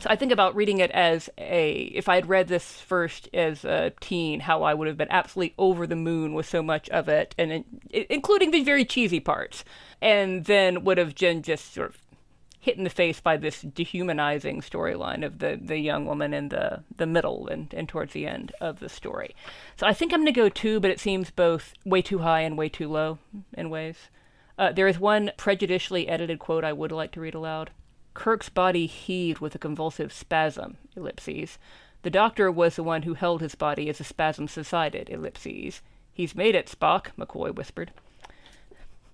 So 0.00 0.08
I 0.08 0.16
think 0.16 0.32
about 0.32 0.56
reading 0.56 0.78
it 0.78 0.90
as 0.92 1.28
a 1.36 1.72
if 1.94 2.08
I 2.08 2.14
had 2.14 2.26
read 2.26 2.48
this 2.48 2.80
first 2.80 3.28
as 3.34 3.66
a 3.66 3.92
teen, 4.00 4.40
how 4.40 4.62
I 4.62 4.72
would 4.72 4.88
have 4.88 4.96
been 4.96 5.10
absolutely 5.10 5.54
over 5.58 5.86
the 5.86 5.94
moon 5.94 6.32
with 6.32 6.48
so 6.48 6.62
much 6.62 6.88
of 6.88 7.08
it, 7.08 7.34
and 7.36 7.64
it, 7.90 8.06
including 8.08 8.50
the 8.50 8.64
very 8.64 8.86
cheesy 8.86 9.20
parts, 9.20 9.62
and 10.00 10.46
then 10.46 10.84
would 10.84 10.96
have 10.96 11.14
been 11.14 11.42
just 11.42 11.74
sort 11.74 11.90
of 11.90 11.98
hit 12.60 12.78
in 12.78 12.84
the 12.84 12.90
face 12.90 13.20
by 13.20 13.36
this 13.36 13.62
dehumanizing 13.62 14.60
storyline 14.60 15.24
of 15.24 15.38
the, 15.38 15.58
the 15.60 15.78
young 15.78 16.06
woman 16.06 16.34
in 16.34 16.50
the, 16.50 16.82
the 16.94 17.06
middle 17.06 17.48
and, 17.48 17.72
and 17.72 17.88
towards 17.88 18.12
the 18.12 18.26
end 18.26 18.52
of 18.60 18.80
the 18.80 18.88
story. 18.88 19.34
So 19.76 19.86
I 19.86 19.94
think 19.94 20.12
I'm 20.12 20.20
going 20.20 20.26
to 20.26 20.40
go 20.40 20.50
two, 20.50 20.78
but 20.78 20.90
it 20.90 21.00
seems 21.00 21.30
both 21.30 21.72
way 21.86 22.02
too 22.02 22.18
high 22.18 22.40
and 22.40 22.58
way 22.58 22.68
too 22.68 22.88
low 22.88 23.18
in 23.54 23.70
ways. 23.70 23.96
Uh, 24.58 24.72
there 24.72 24.88
is 24.88 24.98
one 24.98 25.30
prejudicially 25.38 26.06
edited 26.06 26.38
quote 26.38 26.64
I 26.64 26.74
would 26.74 26.92
like 26.92 27.12
to 27.12 27.20
read 27.20 27.34
aloud. 27.34 27.70
Kirk's 28.14 28.48
body 28.48 28.86
heaved 28.86 29.40
with 29.40 29.54
a 29.54 29.58
convulsive 29.58 30.12
spasm, 30.12 30.76
ellipses. 30.96 31.58
The 32.02 32.10
doctor 32.10 32.50
was 32.50 32.76
the 32.76 32.82
one 32.82 33.02
who 33.02 33.14
held 33.14 33.40
his 33.40 33.54
body 33.54 33.88
as 33.88 33.98
the 33.98 34.04
spasm 34.04 34.48
subsided, 34.48 35.10
ellipses. 35.10 35.82
He's 36.12 36.34
made 36.34 36.54
it, 36.54 36.66
Spock, 36.66 37.08
McCoy 37.18 37.54
whispered. 37.54 37.92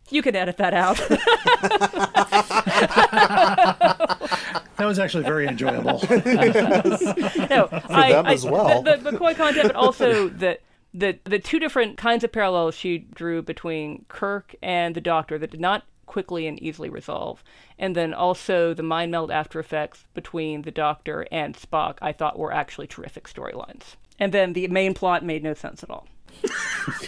You 0.08 0.22
can 0.22 0.36
edit 0.36 0.56
that 0.58 0.72
out. 0.72 1.00
That 4.76 4.86
was 4.86 4.98
actually 4.98 5.24
very 5.24 5.46
enjoyable. 5.46 5.92
no, 6.10 7.68
For 7.68 7.88
them 7.88 8.26
as 8.26 8.44
well. 8.44 8.82
The, 8.82 8.96
the 8.96 9.10
McCoy 9.10 9.34
content, 9.34 9.68
but 9.68 9.76
also 9.76 10.28
the 10.28 10.58
the 10.92 11.18
the 11.24 11.38
two 11.38 11.58
different 11.58 11.96
kinds 11.96 12.24
of 12.24 12.32
parallels 12.32 12.74
she 12.74 12.98
drew 12.98 13.42
between 13.42 14.04
Kirk 14.08 14.54
and 14.62 14.94
the 14.94 15.00
Doctor 15.00 15.38
that 15.38 15.50
did 15.50 15.60
not 15.60 15.84
quickly 16.06 16.46
and 16.46 16.62
easily 16.62 16.88
resolve, 16.88 17.42
and 17.78 17.94
then 17.94 18.14
also 18.14 18.72
the 18.72 18.82
mind 18.82 19.10
meld 19.10 19.30
after 19.30 19.60
effects 19.60 20.04
between 20.14 20.62
the 20.62 20.70
Doctor 20.70 21.26
and 21.30 21.54
Spock, 21.56 21.98
I 22.00 22.12
thought 22.12 22.38
were 22.38 22.52
actually 22.52 22.86
terrific 22.86 23.28
storylines. 23.28 23.96
And 24.18 24.32
then 24.32 24.54
the 24.54 24.68
main 24.68 24.94
plot 24.94 25.24
made 25.24 25.42
no 25.42 25.54
sense 25.54 25.82
at 25.82 25.90
all. 25.90 26.06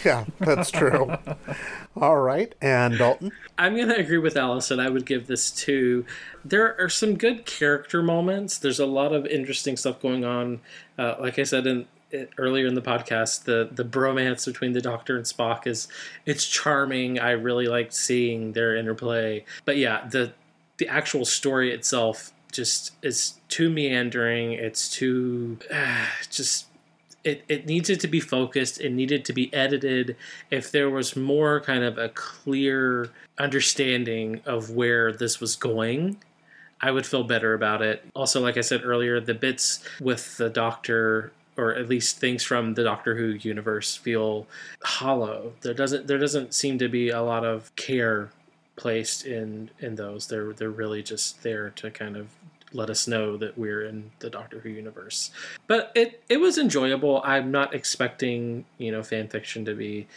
Yeah, 0.03 0.25
that's 0.39 0.71
true. 0.71 1.09
All 1.95 2.17
right. 2.17 2.53
And 2.61 2.97
Dalton? 2.97 3.31
I'm 3.57 3.75
going 3.75 3.87
to 3.87 3.97
agree 3.97 4.17
with 4.17 4.35
Allison. 4.35 4.79
I 4.79 4.89
would 4.89 5.05
give 5.05 5.27
this 5.27 5.51
two. 5.51 6.05
There 6.43 6.79
are 6.81 6.89
some 6.89 7.15
good 7.15 7.45
character 7.45 8.03
moments. 8.03 8.57
There's 8.57 8.79
a 8.79 8.85
lot 8.85 9.13
of 9.13 9.25
interesting 9.25 9.77
stuff 9.77 10.01
going 10.01 10.25
on. 10.25 10.59
Uh, 10.97 11.15
like 11.19 11.39
I 11.39 11.43
said 11.43 11.65
in 11.65 11.87
earlier 12.37 12.67
in 12.67 12.75
the 12.75 12.81
podcast, 12.81 13.43
the 13.43 13.69
the 13.71 13.83
bromance 13.83 14.45
between 14.45 14.73
the 14.73 14.81
Doctor 14.81 15.15
and 15.15 15.25
Spock 15.25 15.67
is 15.67 15.87
it's 16.25 16.47
charming. 16.47 17.19
I 17.19 17.31
really 17.31 17.67
liked 17.67 17.93
seeing 17.93 18.53
their 18.53 18.75
interplay. 18.75 19.45
But 19.65 19.77
yeah, 19.77 20.07
the 20.07 20.33
the 20.77 20.87
actual 20.87 21.25
story 21.25 21.71
itself 21.73 22.31
just 22.51 22.93
is 23.03 23.35
too 23.47 23.69
meandering. 23.69 24.53
It's 24.53 24.89
too 24.89 25.59
uh, 25.71 26.05
just 26.29 26.65
it, 27.23 27.43
it 27.49 27.65
needed 27.65 27.99
to 27.99 28.07
be 28.07 28.21
focused 28.21 28.79
it 28.79 28.91
needed 28.91 29.25
to 29.25 29.33
be 29.33 29.53
edited 29.53 30.15
if 30.49 30.71
there 30.71 30.89
was 30.89 31.17
more 31.17 31.59
kind 31.59 31.83
of 31.83 31.97
a 31.97 32.07
clear 32.09 33.09
understanding 33.37 34.41
of 34.45 34.71
where 34.71 35.11
this 35.11 35.41
was 35.41 35.57
going 35.57 36.17
i 36.79 36.89
would 36.89 37.05
feel 37.05 37.23
better 37.23 37.53
about 37.53 37.81
it 37.81 38.05
also 38.15 38.39
like 38.39 38.55
i 38.55 38.61
said 38.61 38.81
earlier 38.85 39.19
the 39.19 39.33
bits 39.33 39.83
with 39.99 40.37
the 40.37 40.49
doctor 40.49 41.33
or 41.59 41.75
at 41.75 41.89
least 41.89 42.17
things 42.17 42.43
from 42.43 42.73
the 42.73 42.83
doctor 42.83 43.15
who 43.15 43.27
universe 43.41 43.95
feel 43.95 44.47
hollow 44.81 45.53
there 45.61 45.73
doesn't 45.73 46.07
there 46.07 46.17
doesn't 46.17 46.53
seem 46.53 46.77
to 46.77 46.87
be 46.87 47.09
a 47.09 47.21
lot 47.21 47.43
of 47.45 47.75
care 47.75 48.29
placed 48.75 49.25
in 49.25 49.69
in 49.79 49.95
those 49.95 50.27
they're 50.27 50.53
they're 50.53 50.69
really 50.69 51.03
just 51.03 51.43
there 51.43 51.69
to 51.71 51.91
kind 51.91 52.15
of 52.15 52.27
let 52.73 52.89
us 52.89 53.07
know 53.07 53.37
that 53.37 53.57
we're 53.57 53.83
in 53.83 54.11
the 54.19 54.29
Doctor 54.29 54.59
Who 54.59 54.69
universe. 54.69 55.31
But 55.67 55.91
it 55.95 56.21
it 56.29 56.37
was 56.37 56.57
enjoyable. 56.57 57.21
I'm 57.23 57.51
not 57.51 57.73
expecting 57.73 58.65
you 58.77 58.91
know 58.91 59.03
fan 59.03 59.27
fiction 59.27 59.65
to 59.65 59.73
be 59.73 60.07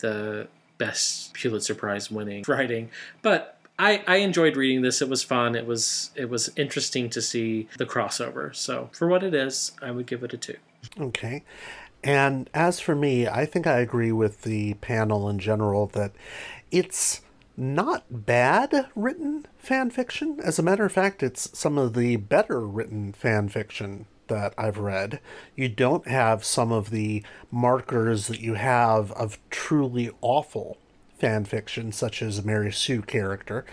the 0.00 0.48
best 0.78 1.32
Pulitzer 1.34 1.74
Prize 1.74 2.10
winning 2.10 2.44
writing, 2.46 2.90
but 3.22 3.58
I, 3.78 4.02
I 4.06 4.16
enjoyed 4.16 4.56
reading 4.56 4.82
this. 4.82 5.00
It 5.00 5.08
was 5.08 5.22
fun. 5.22 5.54
It 5.54 5.66
was 5.66 6.10
it 6.14 6.28
was 6.28 6.50
interesting 6.56 7.08
to 7.10 7.22
see 7.22 7.68
the 7.78 7.86
crossover. 7.86 8.54
So 8.54 8.90
for 8.92 9.08
what 9.08 9.22
it 9.22 9.34
is, 9.34 9.72
I 9.80 9.90
would 9.90 10.06
give 10.06 10.22
it 10.22 10.34
a 10.34 10.36
two. 10.36 10.56
Okay. 10.98 11.44
And 12.04 12.50
as 12.54 12.80
for 12.80 12.94
me, 12.94 13.26
I 13.28 13.46
think 13.46 13.66
I 13.66 13.78
agree 13.78 14.12
with 14.12 14.42
the 14.42 14.74
panel 14.74 15.28
in 15.28 15.38
general 15.38 15.86
that 15.88 16.12
it's 16.70 17.22
not 17.56 18.04
bad 18.26 18.88
written 18.96 19.46
fan 19.58 19.90
fiction. 19.90 20.40
As 20.42 20.58
a 20.58 20.62
matter 20.62 20.84
of 20.84 20.92
fact, 20.92 21.22
it's 21.22 21.56
some 21.58 21.78
of 21.78 21.94
the 21.94 22.16
better 22.16 22.60
written 22.66 23.12
fan 23.12 23.48
fiction 23.48 24.06
that 24.28 24.54
I've 24.58 24.78
read. 24.78 25.20
You 25.54 25.68
don't 25.68 26.08
have 26.08 26.44
some 26.44 26.72
of 26.72 26.90
the 26.90 27.22
markers 27.50 28.26
that 28.28 28.40
you 28.40 28.54
have 28.54 29.12
of 29.12 29.38
truly 29.50 30.10
awful 30.20 30.78
fan 31.18 31.44
fiction, 31.44 31.92
such 31.92 32.22
as 32.22 32.44
Mary 32.44 32.72
Sue 32.72 33.02
character. 33.02 33.64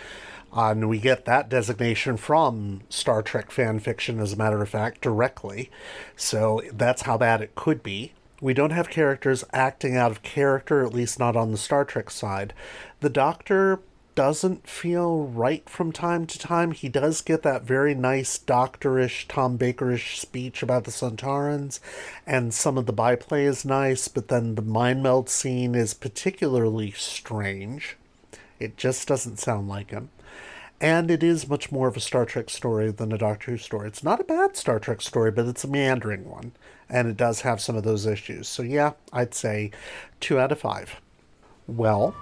Uh, 0.55 0.71
and 0.71 0.89
we 0.89 0.99
get 0.99 1.25
that 1.25 1.49
designation 1.49 2.17
from 2.17 2.81
Star 2.89 3.21
Trek 3.21 3.51
fan 3.51 3.79
fiction, 3.79 4.19
as 4.19 4.33
a 4.33 4.37
matter 4.37 4.61
of 4.61 4.69
fact, 4.69 5.01
directly. 5.01 5.69
So 6.15 6.61
that's 6.73 7.03
how 7.03 7.17
bad 7.17 7.41
it 7.41 7.55
could 7.55 7.83
be. 7.83 8.13
We 8.41 8.53
don't 8.53 8.71
have 8.71 8.89
characters 8.89 9.43
acting 9.53 9.95
out 9.95 10.11
of 10.11 10.23
character, 10.23 10.83
at 10.85 10.93
least 10.93 11.19
not 11.19 11.35
on 11.35 11.51
the 11.51 11.57
Star 11.57 11.85
Trek 11.85 12.09
side. 12.09 12.53
The 13.01 13.09
Doctor 13.09 13.81
doesn't 14.15 14.67
feel 14.67 15.27
right 15.27 15.69
from 15.69 15.91
time 15.91 16.25
to 16.27 16.39
time. 16.39 16.71
He 16.71 16.89
does 16.89 17.21
get 17.21 17.41
that 17.43 17.63
very 17.63 17.95
nice 17.95 18.37
doctorish, 18.37 19.25
Tom 19.29 19.57
Bakerish 19.57 20.17
speech 20.17 20.61
about 20.61 20.83
the 20.83 20.91
Sontarans, 20.91 21.79
and 22.25 22.53
some 22.53 22.77
of 22.77 22.85
the 22.85 22.91
byplay 22.91 23.45
is 23.45 23.63
nice, 23.63 24.07
but 24.09 24.27
then 24.27 24.55
the 24.55 24.61
mind 24.61 25.03
meld 25.03 25.29
scene 25.29 25.73
is 25.73 25.93
particularly 25.93 26.91
strange. 26.91 27.95
It 28.59 28.75
just 28.75 29.07
doesn't 29.07 29.39
sound 29.39 29.69
like 29.69 29.91
him. 29.91 30.09
And 30.81 31.11
it 31.11 31.23
is 31.23 31.49
much 31.49 31.71
more 31.71 31.89
of 31.89 31.97
a 31.97 31.99
Star 31.99 32.25
Trek 32.25 32.49
story 32.49 32.91
than 32.91 33.11
a 33.11 33.17
Doctor 33.17 33.51
Who 33.51 33.57
story. 33.57 33.87
It's 33.87 34.03
not 34.03 34.21
a 34.21 34.23
bad 34.23 34.55
Star 34.55 34.79
Trek 34.79 35.01
story, 35.01 35.29
but 35.29 35.45
it's 35.45 35.65
a 35.65 35.67
meandering 35.67 36.29
one. 36.29 36.53
And 36.89 37.07
it 37.07 37.17
does 37.17 37.41
have 37.41 37.59
some 37.59 37.75
of 37.75 37.83
those 37.83 38.05
issues. 38.05 38.47
So, 38.47 38.63
yeah, 38.63 38.93
I'd 39.11 39.33
say 39.33 39.71
two 40.19 40.39
out 40.39 40.51
of 40.51 40.59
five. 40.59 41.01
Well, 41.67 42.15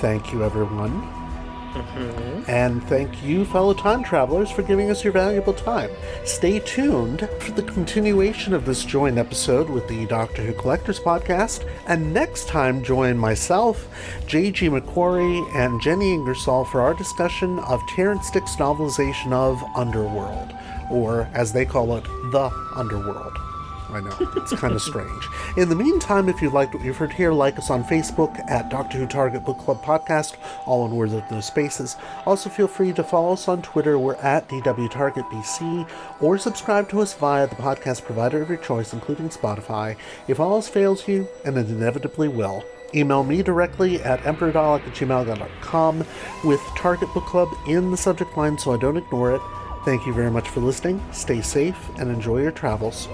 thank 0.00 0.32
you, 0.32 0.44
everyone. 0.44 1.29
Mm-hmm. 1.72 2.50
And 2.50 2.82
thank 2.84 3.22
you, 3.22 3.44
fellow 3.44 3.74
time 3.74 4.02
travelers, 4.02 4.50
for 4.50 4.62
giving 4.62 4.90
us 4.90 5.04
your 5.04 5.12
valuable 5.12 5.52
time. 5.52 5.90
Stay 6.24 6.58
tuned 6.58 7.28
for 7.38 7.52
the 7.52 7.62
continuation 7.62 8.54
of 8.54 8.64
this 8.64 8.84
joint 8.84 9.18
episode 9.18 9.70
with 9.70 9.86
the 9.86 10.06
Doctor 10.06 10.42
Who 10.42 10.52
Collectors 10.54 10.98
podcast. 10.98 11.68
And 11.86 12.12
next 12.12 12.48
time, 12.48 12.82
join 12.82 13.16
myself, 13.16 13.88
J.G. 14.26 14.68
McQuarrie, 14.68 15.54
and 15.54 15.80
Jenny 15.80 16.12
Ingersoll 16.12 16.64
for 16.64 16.80
our 16.80 16.94
discussion 16.94 17.60
of 17.60 17.80
Terrance 17.94 18.30
Dicks' 18.30 18.56
novelization 18.56 19.32
of 19.32 19.62
Underworld, 19.76 20.52
or 20.90 21.28
as 21.34 21.52
they 21.52 21.64
call 21.64 21.96
it, 21.96 22.04
The 22.32 22.50
Underworld. 22.74 23.36
I 23.92 24.00
know, 24.00 24.16
it's 24.36 24.52
kind 24.54 24.74
of 24.74 24.82
strange. 24.82 25.28
In 25.56 25.68
the 25.68 25.74
meantime, 25.74 26.28
if 26.28 26.40
you 26.40 26.50
liked 26.50 26.74
what 26.74 26.84
you've 26.84 26.96
heard 26.96 27.12
here, 27.12 27.32
like 27.32 27.58
us 27.58 27.70
on 27.70 27.84
Facebook 27.84 28.38
at 28.48 28.70
Doctor 28.70 28.98
Who 28.98 29.06
Target 29.06 29.44
Book 29.44 29.58
Club 29.58 29.82
Podcast, 29.82 30.36
all 30.66 30.86
in 30.86 30.94
words 30.94 31.12
with 31.12 31.30
no 31.30 31.40
spaces. 31.40 31.96
Also, 32.26 32.48
feel 32.50 32.68
free 32.68 32.92
to 32.92 33.02
follow 33.02 33.32
us 33.32 33.48
on 33.48 33.62
Twitter. 33.62 33.98
We're 33.98 34.16
at 34.16 34.48
DW 34.48 35.88
or 36.20 36.38
subscribe 36.38 36.88
to 36.90 37.00
us 37.00 37.14
via 37.14 37.46
the 37.46 37.56
podcast 37.56 38.04
provider 38.04 38.42
of 38.42 38.48
your 38.48 38.58
choice, 38.58 38.92
including 38.92 39.28
Spotify. 39.28 39.96
If 40.28 40.40
all 40.40 40.54
else 40.54 40.68
fails 40.68 41.08
you, 41.08 41.28
and 41.44 41.56
it 41.56 41.68
inevitably 41.68 42.28
will, 42.28 42.64
email 42.94 43.24
me 43.24 43.42
directly 43.42 44.02
at 44.02 44.20
emperordalek 44.20 44.86
at 44.86 44.94
gmail.com 44.94 46.04
with 46.44 46.60
Target 46.76 47.12
Book 47.14 47.26
Club 47.26 47.48
in 47.66 47.90
the 47.90 47.96
subject 47.96 48.36
line 48.36 48.58
so 48.58 48.72
I 48.72 48.78
don't 48.78 48.96
ignore 48.96 49.34
it. 49.34 49.40
Thank 49.84 50.06
you 50.06 50.12
very 50.12 50.30
much 50.30 50.48
for 50.48 50.60
listening. 50.60 51.02
Stay 51.12 51.40
safe 51.40 51.88
and 51.98 52.10
enjoy 52.10 52.42
your 52.42 52.52
travels. 52.52 53.08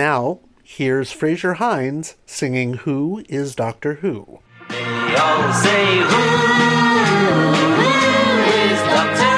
Now, 0.00 0.40
here's 0.64 1.12
Frazer 1.12 1.54
Hines 1.60 2.16
singing 2.24 2.72
Who 2.88 3.22
is 3.28 3.54
Doctor 3.54 3.96
Who? 3.96 4.38
They 4.70 5.14
all 5.16 5.52
say, 5.52 5.98
Who 5.98 6.22
is 8.64 8.80
Doctor 8.80 9.29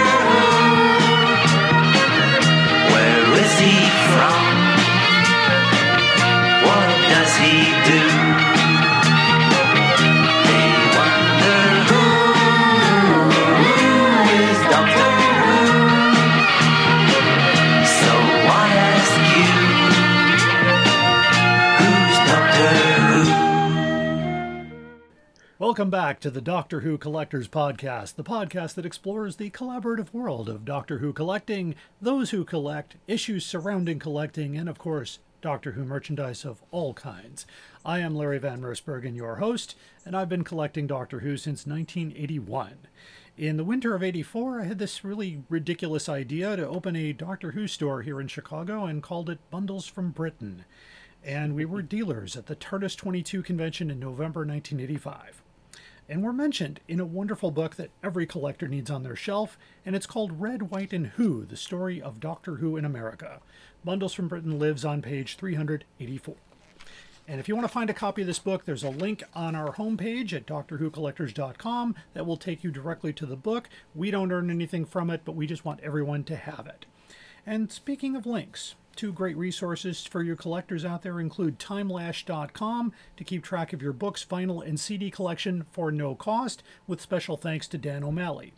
Welcome 25.72 25.88
back 25.88 26.20
to 26.20 26.30
the 26.30 26.42
Doctor 26.42 26.80
Who 26.80 26.98
Collectors 26.98 27.48
Podcast, 27.48 28.16
the 28.16 28.22
podcast 28.22 28.74
that 28.74 28.84
explores 28.84 29.36
the 29.36 29.48
collaborative 29.48 30.12
world 30.12 30.50
of 30.50 30.66
Doctor 30.66 30.98
Who 30.98 31.14
collecting, 31.14 31.76
those 31.98 32.28
who 32.28 32.44
collect, 32.44 32.96
issues 33.06 33.46
surrounding 33.46 33.98
collecting, 33.98 34.54
and 34.54 34.68
of 34.68 34.78
course, 34.78 35.18
Doctor 35.40 35.72
Who 35.72 35.86
merchandise 35.86 36.44
of 36.44 36.62
all 36.72 36.92
kinds. 36.92 37.46
I 37.86 38.00
am 38.00 38.14
Larry 38.14 38.38
Van 38.38 38.60
Mersbergen, 38.60 39.16
your 39.16 39.36
host, 39.36 39.74
and 40.04 40.14
I've 40.14 40.28
been 40.28 40.44
collecting 40.44 40.86
Doctor 40.86 41.20
Who 41.20 41.38
since 41.38 41.66
1981. 41.66 42.74
In 43.38 43.56
the 43.56 43.64
winter 43.64 43.94
of 43.94 44.02
84, 44.02 44.60
I 44.60 44.64
had 44.64 44.78
this 44.78 45.02
really 45.02 45.42
ridiculous 45.48 46.06
idea 46.06 46.54
to 46.54 46.68
open 46.68 46.96
a 46.96 47.14
Doctor 47.14 47.52
Who 47.52 47.66
store 47.66 48.02
here 48.02 48.20
in 48.20 48.28
Chicago 48.28 48.84
and 48.84 49.02
called 49.02 49.30
it 49.30 49.38
Bundles 49.50 49.86
from 49.86 50.10
Britain. 50.10 50.66
And 51.24 51.54
we 51.54 51.64
were 51.64 51.80
dealers 51.80 52.36
at 52.36 52.44
the 52.44 52.56
TARDIS 52.56 52.94
22 52.94 53.42
convention 53.42 53.90
in 53.90 53.98
November 53.98 54.40
1985 54.40 55.41
and 56.08 56.22
were 56.22 56.32
mentioned 56.32 56.80
in 56.88 57.00
a 57.00 57.04
wonderful 57.04 57.50
book 57.50 57.76
that 57.76 57.90
every 58.02 58.26
collector 58.26 58.68
needs 58.68 58.90
on 58.90 59.02
their 59.02 59.16
shelf, 59.16 59.58
and 59.86 59.96
it's 59.96 60.06
called 60.06 60.40
Red, 60.40 60.70
White, 60.70 60.92
and 60.92 61.08
Who 61.08 61.44
The 61.44 61.56
Story 61.56 62.00
of 62.00 62.20
Doctor 62.20 62.56
Who 62.56 62.76
in 62.76 62.84
America. 62.84 63.40
Bundles 63.84 64.12
from 64.12 64.28
Britain 64.28 64.58
lives 64.58 64.84
on 64.84 65.02
page 65.02 65.36
384. 65.36 66.34
And 67.28 67.38
if 67.38 67.48
you 67.48 67.54
want 67.54 67.66
to 67.66 67.72
find 67.72 67.88
a 67.88 67.94
copy 67.94 68.22
of 68.22 68.26
this 68.26 68.38
book, 68.38 68.64
there's 68.64 68.82
a 68.82 68.90
link 68.90 69.22
on 69.32 69.54
our 69.54 69.74
homepage 69.74 70.32
at 70.32 70.46
DoctorWhoCollectors.com 70.46 71.94
that 72.14 72.26
will 72.26 72.36
take 72.36 72.64
you 72.64 72.70
directly 72.70 73.12
to 73.12 73.26
the 73.26 73.36
book. 73.36 73.68
We 73.94 74.10
don't 74.10 74.32
earn 74.32 74.50
anything 74.50 74.84
from 74.84 75.08
it, 75.08 75.22
but 75.24 75.36
we 75.36 75.46
just 75.46 75.64
want 75.64 75.80
everyone 75.80 76.24
to 76.24 76.36
have 76.36 76.66
it. 76.66 76.84
And 77.46 77.70
speaking 77.70 78.16
of 78.16 78.26
links, 78.26 78.74
two 78.96 79.12
great 79.12 79.36
resources 79.36 80.04
for 80.04 80.22
your 80.22 80.36
collectors 80.36 80.84
out 80.84 81.02
there 81.02 81.20
include 81.20 81.58
timelash.com 81.58 82.92
to 83.16 83.24
keep 83.24 83.42
track 83.42 83.72
of 83.72 83.82
your 83.82 83.92
books, 83.92 84.26
vinyl, 84.28 84.66
and 84.66 84.78
CD 84.78 85.10
collection 85.10 85.66
for 85.70 85.90
no 85.90 86.14
cost, 86.14 86.62
with 86.86 87.00
special 87.00 87.36
thanks 87.36 87.66
to 87.68 87.78
Dan 87.78 88.04
O'Malley. 88.04 88.52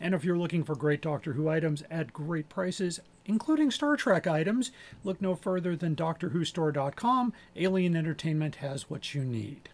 And 0.00 0.14
if 0.14 0.24
you're 0.24 0.38
looking 0.38 0.64
for 0.64 0.74
great 0.74 1.02
Doctor 1.02 1.34
Who 1.34 1.48
items 1.48 1.84
at 1.90 2.12
great 2.12 2.48
prices, 2.48 3.00
including 3.26 3.70
Star 3.70 3.96
Trek 3.96 4.26
items, 4.26 4.72
look 5.04 5.20
no 5.20 5.34
further 5.34 5.76
than 5.76 5.94
DoctorWhoStore.com. 5.94 7.32
Alien 7.56 7.96
Entertainment 7.96 8.56
has 8.56 8.88
what 8.88 9.14
you 9.14 9.24
need. 9.24 9.68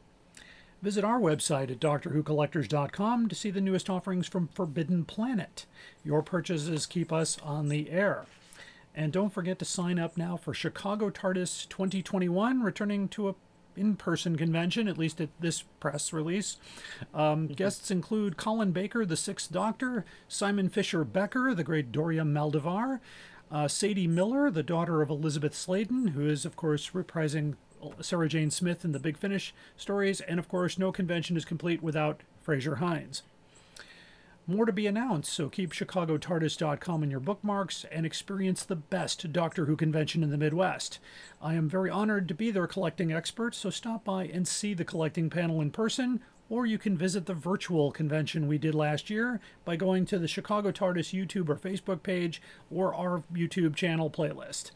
Visit 0.83 1.05
our 1.05 1.21
website 1.21 1.71
at 1.71 1.79
DoctorWhoCollectors.com 1.79 3.29
to 3.29 3.35
see 3.37 3.51
the 3.51 3.61
newest 3.61 3.89
offerings 3.89 4.27
from 4.27 4.49
Forbidden 4.49 5.05
Planet. 5.05 5.65
Your 6.03 6.23
purchases 6.23 6.87
keep 6.87 7.13
us 7.13 7.39
on 7.41 7.69
the 7.69 7.89
air. 7.91 8.25
And 8.95 9.13
don't 9.13 9.33
forget 9.33 9.59
to 9.61 9.65
sign 9.65 9.99
up 9.99 10.17
now 10.17 10.37
for 10.37 10.53
Chicago 10.53 11.09
TARDIS 11.09 11.69
2021, 11.69 12.63
returning 12.63 13.09
to 13.09 13.29
a 13.29 13.35
in-person 13.77 14.37
convention, 14.37 14.89
at 14.89 14.99
least 14.99 15.21
at 15.21 15.31
this 15.41 15.63
press 15.81 16.13
release. 16.13 16.59
Um, 17.15 17.47
Guests 17.47 17.91
include 17.91 18.37
Colin 18.37 18.73
Baker, 18.73 19.07
the 19.07 19.17
Sixth 19.17 19.51
Doctor, 19.51 20.05
Simon 20.29 20.69
Fisher 20.69 21.05
Becker, 21.05 21.55
the 21.55 21.65
great 21.65 21.93
Doria 21.93 22.23
Maldivar, 22.23 23.01
uh, 23.53 23.69
Sadie 23.69 24.09
Miller, 24.09 24.51
the 24.51 24.63
daughter 24.63 25.03
of 25.03 25.11
Elisabeth 25.11 25.55
Sladen, 25.55 26.09
who 26.09 26.27
is, 26.27 26.47
of 26.47 26.57
course, 26.57 26.91
reprising 26.91 27.55
Sarah 28.01 28.29
Jane 28.29 28.51
Smith 28.51 28.85
in 28.85 28.93
the 28.93 28.99
Big 28.99 29.19
Finish 29.19 29.55
stories, 29.77 30.21
and 30.23 30.39
of 30.39 30.49
course, 30.49 30.79
no 30.79 30.91
convention 30.91 31.37
is 31.37 31.45
complete 31.45 31.83
without 31.83 32.23
Frazer 32.41 32.77
Hines. 32.77 33.23
More 34.47 34.67
to 34.67 34.73
be 34.73 34.89
announced, 34.89 35.33
so 35.33 35.49
keep 35.49 35.73
ChicagoTardis.com 35.73 37.03
in 37.05 37.11
your 37.13 37.21
bookmarks 37.21 37.85
and 37.93 38.05
experience 38.05 38.65
the 38.65 38.75
best 38.75 39.33
Doctor 39.33 39.67
Who 39.67 39.77
convention 39.77 40.25
in 40.25 40.31
the 40.31 40.39
Midwest. 40.39 40.99
I 41.41 41.55
am 41.55 41.69
very 41.69 41.91
honored 41.91 42.27
to 42.29 42.35
be 42.35 42.51
their 42.51 42.67
collecting 42.67 43.13
expert, 43.13 43.55
so 43.55 43.71
stop 43.71 44.03
by 44.03 44.25
and 44.25 44.49
see 44.49 44.75
the 44.75 44.85
collecting 44.85 45.31
panel 45.31 45.61
in 45.61 45.71
person, 45.71 46.21
or 46.53 46.67
you 46.67 46.77
can 46.77 46.99
visit 46.99 47.25
the 47.25 47.33
virtual 47.33 47.91
convention 47.91 48.47
we 48.47 48.59
did 48.59 48.75
last 48.75 49.09
year 49.09 49.41
by 49.65 49.75
going 49.75 50.05
to 50.05 50.19
the 50.19 50.29
Chicago 50.29 50.71
TARDIS 50.71 51.19
YouTube 51.19 51.49
or 51.49 51.57
Facebook 51.57 52.03
page 52.03 52.43
or 52.71 52.95
our 52.95 53.23
YouTube 53.33 53.75
channel 53.75 54.11
playlist. 54.11 54.71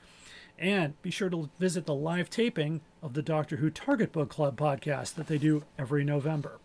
And 0.59 1.01
be 1.03 1.11
sure 1.11 1.28
to 1.28 1.51
visit 1.59 1.85
the 1.85 1.94
live 1.94 2.31
taping 2.31 2.81
of 3.03 3.12
the 3.12 3.20
Doctor 3.20 3.57
Who 3.57 3.69
Target 3.69 4.11
Book 4.11 4.31
Club 4.31 4.59
podcast 4.59 5.16
that 5.16 5.27
they 5.27 5.36
do 5.36 5.65
every 5.78 6.03
November. 6.03 6.61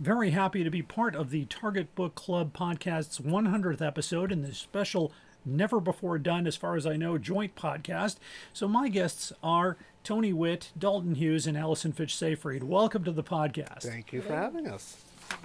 Very 0.00 0.30
happy 0.30 0.64
to 0.64 0.70
be 0.70 0.82
part 0.82 1.14
of 1.14 1.30
the 1.30 1.44
Target 1.44 1.94
Book 1.94 2.16
Club 2.16 2.52
podcast's 2.52 3.20
100th 3.20 3.86
episode 3.86 4.32
in 4.32 4.42
this 4.42 4.58
special, 4.58 5.12
never 5.44 5.78
before 5.78 6.18
done, 6.18 6.48
as 6.48 6.56
far 6.56 6.74
as 6.74 6.88
I 6.88 6.96
know, 6.96 7.18
joint 7.18 7.54
podcast. 7.54 8.16
So 8.52 8.66
my 8.66 8.88
guests 8.88 9.32
are 9.44 9.76
Tony 10.02 10.32
Whitt, 10.32 10.70
Dalton 10.78 11.14
Hughes, 11.14 11.46
and 11.46 11.56
Allison 11.56 11.92
Fitch 11.92 12.16
Seyfried. 12.16 12.62
Welcome 12.62 13.04
to 13.04 13.12
the 13.12 13.22
podcast. 13.22 13.82
Thank 13.82 14.12
you 14.12 14.22
for 14.22 14.34
having 14.34 14.66
us. 14.66 14.96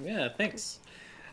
Yeah, 0.04 0.30
thanks. 0.30 0.80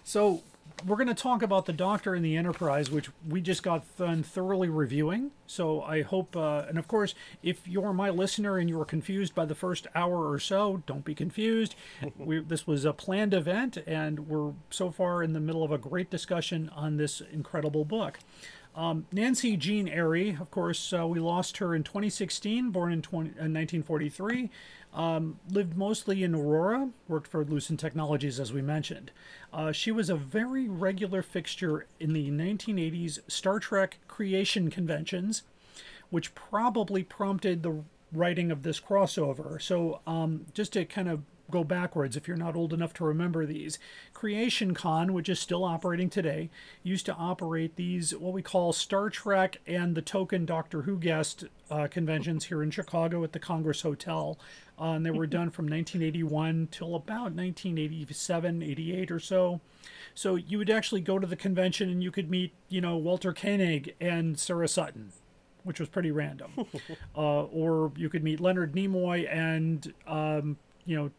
So 0.04 0.42
we're 0.86 0.96
going 0.96 1.08
to 1.08 1.14
talk 1.14 1.42
about 1.42 1.66
the 1.66 1.72
Doctor 1.72 2.14
and 2.14 2.24
the 2.24 2.36
Enterprise, 2.36 2.90
which 2.90 3.08
we 3.28 3.40
just 3.40 3.62
got 3.62 3.84
done 3.96 4.22
thoroughly 4.22 4.68
reviewing. 4.68 5.30
So 5.46 5.82
I 5.82 6.02
hope, 6.02 6.36
uh, 6.36 6.64
and 6.68 6.78
of 6.78 6.88
course, 6.88 7.14
if 7.42 7.66
you're 7.68 7.92
my 7.92 8.10
listener 8.10 8.58
and 8.58 8.68
you 8.68 8.76
were 8.76 8.84
confused 8.84 9.34
by 9.34 9.44
the 9.44 9.54
first 9.54 9.86
hour 9.94 10.30
or 10.30 10.40
so, 10.40 10.82
don't 10.86 11.04
be 11.04 11.14
confused. 11.14 11.76
we, 12.18 12.40
this 12.40 12.66
was 12.66 12.84
a 12.84 12.92
planned 12.92 13.34
event, 13.34 13.78
and 13.86 14.28
we're 14.28 14.52
so 14.70 14.90
far 14.90 15.22
in 15.22 15.32
the 15.32 15.40
middle 15.40 15.62
of 15.62 15.70
a 15.70 15.78
great 15.78 16.10
discussion 16.10 16.70
on 16.74 16.96
this 16.96 17.20
incredible 17.20 17.84
book. 17.84 18.18
Um, 18.74 19.06
Nancy 19.12 19.56
Jean 19.56 19.86
Airey, 19.86 20.40
of 20.40 20.50
course, 20.50 20.92
uh, 20.92 21.06
we 21.06 21.20
lost 21.20 21.58
her 21.58 21.74
in 21.74 21.82
2016, 21.82 22.70
born 22.70 22.92
in 22.92 23.02
20, 23.02 23.30
uh, 23.30 23.48
1943. 23.48 24.50
Um, 24.94 25.38
lived 25.48 25.76
mostly 25.76 26.22
in 26.22 26.34
Aurora, 26.34 26.90
worked 27.08 27.26
for 27.26 27.44
Lucent 27.44 27.80
Technologies, 27.80 28.38
as 28.38 28.52
we 28.52 28.60
mentioned. 28.60 29.10
Uh, 29.52 29.72
she 29.72 29.90
was 29.90 30.10
a 30.10 30.16
very 30.16 30.68
regular 30.68 31.22
fixture 31.22 31.86
in 31.98 32.12
the 32.12 32.30
1980s 32.30 33.20
Star 33.26 33.58
Trek 33.58 33.98
creation 34.06 34.70
conventions, 34.70 35.44
which 36.10 36.34
probably 36.34 37.02
prompted 37.02 37.62
the 37.62 37.82
writing 38.12 38.50
of 38.50 38.62
this 38.62 38.80
crossover. 38.80 39.60
So, 39.60 40.00
um, 40.06 40.44
just 40.52 40.74
to 40.74 40.84
kind 40.84 41.08
of 41.08 41.22
go 41.52 41.62
backwards 41.62 42.16
if 42.16 42.26
you're 42.26 42.36
not 42.36 42.56
old 42.56 42.72
enough 42.72 42.92
to 42.94 43.04
remember 43.04 43.46
these. 43.46 43.78
Creation 44.12 44.74
Con, 44.74 45.12
which 45.12 45.28
is 45.28 45.38
still 45.38 45.64
operating 45.64 46.10
today, 46.10 46.50
used 46.82 47.06
to 47.06 47.14
operate 47.14 47.76
these 47.76 48.16
what 48.16 48.32
we 48.32 48.42
call 48.42 48.72
Star 48.72 49.10
Trek 49.10 49.58
and 49.66 49.94
the 49.94 50.02
token 50.02 50.44
Doctor 50.44 50.82
Who 50.82 50.98
guest 50.98 51.44
uh, 51.70 51.86
conventions 51.88 52.46
here 52.46 52.62
in 52.62 52.70
Chicago 52.70 53.22
at 53.22 53.32
the 53.32 53.38
Congress 53.38 53.82
Hotel. 53.82 54.38
Uh, 54.80 54.92
and 54.92 55.06
they 55.06 55.10
were 55.10 55.26
done 55.26 55.50
from 55.50 55.66
1981 55.66 56.68
till 56.72 56.96
about 56.96 57.34
1987, 57.34 58.62
88 58.62 59.10
or 59.10 59.20
so. 59.20 59.60
So 60.14 60.34
you 60.34 60.58
would 60.58 60.70
actually 60.70 61.02
go 61.02 61.18
to 61.18 61.26
the 61.26 61.36
convention 61.36 61.88
and 61.88 62.02
you 62.02 62.10
could 62.10 62.30
meet, 62.30 62.52
you 62.68 62.80
know, 62.80 62.96
Walter 62.96 63.32
Koenig 63.32 63.94
and 64.00 64.38
Sarah 64.38 64.68
Sutton 64.68 65.12
which 65.64 65.80
was 65.80 65.88
pretty 65.88 66.10
random. 66.10 66.52
uh, 67.16 67.44
or 67.44 67.92
you 67.96 68.08
could 68.08 68.24
meet 68.24 68.40
Leonard 68.40 68.74
Nimoy 68.74 69.32
and, 69.32 69.92
um, 70.06 70.56
you 70.84 70.96
know, 70.96 71.10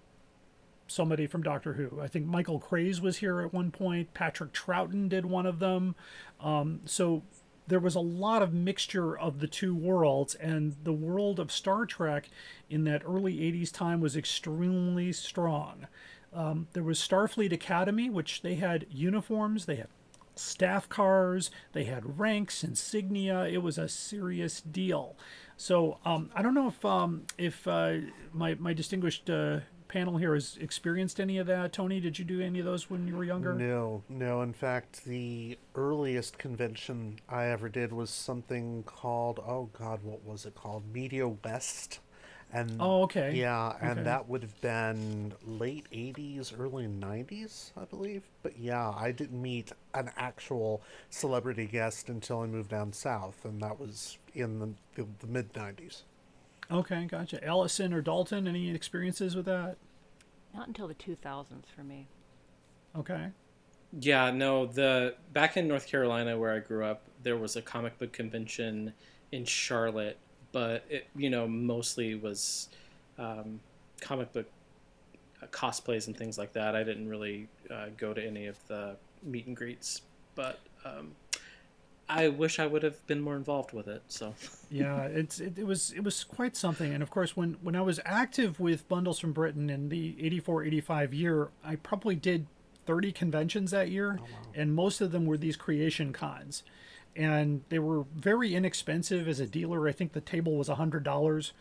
somebody 0.94 1.28
from 1.28 1.44
Doctor 1.44 1.74
Who. 1.74 2.00
I 2.02 2.08
think 2.08 2.26
Michael 2.26 2.60
Craze 2.60 3.02
was 3.02 3.18
here 3.18 3.42
at 3.42 3.54
one 3.54 3.72
point. 3.72 4.14
Patrick 4.14 4.54
Troughton 4.54 5.10
did 5.10 5.26
one 5.26 5.46
of 5.46 5.60
them. 5.60 5.96
Um, 6.40 6.82
so 6.86 7.24
there 7.68 7.80
was 7.80 7.96
a 7.96 8.00
lot 8.00 8.42
of 8.42 8.54
mixture 8.54 9.18
of 9.18 9.40
the 9.40 9.48
two 9.48 9.76
worlds, 9.76 10.36
and 10.36 10.76
the 10.84 10.94
world 10.94 11.40
of 11.40 11.52
Star 11.52 11.86
Trek 11.86 12.30
in 12.70 12.84
that 12.84 13.04
early 13.06 13.38
80s 13.38 13.72
time 13.72 14.02
was 14.02 14.16
extremely 14.16 15.12
strong. 15.12 15.88
Um, 16.34 16.68
there 16.74 16.84
was 16.84 17.00
Starfleet 17.00 17.52
Academy, 17.52 18.10
which 18.10 18.42
they 18.42 18.56
had 18.56 18.86
uniforms, 18.90 19.66
they 19.66 19.76
had 19.76 19.88
staff 20.36 20.90
cars, 20.90 21.52
they 21.74 21.84
had 21.84 22.20
ranks, 22.20 22.64
insignia. 22.64 23.46
It 23.46 23.62
was 23.62 23.78
a 23.78 23.88
serious 23.88 24.62
deal. 24.62 25.16
So 25.58 26.00
um, 26.06 26.32
I 26.36 26.42
don't 26.42 26.56
know 26.56 26.68
if 26.68 26.84
um, 26.84 27.24
if 27.38 27.68
uh, 27.68 27.98
my 28.34 28.56
my 28.56 28.74
distinguished 28.74 29.30
uh, 29.30 29.60
panel 29.94 30.18
here 30.18 30.34
has 30.34 30.58
experienced 30.60 31.20
any 31.20 31.38
of 31.38 31.46
that. 31.46 31.72
Tony, 31.72 32.00
did 32.00 32.18
you 32.18 32.26
do 32.26 32.42
any 32.42 32.58
of 32.60 32.66
those 32.66 32.90
when 32.90 33.08
you 33.08 33.16
were 33.16 33.24
younger? 33.24 33.54
No, 33.54 34.02
no. 34.10 34.42
In 34.42 34.52
fact, 34.52 35.06
the 35.06 35.56
earliest 35.76 36.40
convention 36.40 37.20
I 37.30 37.46
ever 37.46 37.70
did 37.70 37.94
was 37.94 38.10
something 38.10 38.82
called, 38.88 39.40
oh 39.46 39.70
God, 39.78 40.00
what 40.04 40.26
was 40.26 40.48
it 40.48 40.56
called? 40.56 40.92
Media 40.92 41.28
West. 41.28 42.00
And 42.52 42.78
Oh, 42.80 43.04
okay. 43.04 43.34
Yeah, 43.34 43.76
and 43.82 43.92
Okay. 44.00 44.04
that 44.04 44.28
would 44.28 44.42
have 44.42 44.60
been 44.62 45.34
late 45.44 45.86
80s, 45.92 46.54
early 46.58 46.88
90s, 46.88 47.72
I 47.78 47.86
believe. 47.86 48.24
But 48.42 48.58
yeah, 48.58 48.90
I 48.90 49.12
didn't 49.12 49.42
meet 49.42 49.72
an 49.94 50.10
actual 50.18 50.82
celebrity 51.12 51.68
guest 51.68 52.10
until 52.10 52.42
I 52.42 52.48
moved 52.48 52.70
down 52.72 52.94
south, 52.94 53.46
and 53.46 53.62
that 53.62 53.80
was 53.80 54.18
in 54.34 54.58
the, 54.60 54.70
the, 54.96 55.08
the 55.20 55.28
mid 55.28 55.54
90s. 55.54 56.02
Okay, 56.72 57.06
gotcha. 57.06 57.44
Allison 57.46 57.94
or 57.94 58.02
Dalton, 58.02 58.48
any 58.48 58.70
experiences 58.70 59.36
with 59.36 59.46
that? 59.46 59.78
Not 60.54 60.68
until 60.68 60.88
the 60.88 60.96
2000s 60.96 61.66
for 61.76 61.84
me. 61.84 62.08
Okay. 62.96 63.30
Yeah, 64.00 64.32
no, 64.32 64.66
the 64.66 65.16
back 65.34 65.58
in 65.58 65.68
North 65.68 65.88
Carolina 65.88 66.38
where 66.38 66.54
I 66.54 66.60
grew 66.60 66.86
up, 66.86 67.02
there 67.22 67.38
was 67.38 67.56
a 67.56 67.62
comic 67.62 67.98
book 68.00 68.12
convention 68.12 68.94
in 69.32 69.46
Charlotte, 69.46 70.18
but 70.52 70.84
it, 70.90 71.08
you 71.16 71.30
know, 71.30 71.48
mostly 71.48 72.16
was 72.16 72.70
um, 73.18 73.60
comic 74.02 74.32
book 74.34 74.48
uh, 75.42 75.48
cosplays 75.48 76.08
and 76.08 76.18
things 76.18 76.38
like 76.38 76.54
that. 76.54 76.76
I 76.76 76.84
didn't 76.84 77.08
really 77.08 77.48
uh, 77.72 77.88
go 77.98 78.14
to 78.14 78.26
any 78.26 78.48
of 78.48 78.58
the 78.68 78.96
meet 79.22 79.46
and 79.48 79.56
greets, 79.56 80.02
but 80.36 80.60
um, 80.86 81.12
I 82.10 82.28
wish 82.28 82.60
I 82.60 82.68
would 82.68 82.84
have 82.84 83.06
been 83.08 83.22
more 83.22 83.36
involved 83.36 83.72
with 83.74 83.88
it. 83.88 84.04
So 84.08 84.36
yeah, 84.72 85.04
it's 85.04 85.40
it, 85.40 85.58
it 85.58 85.66
was 85.66 85.92
it 85.92 86.04
was 86.04 86.24
quite 86.24 86.56
something. 86.56 86.94
And 86.94 87.02
of 87.02 87.10
course, 87.10 87.36
when 87.36 87.58
when 87.62 87.76
I 87.76 87.82
was 87.82 88.00
active 88.06 88.60
with 88.60 88.88
Bundles 88.88 89.20
from 89.20 89.34
Britain 89.34 89.70
in 89.70 89.90
the 89.90 90.14
84-85 90.16 91.14
year, 91.14 91.50
I 91.64 91.76
probably 91.76 92.16
did 92.16 92.48
30 92.86 93.12
conventions 93.12 93.72
that 93.72 93.90
year, 93.90 94.20
and 94.54 94.76
most 94.76 95.02
of 95.02 95.12
them 95.12 95.26
were 95.26 95.38
these 95.38 95.56
creation 95.56 96.14
cons. 96.14 96.64
And 97.16 97.62
they 97.70 97.80
were 97.80 98.06
very 98.16 98.56
inexpensive 98.56 99.28
as 99.28 99.40
a 99.40 99.46
dealer. 99.46 99.88
I 99.88 99.92
think 99.92 100.14
the 100.14 100.22
table 100.22 100.58
was 100.58 100.68
$100 100.68 101.52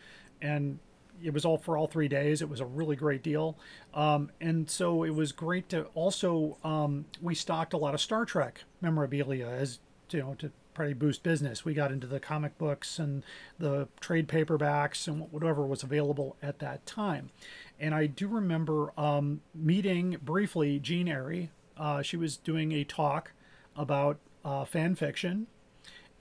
and 0.41 0.79
it 1.23 1.33
was 1.33 1.45
all 1.45 1.59
for 1.59 1.77
all 1.77 1.87
three 1.87 2.09
days. 2.09 2.43
It 2.43 2.49
was 2.49 2.61
a 2.61 2.67
really 2.67 2.97
great 2.97 3.23
deal. 3.23 3.57
Um, 3.95 4.31
and 4.41 4.69
so 4.69 5.05
it 5.05 5.15
was 5.15 5.33
great 5.33 5.69
to 5.71 5.85
also, 5.95 6.59
um, 6.65 7.05
we 7.21 7.35
stocked 7.35 7.73
a 7.73 7.77
lot 7.77 7.95
of 7.95 8.01
Star 8.01 8.25
Trek 8.25 8.65
memorabilia 8.81 9.47
as, 9.47 9.79
you 10.13 10.21
know, 10.21 10.35
to 10.39 10.51
probably 10.75 10.95
boost 10.95 11.23
business. 11.23 11.65
We 11.65 11.75
got 11.75 11.93
into 11.93 12.07
the 12.07 12.21
comic 12.21 12.57
books 12.59 12.99
and 12.99 13.23
the 13.59 13.89
trade 14.01 14.29
paperbacks 14.29 15.07
and 15.07 15.31
whatever 15.31 15.67
was 15.67 15.83
available 15.83 16.37
at 16.43 16.59
that 16.61 16.87
time. 16.87 17.31
And 17.79 17.95
I 17.95 18.07
do 18.07 18.27
remember 18.29 18.93
um, 18.99 19.43
meeting 19.55 20.17
briefly 20.23 20.79
Jean 20.79 21.09
Airey. 21.09 21.49
Uh, 21.77 22.03
she 22.03 22.17
was 22.17 22.37
doing 22.37 22.73
a 22.73 22.85
talk 22.85 23.33
about 23.77 24.19
uh, 24.45 24.65
fan 24.65 24.95
fiction 24.95 25.47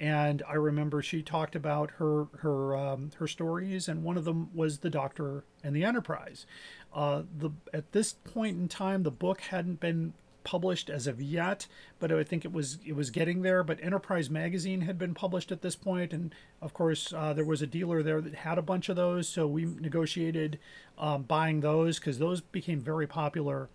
and 0.02 0.42
I 0.50 0.56
remember 0.56 1.04
she 1.04 1.22
talked 1.22 1.56
about 1.56 1.92
her 2.00 2.26
her 2.40 2.76
um, 2.76 3.12
her 3.20 3.28
stories, 3.28 3.88
and 3.88 4.04
one 4.04 4.18
of 4.18 4.26
them 4.26 4.50
was 4.52 4.80
the 4.80 4.90
Doctor 4.90 5.44
and 5.64 5.76
the 5.76 5.86
Enterprise. 5.86 6.48
Uh, 6.92 7.22
the 7.38 7.52
at 7.72 7.92
this 7.92 8.14
point 8.14 8.58
in 8.58 8.68
time, 8.68 9.04
the 9.04 9.12
book 9.12 9.42
hadn't 9.42 9.80
been 9.80 10.14
published 10.44 10.90
as 10.90 11.08
of 11.08 11.22
yet, 11.22 11.68
but 12.00 12.12
I 12.12 12.24
think 12.24 12.46
it 12.46 12.52
was 12.52 12.80
it 12.86 12.96
was 12.96 13.10
getting 13.10 13.42
there. 13.42 13.64
But 13.64 13.84
Enterprise 13.84 14.30
magazine 14.30 14.82
had 14.82 14.98
been 14.98 15.14
published 15.14 15.52
at 15.52 15.62
this 15.62 15.76
point, 15.76 16.14
and 16.14 16.34
of 16.62 16.74
course 16.74 17.14
uh, 17.14 17.34
there 17.34 17.46
was 17.46 17.62
a 17.62 17.68
dealer 17.68 18.04
there 18.04 18.22
that 18.22 18.36
had 18.36 18.58
a 18.58 18.64
bunch 18.64 18.90
of 18.90 18.96
those, 18.96 19.28
so 19.28 19.48
we 19.48 19.66
negotiated 19.66 20.60
um, 20.98 21.24
buying 21.24 21.62
those 21.62 22.00
because 22.00 22.20
those 22.20 22.42
became 22.42 22.80
very 22.80 23.08
popular 23.08 23.70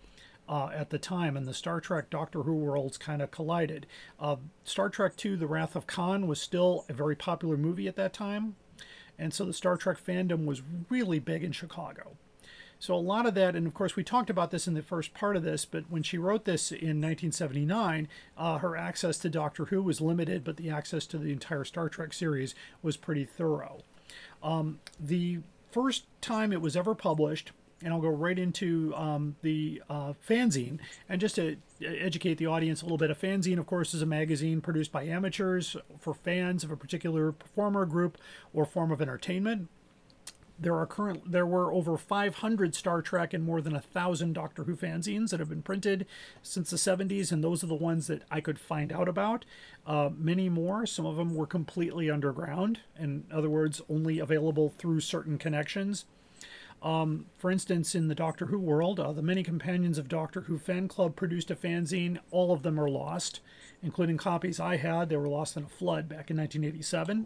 uh, 0.49 0.69
at 0.73 0.89
the 0.89 0.99
time, 0.99 1.35
and 1.35 1.45
the 1.45 1.53
Star 1.53 1.79
Trek 1.79 2.09
Doctor 2.09 2.43
Who 2.43 2.55
worlds 2.55 2.97
kind 2.97 3.21
of 3.21 3.31
collided. 3.31 3.85
Uh, 4.19 4.37
Star 4.63 4.89
Trek 4.89 5.13
II: 5.23 5.35
The 5.35 5.47
Wrath 5.47 5.75
of 5.75 5.87
Khan 5.87 6.27
was 6.27 6.41
still 6.41 6.85
a 6.89 6.93
very 6.93 7.15
popular 7.15 7.57
movie 7.57 7.87
at 7.87 7.95
that 7.95 8.13
time, 8.13 8.55
and 9.17 9.33
so 9.33 9.45
the 9.45 9.53
Star 9.53 9.77
Trek 9.77 9.97
fandom 10.03 10.45
was 10.45 10.61
really 10.89 11.19
big 11.19 11.43
in 11.43 11.51
Chicago. 11.51 12.17
So 12.79 12.93
a 12.93 12.97
lot 12.97 13.25
of 13.25 13.33
that, 13.35 13.55
and 13.55 13.65
of 13.65 13.73
course 13.73 13.95
we 13.95 14.03
talked 14.03 14.29
about 14.29 14.51
this 14.51 14.67
in 14.67 14.73
the 14.73 14.81
first 14.81 15.13
part 15.13 15.35
of 15.35 15.43
this, 15.43 15.65
but 15.65 15.85
when 15.89 16.03
she 16.03 16.17
wrote 16.17 16.45
this 16.45 16.71
in 16.71 17.01
1979, 17.01 18.07
uh, 18.37 18.57
her 18.59 18.77
access 18.77 19.17
to 19.19 19.29
Doctor 19.29 19.65
Who 19.65 19.81
was 19.81 19.99
limited, 19.99 20.43
but 20.43 20.57
the 20.57 20.69
access 20.69 21.05
to 21.07 21.17
the 21.17 21.31
entire 21.31 21.63
Star 21.63 21.89
Trek 21.89 22.13
series 22.13 22.53
was 22.83 22.95
pretty 22.95 23.25
thorough. 23.25 23.79
Um, 24.43 24.79
the 24.99 25.39
first 25.71 26.05
time 26.21 26.53
it 26.53 26.61
was 26.61 26.77
ever 26.77 26.93
published, 26.93 27.51
and 27.83 27.93
I'll 27.93 28.01
go 28.01 28.09
right 28.09 28.37
into 28.37 28.93
um, 28.95 29.35
the 29.41 29.81
uh, 29.89 30.13
fanzine. 30.27 30.79
And 31.09 31.21
just 31.21 31.35
to 31.35 31.57
educate 31.83 32.37
the 32.37 32.47
audience 32.47 32.81
a 32.81 32.85
little 32.85 32.97
bit, 32.97 33.11
a 33.11 33.15
fanzine, 33.15 33.59
of 33.59 33.67
course, 33.67 33.93
is 33.93 34.01
a 34.01 34.07
magazine 34.07 34.61
produced 34.61 34.91
by 34.91 35.03
amateurs 35.03 35.75
for 35.99 36.13
fans 36.13 36.63
of 36.63 36.71
a 36.71 36.77
particular 36.77 37.31
performer 37.31 37.85
group 37.85 38.17
or 38.53 38.65
form 38.65 38.91
of 38.91 39.01
entertainment. 39.01 39.67
There 40.59 40.75
are 40.75 40.85
current 40.85 41.31
there 41.31 41.45
were 41.45 41.71
over 41.71 41.97
500 41.97 42.75
Star 42.75 43.01
Trek 43.01 43.33
and 43.33 43.43
more 43.43 43.61
than 43.61 43.75
a 43.75 43.81
thousand 43.81 44.33
Doctor 44.33 44.63
Who 44.63 44.75
fanzines 44.75 45.29
that 45.29 45.39
have 45.39 45.49
been 45.49 45.61
printed 45.61 46.05
since 46.41 46.69
the 46.69 46.77
70s, 46.77 47.31
and 47.31 47.43
those 47.43 47.63
are 47.63 47.67
the 47.67 47.75
ones 47.75 48.07
that 48.07 48.23
I 48.31 48.41
could 48.41 48.59
find 48.59 48.91
out 48.91 49.07
about. 49.07 49.45
Uh, 49.85 50.09
many 50.15 50.49
more. 50.49 50.85
Some 50.85 51.05
of 51.05 51.15
them 51.15 51.35
were 51.35 51.47
completely 51.47 52.09
underground, 52.09 52.79
in 52.99 53.25
other 53.31 53.49
words, 53.49 53.81
only 53.89 54.19
available 54.19 54.73
through 54.77 55.01
certain 55.01 55.37
connections. 55.37 56.05
For 57.37 57.51
instance, 57.51 57.95
in 57.95 58.07
the 58.07 58.15
Doctor 58.15 58.47
Who 58.47 58.59
world, 58.59 58.99
uh, 58.99 59.11
the 59.11 59.21
many 59.21 59.43
companions 59.43 59.97
of 59.97 60.07
Doctor 60.07 60.41
Who 60.41 60.57
fan 60.57 60.87
club 60.87 61.15
produced 61.15 61.51
a 61.51 61.55
fanzine. 61.55 62.19
All 62.31 62.51
of 62.51 62.63
them 62.63 62.79
are 62.79 62.89
lost, 62.89 63.39
including 63.81 64.17
copies 64.17 64.59
I 64.59 64.77
had. 64.77 65.09
They 65.09 65.17
were 65.17 65.27
lost 65.27 65.57
in 65.57 65.63
a 65.63 65.67
flood 65.67 66.09
back 66.09 66.29
in 66.31 66.37
1987. 66.37 67.25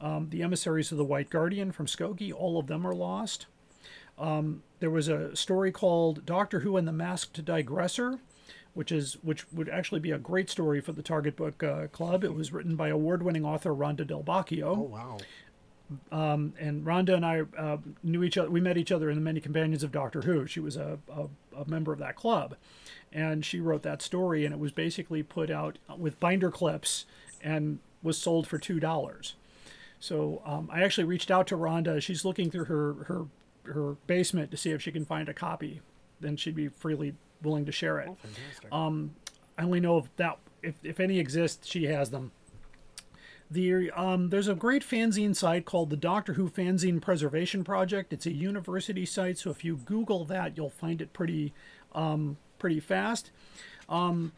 Um, 0.00 0.28
the 0.30 0.42
emissaries 0.42 0.92
of 0.92 0.98
the 0.98 1.04
White 1.04 1.30
Guardian 1.30 1.72
from 1.72 1.86
Skokie, 1.86 2.32
all 2.32 2.58
of 2.58 2.66
them 2.66 2.86
are 2.86 2.94
lost. 2.94 3.46
Um, 4.18 4.62
there 4.80 4.90
was 4.90 5.08
a 5.08 5.34
story 5.36 5.72
called 5.72 6.24
Doctor 6.26 6.60
Who 6.60 6.76
and 6.76 6.86
the 6.86 6.92
Masked 6.92 7.42
Digressor, 7.44 8.18
which 8.74 8.92
is 8.92 9.16
which 9.22 9.50
would 9.52 9.68
actually 9.70 10.00
be 10.00 10.10
a 10.10 10.18
great 10.18 10.50
story 10.50 10.80
for 10.82 10.92
the 10.92 11.02
Target 11.02 11.36
Book 11.36 11.62
uh, 11.62 11.86
Club. 11.88 12.24
It 12.24 12.34
was 12.34 12.52
written 12.52 12.76
by 12.76 12.88
award-winning 12.88 13.44
author 13.44 13.74
Rhonda 13.74 14.06
Del 14.06 14.22
Bacchio 14.22 14.64
Oh 14.76 14.80
wow. 14.82 15.18
and 16.58 16.84
Rhonda 16.84 17.14
and 17.14 17.24
I 17.24 17.42
uh, 17.58 17.78
knew 18.02 18.22
each 18.22 18.36
other. 18.36 18.50
We 18.50 18.60
met 18.60 18.76
each 18.76 18.92
other 18.92 19.08
in 19.08 19.16
the 19.16 19.22
Many 19.22 19.40
Companions 19.40 19.82
of 19.82 19.92
Doctor 19.92 20.22
Who. 20.22 20.46
She 20.46 20.60
was 20.60 20.76
a, 20.76 20.98
a, 21.10 21.26
a 21.58 21.68
member 21.68 21.92
of 21.92 21.98
that 22.00 22.16
club, 22.16 22.56
and 23.12 23.44
she 23.44 23.60
wrote 23.60 23.82
that 23.82 24.02
story, 24.02 24.44
and 24.44 24.52
it 24.54 24.58
was 24.58 24.72
basically 24.72 25.22
put 25.22 25.50
out 25.50 25.78
with 25.96 26.20
binder 26.20 26.50
clips 26.50 27.06
and 27.42 27.78
was 28.02 28.18
sold 28.18 28.46
for 28.46 28.58
two 28.58 28.80
dollars. 28.80 29.34
So 29.98 30.42
um, 30.44 30.68
I 30.72 30.82
actually 30.82 31.04
reached 31.04 31.30
out 31.30 31.46
to 31.48 31.56
Rhonda. 31.56 32.00
She's 32.02 32.24
looking 32.24 32.50
through 32.50 32.64
her 32.66 32.94
her 33.04 33.26
her 33.64 33.96
basement 34.06 34.50
to 34.52 34.56
see 34.56 34.70
if 34.70 34.82
she 34.82 34.92
can 34.92 35.04
find 35.04 35.28
a 35.28 35.34
copy. 35.34 35.80
Then 36.20 36.36
she'd 36.36 36.54
be 36.54 36.68
freely 36.68 37.14
willing 37.42 37.66
to 37.66 37.72
share 37.72 37.98
it. 38.00 38.08
Um, 38.72 39.14
I 39.58 39.64
only 39.64 39.80
know 39.80 39.98
if 39.98 40.16
that 40.16 40.38
if, 40.62 40.74
if 40.82 41.00
any 41.00 41.18
exist, 41.18 41.66
she 41.66 41.84
has 41.84 42.10
them. 42.10 42.32
The 43.50 43.90
um, 43.92 44.30
there's 44.30 44.48
a 44.48 44.54
great 44.54 44.82
fanzine 44.82 45.34
site 45.34 45.64
called 45.64 45.90
the 45.90 45.96
Doctor 45.96 46.32
Who 46.32 46.48
Fanzine 46.50 47.00
Preservation 47.00 47.62
Project. 47.64 48.12
It's 48.12 48.26
a 48.26 48.32
university 48.32 49.06
site, 49.06 49.38
so 49.38 49.50
if 49.50 49.64
you 49.64 49.76
Google 49.76 50.24
that, 50.24 50.56
you'll 50.56 50.70
find 50.70 51.00
it 51.00 51.12
pretty 51.12 51.52
um, 51.94 52.38
pretty 52.58 52.80
fast. 52.80 53.30
Um, 53.88 54.32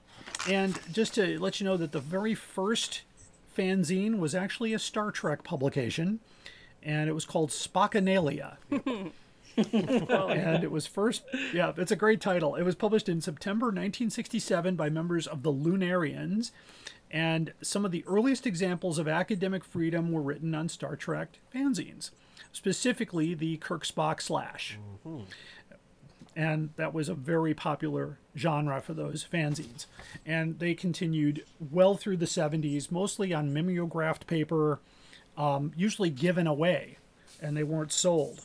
and 0.48 0.78
just 0.92 1.14
to 1.14 1.40
let 1.40 1.58
you 1.58 1.64
know 1.64 1.78
that 1.78 1.92
the 1.92 2.00
very 2.00 2.34
first 2.34 3.02
fanzine 3.58 4.18
was 4.18 4.34
actually 4.34 4.72
a 4.72 4.78
Star 4.78 5.10
Trek 5.10 5.42
publication, 5.42 6.20
and 6.82 7.10
it 7.10 7.12
was 7.12 7.24
called 7.24 7.50
Spockanalia. 7.50 8.56
and 9.56 10.62
it 10.62 10.70
was 10.70 10.86
first 10.86 11.24
yeah 11.52 11.72
it's 11.76 11.90
a 11.90 11.96
great 11.96 12.20
title. 12.20 12.54
It 12.54 12.62
was 12.62 12.76
published 12.76 13.08
in 13.08 13.20
september 13.20 13.66
1967 13.66 14.76
by 14.76 14.88
members 14.88 15.26
of 15.26 15.42
the 15.42 15.52
lunarians 15.52 16.52
and 17.10 17.52
some 17.60 17.84
of 17.84 17.90
the 17.90 18.04
earliest 18.06 18.46
examples 18.46 18.98
of 18.98 19.08
academic 19.08 19.64
freedom 19.64 20.12
were 20.12 20.22
written 20.22 20.54
on 20.54 20.68
star 20.68 20.94
trek 20.94 21.40
fanzines 21.52 22.10
specifically 22.52 23.34
the 23.34 23.56
kirk 23.56 23.84
spock 23.84 24.22
slash 24.22 24.78
mm-hmm. 25.04 25.24
And 26.38 26.70
that 26.76 26.94
was 26.94 27.08
a 27.08 27.14
very 27.14 27.52
popular 27.52 28.16
genre 28.36 28.80
for 28.80 28.94
those 28.94 29.26
fanzines 29.30 29.86
and 30.24 30.58
they 30.60 30.72
continued 30.72 31.44
well 31.70 31.96
through 31.96 32.16
the 32.16 32.26
70s 32.26 32.90
mostly 32.90 33.34
on 33.34 33.52
mimeographed 33.52 34.26
paper 34.26 34.78
um, 35.36 35.72
usually 35.76 36.10
given 36.10 36.46
away 36.46 36.96
and 37.42 37.56
they 37.56 37.62
weren't 37.62 37.92
sold 37.92 38.40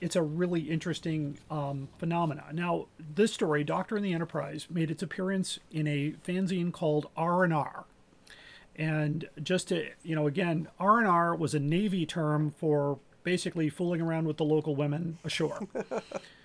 it's 0.00 0.16
a 0.16 0.22
really 0.22 0.62
interesting 0.62 1.38
um, 1.50 1.88
phenomena. 1.98 2.44
Now, 2.52 2.86
this 2.98 3.32
story, 3.32 3.62
Doctor 3.64 3.96
and 3.96 4.04
the 4.04 4.12
Enterprise, 4.12 4.66
made 4.68 4.90
its 4.90 5.02
appearance 5.02 5.60
in 5.70 5.86
a 5.86 6.14
fanzine 6.26 6.72
called 6.72 7.06
R 7.16 7.44
and 7.44 7.54
R. 7.54 7.84
And 8.76 9.28
just 9.42 9.68
to 9.68 9.88
you 10.02 10.16
know, 10.16 10.26
again, 10.26 10.68
R 10.80 10.98
and 10.98 11.06
R 11.06 11.34
was 11.34 11.54
a 11.54 11.60
Navy 11.60 12.04
term 12.04 12.54
for 12.58 12.98
basically 13.22 13.68
fooling 13.70 14.00
around 14.00 14.26
with 14.26 14.36
the 14.36 14.44
local 14.44 14.74
women 14.74 15.18
ashore. 15.24 15.68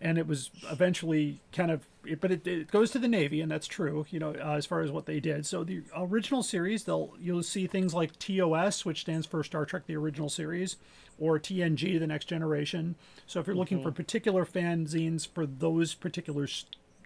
and 0.00 0.18
it 0.18 0.26
was 0.26 0.50
eventually 0.70 1.40
kind 1.52 1.70
of 1.70 1.86
but 2.20 2.30
it, 2.30 2.46
it 2.46 2.70
goes 2.70 2.90
to 2.90 2.98
the 2.98 3.08
navy 3.08 3.40
and 3.40 3.50
that's 3.50 3.66
true 3.66 4.06
you 4.10 4.18
know 4.18 4.30
uh, 4.30 4.54
as 4.56 4.64
far 4.64 4.80
as 4.80 4.90
what 4.90 5.06
they 5.06 5.20
did. 5.20 5.44
So 5.46 5.64
the 5.64 5.82
original 5.94 6.42
series 6.42 6.84
they'll 6.84 7.14
you'll 7.20 7.42
see 7.42 7.66
things 7.66 7.92
like 7.92 8.18
tos 8.18 8.84
which 8.84 9.02
stands 9.02 9.26
for 9.26 9.44
star 9.44 9.66
trek 9.66 9.86
the 9.86 9.96
original 9.96 10.28
series 10.28 10.76
or 11.18 11.38
tng 11.38 11.98
the 11.98 12.06
next 12.06 12.26
generation. 12.26 12.94
So 13.26 13.40
if 13.40 13.46
you're 13.46 13.56
looking 13.56 13.82
for 13.82 13.92
particular 13.92 14.46
fanzines 14.46 15.28
for 15.28 15.44
those 15.46 15.94
particular 15.94 16.48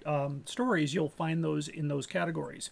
um, 0.06 0.42
stories 0.44 0.94
you'll 0.94 1.08
find 1.08 1.42
those 1.42 1.68
in 1.68 1.88
those 1.88 2.06
categories. 2.06 2.70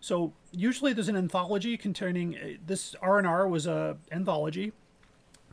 So 0.00 0.32
usually 0.52 0.92
there's 0.92 1.08
an 1.08 1.16
anthology 1.16 1.76
containing 1.76 2.36
uh, 2.36 2.48
this 2.64 2.94
r&r 3.02 3.48
was 3.48 3.66
a 3.66 3.96
anthology 4.12 4.72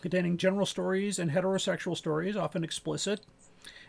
containing 0.01 0.37
general 0.37 0.67
stories 0.67 1.17
and 1.17 1.31
heterosexual 1.31 1.97
stories 1.97 2.35
often 2.35 2.63
explicit 2.63 3.21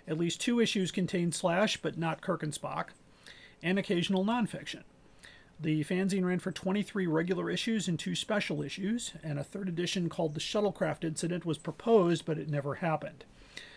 at 0.08 0.18
least 0.18 0.40
two 0.40 0.60
issues 0.60 0.90
contained 0.90 1.34
Slash, 1.34 1.78
but 1.78 1.98
not 1.98 2.20
Kirk 2.20 2.42
and 2.42 2.52
Spock, 2.52 2.88
and 3.62 3.78
occasional 3.78 4.24
nonfiction. 4.24 4.82
The 5.58 5.84
fanzine 5.84 6.24
ran 6.24 6.38
for 6.38 6.52
23 6.52 7.06
regular 7.06 7.50
issues 7.50 7.88
and 7.88 7.98
two 7.98 8.14
special 8.14 8.62
issues, 8.62 9.12
and 9.22 9.38
a 9.38 9.44
third 9.44 9.68
edition 9.68 10.08
called 10.08 10.34
The 10.34 10.40
Shuttlecraft 10.40 11.02
Incident 11.02 11.46
was 11.46 11.56
proposed, 11.56 12.26
but 12.26 12.38
it 12.38 12.48
never 12.48 12.76
happened. 12.76 13.24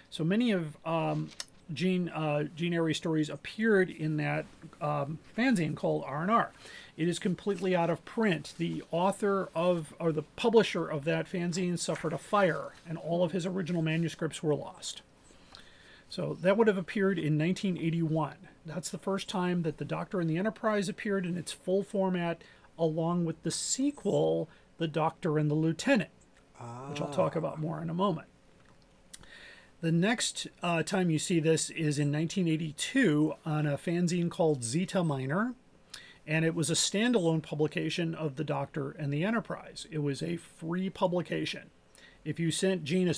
So 0.10 0.26
many 0.26 0.52
of 0.52 0.76
um, 0.86 1.30
Jean, 1.74 2.10
uh, 2.10 2.46
Jean 2.56 2.74
Airey 2.74 2.96
stories 2.96 3.30
appeared 3.30 3.90
in 3.90 4.18
that 4.18 4.46
um, 4.82 5.20
fanzine 5.38 5.76
called 5.76 6.04
R&R. 6.06 6.52
It 6.98 7.08
is 7.08 7.18
completely 7.18 7.76
out 7.76 7.90
of 7.90 8.04
print. 8.04 8.54
The 8.58 8.84
author 8.92 9.50
of, 9.56 9.94
or 10.00 10.12
the 10.12 10.24
publisher 10.36 10.88
of 10.88 11.06
that 11.06 11.32
fanzine 11.32 11.80
suffered 11.80 12.12
a 12.12 12.18
fire, 12.18 12.74
and 12.88 12.98
all 12.98 13.24
of 13.24 13.32
his 13.32 13.46
original 13.46 13.82
manuscripts 13.82 14.44
were 14.44 14.56
lost. 14.56 15.02
So 16.10 16.36
that 16.42 16.58
would 16.58 16.68
have 16.68 16.78
appeared 16.78 17.20
in 17.20 17.38
1981. 17.38 18.36
That's 18.66 18.90
the 18.90 18.98
first 18.98 19.30
time 19.30 19.62
that 19.62 19.78
the 19.78 19.86
Doctor 19.86 20.20
and 20.20 20.30
the 20.30 20.38
Enterprise 20.38 20.90
appeared 20.90 21.26
in 21.26 21.38
its 21.38 21.52
full 21.52 21.84
format, 21.84 22.44
along 22.78 23.26
with 23.26 23.42
the 23.44 23.52
sequel, 23.52 24.50
The 24.80 24.88
Doctor 24.88 25.38
and 25.38 25.50
the 25.50 25.56
Lieutenant, 25.56 26.10
which 26.90 27.00
I'll 27.00 27.12
talk 27.12 27.36
about 27.36 27.60
more 27.60 27.82
in 27.82 27.90
a 27.90 27.94
moment. 27.94 28.28
The 29.82 29.92
next 29.92 30.48
uh, 30.62 30.84
time 30.84 31.10
you 31.10 31.20
see 31.20 31.40
this 31.40 31.70
is 31.70 32.00
in 32.00 32.12
1982 32.12 33.36
on 33.46 33.66
a 33.66 33.78
fanzine 33.78 34.30
called 34.30 34.64
Zeta 34.64 35.04
Minor, 35.04 35.54
and 36.28 36.44
it 36.44 36.54
was 36.56 36.70
a 36.70 36.74
standalone 36.74 37.42
publication 37.42 38.14
of 38.14 38.36
The 38.36 38.44
Doctor 38.44 38.92
and 38.92 39.14
the 39.14 39.24
Enterprise. 39.24 39.86
It 39.90 40.00
was 40.00 40.22
a 40.22 40.38
free 40.38 40.90
publication. 40.90 41.70
If 42.26 42.40
you 42.40 42.52
sent 42.52 42.84
Jean 42.84 43.08
a 43.08 43.14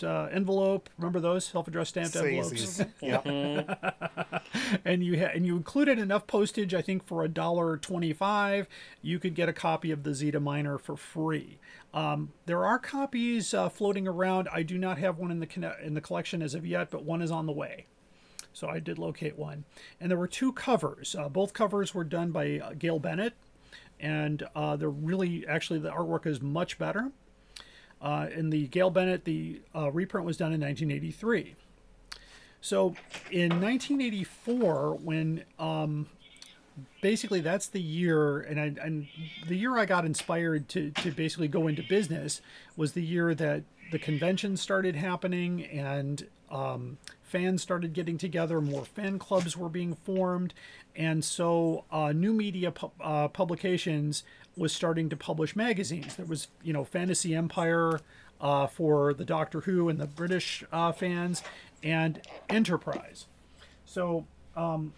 self-stamped 0.00 0.04
uh, 0.04 0.34
envelope, 0.34 0.90
remember 0.98 1.20
those 1.20 1.44
self-addressed 1.44 1.90
stamped 1.90 2.16
envelopes? 2.16 2.82
Yeah. 3.00 3.20
and 4.84 5.02
you 5.04 5.18
ha- 5.18 5.30
and 5.34 5.46
you 5.46 5.56
included 5.56 5.98
enough 5.98 6.26
postage, 6.26 6.74
I 6.74 6.82
think, 6.82 7.06
for 7.06 7.24
a 7.24 7.28
dollar 7.28 7.76
twenty-five, 7.76 8.66
you 9.02 9.18
could 9.18 9.34
get 9.34 9.48
a 9.48 9.52
copy 9.52 9.90
of 9.90 10.02
the 10.02 10.14
Zeta 10.14 10.40
Minor 10.40 10.78
for 10.78 10.96
free. 10.96 11.58
Um, 11.92 12.32
there 12.46 12.64
are 12.64 12.78
copies 12.78 13.52
uh, 13.54 13.68
floating 13.68 14.06
around. 14.06 14.48
I 14.52 14.62
do 14.62 14.78
not 14.78 14.98
have 14.98 15.18
one 15.18 15.30
in 15.30 15.40
the 15.40 15.46
conne- 15.46 15.74
in 15.82 15.94
the 15.94 16.00
collection 16.00 16.42
as 16.42 16.54
of 16.54 16.66
yet, 16.66 16.90
but 16.90 17.04
one 17.04 17.22
is 17.22 17.30
on 17.30 17.46
the 17.46 17.52
way. 17.52 17.86
So 18.52 18.68
I 18.68 18.80
did 18.80 18.98
locate 18.98 19.38
one, 19.38 19.64
and 20.00 20.10
there 20.10 20.18
were 20.18 20.26
two 20.28 20.52
covers. 20.52 21.14
Uh, 21.14 21.28
both 21.28 21.52
covers 21.52 21.94
were 21.94 22.04
done 22.04 22.32
by 22.32 22.58
uh, 22.58 22.72
Gail 22.78 22.98
Bennett, 22.98 23.34
and 23.98 24.42
uh, 24.56 24.76
they're 24.76 24.90
really 24.90 25.46
actually 25.46 25.78
the 25.78 25.90
artwork 25.90 26.26
is 26.26 26.40
much 26.42 26.76
better. 26.78 27.12
Uh, 28.00 28.28
in 28.34 28.50
the 28.50 28.66
Gail 28.68 28.90
Bennett, 28.90 29.24
the 29.24 29.60
uh, 29.74 29.90
reprint 29.90 30.26
was 30.26 30.36
done 30.36 30.52
in 30.52 30.60
1983. 30.60 31.54
So 32.60 32.94
in 33.30 33.60
1984, 33.60 34.94
when 35.02 35.44
um, 35.58 36.06
basically 37.00 37.40
that's 37.40 37.68
the 37.68 37.80
year, 37.80 38.40
and 38.40 38.60
I, 38.60 38.84
and 38.84 39.08
the 39.46 39.56
year 39.56 39.78
I 39.78 39.86
got 39.86 40.04
inspired 40.04 40.68
to 40.70 40.90
to 40.90 41.10
basically 41.10 41.48
go 41.48 41.68
into 41.68 41.82
business 41.82 42.40
was 42.76 42.92
the 42.92 43.02
year 43.02 43.34
that 43.34 43.62
the 43.90 43.98
conventions 43.98 44.60
started 44.60 44.94
happening 44.94 45.64
and 45.64 46.26
um, 46.50 46.98
fans 47.22 47.62
started 47.62 47.92
getting 47.92 48.18
together. 48.18 48.60
More 48.60 48.84
fan 48.84 49.18
clubs 49.18 49.56
were 49.56 49.68
being 49.68 49.94
formed, 49.94 50.52
and 50.94 51.24
so 51.24 51.84
uh, 51.90 52.12
new 52.12 52.32
media 52.32 52.72
pu- 52.72 52.90
uh, 53.00 53.28
publications 53.28 54.22
was 54.60 54.72
starting 54.72 55.08
to 55.08 55.16
publish 55.16 55.56
magazines. 55.56 56.16
There 56.16 56.26
was 56.26 56.48
you 56.62 56.72
know 56.72 56.84
Fantasy 56.84 57.34
Empire. 57.34 58.00
Uh, 58.42 58.66
for 58.66 59.12
the 59.12 59.24
Doctor 59.26 59.60
Who 59.60 59.90
and 59.90 59.98
the 59.98 60.06
British 60.06 60.64
uh, 60.72 60.92
fans, 60.92 61.42
and 61.82 62.22
Enterprise. 62.48 63.26
So 63.84 64.24
um, 64.56 64.94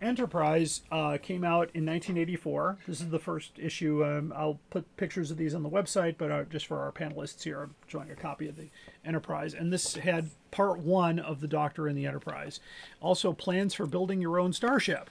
Enterprise 0.00 0.82
uh, 0.92 1.16
came 1.22 1.42
out 1.42 1.70
in 1.74 1.86
1984. 1.86 2.78
This 2.86 3.00
is 3.00 3.08
the 3.08 3.18
first 3.18 3.58
issue. 3.58 4.04
Um, 4.04 4.32
I'll 4.36 4.58
put 4.68 4.96
pictures 4.98 5.30
of 5.30 5.38
these 5.38 5.54
on 5.54 5.62
the 5.62 5.70
website, 5.70 6.16
but 6.18 6.30
uh, 6.30 6.44
just 6.44 6.66
for 6.66 6.80
our 6.80 6.92
panelists 6.92 7.42
here, 7.42 7.62
I'm 7.62 7.74
showing 7.86 8.10
a 8.10 8.14
copy 8.14 8.46
of 8.48 8.56
the 8.56 8.68
Enterprise. 9.04 9.54
And 9.54 9.72
this 9.72 9.94
had 9.94 10.30
part 10.50 10.78
one 10.78 11.18
of 11.18 11.40
the 11.40 11.48
Doctor 11.48 11.86
and 11.86 11.96
the 11.96 12.06
Enterprise. 12.06 12.60
Also, 13.00 13.32
plans 13.32 13.72
for 13.72 13.86
building 13.86 14.20
your 14.20 14.38
own 14.38 14.52
starship, 14.52 15.08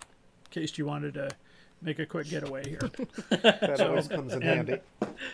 in 0.00 0.50
case 0.50 0.78
you 0.78 0.86
wanted 0.86 1.14
to 1.14 1.30
make 1.82 1.98
a 1.98 2.06
quick 2.06 2.28
getaway 2.28 2.68
here. 2.68 2.80
That 3.30 3.80
always 3.80 4.08
comes 4.08 4.32
in 4.32 4.42
handy. 4.42 4.78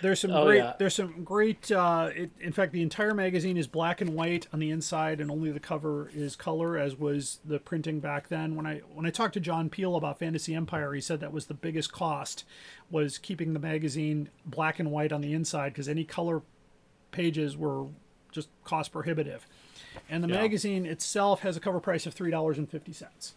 There's 0.03 0.21
some 0.21 0.31
Oh, 0.33 0.45
great. 0.47 0.59
yeah. 0.59 0.75
There's 0.79 0.95
some 0.95 1.25
great. 1.25 1.71
Uh, 1.71 2.11
it, 2.15 2.31
in 2.41 2.53
fact, 2.53 2.73
the 2.73 2.83
entire 2.83 3.15
magazine 3.15 3.57
is 3.57 3.67
black 3.67 4.01
and 4.01 4.15
white 4.15 4.47
on 4.53 4.59
the 4.59 4.71
inside, 4.71 5.21
and 5.21 5.31
only 5.31 5.51
the 5.53 5.61
cover 5.61 6.11
is 6.15 6.37
color, 6.37 6.77
as 6.79 6.97
was 6.99 7.41
the 7.45 7.59
printing 7.59 8.01
back 8.01 8.29
then. 8.29 8.57
When 8.57 8.67
I 8.67 8.79
when 8.95 9.07
I 9.07 9.11
talked 9.11 9.35
to 9.35 9.41
John 9.41 9.69
Peel 9.71 9.97
about 9.97 10.19
Fantasy 10.19 10.55
Empire, 10.55 10.93
he 10.95 11.01
said 11.01 11.21
that 11.21 11.33
was 11.33 11.47
the 11.47 11.55
biggest 11.55 11.93
cost 11.93 12.45
was 12.91 13.19
keeping 13.19 13.53
the 13.53 13.59
magazine 13.61 14.29
black 14.47 14.79
and 14.79 14.91
white 14.91 15.13
on 15.13 15.21
the 15.21 15.33
inside 15.33 15.71
because 15.73 15.89
any 15.89 16.05
color 16.05 16.43
pages 17.11 17.57
were 17.57 17.87
just 18.33 18.49
cost 18.65 18.93
prohibitive. 18.93 19.47
And 20.09 20.23
the 20.25 20.29
magazine 20.29 20.87
itself 20.87 21.41
has 21.41 21.57
a 21.57 21.61
cover 21.61 21.79
price 21.81 22.05
of 22.07 22.15
three 22.15 22.31
dollars 22.31 22.59
and 22.59 22.69
fifty 22.69 22.93
cents. 22.93 23.35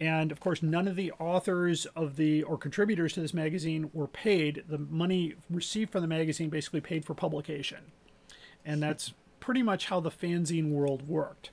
And 0.00 0.32
of 0.32 0.40
course, 0.40 0.62
none 0.62 0.88
of 0.88 0.96
the 0.96 1.12
authors 1.12 1.86
of 1.96 2.16
the 2.16 2.42
or 2.42 2.58
contributors 2.58 3.12
to 3.14 3.20
this 3.20 3.34
magazine 3.34 3.90
were 3.92 4.08
paid. 4.08 4.64
The 4.68 4.78
money 4.78 5.34
received 5.48 5.92
from 5.92 6.02
the 6.02 6.08
magazine 6.08 6.50
basically 6.50 6.80
paid 6.80 7.04
for 7.04 7.14
publication. 7.14 7.92
And 8.64 8.82
that's 8.82 9.14
pretty 9.40 9.62
much 9.62 9.86
how 9.86 10.00
the 10.00 10.10
fanzine 10.10 10.70
world 10.70 11.08
worked. 11.08 11.50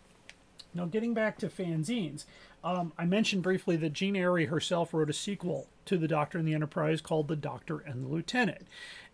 Now, 0.73 0.85
getting 0.85 1.13
back 1.13 1.37
to 1.39 1.49
fanzines, 1.49 2.25
um, 2.63 2.93
I 2.97 3.05
mentioned 3.05 3.43
briefly 3.43 3.75
that 3.77 3.93
Jean 3.93 4.15
Airey 4.15 4.47
herself 4.47 4.93
wrote 4.93 5.09
a 5.09 5.13
sequel 5.13 5.67
to 5.85 5.97
The 5.97 6.07
Doctor 6.07 6.37
and 6.37 6.47
the 6.47 6.53
Enterprise 6.53 7.01
called 7.01 7.27
The 7.27 7.35
Doctor 7.35 7.79
and 7.79 8.05
the 8.05 8.07
Lieutenant. 8.07 8.67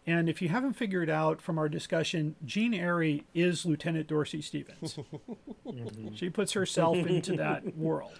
And 0.05 0.29
if 0.29 0.41
you 0.41 0.49
haven't 0.49 0.73
figured 0.73 1.09
out 1.09 1.41
from 1.41 1.57
our 1.57 1.67
discussion, 1.67 2.35
Jean 2.45 2.73
Airey 2.73 3.23
is 3.33 3.65
Lieutenant 3.65 4.07
Dorsey 4.07 4.41
Stevens. 4.41 4.99
she 6.15 6.29
puts 6.29 6.53
herself 6.53 6.97
into 6.97 7.35
that 7.37 7.75
world. 7.75 8.13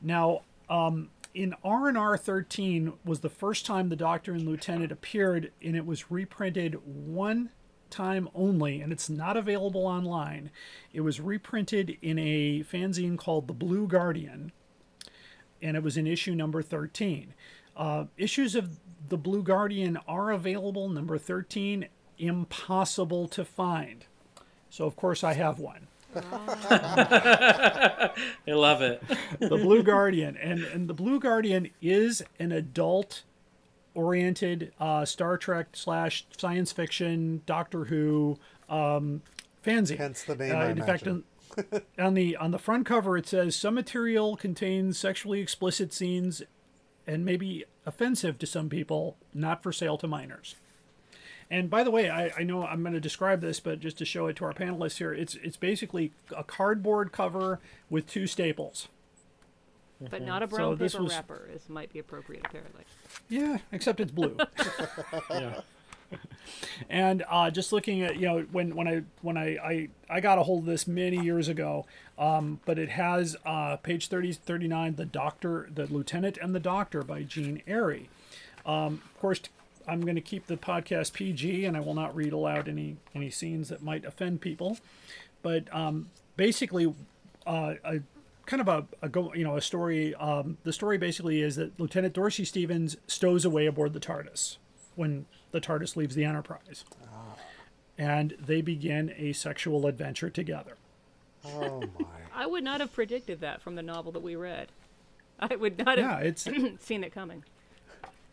Now, 0.00 0.42
um, 0.70 1.10
in 1.34 1.54
R&R 1.62 2.16
13 2.16 2.92
was 3.04 3.20
the 3.20 3.28
first 3.28 3.66
time 3.66 3.88
the 3.88 3.96
Doctor 3.96 4.32
and 4.32 4.46
Lieutenant 4.46 4.92
appeared, 4.92 5.52
and 5.62 5.76
it 5.76 5.86
was 5.86 6.10
reprinted 6.10 6.78
one 6.84 7.50
time 7.90 8.28
only, 8.34 8.80
and 8.80 8.92
it's 8.92 9.08
not 9.08 9.36
available 9.36 9.86
online. 9.86 10.50
It 10.92 11.00
was 11.00 11.20
reprinted 11.20 11.96
in 12.02 12.18
a 12.18 12.62
fanzine 12.62 13.18
called 13.18 13.46
The 13.46 13.54
Blue 13.54 13.86
Guardian, 13.86 14.52
and 15.62 15.76
it 15.76 15.82
was 15.82 15.96
in 15.96 16.06
issue 16.06 16.34
number 16.34 16.62
13. 16.62 17.34
Uh, 17.76 18.06
issues 18.16 18.54
of 18.54 18.78
The 19.08 19.16
Blue 19.16 19.42
Guardian 19.42 19.98
are 20.08 20.30
available, 20.30 20.88
number 20.88 21.18
13, 21.18 21.88
impossible 22.18 23.28
to 23.28 23.44
find. 23.44 24.04
So, 24.70 24.84
of 24.84 24.96
course, 24.96 25.24
I 25.24 25.34
have 25.34 25.58
one. 25.58 25.87
I 26.16 28.10
love 28.46 28.82
it. 28.82 29.02
the 29.40 29.56
Blue 29.56 29.82
Guardian, 29.82 30.36
and 30.36 30.64
and 30.64 30.88
the 30.88 30.94
Blue 30.94 31.20
Guardian 31.20 31.70
is 31.82 32.22
an 32.38 32.52
adult 32.52 33.22
oriented 33.94 34.72
uh, 34.80 35.04
Star 35.04 35.36
Trek 35.36 35.68
slash 35.72 36.26
science 36.36 36.72
fiction 36.72 37.42
Doctor 37.46 37.86
Who 37.86 38.38
um, 38.68 39.22
fanzine. 39.64 39.98
Hence 39.98 40.22
the 40.24 40.36
name, 40.36 40.54
Uh, 40.54 40.58
I 40.58 40.70
in 40.70 40.82
fact, 40.82 41.06
on, 41.06 41.24
on 41.98 42.14
the 42.14 42.36
on 42.36 42.50
the 42.52 42.58
front 42.58 42.86
cover 42.86 43.16
it 43.16 43.26
says 43.26 43.56
some 43.56 43.74
material 43.74 44.36
contains 44.36 44.98
sexually 44.98 45.40
explicit 45.40 45.92
scenes 45.92 46.42
and 47.06 47.24
may 47.24 47.36
be 47.36 47.64
offensive 47.86 48.38
to 48.38 48.46
some 48.46 48.68
people, 48.68 49.16
not 49.34 49.62
for 49.62 49.72
sale 49.72 49.96
to 49.98 50.06
minors. 50.06 50.54
And 51.50 51.70
by 51.70 51.82
the 51.82 51.90
way, 51.90 52.10
I, 52.10 52.30
I 52.38 52.42
know 52.42 52.66
I'm 52.66 52.82
going 52.82 52.92
to 52.92 53.00
describe 53.00 53.40
this, 53.40 53.58
but 53.58 53.80
just 53.80 53.96
to 53.98 54.04
show 54.04 54.26
it 54.26 54.36
to 54.36 54.44
our 54.44 54.52
panelists 54.52 54.98
here, 54.98 55.14
it's 55.14 55.34
it's 55.36 55.56
basically 55.56 56.12
a 56.36 56.44
cardboard 56.44 57.10
cover 57.12 57.58
with 57.88 58.06
two 58.06 58.26
staples. 58.26 58.88
But 60.10 60.22
not 60.22 60.42
a 60.42 60.48
So 60.48 60.56
brown 60.56 60.76
this 60.76 60.92
paper 60.92 61.02
was- 61.04 61.12
wrapper. 61.14 61.48
This 61.52 61.68
might 61.68 61.92
be 61.92 61.98
appropriate, 61.98 62.44
apparently. 62.46 62.84
Yeah, 63.28 63.58
except 63.72 63.98
it's 64.00 64.12
blue. 64.12 64.36
Yeah. 65.30 65.60
and 66.88 67.22
uh, 67.28 67.50
just 67.50 67.70
looking 67.70 68.00
at 68.02 68.16
you 68.16 68.26
know 68.26 68.40
when 68.50 68.74
when 68.74 68.88
I 68.88 69.02
when 69.20 69.36
I 69.36 69.56
I, 69.58 69.88
I 70.08 70.20
got 70.20 70.38
a 70.38 70.42
hold 70.42 70.60
of 70.60 70.66
this 70.66 70.86
many 70.86 71.18
years 71.18 71.48
ago, 71.48 71.84
um, 72.18 72.60
but 72.64 72.78
it 72.78 72.88
has 72.90 73.36
uh, 73.44 73.76
page 73.76 74.08
30, 74.08 74.32
39, 74.32 74.94
the 74.96 75.04
doctor, 75.04 75.68
the 75.74 75.86
lieutenant, 75.86 76.38
and 76.40 76.54
the 76.54 76.60
doctor 76.60 77.02
by 77.02 77.22
Jean 77.24 77.60
Airey. 77.68 78.06
Um, 78.64 79.02
of 79.04 79.20
course, 79.20 79.40
I'm 79.88 80.02
going 80.02 80.14
to 80.16 80.20
keep 80.20 80.46
the 80.46 80.56
podcast 80.56 81.14
PG, 81.14 81.64
and 81.64 81.76
I 81.76 81.80
will 81.80 81.94
not 81.94 82.14
read 82.14 82.32
aloud 82.32 82.68
any 82.68 82.96
any 83.14 83.30
scenes 83.30 83.68
that 83.70 83.82
might 83.82 84.04
offend 84.04 84.40
people. 84.40 84.78
But 85.42 85.72
um, 85.74 86.10
basically, 86.36 86.92
uh, 87.46 87.74
a 87.84 88.00
kind 88.46 88.60
of 88.60 88.68
a, 88.68 88.86
a 89.02 89.08
go 89.08 89.32
you 89.34 89.44
know 89.44 89.56
a 89.56 89.60
story. 89.62 90.14
Um, 90.16 90.58
the 90.64 90.72
story 90.72 90.98
basically 90.98 91.40
is 91.42 91.56
that 91.56 91.78
Lieutenant 91.80 92.14
Dorsey 92.14 92.44
Stevens 92.44 92.96
stows 93.06 93.44
away 93.44 93.66
aboard 93.66 93.92
the 93.94 94.00
TARDIS 94.00 94.56
when 94.96 95.26
the 95.52 95.60
TARDIS 95.60 95.96
leaves 95.96 96.14
the 96.14 96.24
Enterprise, 96.24 96.84
and 97.96 98.34
they 98.38 98.60
begin 98.60 99.14
a 99.16 99.32
sexual 99.32 99.86
adventure 99.86 100.30
together. 100.30 100.76
Oh 101.46 101.80
my. 101.98 102.06
I 102.34 102.46
would 102.46 102.64
not 102.64 102.80
have 102.80 102.92
predicted 102.92 103.40
that 103.40 103.62
from 103.62 103.74
the 103.76 103.82
novel 103.82 104.12
that 104.12 104.22
we 104.22 104.36
read. 104.36 104.68
I 105.40 105.54
would 105.56 105.78
not 105.78 105.98
Yeah, 105.98 106.16
have 106.18 106.26
it's 106.26 106.42
seen 106.80 107.04
it 107.04 107.12
coming. 107.14 107.44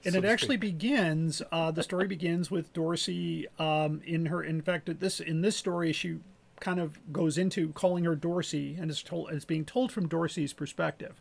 And 0.06 0.14
so 0.14 0.20
it 0.20 0.26
actually 0.26 0.58
begins. 0.58 1.42
Uh, 1.52 1.72
the 1.72 1.84
story 1.84 2.08
begins 2.08 2.52
with 2.52 2.72
Dorsey 2.74 3.48
um, 3.58 4.02
in 4.06 4.28
her. 4.28 4.44
In 4.44 4.62
fact, 4.62 4.88
at 4.88 5.00
this 5.00 5.20
in 5.20 5.42
this 5.42 5.58
story, 5.58 5.92
she 5.92 6.20
kind 6.60 6.80
of 6.80 7.00
goes 7.12 7.38
into 7.38 7.70
calling 7.70 8.04
her 8.04 8.16
Dorsey, 8.16 8.78
and 8.80 8.90
it's 8.92 9.02
told 9.02 9.32
it's 9.32 9.46
being 9.46 9.66
told 9.66 9.92
from 9.92 10.08
Dorsey's 10.08 10.54
perspective. 10.54 11.20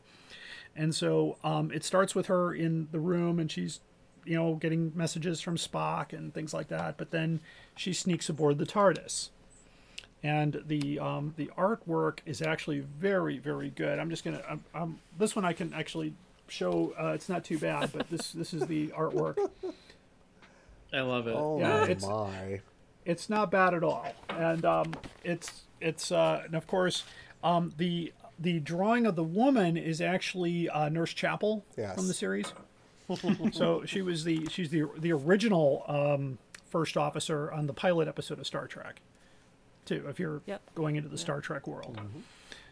And 0.76 0.94
so 0.94 1.38
um, 1.44 1.70
it 1.70 1.84
starts 1.84 2.14
with 2.14 2.26
her 2.26 2.52
in 2.52 2.88
the 2.90 3.00
room, 3.00 3.38
and 3.38 3.50
she's, 3.50 3.80
you 4.24 4.36
know, 4.36 4.54
getting 4.54 4.92
messages 4.94 5.40
from 5.40 5.56
Spock 5.56 6.12
and 6.12 6.34
things 6.34 6.52
like 6.52 6.68
that. 6.68 6.96
But 6.96 7.10
then 7.10 7.40
she 7.76 7.92
sneaks 7.92 8.28
aboard 8.28 8.58
the 8.58 8.66
TARDIS, 8.66 9.30
and 10.22 10.62
the 10.66 10.98
um, 10.98 11.34
the 11.36 11.50
artwork 11.56 12.18
is 12.26 12.42
actually 12.42 12.80
very 12.80 13.38
very 13.38 13.70
good. 13.70 13.98
I'm 13.98 14.10
just 14.10 14.24
gonna 14.24 14.42
um, 14.48 14.64
um, 14.74 15.00
this 15.18 15.34
one 15.34 15.44
I 15.44 15.52
can 15.52 15.72
actually 15.72 16.14
show. 16.48 16.94
Uh, 16.98 17.08
it's 17.14 17.28
not 17.28 17.44
too 17.44 17.58
bad, 17.58 17.90
but 17.92 18.08
this 18.10 18.32
this 18.32 18.52
is 18.54 18.66
the 18.66 18.88
artwork. 18.88 19.36
I 20.92 21.00
love 21.00 21.26
it. 21.26 21.34
Oh 21.36 21.58
Yeah, 21.58 21.82
it's- 21.84 22.02
my. 22.06 22.60
It's 23.04 23.28
not 23.28 23.50
bad 23.50 23.74
at 23.74 23.82
all, 23.84 24.06
and 24.30 24.64
um, 24.64 24.94
it's 25.22 25.64
it's 25.78 26.10
uh, 26.10 26.42
and 26.46 26.54
of 26.54 26.66
course 26.66 27.04
um, 27.42 27.74
the 27.76 28.14
the 28.38 28.60
drawing 28.60 29.04
of 29.04 29.14
the 29.14 29.22
woman 29.22 29.76
is 29.76 30.00
actually 30.00 30.70
uh, 30.70 30.88
Nurse 30.88 31.12
Chapel 31.12 31.64
Yes. 31.76 31.96
from 31.96 32.08
the 32.08 32.14
series. 32.14 32.52
so 33.52 33.84
she 33.84 34.00
was 34.00 34.24
the 34.24 34.46
she's 34.48 34.70
the 34.70 34.84
the 34.96 35.12
original 35.12 35.84
um, 35.86 36.38
first 36.70 36.96
officer 36.96 37.52
on 37.52 37.66
the 37.66 37.74
pilot 37.74 38.08
episode 38.08 38.38
of 38.38 38.46
Star 38.46 38.66
Trek. 38.66 39.02
Too, 39.84 40.06
if 40.08 40.18
you're 40.18 40.40
Yep. 40.46 40.62
going 40.74 40.96
into 40.96 41.10
the 41.10 41.18
Star 41.18 41.42
Trek 41.42 41.66
world. 41.66 42.00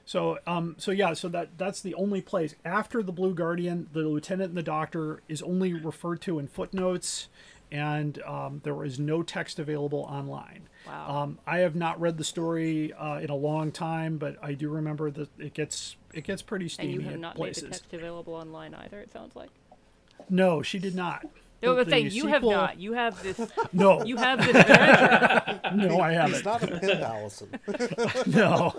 So, 0.04 0.38
um, 0.46 0.74
so 0.78 0.90
yeah, 0.90 1.12
so 1.12 1.28
that 1.28 1.58
that's 1.58 1.80
the 1.80 1.94
only 1.94 2.20
place 2.20 2.54
after 2.64 3.02
the 3.02 3.12
Blue 3.12 3.34
Guardian, 3.34 3.88
the 3.92 4.00
lieutenant 4.00 4.50
and 4.50 4.58
the 4.58 4.62
doctor 4.62 5.22
is 5.28 5.42
only 5.42 5.72
referred 5.74 6.20
to 6.22 6.38
in 6.38 6.48
footnotes, 6.48 7.28
and 7.70 8.20
um, 8.22 8.60
there 8.64 8.84
is 8.84 8.98
no 8.98 9.22
text 9.22 9.58
available 9.58 10.00
online. 10.00 10.68
Wow. 10.86 11.22
Um, 11.22 11.38
I 11.46 11.58
have 11.58 11.76
not 11.76 12.00
read 12.00 12.18
the 12.18 12.24
story 12.24 12.92
uh, 12.92 13.20
in 13.20 13.30
a 13.30 13.36
long 13.36 13.70
time, 13.70 14.18
but 14.18 14.36
I 14.42 14.54
do 14.54 14.68
remember 14.68 15.10
that 15.12 15.28
it 15.38 15.54
gets 15.54 15.96
it 16.12 16.24
gets 16.24 16.42
pretty 16.42 16.68
steamy. 16.68 16.94
And 16.94 17.02
you 17.02 17.08
have 17.08 17.20
not 17.20 17.36
places. 17.36 17.62
made 17.62 17.72
the 17.72 17.74
text 17.76 17.94
available 17.94 18.34
online 18.34 18.74
either, 18.74 19.00
it 19.00 19.12
sounds 19.12 19.36
like. 19.36 19.50
No, 20.28 20.62
she 20.62 20.78
did 20.78 20.94
not. 20.94 21.26
No, 21.62 21.76
but 21.76 21.88
saying 21.88 22.08
the 22.08 22.14
you 22.14 22.26
have 22.26 22.42
not. 22.42 22.78
You 22.80 22.92
have 22.94 23.22
this. 23.22 23.40
No, 23.72 24.04
You 24.04 24.16
have 24.16 24.44
this 24.44 24.64
treasure. 24.64 25.60
no, 25.76 26.00
I 26.00 26.12
haven't. 26.12 26.34
He's 26.34 26.44
not 26.44 26.62
a 26.62 26.78
pin 26.78 27.00
Allison. 27.00 27.48
no 28.26 28.74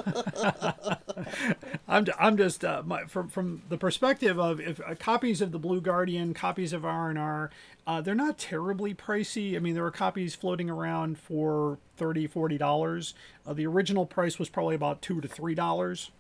i'm, 1.88 2.06
I'm 2.20 2.38
just 2.38 2.64
uh, 2.64 2.84
my, 2.86 3.06
from 3.06 3.28
from 3.30 3.62
the 3.70 3.78
perspective 3.78 4.40
of 4.40 4.60
if 4.60 4.80
uh, 4.82 4.96
copies 4.96 5.42
of 5.42 5.52
the 5.52 5.60
blue 5.60 5.82
guardian 5.82 6.34
copies 6.34 6.74
of 6.74 6.86
r&r 6.86 7.50
uh, 7.86 8.02
they're 8.02 8.16
not 8.16 8.38
terribly 8.38 8.94
pricey 8.94 9.56
i 9.56 9.60
mean 9.60 9.74
there 9.76 9.86
are 9.86 9.92
copies 9.92 10.36
floating 10.36 10.70
around 10.70 11.18
for 11.18 11.78
30 11.98 12.28
40 12.28 12.58
dollars 12.58 13.14
uh, 13.46 13.54
the 13.54 13.66
original 13.66 14.06
price 14.06 14.40
was 14.40 14.50
probably 14.50 14.76
about 14.76 15.02
two 15.02 15.22
to 15.22 15.28
three 15.28 15.56
dollars 15.56 16.12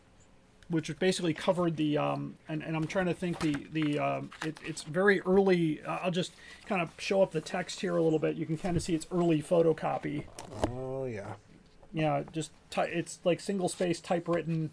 which 0.69 0.97
basically 0.99 1.33
covered 1.33 1.77
the 1.77 1.97
um, 1.97 2.35
and, 2.47 2.63
and 2.63 2.75
I'm 2.75 2.87
trying 2.87 3.05
to 3.05 3.13
think 3.13 3.39
the 3.39 3.55
the 3.71 3.99
um, 3.99 4.31
it, 4.43 4.57
it's 4.65 4.83
very 4.83 5.21
early. 5.21 5.81
Uh, 5.85 5.99
I'll 6.03 6.11
just 6.11 6.33
kind 6.65 6.81
of 6.81 6.89
show 6.97 7.21
up 7.21 7.31
the 7.31 7.41
text 7.41 7.81
here 7.81 7.95
a 7.95 8.01
little 8.01 8.19
bit. 8.19 8.35
You 8.35 8.45
can 8.45 8.57
kind 8.57 8.75
of 8.75 8.83
see 8.83 8.95
it's 8.95 9.07
early 9.11 9.41
photocopy. 9.41 10.25
Oh 10.69 11.05
yeah. 11.05 11.33
Yeah, 11.93 12.23
just 12.31 12.51
ty- 12.71 12.85
it's 12.85 13.19
like 13.23 13.39
single 13.39 13.69
space 13.69 13.99
typewritten. 13.99 14.71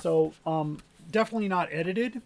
So 0.00 0.32
um, 0.46 0.78
definitely 1.10 1.48
not 1.48 1.68
edited. 1.70 2.22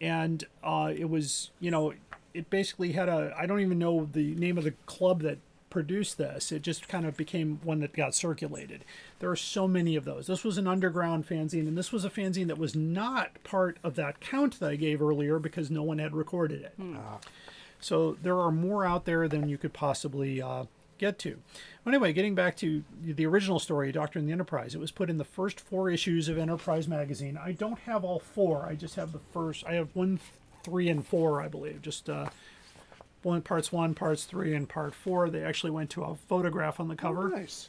and 0.00 0.44
uh, 0.62 0.92
it 0.94 1.08
was 1.08 1.50
you 1.60 1.70
know 1.70 1.94
it 2.34 2.50
basically 2.50 2.92
had 2.92 3.08
a 3.08 3.34
I 3.38 3.46
don't 3.46 3.60
even 3.60 3.78
know 3.78 4.08
the 4.12 4.34
name 4.34 4.58
of 4.58 4.64
the 4.64 4.72
club 4.84 5.22
that 5.22 5.38
produced 5.70 6.16
this. 6.16 6.52
It 6.52 6.62
just 6.62 6.88
kind 6.88 7.04
of 7.04 7.16
became 7.16 7.60
one 7.62 7.80
that 7.80 7.92
got 7.92 8.14
circulated. 8.14 8.84
There 9.18 9.30
are 9.30 9.36
so 9.36 9.66
many 9.68 9.96
of 9.96 10.04
those. 10.04 10.26
This 10.26 10.44
was 10.44 10.56
an 10.58 10.66
underground 10.66 11.28
fanzine, 11.28 11.66
and 11.68 11.76
this 11.76 11.92
was 11.92 12.04
a 12.04 12.10
fanzine 12.10 12.46
that 12.48 12.56
was 12.58 12.74
not 12.74 13.42
part 13.44 13.78
of 13.82 13.94
that 13.96 14.20
count 14.20 14.58
that 14.60 14.70
I 14.70 14.76
gave 14.76 15.02
earlier 15.02 15.38
because 15.38 15.70
no 15.70 15.82
one 15.82 15.98
had 15.98 16.14
recorded 16.14 16.62
it. 16.62 16.74
So 17.80 18.16
there 18.22 18.38
are 18.38 18.50
more 18.52 18.86
out 18.86 19.04
there 19.04 19.28
than 19.28 19.48
you 19.48 19.58
could 19.58 19.72
possibly 19.74 20.40
uh, 20.40 20.64
get 20.98 21.18
to. 21.20 21.38
Well, 21.84 21.94
Anyway, 21.94 22.12
getting 22.12 22.34
back 22.34 22.56
to 22.58 22.84
the 23.02 23.26
original 23.26 23.58
story, 23.58 23.92
Doctor 23.92 24.18
and 24.18 24.28
the 24.28 24.32
Enterprise, 24.32 24.74
it 24.74 24.78
was 24.80 24.90
put 24.90 25.08
in 25.10 25.18
the 25.18 25.24
first 25.24 25.60
four 25.60 25.88
issues 25.90 26.28
of 26.28 26.36
Enterprise 26.38 26.88
magazine. 26.88 27.38
I 27.42 27.52
don't 27.52 27.78
have 27.80 28.04
all 28.04 28.18
four. 28.18 28.66
I 28.66 28.74
just 28.74 28.96
have 28.96 29.12
the 29.12 29.20
first. 29.32 29.64
I 29.66 29.74
have 29.74 29.88
one, 29.94 30.18
three, 30.64 30.88
and 30.88 31.06
four, 31.06 31.40
I 31.40 31.48
believe. 31.48 31.82
Just 31.82 32.08
uh, 32.10 32.28
one 33.22 33.42
parts 33.42 33.70
one, 33.72 33.94
parts 33.94 34.24
three, 34.24 34.54
and 34.54 34.68
part 34.68 34.94
four. 34.94 35.30
They 35.30 35.42
actually 35.42 35.70
went 35.70 35.90
to 35.90 36.02
a 36.04 36.14
photograph 36.16 36.80
on 36.80 36.88
the 36.88 36.96
cover 36.96 37.28
Nice. 37.28 37.66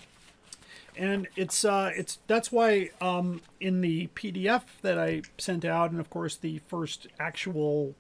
and 0.96 1.28
it's 1.36 1.64
uh 1.64 1.92
it's 1.96 2.18
that's 2.28 2.52
why 2.52 2.90
um 3.02 3.42
in 3.60 3.82
the 3.82 4.08
pdf 4.16 4.64
that 4.82 4.98
i 4.98 5.22
sent 5.38 5.64
out 5.66 5.92
and 5.92 6.00
of 6.00 6.10
course 6.10 6.36
the 6.36 6.60
first 6.68 7.08
actual 7.20 7.94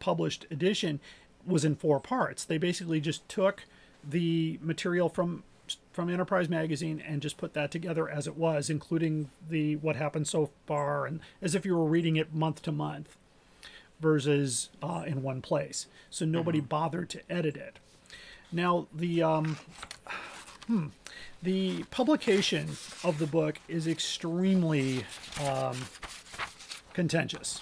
published 0.00 0.46
edition 0.50 1.00
was 1.46 1.64
in 1.64 1.74
four 1.74 1.98
parts 2.00 2.44
they 2.44 2.58
basically 2.58 3.00
just 3.00 3.26
took 3.28 3.64
the 4.08 4.58
material 4.62 5.08
from 5.08 5.42
from 5.92 6.08
enterprise 6.08 6.48
magazine 6.48 7.02
and 7.04 7.20
just 7.20 7.36
put 7.36 7.52
that 7.54 7.72
together 7.72 8.08
as 8.08 8.28
it 8.28 8.36
was 8.36 8.70
including 8.70 9.30
the 9.48 9.74
what 9.76 9.96
happened 9.96 10.28
so 10.28 10.50
far 10.66 11.06
and 11.06 11.18
as 11.42 11.54
if 11.56 11.66
you 11.66 11.76
were 11.76 11.84
reading 11.84 12.14
it 12.16 12.32
month 12.32 12.62
to 12.62 12.70
month 12.70 13.16
versus 14.00 14.68
uh, 14.82 15.04
in 15.06 15.22
one 15.22 15.40
place. 15.40 15.86
So 16.10 16.24
nobody 16.24 16.60
bothered 16.60 17.08
to 17.10 17.20
edit 17.30 17.56
it. 17.56 17.78
Now 18.52 18.86
the 18.94 19.22
um 19.22 19.58
the 21.42 21.84
publication 21.84 22.76
of 23.04 23.18
the 23.18 23.26
book 23.26 23.58
is 23.68 23.86
extremely 23.86 25.04
um, 25.44 25.76
contentious. 26.92 27.60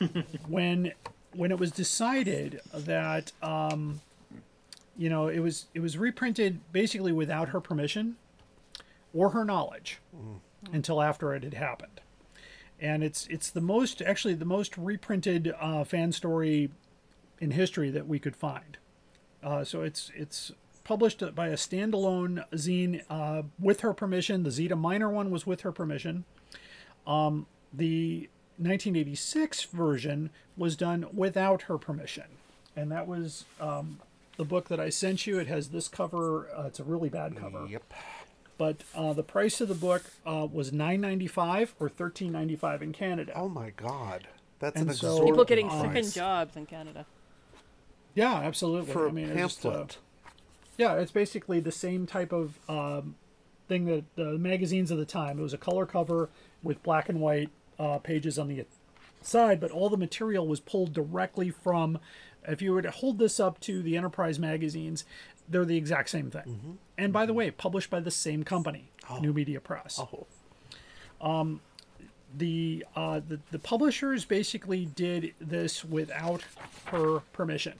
when 0.48 0.92
when 1.32 1.50
it 1.50 1.58
was 1.58 1.70
decided 1.70 2.60
that 2.72 3.32
um, 3.42 4.00
you 4.98 5.08
know 5.08 5.28
it 5.28 5.38
was 5.38 5.66
it 5.72 5.80
was 5.80 5.96
reprinted 5.96 6.60
basically 6.72 7.12
without 7.12 7.50
her 7.50 7.60
permission 7.60 8.16
or 9.14 9.30
her 9.30 9.44
knowledge 9.44 10.00
until 10.72 11.00
after 11.00 11.32
it 11.34 11.44
had 11.44 11.54
happened, 11.54 12.00
and 12.78 13.02
it's 13.02 13.26
it's 13.28 13.50
the 13.50 13.60
most 13.60 14.02
actually 14.02 14.34
the 14.34 14.44
most 14.44 14.76
reprinted 14.76 15.54
uh, 15.58 15.84
fan 15.84 16.12
story 16.12 16.70
in 17.40 17.52
history 17.52 17.90
that 17.90 18.06
we 18.06 18.18
could 18.18 18.36
find. 18.36 18.76
Uh, 19.42 19.64
so 19.64 19.82
it's 19.82 20.10
it's 20.14 20.52
published 20.82 21.22
by 21.34 21.48
a 21.48 21.54
standalone 21.54 22.44
zine 22.52 23.02
uh, 23.08 23.42
with 23.60 23.80
her 23.80 23.94
permission. 23.94 24.42
The 24.42 24.50
Zeta 24.50 24.74
Minor 24.74 25.10
one 25.10 25.30
was 25.30 25.46
with 25.46 25.60
her 25.60 25.70
permission. 25.70 26.24
Um, 27.06 27.46
the 27.72 28.28
1986 28.56 29.64
version 29.64 30.30
was 30.56 30.76
done 30.76 31.06
without 31.14 31.62
her 31.62 31.78
permission, 31.78 32.24
and 32.74 32.90
that 32.90 33.06
was 33.06 33.44
um, 33.60 34.00
the 34.38 34.44
book 34.44 34.68
that 34.68 34.80
I 34.80 34.88
sent 34.88 35.26
you. 35.26 35.38
It 35.38 35.48
has 35.48 35.68
this 35.68 35.88
cover. 35.88 36.48
Uh, 36.56 36.62
it's 36.68 36.80
a 36.80 36.84
really 36.84 37.10
bad 37.10 37.36
cover. 37.36 37.66
Yep. 37.68 37.92
But 38.56 38.76
uh, 38.94 39.12
the 39.12 39.22
price 39.22 39.60
of 39.60 39.68
the 39.68 39.74
book 39.74 40.04
uh, 40.24 40.46
was 40.50 40.70
9.95 40.70 41.70
or 41.78 41.90
13.95 41.90 42.82
in 42.82 42.92
Canada. 42.92 43.32
Oh 43.36 43.48
my 43.48 43.70
God. 43.70 44.26
That's 44.58 44.80
And 44.80 44.88
an 44.88 44.96
so- 44.96 45.24
People 45.24 45.44
getting 45.44 45.68
price 45.68 45.82
second 45.82 46.12
jobs 46.12 46.56
in 46.56 46.66
Canada. 46.66 47.04
Yeah, 48.14 48.34
absolutely. 48.34 48.92
for 48.92 49.06
I 49.06 49.10
a 49.10 49.12
mean, 49.12 49.28
it's 49.28 49.54
just, 49.54 49.66
uh, 49.66 49.70
pamphlet. 49.70 49.98
Yeah, 50.76 50.94
it's 50.94 51.12
basically 51.12 51.60
the 51.60 51.70
same 51.72 52.06
type 52.06 52.32
of 52.32 52.58
um, 52.68 53.14
thing 53.68 53.84
that 53.86 54.04
the 54.16 54.38
magazines 54.38 54.90
of 54.90 54.98
the 54.98 55.04
time. 55.04 55.38
It 55.38 55.42
was 55.42 55.52
a 55.54 55.58
color 55.58 55.86
cover 55.86 56.28
with 56.62 56.82
black 56.82 57.08
and 57.08 57.20
white 57.20 57.50
uh, 57.78 57.98
pages 57.98 58.38
on 58.38 58.48
the 58.48 58.64
side, 59.22 59.60
but 59.60 59.70
all 59.70 59.88
the 59.88 59.96
material 59.96 60.46
was 60.46 60.58
pulled 60.60 60.92
directly 60.92 61.50
from. 61.50 61.98
If 62.46 62.62
you 62.62 62.72
were 62.72 62.82
to 62.82 62.90
hold 62.90 63.18
this 63.18 63.40
up 63.40 63.60
to 63.60 63.82
the 63.82 63.96
Enterprise 63.96 64.38
magazines, 64.38 65.04
they're 65.48 65.64
the 65.64 65.76
exact 65.76 66.10
same 66.10 66.30
thing. 66.30 66.42
Mm-hmm. 66.42 66.72
And 66.96 67.12
by 67.12 67.26
the 67.26 67.34
way, 67.34 67.50
published 67.50 67.90
by 67.90 68.00
the 68.00 68.10
same 68.10 68.42
company, 68.42 68.90
New 69.20 69.32
Media 69.32 69.60
Press 69.60 69.98
oh, 69.98 70.26
the 72.36 72.84
uh, 72.94 73.20
the 73.26 73.40
the 73.50 73.58
publishers 73.58 74.24
basically 74.24 74.86
did 74.86 75.34
this 75.40 75.84
without 75.84 76.44
her 76.86 77.20
permission. 77.32 77.74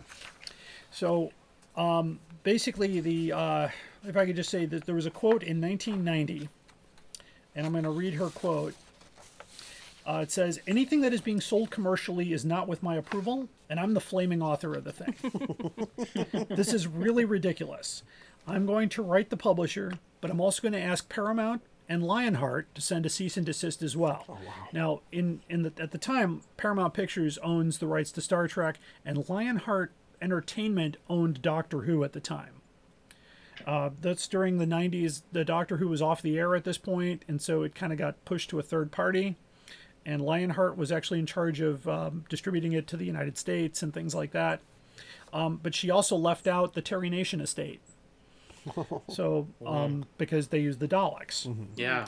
So 0.90 1.32
um, 1.76 2.20
basically, 2.42 3.00
the 3.00 3.32
uh, 3.32 3.68
if 4.04 4.16
I 4.16 4.26
could 4.26 4.36
just 4.36 4.50
say 4.50 4.66
that 4.66 4.84
there 4.84 4.94
was 4.94 5.06
a 5.06 5.10
quote 5.10 5.42
in 5.42 5.60
1990, 5.60 6.48
and 7.54 7.66
I'm 7.66 7.72
going 7.72 7.84
to 7.84 7.90
read 7.90 8.14
her 8.14 8.30
quote. 8.30 8.74
Uh, 10.06 10.20
it 10.22 10.30
says, 10.30 10.58
"Anything 10.66 11.02
that 11.02 11.12
is 11.12 11.20
being 11.20 11.40
sold 11.40 11.70
commercially 11.70 12.32
is 12.32 12.44
not 12.44 12.66
with 12.66 12.82
my 12.82 12.96
approval, 12.96 13.48
and 13.68 13.78
I'm 13.78 13.94
the 13.94 14.00
flaming 14.00 14.42
author 14.42 14.74
of 14.74 14.84
the 14.84 14.92
thing. 14.92 16.46
this 16.56 16.72
is 16.72 16.86
really 16.86 17.24
ridiculous. 17.24 18.02
I'm 18.46 18.66
going 18.66 18.88
to 18.90 19.02
write 19.02 19.30
the 19.30 19.36
publisher, 19.36 19.92
but 20.20 20.30
I'm 20.30 20.40
also 20.40 20.62
going 20.62 20.72
to 20.72 20.80
ask 20.80 21.08
Paramount 21.08 21.62
and 21.88 22.02
Lionheart 22.02 22.74
to 22.74 22.80
send 22.80 23.06
a 23.06 23.08
cease 23.08 23.36
and 23.36 23.46
desist 23.46 23.82
as 23.82 23.96
well. 23.96 24.38
Now, 24.72 25.00
in 25.10 25.40
in 25.48 25.62
the 25.62 25.72
at 25.78 25.90
the 25.90 25.98
time, 25.98 26.42
Paramount 26.56 26.94
Pictures 26.94 27.38
owns 27.38 27.78
the 27.78 27.86
rights 27.86 28.12
to 28.12 28.20
Star 28.20 28.46
Trek, 28.48 28.78
and 29.04 29.28
Lionheart 29.28 29.92
Entertainment 30.20 30.96
owned 31.08 31.40
Doctor 31.42 31.82
Who 31.82 32.04
at 32.04 32.12
the 32.12 32.20
time. 32.20 32.54
Uh, 33.66 33.90
that's 34.00 34.26
during 34.28 34.58
the 34.58 34.64
90s. 34.64 35.22
The 35.32 35.44
Doctor 35.44 35.76
Who 35.78 35.88
was 35.88 36.00
off 36.00 36.22
the 36.22 36.38
air 36.38 36.54
at 36.54 36.64
this 36.64 36.78
point, 36.78 37.24
and 37.28 37.40
so 37.40 37.62
it 37.62 37.74
kind 37.74 37.92
of 37.92 37.98
got 37.98 38.24
pushed 38.24 38.50
to 38.50 38.58
a 38.58 38.62
third 38.62 38.90
party. 38.90 39.36
And 40.08 40.22
Lionheart 40.22 40.78
was 40.78 40.90
actually 40.90 41.18
in 41.18 41.26
charge 41.26 41.60
of 41.60 41.86
um, 41.86 42.24
distributing 42.30 42.72
it 42.72 42.86
to 42.86 42.96
the 42.96 43.04
United 43.04 43.36
States 43.36 43.82
and 43.82 43.92
things 43.92 44.14
like 44.14 44.32
that. 44.32 44.60
Um, 45.34 45.60
but 45.62 45.74
she 45.74 45.90
also 45.90 46.16
left 46.16 46.46
out 46.46 46.72
the 46.72 46.80
Terry 46.80 47.10
Nation 47.10 47.40
estate. 47.40 47.80
So, 49.10 49.48
um, 49.64 50.04
because 50.18 50.48
they 50.48 50.58
use 50.58 50.76
the 50.76 50.88
Daleks. 50.88 51.46
Yeah. 51.76 52.06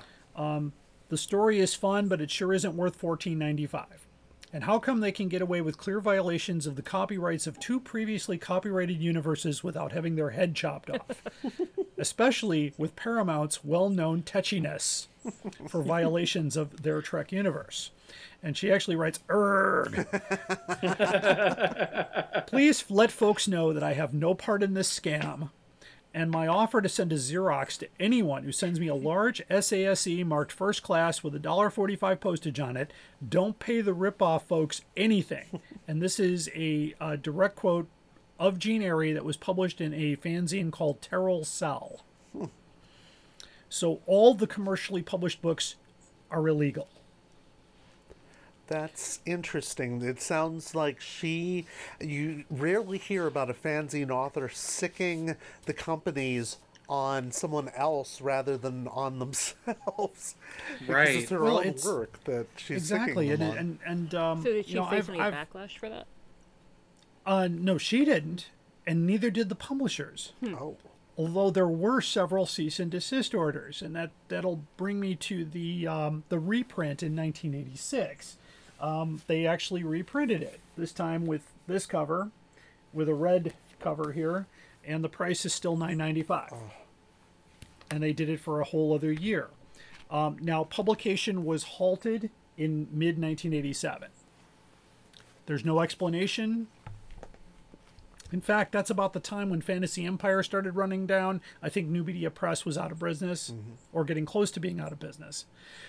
The 1.10 1.18
story 1.18 1.58
is 1.58 1.74
fun, 1.74 2.06
but 2.06 2.20
it 2.20 2.30
sure 2.30 2.52
isn't 2.52 2.76
worth 2.76 2.96
fourteen 2.96 3.38
ninety 3.38 3.66
five. 3.66 4.06
And 4.52 4.64
how 4.64 4.78
come 4.78 5.00
they 5.00 5.12
can 5.12 5.28
get 5.28 5.42
away 5.42 5.60
with 5.60 5.78
clear 5.78 6.00
violations 6.00 6.66
of 6.66 6.76
the 6.76 6.82
copyrights 6.82 7.46
of 7.46 7.58
two 7.58 7.80
previously 7.80 8.36
copyrighted 8.38 9.00
universes 9.00 9.64
without 9.64 9.92
having 9.92 10.16
their 10.16 10.30
head 10.30 10.54
chopped 10.54 10.90
off? 10.90 11.22
Especially 11.98 12.74
with 12.76 12.96
Paramount's 12.96 13.64
well 13.64 13.88
known 13.88 14.22
tetchiness 14.22 15.06
for 15.68 15.82
violations 15.82 16.56
of 16.56 16.82
their 16.82 17.02
Trek 17.02 17.32
universe. 17.32 17.90
And 18.42 18.56
she 18.56 18.72
actually 18.72 18.96
writes, 18.96 19.20
Erg. 19.30 20.06
Please 22.46 22.84
let 22.88 23.12
folks 23.12 23.46
know 23.46 23.72
that 23.72 23.82
I 23.82 23.94
have 23.94 24.14
no 24.14 24.34
part 24.34 24.62
in 24.62 24.74
this 24.74 24.98
scam 24.98 25.50
and 26.12 26.30
my 26.30 26.46
offer 26.46 26.80
to 26.80 26.88
send 26.88 27.12
a 27.12 27.16
Xerox 27.16 27.78
to 27.78 27.88
anyone 27.98 28.42
who 28.42 28.52
sends 28.52 28.80
me 28.80 28.88
a 28.88 28.94
large 28.94 29.42
SASE 29.48 30.24
marked 30.24 30.52
first 30.52 30.82
class 30.82 31.22
with 31.22 31.34
a 31.34 31.38
$1.45 31.38 32.20
postage 32.20 32.58
on 32.58 32.76
it. 32.76 32.92
Don't 33.26 33.58
pay 33.58 33.80
the 33.80 33.94
ripoff 33.94 34.42
folks 34.42 34.82
anything. 34.96 35.60
and 35.88 36.02
this 36.02 36.18
is 36.18 36.50
a, 36.54 36.94
uh 37.00 37.16
direct 37.16 37.56
quote 37.56 37.88
of 38.38 38.58
Jean 38.58 38.82
Airey 38.82 39.12
that 39.14 39.24
was 39.24 39.36
published 39.36 39.80
in 39.80 39.92
a 39.92 40.16
fanzine 40.16 40.72
called 40.72 41.02
Terrell 41.02 41.44
Cell. 41.44 42.00
So 43.70 44.00
all 44.06 44.34
the 44.34 44.46
commercially 44.46 45.00
published 45.00 45.40
books 45.40 45.76
are 46.30 46.46
illegal. 46.46 46.88
That's 48.66 49.18
interesting. 49.26 50.00
It 50.02 50.20
sounds 50.20 50.74
like 50.76 51.00
she. 51.00 51.66
You 52.00 52.44
rarely 52.50 52.98
hear 52.98 53.26
about 53.26 53.50
a 53.50 53.54
fanzine 53.54 54.10
author 54.10 54.48
sicking 54.48 55.34
the 55.66 55.72
companies 55.72 56.58
on 56.88 57.30
someone 57.32 57.68
else 57.76 58.20
rather 58.20 58.56
than 58.56 58.86
on 58.88 59.18
themselves. 59.18 60.34
Because 60.78 60.88
Right. 60.88 61.08
It's 61.16 61.30
their 61.30 61.40
Well, 61.42 61.58
own 61.58 61.66
it's- 61.66 61.84
work 61.84 62.22
that 62.24 62.46
she's 62.56 62.76
exactly, 62.78 63.28
sicking 63.28 63.32
and 63.32 63.40
them 63.42 63.50
on. 63.50 63.58
and 63.58 63.78
and 63.86 64.14
um, 64.14 64.42
So 64.42 64.52
did 64.52 64.66
she 64.66 64.72
you 64.72 64.76
know, 64.80 64.86
face 64.86 65.04
I've, 65.04 65.10
any 65.10 65.20
I've, 65.20 65.34
backlash 65.34 65.78
for 65.78 65.88
that? 65.88 66.06
uh, 67.26 67.48
no, 67.50 67.76
she 67.78 68.04
didn't, 68.04 68.50
and 68.86 69.06
neither 69.06 69.30
did 69.30 69.48
the 69.48 69.54
publishers. 69.54 70.32
oh, 70.46 70.76
although 71.20 71.50
there 71.50 71.68
were 71.68 72.00
several 72.00 72.46
cease 72.46 72.80
and 72.80 72.90
desist 72.90 73.34
orders, 73.34 73.82
and 73.82 73.94
that 73.94 74.10
that'll 74.28 74.64
bring 74.78 74.98
me 74.98 75.14
to 75.14 75.44
the 75.44 75.86
um, 75.86 76.24
the 76.30 76.38
reprint 76.38 77.02
in 77.02 77.14
1986. 77.14 78.38
Um, 78.80 79.20
they 79.26 79.46
actually 79.46 79.84
reprinted 79.84 80.40
it 80.40 80.60
this 80.78 80.92
time 80.92 81.26
with 81.26 81.42
this 81.66 81.84
cover, 81.84 82.30
with 82.94 83.06
a 83.06 83.14
red 83.14 83.52
cover 83.78 84.12
here, 84.12 84.46
and 84.82 85.04
the 85.04 85.10
price 85.10 85.44
is 85.44 85.52
still 85.52 85.76
9.95. 85.76 86.54
And 87.90 88.02
they 88.02 88.14
did 88.14 88.30
it 88.30 88.40
for 88.40 88.62
a 88.62 88.64
whole 88.64 88.94
other 88.94 89.12
year. 89.12 89.48
Um, 90.10 90.38
now 90.40 90.64
publication 90.64 91.44
was 91.44 91.64
halted 91.64 92.30
in 92.56 92.88
mid 92.90 93.20
1987. 93.20 94.08
There's 95.44 95.66
no 95.66 95.80
explanation. 95.80 96.68
In 98.32 98.40
fact, 98.40 98.72
that's 98.72 98.90
about 98.90 99.12
the 99.12 99.20
time 99.20 99.50
when 99.50 99.60
Fantasy 99.60 100.04
Empire 100.06 100.42
started 100.42 100.76
running 100.76 101.06
down. 101.06 101.40
I 101.62 101.68
think 101.68 101.88
New 101.88 102.04
Media 102.04 102.30
Press 102.30 102.64
was 102.64 102.78
out 102.78 102.92
of 102.92 103.00
business 103.00 103.52
or 103.92 104.04
getting 104.04 104.24
close 104.24 104.50
to 104.52 104.60
being 104.60 104.80
out 104.80 104.92
of 104.92 105.00
business. 105.00 105.46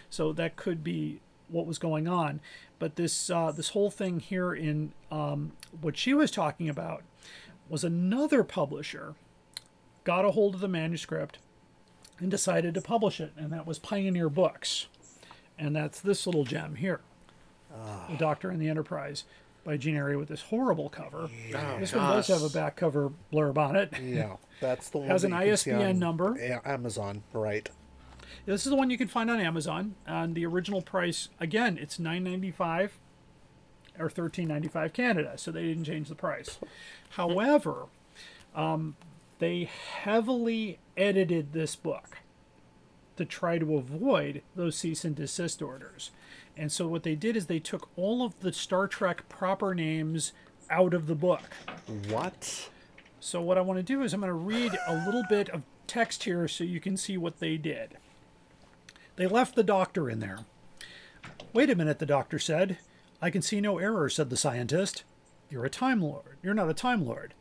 So 0.10 0.34
that 0.34 0.56
could 0.56 0.84
be 0.84 1.22
what 1.50 1.68
was 1.68 1.78
going 1.78 2.08
on. 2.08 2.40
But 2.80 2.96
this 2.96 3.30
uh, 3.30 3.52
this 3.52 3.70
whole 3.70 3.92
thing 3.92 4.20
here 4.20 4.54
in 4.54 4.94
um, 5.12 5.52
what 5.82 5.98
she 5.98 6.14
was 6.14 6.32
talking 6.32 6.68
about 6.70 7.04
was 7.70 7.84
another 7.84 8.44
publisher 8.44 9.16
got 10.04 10.26
a 10.26 10.32
hold 10.32 10.56
of 10.56 10.62
the 10.62 10.68
manuscript 10.68 11.38
and 12.20 12.32
decided 12.32 12.74
to 12.74 12.82
publish 12.82 13.20
it, 13.20 13.34
and 13.38 13.52
that 13.54 13.68
was 13.68 13.80
Pioneer 13.80 14.30
Books, 14.30 14.88
and 15.60 15.76
that's 15.76 16.00
this 16.00 16.26
little 16.26 16.44
gem 16.44 16.76
here, 16.76 17.02
"The 18.10 18.18
Doctor 18.18 18.50
and 18.50 18.62
the 18.62 18.68
Enterprise" 18.70 19.26
by 19.64 19.78
Jean 19.78 19.96
Airey 19.96 20.18
with 20.18 20.30
this 20.30 20.42
horrible 20.44 20.90
cover. 20.90 21.30
this 21.80 21.94
one 21.94 22.10
does 22.10 22.28
have 22.28 22.44
a 22.44 22.50
back 22.50 22.76
cover 22.76 23.12
blurb 23.32 23.58
on 23.58 23.76
it. 23.76 23.94
Yeah, 24.02 24.38
that's 24.60 24.90
the 24.90 24.98
one. 25.00 25.08
Has 25.08 25.24
an 25.24 25.32
you 25.32 25.38
can 25.38 25.58
see 25.58 25.72
ISBN 25.72 25.90
on 25.90 26.00
number. 26.00 26.62
Amazon, 26.66 27.24
right? 27.34 27.70
This 28.46 28.66
is 28.66 28.72
the 28.72 28.76
one 28.76 28.90
you 28.90 28.98
can 28.98 29.08
find 29.08 29.30
on 29.30 29.40
Amazon. 29.40 29.96
And 30.08 30.34
the 30.36 30.46
original 30.46 30.82
price, 30.82 31.30
again, 31.40 31.78
it's 31.80 32.00
nine 32.00 32.24
ninety 32.24 32.52
five 32.52 32.98
or 34.00 34.10
thirteen 34.10 34.48
ninety 34.48 34.68
five 34.68 34.94
Canada, 34.94 35.34
so 35.36 35.52
they 35.52 35.64
didn't 35.64 35.84
change 35.84 36.10
the 36.10 36.16
price. 36.16 36.58
However, 37.12 37.86
um, 38.56 38.96
they 39.40 39.66
heavily 39.66 40.80
edited 40.98 41.54
this 41.54 41.76
book 41.76 42.18
to 43.18 43.26
try 43.26 43.60
to 43.60 43.76
avoid 43.76 44.42
those 44.56 44.78
cease 44.78 45.06
and 45.06 45.16
desist 45.16 45.62
orders. 45.62 46.12
And 46.62 46.72
so 46.72 46.88
what 46.88 47.02
they 47.02 47.16
did 47.16 47.36
is 47.36 47.48
they 47.48 47.58
took 47.58 47.90
all 47.96 48.24
of 48.24 48.40
the 48.42 48.54
Star 48.54 48.88
Trek 48.88 49.28
proper 49.28 49.74
names 49.74 50.32
out 50.70 50.94
of 50.94 51.08
the 51.08 51.16
book. 51.16 51.42
What? 52.08 52.70
So 53.20 53.42
what 53.42 53.58
I 53.58 53.62
want 53.62 53.80
to 53.80 53.84
do 53.84 54.04
is 54.04 54.14
I'm 54.14 54.22
going 54.22 54.30
to 54.30 54.36
read 54.36 54.78
a 54.86 55.04
little 55.04 55.24
bit 55.28 55.50
of 55.50 55.64
text 55.88 56.26
here 56.26 56.48
so 56.48 56.64
you 56.64 56.80
can 56.80 56.98
see 56.98 57.18
what 57.18 57.40
they 57.40 57.58
did. 57.58 57.98
They 59.16 59.26
left 59.26 59.56
the 59.56 59.64
doctor 59.64 60.08
in 60.08 60.20
there. 60.20 60.46
Wait 61.52 61.72
a 61.72 61.76
minute, 61.76 61.98
the 61.98 62.06
doctor 62.06 62.38
said. 62.38 62.78
I 63.24 63.32
can 63.32 63.42
see 63.42 63.60
no 63.60 63.80
error, 63.80 64.08
said 64.08 64.30
the 64.30 64.38
scientist. 64.38 65.04
You're 65.50 65.66
a 65.66 65.70
Time 65.70 66.00
Lord. 66.00 66.38
You're 66.44 66.54
not 66.54 66.70
a 66.70 66.76
Time 66.76 67.04
Lord. 67.04 67.34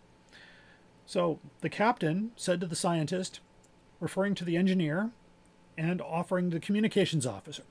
So 1.04 1.40
the 1.60 1.68
captain 1.68 2.32
said 2.36 2.58
to 2.62 2.66
the 2.66 2.74
scientist, 2.74 3.40
referring 4.00 4.34
to 4.36 4.46
the 4.46 4.56
engineer 4.56 5.10
and 5.76 6.00
offering 6.00 6.48
the 6.48 6.58
communications 6.58 7.26
officer. 7.26 7.64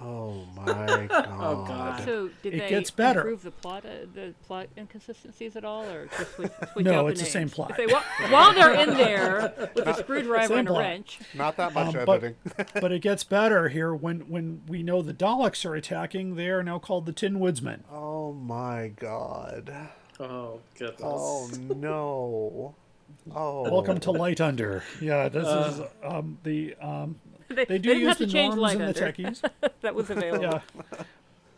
Oh 0.00 0.44
my 0.56 1.06
god. 1.08 1.28
Oh 1.38 1.64
God. 1.66 2.04
So 2.04 2.30
did 2.42 2.54
It 2.54 2.58
they 2.60 2.68
gets 2.70 2.90
better. 2.90 3.20
improve 3.20 3.42
the 3.42 3.50
plot, 3.50 3.84
uh, 3.84 4.06
the 4.14 4.34
plot 4.46 4.68
inconsistencies 4.76 5.54
at 5.54 5.64
all, 5.64 5.84
or 5.84 6.06
just 6.18 6.34
switch, 6.34 6.50
switch 6.72 6.84
No, 6.86 7.00
out 7.06 7.10
it's 7.12 7.20
the 7.20 7.26
same 7.26 7.42
names? 7.42 7.54
plot. 7.54 7.70
If 7.72 7.76
they, 7.76 7.86
while, 7.86 8.02
while 8.30 8.54
they're 8.54 8.72
in 8.74 8.90
there 8.94 9.52
with 9.74 9.86
a 9.86 9.94
screwdriver 9.94 10.48
Same 10.48 10.58
and 10.60 10.68
a 10.68 10.70
plot. 10.70 10.80
wrench, 10.82 11.18
Not 11.34 11.56
that 11.58 11.74
much 11.74 11.94
Um, 11.94 12.04
but, 12.06 12.24
editing. 12.24 12.36
but 12.80 12.90
it 12.90 13.00
gets 13.00 13.22
better 13.22 13.68
here 13.68 13.94
when, 13.94 14.20
when 14.30 14.62
we 14.66 14.82
know 14.82 15.02
the 15.02 15.14
Daleks 15.14 15.64
are 15.66 15.74
attacking. 15.74 16.36
They 16.36 16.48
are 16.48 16.62
now 16.62 16.78
called 16.78 17.04
the 17.06 17.12
Tin 17.12 17.38
Woodsmen. 17.38 17.84
oh 17.92 18.32
my 18.32 18.92
god. 18.96 19.72
Oh 20.18 20.60
goodness. 20.78 21.00
Oh 21.02 21.50
no. 21.58 22.74
Oh. 23.34 23.70
Welcome 23.70 24.00
to 24.00 24.10
Light 24.10 24.40
Under. 24.40 24.82
Yeah, 25.00 25.28
this 25.28 25.46
is 25.46 25.80
um, 26.02 26.38
the 26.42 26.74
um, 26.80 27.20
they, 27.48 27.64
they 27.64 27.78
do 27.78 27.90
didn't 27.90 28.02
use 28.02 28.18
the 28.18 28.26
change 28.26 28.56
norms 28.56 28.60
light 28.60 28.80
and 28.80 28.94
the 28.94 29.04
under. 29.04 29.12
techies. 29.12 29.50
that 29.80 29.94
was 29.94 30.10
available. 30.10 30.42
Yeah, 30.42 30.60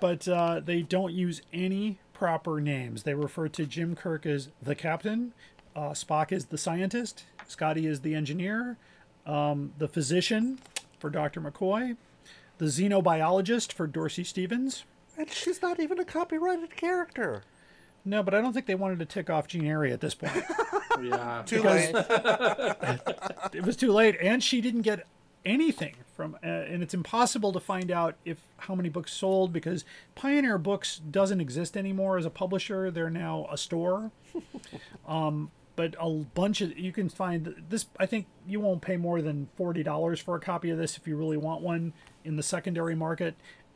but 0.01 0.29
uh, 0.29 0.61
they 0.61 0.83
don't 0.83 1.13
use 1.13 1.43
any 1.53 1.99
proper 2.13 2.61
names. 2.61 3.03
They 3.03 3.15
refer 3.15 3.49
to 3.49 3.67
Jim 3.67 3.95
Kirk 3.95 4.27
as 4.27 4.49
the 4.63 4.75
captain, 4.75 5.33
uh, 5.77 5.91
Spock 5.91 6.33
is 6.33 6.47
the 6.47 6.59
scientist, 6.59 7.25
Scotty 7.47 7.87
is 7.87 8.01
the 8.01 8.15
engineer, 8.15 8.77
um, 9.27 9.73
the 9.79 9.89
physician 9.89 10.59
for 10.99 11.11
Dr. 11.11 11.41
McCoy, 11.41 11.97
the 12.59 12.67
xenobiologist 12.67 13.73
for 13.73 13.87
Dorsey 13.87 14.25
Stevens. 14.25 14.85
And 15.19 15.31
she's 15.31 15.63
not 15.63 15.81
even 15.81 15.99
a 15.99 16.05
copyrighted 16.05 16.77
character. 16.77 17.43
No, 18.05 18.23
but 18.23 18.35
I 18.35 18.41
don't 18.41 18.53
think 18.53 18.67
they 18.67 18.75
wanted 18.75 18.99
to 18.99 19.07
tick 19.07 19.31
off 19.31 19.47
Jean 19.47 19.63
Airey 19.63 19.93
at 19.93 20.01
this 20.01 20.15
point. 20.15 20.45
Yeah. 21.03 21.43
Too 21.45 21.61
late. 21.61 21.93
it 23.53 23.65
was 23.65 23.77
too 23.77 23.91
late, 23.91 24.17
and 24.23 24.43
she 24.43 24.61
didn't 24.61 24.83
get 24.83 25.07
anything 25.45 25.97
from. 26.15 26.37
Uh, 26.43 26.47
and 26.47 26.83
it's 26.83 26.95
impossible 26.95 27.53
to 27.53 27.61
find 27.61 27.91
out 27.91 28.15
if 28.25 28.39
how 28.59 28.75
many 28.75 28.89
books 28.89 29.13
sold 29.13 29.53
because 29.53 29.85
Pioneer 30.15 30.57
Books 30.57 30.99
doesn't 30.99 31.41
exist 31.41 31.77
anymore 31.77 32.17
as 32.17 32.25
a 32.25 32.31
publisher. 32.31 32.91
They're 32.91 33.11
now 33.11 33.49
a 33.51 33.59
store. 33.59 34.13
um, 35.09 35.51
but 35.77 35.97
a 35.99 36.09
bunch 36.09 36.61
of 36.61 36.79
you 36.79 36.93
can 36.93 37.09
find 37.09 37.65
this. 37.69 37.87
I 37.99 38.07
think 38.07 38.27
you 38.47 38.61
won't 38.61 38.81
pay 38.81 38.97
more 38.97 39.21
than 39.21 39.49
forty 39.57 39.83
dollars 39.83 40.21
for 40.21 40.37
a 40.37 40.41
copy 40.41 40.71
of 40.71 40.79
this 40.79 40.97
if 40.97 41.09
you 41.09 41.17
really 41.17 41.37
want 41.37 41.63
one 41.63 41.93
in 42.25 42.37
the 42.37 42.43
secondary 42.43 42.95
market. 42.95 43.35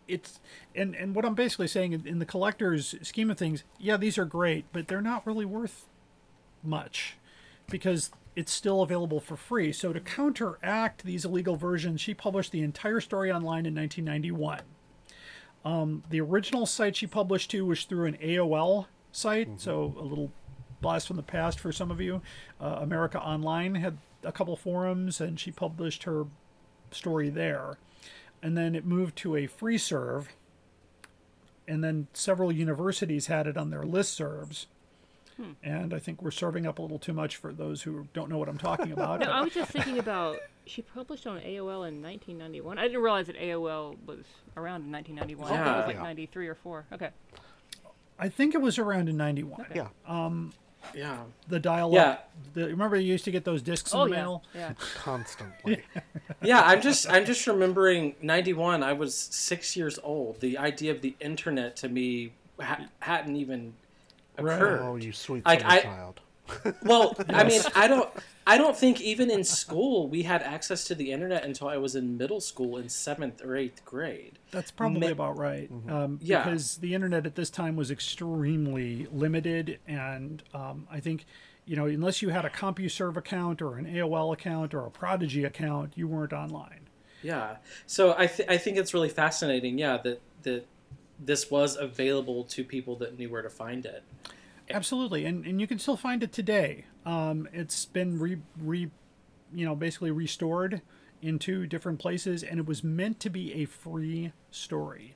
It's 0.09 0.41
and 0.75 0.95
and 0.97 1.15
what 1.15 1.25
I'm 1.25 1.35
basically 1.35 1.69
saying 1.69 1.93
in, 1.93 2.07
in 2.07 2.19
the 2.19 2.27
collector's 2.27 2.95
scheme 3.03 3.31
of 3.31 3.39
things, 3.39 3.65
yeah, 3.79 3.97
these 3.97 4.19
are 4.19 4.25
great, 4.25 4.65
but 4.73 4.89
they're 4.89 5.03
not 5.03 5.27
really 5.27 5.45
worth 5.45 5.87
much 6.63 7.17
because 7.71 8.11
it's 8.35 8.53
still 8.53 8.83
available 8.83 9.21
for 9.21 9.37
free. 9.37 9.73
So 9.73 9.93
to 9.93 10.01
counteract 10.01 11.05
these 11.05 11.25
illegal 11.25 11.57
versions, 11.57 12.01
she 12.01 12.15
published 12.15 12.53
the 12.53 12.63
entire 12.63 13.01
story 13.01 13.31
online 13.31 13.67
in 13.67 13.75
1991. 13.75 14.61
Um, 15.65 16.05
the 16.09 16.21
original 16.21 16.65
site 16.65 16.97
she 16.97 17.07
published 17.07 17.51
to 17.51 17.67
was 17.67 17.85
through 17.85 18.07
an 18.07 18.17
AOL 18.23 18.87
site, 19.13 19.61
so 19.61 19.95
a 19.99 20.03
little 20.03 20.31
blast 20.81 21.09
from 21.09 21.17
the 21.17 21.23
past 21.23 21.59
for 21.59 21.73
some 21.73 21.91
of 21.91 22.01
you. 22.01 22.23
Uh, 22.61 22.79
America 22.81 23.21
Online 23.21 23.75
had 23.75 23.99
a 24.23 24.33
couple 24.33 24.55
forums, 24.57 25.21
and 25.21 25.39
she 25.39 25.51
published 25.51 26.05
her 26.05 26.27
story 26.91 27.29
there. 27.29 27.79
And 28.43 28.57
then 28.57 28.75
it 28.75 28.85
moved 28.85 29.17
to 29.17 29.37
a 29.37 29.47
free 29.47 29.79
serve, 29.79 30.29
and 31.67 31.83
then 31.83 32.09
several 32.13 32.53
universities 32.53 33.27
had 33.27 33.47
it 33.47 33.57
on 33.57 33.71
their 33.71 33.83
listservs 33.83 34.67
hmm. 35.37 35.53
and 35.63 35.95
I 35.95 35.99
think 35.99 36.23
we're 36.23 36.31
serving 36.31 36.67
up 36.67 36.79
a 36.79 36.83
little 36.83 36.99
too 36.99 37.13
much 37.13 37.37
for 37.37 37.53
those 37.53 37.83
who 37.83 38.09
don't 38.13 38.29
know 38.31 38.39
what 38.39 38.49
I'm 38.49 38.59
talking 38.59 38.93
about. 38.99 39.21
No, 39.21 39.27
I 39.27 39.41
was 39.41 39.53
just 39.55 39.71
thinking 39.71 39.99
about 39.99 40.39
she 40.67 40.83
published 40.83 41.27
on 41.27 41.41
AOL 41.41 41.89
in 41.89 42.03
1991. 42.03 42.79
I 42.79 42.83
didn't 42.83 43.03
realize 43.03 43.27
that 43.27 43.37
AOL 43.37 43.97
was 44.07 44.25
around 44.57 44.85
in 44.85 44.93
1991. 44.93 45.51
I 45.51 45.57
thought 45.57 45.75
it 45.75 45.79
was 45.79 45.87
like 45.87 45.97
Yeah. 45.97 46.03
93 46.03 46.49
or 46.49 46.55
4. 46.55 46.87
Okay. 46.93 47.11
I 48.19 48.29
think 48.29 48.55
it 48.55 48.61
was 48.61 48.79
around 48.79 49.09
in 49.09 49.17
'91. 49.17 49.67
Yeah. 49.75 49.89
Um, 50.07 50.53
Yeah. 50.95 51.19
The 51.49 51.61
dial-up. 51.61 51.93
Yeah. 51.95 52.17
The, 52.55 52.69
remember 52.69 52.97
you 52.97 53.13
used 53.13 53.25
to 53.27 53.31
get 53.31 53.45
those 53.45 53.63
discs 53.63 53.93
in 53.93 53.99
Oh 53.99 54.05
the 54.07 54.11
yeah. 54.13 54.17
mail. 54.17 54.43
Yeah. 54.55 54.73
Constantly. 54.97 55.83
Yeah, 56.41 56.63
I'm 56.63 56.81
just 56.81 57.11
I'm 57.11 57.25
just 57.25 57.45
remembering 57.49 58.15
91. 58.23 58.83
I 58.85 58.93
was 58.93 59.13
6 59.15 59.77
years 59.77 59.99
old. 60.05 60.41
The 60.41 60.57
idea 60.57 60.93
of 60.93 61.01
the 61.01 61.17
internet 61.21 61.75
to 61.79 61.89
me 61.89 62.31
ha- 62.61 62.87
hadn't 63.01 63.35
even 63.35 63.75
occurred. 64.37 64.81
Oh, 64.83 64.95
you 64.97 65.13
sweet 65.13 65.45
Like, 65.45 65.65
I- 65.65 65.81
child. 65.81 66.21
Well, 66.85 67.17
I 67.29 67.43
mean, 67.49 67.61
I 67.75 67.89
don't 67.89 68.09
I 68.49 68.57
don't 68.57 68.75
think 68.77 69.03
even 69.03 69.31
in 69.31 69.45
school 69.45 70.09
we 70.09 70.23
had 70.23 70.43
access 70.43 70.85
to 70.85 70.95
the 70.95 71.13
internet 71.13 71.45
until 71.45 71.69
I 71.69 71.77
was 71.77 71.95
in 71.95 72.17
middle 72.17 72.41
school 72.41 72.79
in 72.79 72.87
7th 72.87 73.45
or 73.45 73.49
8th 73.49 73.85
grade. 73.85 74.39
That's 74.51 74.71
probably 74.71 75.01
Ma- 75.09 75.13
about 75.13 75.37
right. 75.37 75.71
Um, 75.87 76.19
Yeah. 76.23 76.45
Because 76.45 76.79
the 76.79 76.95
internet 76.95 77.27
at 77.27 77.35
this 77.35 77.51
time 77.51 77.77
was 77.77 77.91
extremely 77.91 79.07
limited, 79.13 79.79
and 79.87 80.43
um, 80.55 80.89
I 80.91 80.99
think, 81.01 81.27
you 81.67 81.77
know, 81.77 81.85
unless 81.85 82.23
you 82.23 82.31
had 82.31 82.47
a 82.47 82.51
CompuServe 82.51 83.19
account 83.19 83.61
or 83.61 83.77
an 83.77 83.85
AOL 83.85 84.33
account 84.33 84.73
or 84.73 84.87
a 84.87 84.91
Prodigy 84.91 85.45
account, 85.45 85.93
you 85.95 86.09
weren't 86.09 86.33
online. 86.33 86.89
Yeah. 87.23 87.57
So 87.87 88.15
I 88.17 88.29
th- 88.29 88.49
I 88.49 88.57
think 88.57 88.79
it's 88.79 88.95
really 88.95 89.11
fascinating, 89.11 89.77
yeah, 89.79 89.99
that 89.99 90.23
that 90.45 90.67
this 91.19 91.51
was 91.51 91.77
available 91.77 92.45
to 92.45 92.65
people 92.65 92.97
that 92.97 93.19
knew 93.19 93.29
where 93.29 93.43
to 93.43 93.51
find 93.51 93.85
it. 93.85 94.05
Absolutely, 94.71 95.25
and 95.25 95.45
and 95.45 95.61
you 95.61 95.67
can 95.67 95.79
still 95.79 95.97
find 95.97 96.23
it 96.23 96.33
today. 96.33 96.85
Um, 97.09 97.49
it's 97.55 97.87
been 97.87 98.19
re, 98.19 98.37
re 98.61 98.91
you 99.55 99.65
know 99.65 99.75
basically 99.75 100.11
restored 100.11 100.83
into 101.23 101.67
different 101.67 101.99
places, 101.99 102.43
and 102.43 102.61
it 102.61 102.67
was 102.67 102.85
meant 102.85 103.19
to 103.21 103.31
be 103.31 103.55
a 103.55 103.65
free 103.65 104.33
story. 104.51 105.15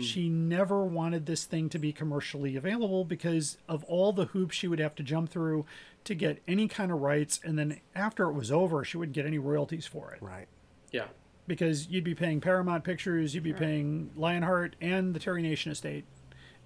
She 0.00 0.28
never 0.28 0.84
wanted 0.84 1.26
this 1.26 1.44
thing 1.44 1.68
to 1.68 1.78
be 1.78 1.92
commercially 1.92 2.56
available 2.56 3.04
because 3.04 3.58
of 3.68 3.84
all 3.84 4.12
the 4.12 4.24
hoops 4.24 4.56
she 4.56 4.66
would 4.66 4.80
have 4.80 4.96
to 4.96 5.04
jump 5.04 5.30
through 5.30 5.66
to 6.02 6.16
get 6.16 6.42
any 6.48 6.66
kind 6.66 6.90
of 6.90 6.98
rights, 7.00 7.38
and 7.44 7.56
then 7.56 7.78
after 7.94 8.24
it 8.28 8.32
was 8.32 8.50
over, 8.50 8.82
she 8.84 8.96
wouldn't 8.96 9.14
get 9.14 9.24
any 9.24 9.38
royalties 9.38 9.86
for 9.86 10.12
it 10.12 10.20
Right. 10.20 10.48
Yeah. 10.90 11.06
because 11.46 11.86
you'd 11.86 12.02
be 12.02 12.16
paying 12.16 12.40
Paramount 12.40 12.82
Pictures, 12.82 13.36
you'd 13.36 13.44
be 13.44 13.52
paying 13.52 14.10
Lionheart 14.16 14.74
and 14.80 15.14
the 15.14 15.20
Terry 15.20 15.42
Nation 15.42 15.70
estate. 15.70 16.04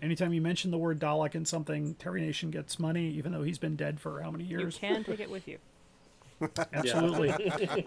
Anytime 0.02 0.32
you 0.32 0.40
mention 0.40 0.72
the 0.72 0.78
word 0.78 0.98
Dalek 0.98 1.36
in 1.36 1.44
something, 1.44 1.94
Terry 1.94 2.20
Nation 2.20 2.50
gets 2.50 2.78
money, 2.80 3.08
even 3.10 3.30
though 3.30 3.44
he's 3.44 3.58
been 3.58 3.76
dead 3.76 4.00
for 4.00 4.20
how 4.20 4.32
many 4.32 4.42
years? 4.44 4.74
You 4.82 4.88
can 4.88 5.04
take 5.04 5.20
it 5.20 5.30
with 5.30 5.46
you. 5.46 5.58
Absolutely, 6.72 7.32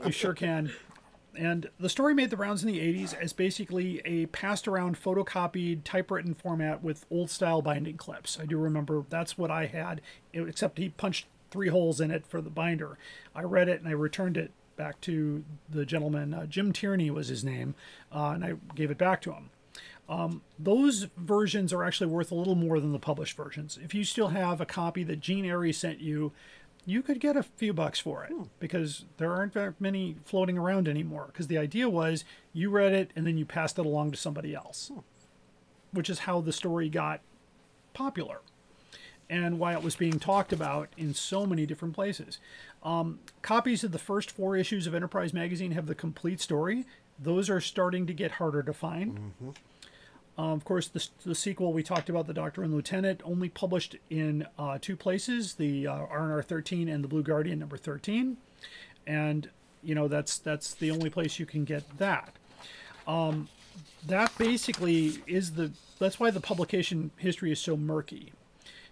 you 0.06 0.12
sure 0.14 0.34
can. 0.34 0.72
and 1.38 1.70
the 1.78 1.90
story 1.90 2.14
made 2.14 2.30
the 2.30 2.38
rounds 2.38 2.64
in 2.64 2.72
the 2.72 2.80
80s 2.80 3.14
as 3.14 3.34
basically 3.34 4.02
a 4.06 4.28
passed 4.28 4.66
around 4.66 4.98
photocopied 4.98 5.84
typewritten 5.84 6.34
format 6.34 6.82
with 6.82 7.06
old 7.12 7.30
style 7.30 7.62
binding 7.62 7.98
clips. 7.98 8.40
I 8.42 8.46
do 8.46 8.58
remember 8.58 9.04
that's 9.10 9.38
what 9.38 9.52
I 9.52 9.66
had, 9.66 10.00
except 10.34 10.78
he 10.78 10.88
punched 10.88 11.26
three 11.52 11.68
holes 11.68 12.00
in 12.00 12.12
it 12.12 12.26
for 12.26 12.40
the 12.40 12.50
binder. 12.50 12.98
I 13.36 13.42
read 13.44 13.68
it 13.68 13.80
and 13.82 13.90
I 13.90 13.92
returned 13.92 14.38
it 14.38 14.52
back 14.78 15.02
to 15.02 15.44
the 15.70 15.86
gentleman. 15.86 16.34
Uh, 16.34 16.46
Jim 16.46 16.72
Tierney 16.72 17.10
was 17.10 17.28
his 17.28 17.44
name, 17.44 17.76
uh, 18.14 18.32
and 18.36 18.44
I 18.46 18.54
gave 18.74 18.90
it 18.90 18.98
back 18.98 19.22
to 19.24 19.34
him. 19.34 19.50
Um, 20.08 20.42
those 20.60 21.08
versions 21.18 21.74
are 21.74 21.84
actually 21.84 22.08
worth 22.08 22.32
a 22.32 22.36
little 22.36 22.56
more 22.56 22.80
than 22.80 22.92
the 22.92 23.00
published 23.00 23.36
versions. 23.36 23.80
If 23.84 23.96
you 23.96 24.04
still 24.04 24.30
have 24.30 24.62
a 24.62 24.66
copy 24.66 25.04
that 25.04 25.20
Jean 25.20 25.46
Airey 25.46 25.74
sent 25.74 26.00
you, 26.00 26.32
you 26.86 27.02
could 27.02 27.20
get 27.20 27.36
a 27.36 27.44
few 27.44 27.74
bucks 27.74 28.00
for 28.00 28.24
it 28.24 28.32
because 28.60 29.06
there 29.18 29.34
aren't 29.34 29.54
very 29.54 29.74
many 29.80 30.18
floating 30.24 30.58
around 30.58 30.88
anymore. 30.88 31.26
Because 31.28 31.48
the 31.48 31.58
idea 31.58 31.90
was 31.90 32.24
you 32.54 32.70
read 32.70 32.94
it 32.94 33.12
and 33.16 33.26
then 33.26 33.38
you 33.38 33.46
passed 33.46 33.80
it 33.80 33.86
along 33.86 34.12
to 34.12 34.18
somebody 34.18 34.54
else, 34.54 34.92
which 35.92 36.10
is 36.10 36.20
how 36.20 36.42
the 36.42 36.54
story 36.54 36.88
got 36.88 37.22
popular 37.94 38.42
and 39.28 39.58
why 39.58 39.74
it 39.74 39.82
was 39.82 39.96
being 39.96 40.20
talked 40.20 40.54
about 40.54 40.90
in 40.98 41.14
so 41.16 41.48
many 41.48 41.66
different 41.66 41.96
places. 41.96 42.38
Um, 42.84 43.20
copies 43.42 43.84
of 43.84 43.92
the 43.92 43.98
first 43.98 44.30
four 44.30 44.56
issues 44.56 44.86
of 44.86 44.94
Enterprise 44.94 45.34
magazine 45.34 45.72
have 45.72 45.88
the 45.88 45.96
complete 45.96 46.40
story. 46.40 46.86
Those 47.18 47.50
are 47.50 47.60
starting 47.60 48.06
to 48.06 48.14
get 48.14 48.34
harder 48.34 48.62
to 48.62 48.74
find. 48.74 49.34
Um, 50.38 50.52
of 50.52 50.66
course, 50.66 50.88
the, 50.88 51.08
the 51.26 51.36
sequel 51.36 51.72
we 51.72 51.82
talked 51.82 52.10
about, 52.10 52.28
the 52.28 52.34
Doctor 52.34 52.62
and 52.62 52.74
Lieutenant, 52.74 53.22
only 53.24 53.48
published 53.48 53.96
in 54.10 54.46
uh, 54.60 54.78
two 54.82 54.98
places: 54.98 55.54
the 55.54 55.88
uh, 55.88 55.94
R&R 55.94 56.42
13 56.42 56.90
and 56.90 57.04
the 57.04 57.08
Blue 57.08 57.24
Guardian 57.24 57.60
number 57.60 57.78
13, 57.78 58.38
and 59.08 59.50
you 59.82 59.96
know 59.96 60.08
that's 60.08 60.38
that's 60.38 60.74
the 60.74 60.92
only 60.92 61.10
place 61.10 61.40
you 61.40 61.46
can 61.46 61.64
get 61.64 61.98
that. 61.98 62.34
Um, 63.08 63.48
that 64.06 64.38
basically 64.38 65.24
is 65.26 65.54
the 65.54 65.72
that's 66.00 66.20
why 66.20 66.32
the 66.32 66.42
publication 66.42 67.12
history 67.18 67.52
is 67.52 67.60
so 67.60 67.78
murky, 67.78 68.34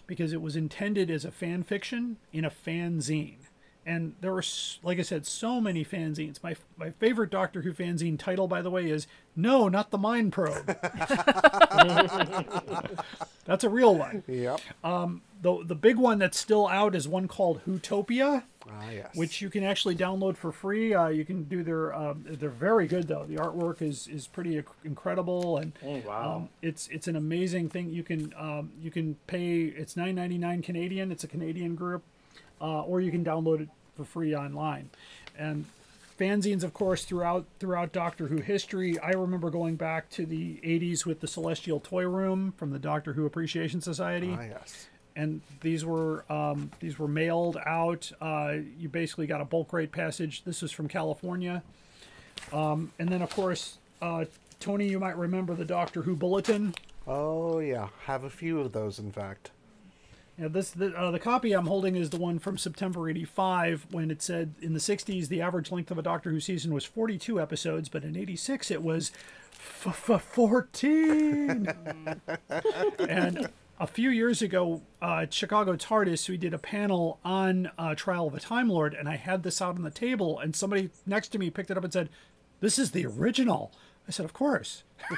because 0.07 0.32
it 0.32 0.41
was 0.41 0.56
intended 0.56 1.11
as 1.11 1.26
a 1.26 1.32
fan 1.32 1.64
fiction 1.64 2.18
in 2.32 2.45
a 2.45 2.52
fanzine. 2.52 3.36
And 3.85 4.15
there 4.22 4.31
were, 4.31 4.43
like 4.81 4.97
I 4.99 5.01
said, 5.01 5.26
so 5.26 5.60
many 5.60 5.84
fanzines. 5.84 6.41
My 6.41 6.55
my 6.77 6.91
favorite 6.91 7.30
Doctor 7.30 7.64
Who 7.64 7.73
fanzine 7.73 8.18
title, 8.18 8.47
by 8.47 8.61
the 8.61 8.72
way, 8.72 8.89
is 8.89 9.07
"No, 9.35 9.68
not 9.68 9.91
the 9.91 9.97
Mind 9.97 10.31
Probe." 10.31 10.68
That's 13.45 13.64
a 13.64 13.69
real 13.69 13.95
one. 13.95 14.23
Yep. 14.27 14.61
um 14.84 15.22
The 15.41 15.64
the 15.65 15.76
big 15.76 15.97
one 15.97 16.19
that's 16.19 16.39
still 16.39 16.68
out 16.68 16.95
is 16.95 17.07
one 17.07 17.27
called 17.27 17.61
Whotopia, 17.68 18.43
Ah, 18.69 18.89
yes. 18.89 19.10
which 19.15 19.41
you 19.41 19.49
can 19.49 19.64
actually 19.65 19.95
download 19.95 20.38
for 20.38 20.53
free. 20.53 20.93
Uh, 20.93 21.10
you 21.10 21.26
can 21.26 21.43
do 21.43 21.64
their 21.64 21.93
um, 21.93 22.23
they're 22.26 22.49
very 22.49 22.88
good 22.88 23.07
though. 23.10 23.26
The 23.26 23.35
artwork 23.35 23.81
is 23.81 24.07
is 24.07 24.27
pretty 24.27 24.64
incredible 24.85 25.57
and 25.57 25.73
Oh, 25.85 26.01
wow. 26.07 26.35
um, 26.38 26.49
it's 26.61 26.88
it's 26.88 27.10
an 27.10 27.18
amazing 27.18 27.68
thing. 27.69 27.89
You 27.89 28.03
can 28.03 28.34
um, 28.39 28.72
you 28.81 28.91
can 28.91 29.15
pay 29.27 29.64
it's 29.64 29.97
nine 29.97 30.15
ninety 30.15 30.38
nine 30.38 30.61
Canadian. 30.61 31.11
It's 31.11 31.26
a 31.26 31.27
Canadian 31.27 31.76
group, 31.76 32.03
uh, 32.62 32.82
or 32.82 33.02
you 33.02 33.12
can 33.12 33.24
download 33.24 33.62
it 33.62 33.70
for 33.96 34.04
free 34.04 34.36
online. 34.36 34.90
And 35.38 35.66
fanzines, 36.20 36.64
of 36.64 36.74
course, 36.74 37.06
throughout 37.06 37.46
throughout 37.60 37.92
Doctor 37.92 38.28
Who 38.28 38.38
history. 38.38 38.98
I 39.00 39.12
remember 39.12 39.50
going 39.50 39.76
back 39.76 40.10
to 40.12 40.26
the 40.26 40.60
'80s 40.64 41.06
with 41.06 41.20
the 41.20 41.28
Celestial 41.28 41.80
Toy 41.80 42.08
Room 42.08 42.54
from 42.58 42.72
the 42.72 42.80
Doctor 42.80 43.14
Who 43.14 43.26
Appreciation 43.26 43.82
Society 43.82 44.36
ah, 44.38 44.44
yes. 44.44 44.88
and 45.16 45.42
these 45.62 45.84
were 45.86 46.24
um, 46.32 46.72
these 46.80 47.00
were 47.00 47.08
mailed 47.08 47.58
out. 47.66 48.12
Uh, 48.22 48.56
you 48.80 48.90
basically 48.90 49.28
got 49.28 49.42
a 49.42 49.46
bulk 49.46 49.74
rate 49.74 49.92
passage. 49.92 50.44
This 50.44 50.62
was 50.62 50.72
from 50.72 50.88
California, 50.88 51.64
um, 52.52 52.92
and 53.00 53.10
then 53.10 53.22
of 53.22 53.30
course, 53.32 53.78
uh, 54.02 54.26
Tony, 54.60 54.88
you 54.88 55.00
might 55.00 55.18
remember 55.18 55.56
the 55.56 55.66
Doctor 55.66 56.04
Who 56.04 56.16
bulletin. 56.16 56.74
Oh, 57.06 57.60
yeah. 57.60 57.90
Have 58.06 58.24
a 58.24 58.30
few 58.30 58.62
of 58.62 58.72
those, 58.72 58.98
in 58.98 59.12
fact. 59.12 59.52
Yeah, 60.38 60.47
this 60.47 60.72
the, 60.72 60.93
uh, 60.97 61.11
the 61.11 61.19
copy 61.19 61.53
I'm 61.53 61.68
holding 61.68 61.95
is 61.95 62.10
the 62.10 62.18
one 62.18 62.39
from 62.39 62.57
September 62.57 63.07
'85 63.07 63.88
when 63.91 64.10
it 64.10 64.22
said 64.22 64.55
in 64.61 64.73
the 64.73 64.80
'60s 64.80 65.27
the 65.27 65.41
average 65.41 65.72
length 65.72 65.91
of 65.91 65.99
a 65.99 66.01
Doctor 66.01 66.31
Who 66.31 66.39
season 66.39 66.73
was 66.73 66.85
42 66.85 67.39
episodes, 67.39 67.88
but 67.88 68.03
in 68.03 68.18
'86 68.18 68.72
it 68.72 68.81
was 68.81 69.11
f- 69.51 70.10
f- 70.10 70.23
14. 70.23 71.68
and 73.07 73.49
a 73.80 73.88
few 73.88 74.10
years 74.10 74.41
ago, 74.41 74.81
uh, 75.01 75.26
Chicago 75.30 75.76
TARDIS, 75.76 76.27
we 76.30 76.38
did 76.38 76.53
a 76.53 76.60
panel 76.60 77.19
on 77.23 77.69
uh, 77.77 77.93
Trial 77.93 78.27
of 78.27 78.34
a 78.34 78.39
Time 78.39 78.69
Lord, 78.69 78.93
and 78.93 79.07
I 79.07 79.18
had 79.18 79.43
this 79.43 79.61
out 79.61 79.76
on 79.76 79.84
the 79.84 79.91
table, 79.91 80.39
and 80.39 80.55
somebody 80.55 80.89
next 81.05 81.30
to 81.30 81.39
me 81.39 81.51
picked 81.51 81.69
it 81.69 81.77
up 81.77 81.84
and 81.84 81.93
said, 81.93 82.10
"This 82.60 82.80
is 82.80 82.91
the 82.91 83.05
original." 83.05 83.72
I 84.08 84.12
said, 84.12 84.26
"Of 84.26 84.34
course, 84.34 84.84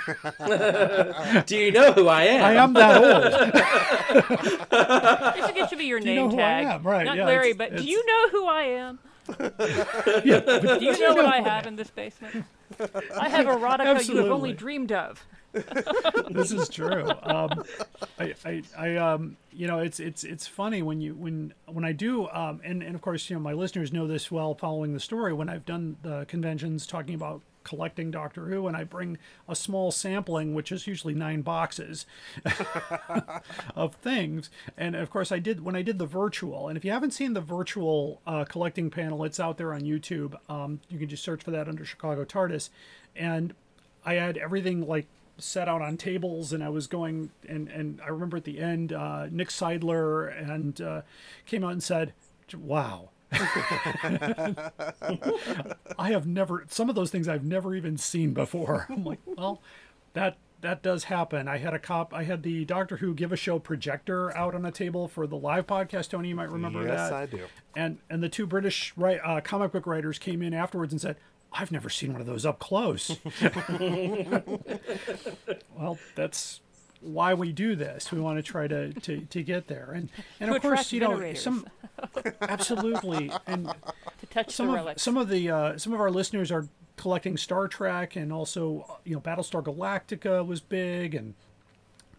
Do 1.45 1.57
you 1.57 1.71
know 1.71 1.91
who 1.93 2.07
I 2.07 2.23
am? 2.23 2.43
I 2.45 2.53
am 2.55 2.73
that 2.73 2.97
old." 2.97 3.33
I 4.71 5.41
think 5.45 5.57
it 5.57 5.69
should 5.69 5.77
be 5.77 5.85
your 5.85 5.99
you 5.99 6.05
name 6.05 6.15
know 6.15 6.29
who 6.29 6.35
I 6.37 6.39
tag. 6.39 6.65
am? 6.67 6.83
Right, 6.83 7.05
Not 7.05 7.17
yeah, 7.17 7.25
Larry, 7.25 7.51
it's- 7.51 7.69
but 7.69 7.77
do 7.77 7.83
you 7.83 8.05
know 8.05 8.29
who 8.29 8.45
I 8.47 8.61
am? 8.63 8.99
yeah, 10.23 10.39
but 10.45 10.79
Do 10.79 10.85
you 10.85 10.99
know 10.99 11.15
what 11.15 11.25
I 11.25 11.41
have 11.41 11.65
in 11.65 11.75
this 11.75 11.89
basement? 11.89 12.45
I 13.17 13.27
have 13.29 13.47
erotica 13.47 14.07
you 14.07 14.17
have 14.17 14.27
only 14.31 14.53
dreamed 14.53 14.91
of. 14.91 15.25
this 16.29 16.51
is 16.51 16.67
true. 16.69 17.09
Um, 17.23 17.63
I, 18.19 18.33
I, 18.45 18.63
I, 18.77 18.95
um, 18.97 19.37
you 19.51 19.67
know, 19.67 19.79
it's 19.79 19.99
it's 20.01 20.23
it's 20.25 20.45
funny 20.45 20.81
when 20.83 20.99
you 21.01 21.15
when 21.15 21.53
when 21.65 21.85
I 21.85 21.91
do, 21.93 22.27
um, 22.29 22.59
and 22.63 22.83
and 22.83 22.93
of 22.93 23.01
course, 23.01 23.29
you 23.29 23.35
know, 23.37 23.41
my 23.41 23.53
listeners 23.53 23.91
know 23.93 24.05
this 24.05 24.29
well 24.29 24.53
following 24.53 24.93
the 24.93 24.99
story. 24.99 25.33
When 25.33 25.47
I've 25.49 25.65
done 25.65 25.95
the 26.03 26.25
conventions 26.27 26.85
talking 26.85 27.15
about 27.15 27.41
collecting 27.65 28.11
Doctor 28.11 28.45
Who, 28.45 28.67
and 28.67 28.77
I 28.77 28.85
bring 28.85 29.17
a 29.49 29.55
small 29.55 29.91
sampling, 29.91 30.53
which 30.53 30.71
is 30.71 30.87
usually 30.87 31.13
nine 31.13 31.41
boxes 31.41 32.05
of 33.75 33.95
things. 33.95 34.49
And 34.77 34.95
of 34.95 35.09
course, 35.09 35.33
I 35.33 35.39
did 35.39 35.65
when 35.65 35.75
I 35.75 35.81
did 35.81 35.99
the 35.99 36.05
virtual. 36.05 36.69
And 36.69 36.77
if 36.77 36.85
you 36.85 36.91
haven't 36.91 37.11
seen 37.11 37.33
the 37.33 37.41
virtual 37.41 38.21
uh, 38.25 38.45
collecting 38.45 38.89
panel, 38.89 39.25
it's 39.25 39.39
out 39.39 39.57
there 39.57 39.73
on 39.73 39.81
YouTube. 39.81 40.35
Um, 40.49 40.79
you 40.87 40.97
can 40.97 41.09
just 41.09 41.23
search 41.23 41.43
for 41.43 41.51
that 41.51 41.67
under 41.67 41.83
Chicago 41.83 42.23
TARDIS, 42.23 42.69
and 43.15 43.53
I 44.05 44.13
had 44.13 44.37
everything 44.37 44.87
like 44.87 45.07
set 45.37 45.67
out 45.67 45.81
on 45.81 45.97
tables 45.97 46.53
and 46.53 46.63
I 46.63 46.69
was 46.69 46.87
going 46.87 47.29
and 47.47 47.67
and 47.67 47.99
I 48.01 48.07
remember 48.07 48.37
at 48.37 48.45
the 48.45 48.59
end 48.59 48.93
uh, 48.93 49.27
Nick 49.29 49.49
Seidler 49.49 50.31
and 50.49 50.79
uh, 50.79 51.01
came 51.45 51.63
out 51.63 51.73
and 51.73 51.83
said 51.83 52.13
wow 52.57 53.09
I 55.99 56.09
have 56.11 56.25
never 56.27 56.65
some 56.69 56.89
of 56.89 56.95
those 56.95 57.11
things 57.11 57.27
I've 57.27 57.43
never 57.43 57.75
even 57.75 57.97
seen 57.97 58.33
before 58.33 58.85
I'm 58.89 59.03
like 59.03 59.19
well 59.25 59.61
that 60.13 60.37
that 60.61 60.81
does 60.81 61.05
happen 61.05 61.47
I 61.47 61.57
had 61.57 61.73
a 61.73 61.79
cop 61.79 62.13
I 62.13 62.23
had 62.23 62.43
the 62.43 62.65
Doctor 62.65 62.97
Who 62.97 63.13
Give 63.13 63.31
a 63.31 63.37
Show 63.37 63.59
projector 63.59 64.35
out 64.35 64.55
on 64.55 64.65
a 64.65 64.71
table 64.71 65.07
for 65.07 65.27
the 65.27 65.37
live 65.37 65.67
podcast 65.67 66.09
Tony 66.09 66.29
you 66.29 66.35
might 66.35 66.49
remember 66.49 66.81
yes, 66.81 67.09
that 67.09 67.11
Yes, 67.11 67.11
I 67.11 67.25
do. 67.25 67.43
and 67.75 67.97
and 68.09 68.23
the 68.23 68.29
two 68.29 68.45
British 68.45 68.93
right, 68.97 69.19
uh, 69.23 69.41
comic 69.41 69.71
book 69.71 69.85
writers 69.85 70.17
came 70.17 70.41
in 70.41 70.53
afterwards 70.53 70.93
and 70.93 71.01
said, 71.01 71.17
"I've 71.51 71.71
never 71.71 71.89
seen 71.89 72.11
one 72.13 72.21
of 72.21 72.27
those 72.27 72.45
up 72.45 72.59
close." 72.59 73.17
well, 75.77 75.97
that's 76.15 76.61
why 77.01 77.33
we 77.33 77.51
do 77.51 77.75
this. 77.75 78.11
We 78.11 78.19
want 78.19 78.37
to 78.37 78.43
try 78.43 78.67
to 78.67 78.93
to, 78.93 79.21
to 79.21 79.43
get 79.43 79.67
there, 79.67 79.91
and 79.93 80.09
and 80.39 80.49
To 80.49 80.55
of 80.55 80.61
course, 80.61 80.91
you 80.91 80.99
know, 81.01 81.33
some 81.33 81.67
absolutely, 82.41 83.31
and 83.47 83.67
To 83.67 84.25
touch 84.27 84.51
some 84.51 84.69
of 84.69 84.75
relics. 84.75 85.01
some 85.01 85.17
of 85.17 85.29
the 85.29 85.49
uh, 85.49 85.77
some 85.77 85.93
of 85.93 85.99
our 85.99 86.11
listeners 86.11 86.51
are 86.51 86.67
collecting 86.97 87.37
Star 87.37 87.67
Trek, 87.67 88.15
and 88.15 88.31
also 88.31 88.85
uh, 88.89 88.93
you 89.03 89.13
know 89.15 89.21
Battlestar 89.21 89.63
Galactica 89.63 90.45
was 90.45 90.61
big, 90.61 91.15
and 91.15 91.33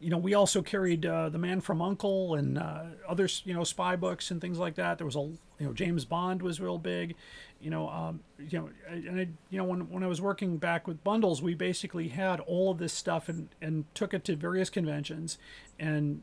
you 0.00 0.10
know 0.10 0.18
we 0.18 0.34
also 0.34 0.62
carried 0.62 1.06
uh, 1.06 1.28
the 1.28 1.38
Man 1.38 1.60
from 1.60 1.80
Uncle 1.80 2.34
and 2.34 2.58
uh, 2.58 2.84
other 3.08 3.28
you 3.44 3.54
know 3.54 3.64
spy 3.64 3.96
books 3.96 4.30
and 4.30 4.40
things 4.40 4.58
like 4.58 4.74
that. 4.76 4.98
There 4.98 5.06
was 5.06 5.16
a 5.16 5.20
you 5.20 5.38
know 5.60 5.72
James 5.72 6.04
Bond 6.04 6.42
was 6.42 6.60
real 6.60 6.78
big, 6.78 7.14
you 7.60 7.70
know 7.70 7.88
um, 7.88 8.20
you 8.38 8.58
know 8.58 8.70
and 8.88 9.20
I, 9.20 9.28
you 9.50 9.58
know 9.58 9.64
when 9.64 9.90
when 9.90 10.02
I 10.02 10.06
was 10.06 10.20
working 10.20 10.56
back 10.58 10.86
with 10.86 11.02
bundles, 11.02 11.42
we 11.42 11.54
basically 11.54 12.08
had 12.08 12.40
all 12.40 12.70
of 12.70 12.78
this 12.78 12.92
stuff 12.92 13.28
and 13.28 13.48
and 13.60 13.84
took 13.94 14.12
it 14.14 14.24
to 14.24 14.36
various 14.36 14.70
conventions, 14.70 15.38
and 15.78 16.22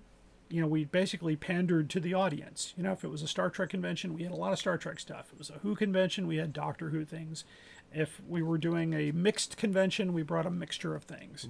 you 0.54 0.62
know, 0.62 0.68
we 0.68 0.86
basically 0.86 1.36
pandered 1.36 1.90
to 1.90 2.00
the 2.00 2.14
audience. 2.14 2.76
You 2.78 2.84
know, 2.84 2.92
if 2.92 3.04
it 3.04 3.08
was 3.10 3.24
a 3.24 3.28
Star 3.28 3.50
Trek 3.50 3.72
convention, 3.72 4.14
we 4.14 4.22
had 4.22 4.32
a 4.32 4.36
lot 4.36 4.54
of 4.54 4.60
Star 4.60 4.78
Trek 4.78 5.00
stuff. 5.00 5.26
If 5.30 5.34
it 5.34 5.40
was 5.40 5.50
a 5.50 5.54
Who 5.64 5.76
convention, 5.76 6.28
we 6.28 6.38
had 6.38 6.54
Doctor 6.54 6.92
Who 6.92 7.06
things. 7.06 7.44
If 7.92 8.22
we 8.30 8.44
were 8.44 8.60
doing 8.60 8.94
a 8.94 9.12
mixed 9.12 9.58
convention, 9.58 10.14
we 10.14 10.22
brought 10.22 10.46
a 10.46 10.52
mixture 10.52 10.94
of 10.94 11.06
things. 11.06 11.48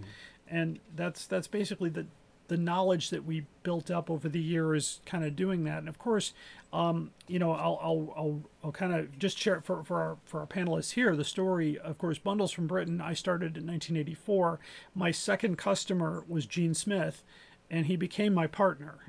And 0.47 0.79
that's 0.95 1.25
that's 1.25 1.47
basically 1.47 1.89
the 1.89 2.05
the 2.49 2.57
knowledge 2.57 3.09
that 3.09 3.23
we 3.25 3.45
built 3.63 3.89
up 3.89 4.09
over 4.09 4.27
the 4.27 4.41
years 4.41 4.99
kind 5.05 5.23
of 5.23 5.35
doing 5.35 5.63
that. 5.63 5.79
And 5.79 5.87
of 5.89 5.97
course, 5.97 6.33
um, 6.73 7.11
you 7.27 7.39
know, 7.39 7.51
I'll 7.53 7.79
I'll 7.81 8.13
I'll, 8.15 8.41
I'll 8.65 8.71
kind 8.71 8.93
of 8.93 9.17
just 9.17 9.37
share 9.39 9.61
for 9.61 9.83
for 9.83 10.01
our 10.01 10.17
for 10.25 10.39
our 10.41 10.45
panelists 10.47 10.91
here 10.93 11.15
the 11.15 11.23
story. 11.23 11.77
Of 11.79 11.97
course, 11.97 12.17
bundles 12.17 12.51
from 12.51 12.67
Britain. 12.67 13.01
I 13.01 13.13
started 13.13 13.57
in 13.57 13.65
1984. 13.65 14.59
My 14.93 15.11
second 15.11 15.57
customer 15.57 16.23
was 16.27 16.45
Gene 16.45 16.73
Smith, 16.73 17.23
and 17.71 17.85
he 17.87 17.95
became 17.95 18.33
my 18.33 18.47
partner 18.47 18.99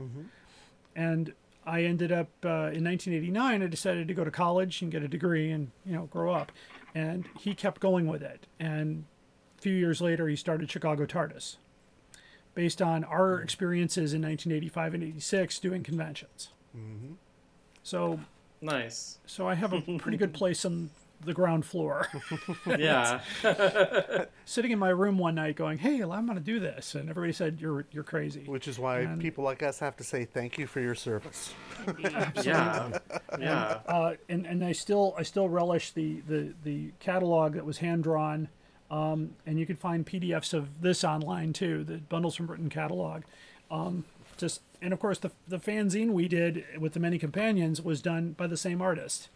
and 0.97 1.33
I 1.67 1.83
ended 1.85 2.13
up 2.13 2.29
uh, 2.45 2.71
in 2.73 2.85
1989. 2.85 3.63
I 3.63 3.67
decided 3.67 4.07
to 4.09 4.15
go 4.15 4.23
to 4.25 4.31
college 4.31 4.83
and 4.83 4.93
get 4.93 5.03
a 5.03 5.09
degree 5.09 5.51
and 5.51 5.71
you 5.85 5.95
know 5.95 6.05
grow 6.07 6.33
up. 6.33 6.53
and 6.95 7.27
he 7.39 7.55
kept 7.55 7.81
going 7.81 8.07
with 8.07 8.23
it. 8.23 8.47
And 8.61 9.05
few 9.65 9.75
years 9.75 10.03
later, 10.03 10.29
he 10.29 10.37
started 10.37 10.71
Chicago 10.71 11.07
TARDIS, 11.07 11.57
based 12.55 12.83
on 12.83 13.03
our 13.05 13.41
experiences 13.41 14.13
in 14.13 14.21
1985 14.21 14.93
and 14.93 15.03
86 15.03 15.59
doing 15.59 15.83
conventions. 15.83 16.51
So, 17.83 18.21
Nice. 18.61 19.19
so 19.25 19.49
I 19.49 19.55
have 19.55 19.73
a 19.73 19.81
pretty 19.99 20.19
good 20.19 20.35
place 20.41 20.67
on 20.67 20.91
the 21.25 21.33
ground 21.33 21.65
floor. 21.65 22.09
Yeah. 22.67 23.21
Sitting 24.45 24.71
in 24.71 24.79
my 24.79 24.91
room 24.91 25.17
one 25.17 25.35
night, 25.37 25.57
going, 25.57 25.79
"Hey, 25.79 26.03
I'm 26.03 26.27
going 26.27 26.37
to 26.39 26.45
do 26.45 26.61
this," 26.61 26.95
and 26.95 27.09
everybody 27.09 27.33
said, 27.33 27.59
"You're 27.61 27.87
you're 27.93 28.05
crazy." 28.05 28.45
Which 28.45 28.69
is 28.69 28.79
why 28.79 29.01
And- 29.01 29.21
people 29.21 29.45
like 29.45 29.63
us 29.63 29.79
have 29.79 29.97
to 29.97 30.05
say 30.05 30.27
thank 30.27 30.59
you 30.59 30.67
for 30.67 30.81
your 30.81 30.95
service. 30.95 31.55
yeah. 32.43 32.99
Yeah. 33.39 33.81
uh, 33.87 34.15
and 34.29 34.45
and 34.47 34.63
I 34.63 34.73
still 34.73 35.15
I 35.17 35.23
still 35.23 35.49
relish 35.49 35.93
the 35.93 36.21
the 36.29 36.53
the 36.63 36.91
catalog 37.01 37.55
that 37.55 37.65
was 37.65 37.79
hand 37.79 38.03
drawn, 38.05 38.49
um, 38.91 39.31
and 39.47 39.59
you 39.59 39.67
can 39.67 39.77
find 39.77 40.07
PDFs 40.07 40.53
of 40.55 40.81
this 40.83 41.05
online 41.05 41.53
too. 41.53 41.85
The 41.85 41.99
bundles 41.99 42.37
from 42.37 42.47
Britain 42.47 42.69
catalog, 42.69 43.23
um, 43.71 44.05
just 44.37 44.61
and 44.83 44.93
of 44.93 45.01
course 45.01 45.19
the 45.19 45.31
the 45.49 45.59
fanzine 45.59 46.11
we 46.11 46.29
did 46.29 46.65
with 46.79 46.93
the 46.93 47.01
many 47.01 47.19
companions 47.19 47.81
was 47.81 48.03
done 48.03 48.33
by 48.33 48.47
the 48.47 48.57
same 48.57 48.81
artist. 48.83 49.29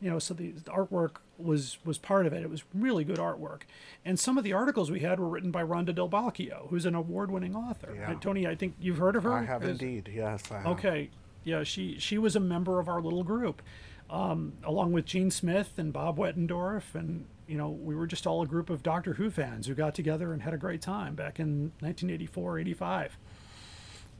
You 0.00 0.10
know, 0.10 0.18
so 0.18 0.34
the, 0.34 0.50
the 0.50 0.70
artwork 0.70 1.16
was 1.38 1.78
was 1.84 1.96
part 1.96 2.26
of 2.26 2.32
it. 2.34 2.42
It 2.42 2.50
was 2.50 2.64
really 2.74 3.02
good 3.02 3.16
artwork, 3.18 3.62
and 4.04 4.20
some 4.20 4.36
of 4.36 4.44
the 4.44 4.52
articles 4.52 4.90
we 4.90 5.00
had 5.00 5.18
were 5.18 5.28
written 5.28 5.50
by 5.50 5.62
Rhonda 5.62 5.94
Del 5.94 6.08
Bacchio, 6.08 6.68
who's 6.68 6.84
an 6.84 6.94
award-winning 6.94 7.56
author. 7.56 7.94
Yeah. 7.96 8.10
Uh, 8.10 8.14
Tony, 8.20 8.46
I 8.46 8.54
think 8.54 8.74
you've 8.78 8.98
heard 8.98 9.16
of 9.16 9.22
her. 9.22 9.32
I 9.32 9.44
have 9.44 9.64
Is- 9.64 9.80
indeed. 9.80 10.10
Yes, 10.14 10.42
I 10.50 10.58
have. 10.58 10.66
Okay, 10.66 11.08
yeah, 11.44 11.62
she 11.62 11.98
she 11.98 12.18
was 12.18 12.36
a 12.36 12.40
member 12.40 12.78
of 12.78 12.88
our 12.90 13.00
little 13.00 13.24
group, 13.24 13.62
um, 14.10 14.52
along 14.62 14.92
with 14.92 15.06
Gene 15.06 15.30
Smith 15.30 15.72
and 15.78 15.94
Bob 15.94 16.18
Wettendorf, 16.18 16.94
and 16.94 17.24
you 17.46 17.56
know 17.56 17.70
we 17.70 17.94
were 17.94 18.06
just 18.06 18.26
all 18.26 18.42
a 18.42 18.46
group 18.46 18.70
of 18.70 18.82
Doctor 18.82 19.14
Who 19.14 19.30
fans 19.30 19.66
who 19.66 19.74
got 19.74 19.94
together 19.94 20.32
and 20.32 20.42
had 20.42 20.54
a 20.54 20.58
great 20.58 20.82
time 20.82 21.14
back 21.14 21.38
in 21.38 21.72
1984, 21.80 22.58
85, 22.58 23.18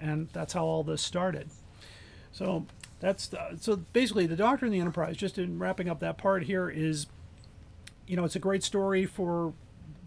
and 0.00 0.28
that's 0.32 0.52
how 0.52 0.64
all 0.64 0.84
this 0.84 1.02
started. 1.02 1.50
So 2.32 2.66
that's 3.00 3.28
the, 3.28 3.56
so 3.60 3.76
basically 3.92 4.26
the 4.26 4.36
Doctor 4.36 4.66
and 4.66 4.74
the 4.74 4.80
Enterprise. 4.80 5.16
Just 5.16 5.38
in 5.38 5.58
wrapping 5.58 5.88
up 5.88 6.00
that 6.00 6.18
part 6.18 6.44
here 6.44 6.68
is, 6.68 7.06
you 8.06 8.16
know, 8.16 8.24
it's 8.24 8.36
a 8.36 8.40
great 8.40 8.62
story 8.62 9.06
for 9.06 9.54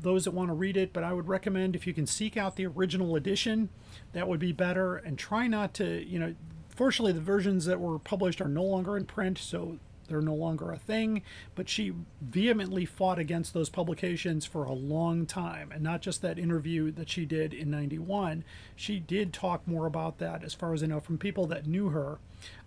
those 0.01 0.25
that 0.25 0.31
want 0.31 0.49
to 0.49 0.53
read 0.53 0.77
it, 0.77 0.93
but 0.93 1.03
I 1.03 1.13
would 1.13 1.27
recommend 1.27 1.75
if 1.75 1.85
you 1.85 1.93
can 1.93 2.05
seek 2.05 2.37
out 2.37 2.55
the 2.55 2.65
original 2.65 3.15
edition, 3.15 3.69
that 4.13 4.27
would 4.27 4.39
be 4.39 4.51
better. 4.51 4.95
And 4.95 5.17
try 5.17 5.47
not 5.47 5.73
to, 5.75 6.05
you 6.05 6.19
know, 6.19 6.35
fortunately 6.69 7.11
the 7.11 7.19
versions 7.19 7.65
that 7.65 7.79
were 7.79 7.99
published 7.99 8.41
are 8.41 8.47
no 8.47 8.63
longer 8.63 8.95
in 8.95 9.05
print, 9.05 9.37
so 9.37 9.77
they're 10.10 10.22
no 10.22 10.36
longer 10.36 10.72
a 10.72 10.77
thing. 10.77 11.22
But 11.56 11.69
she 11.69 11.94
vehemently 12.22 12.86
fought 12.86 13.19
against 13.19 13.53
those 13.53 13.69
publications 13.69 14.45
for 14.45 14.65
a 14.65 14.73
long 14.73 15.26
time, 15.26 15.72
and 15.72 15.81
not 15.81 16.02
just 16.02 16.22
that 16.22 16.38
interview 16.38 16.91
that 16.91 17.10
she 17.10 17.26
did 17.26 17.53
in 17.53 17.72
'91. 17.72 18.44
She 18.76 18.99
did 18.99 19.31
talk 19.31 19.68
more 19.68 19.86
about 19.86 20.18
that, 20.18 20.44
as 20.44 20.53
far 20.53 20.73
as 20.73 20.84
I 20.84 20.88
know, 20.88 20.99
from 20.99 21.18
people 21.18 21.45
that 21.48 21.68
knew 21.68 21.90
her 21.90 22.19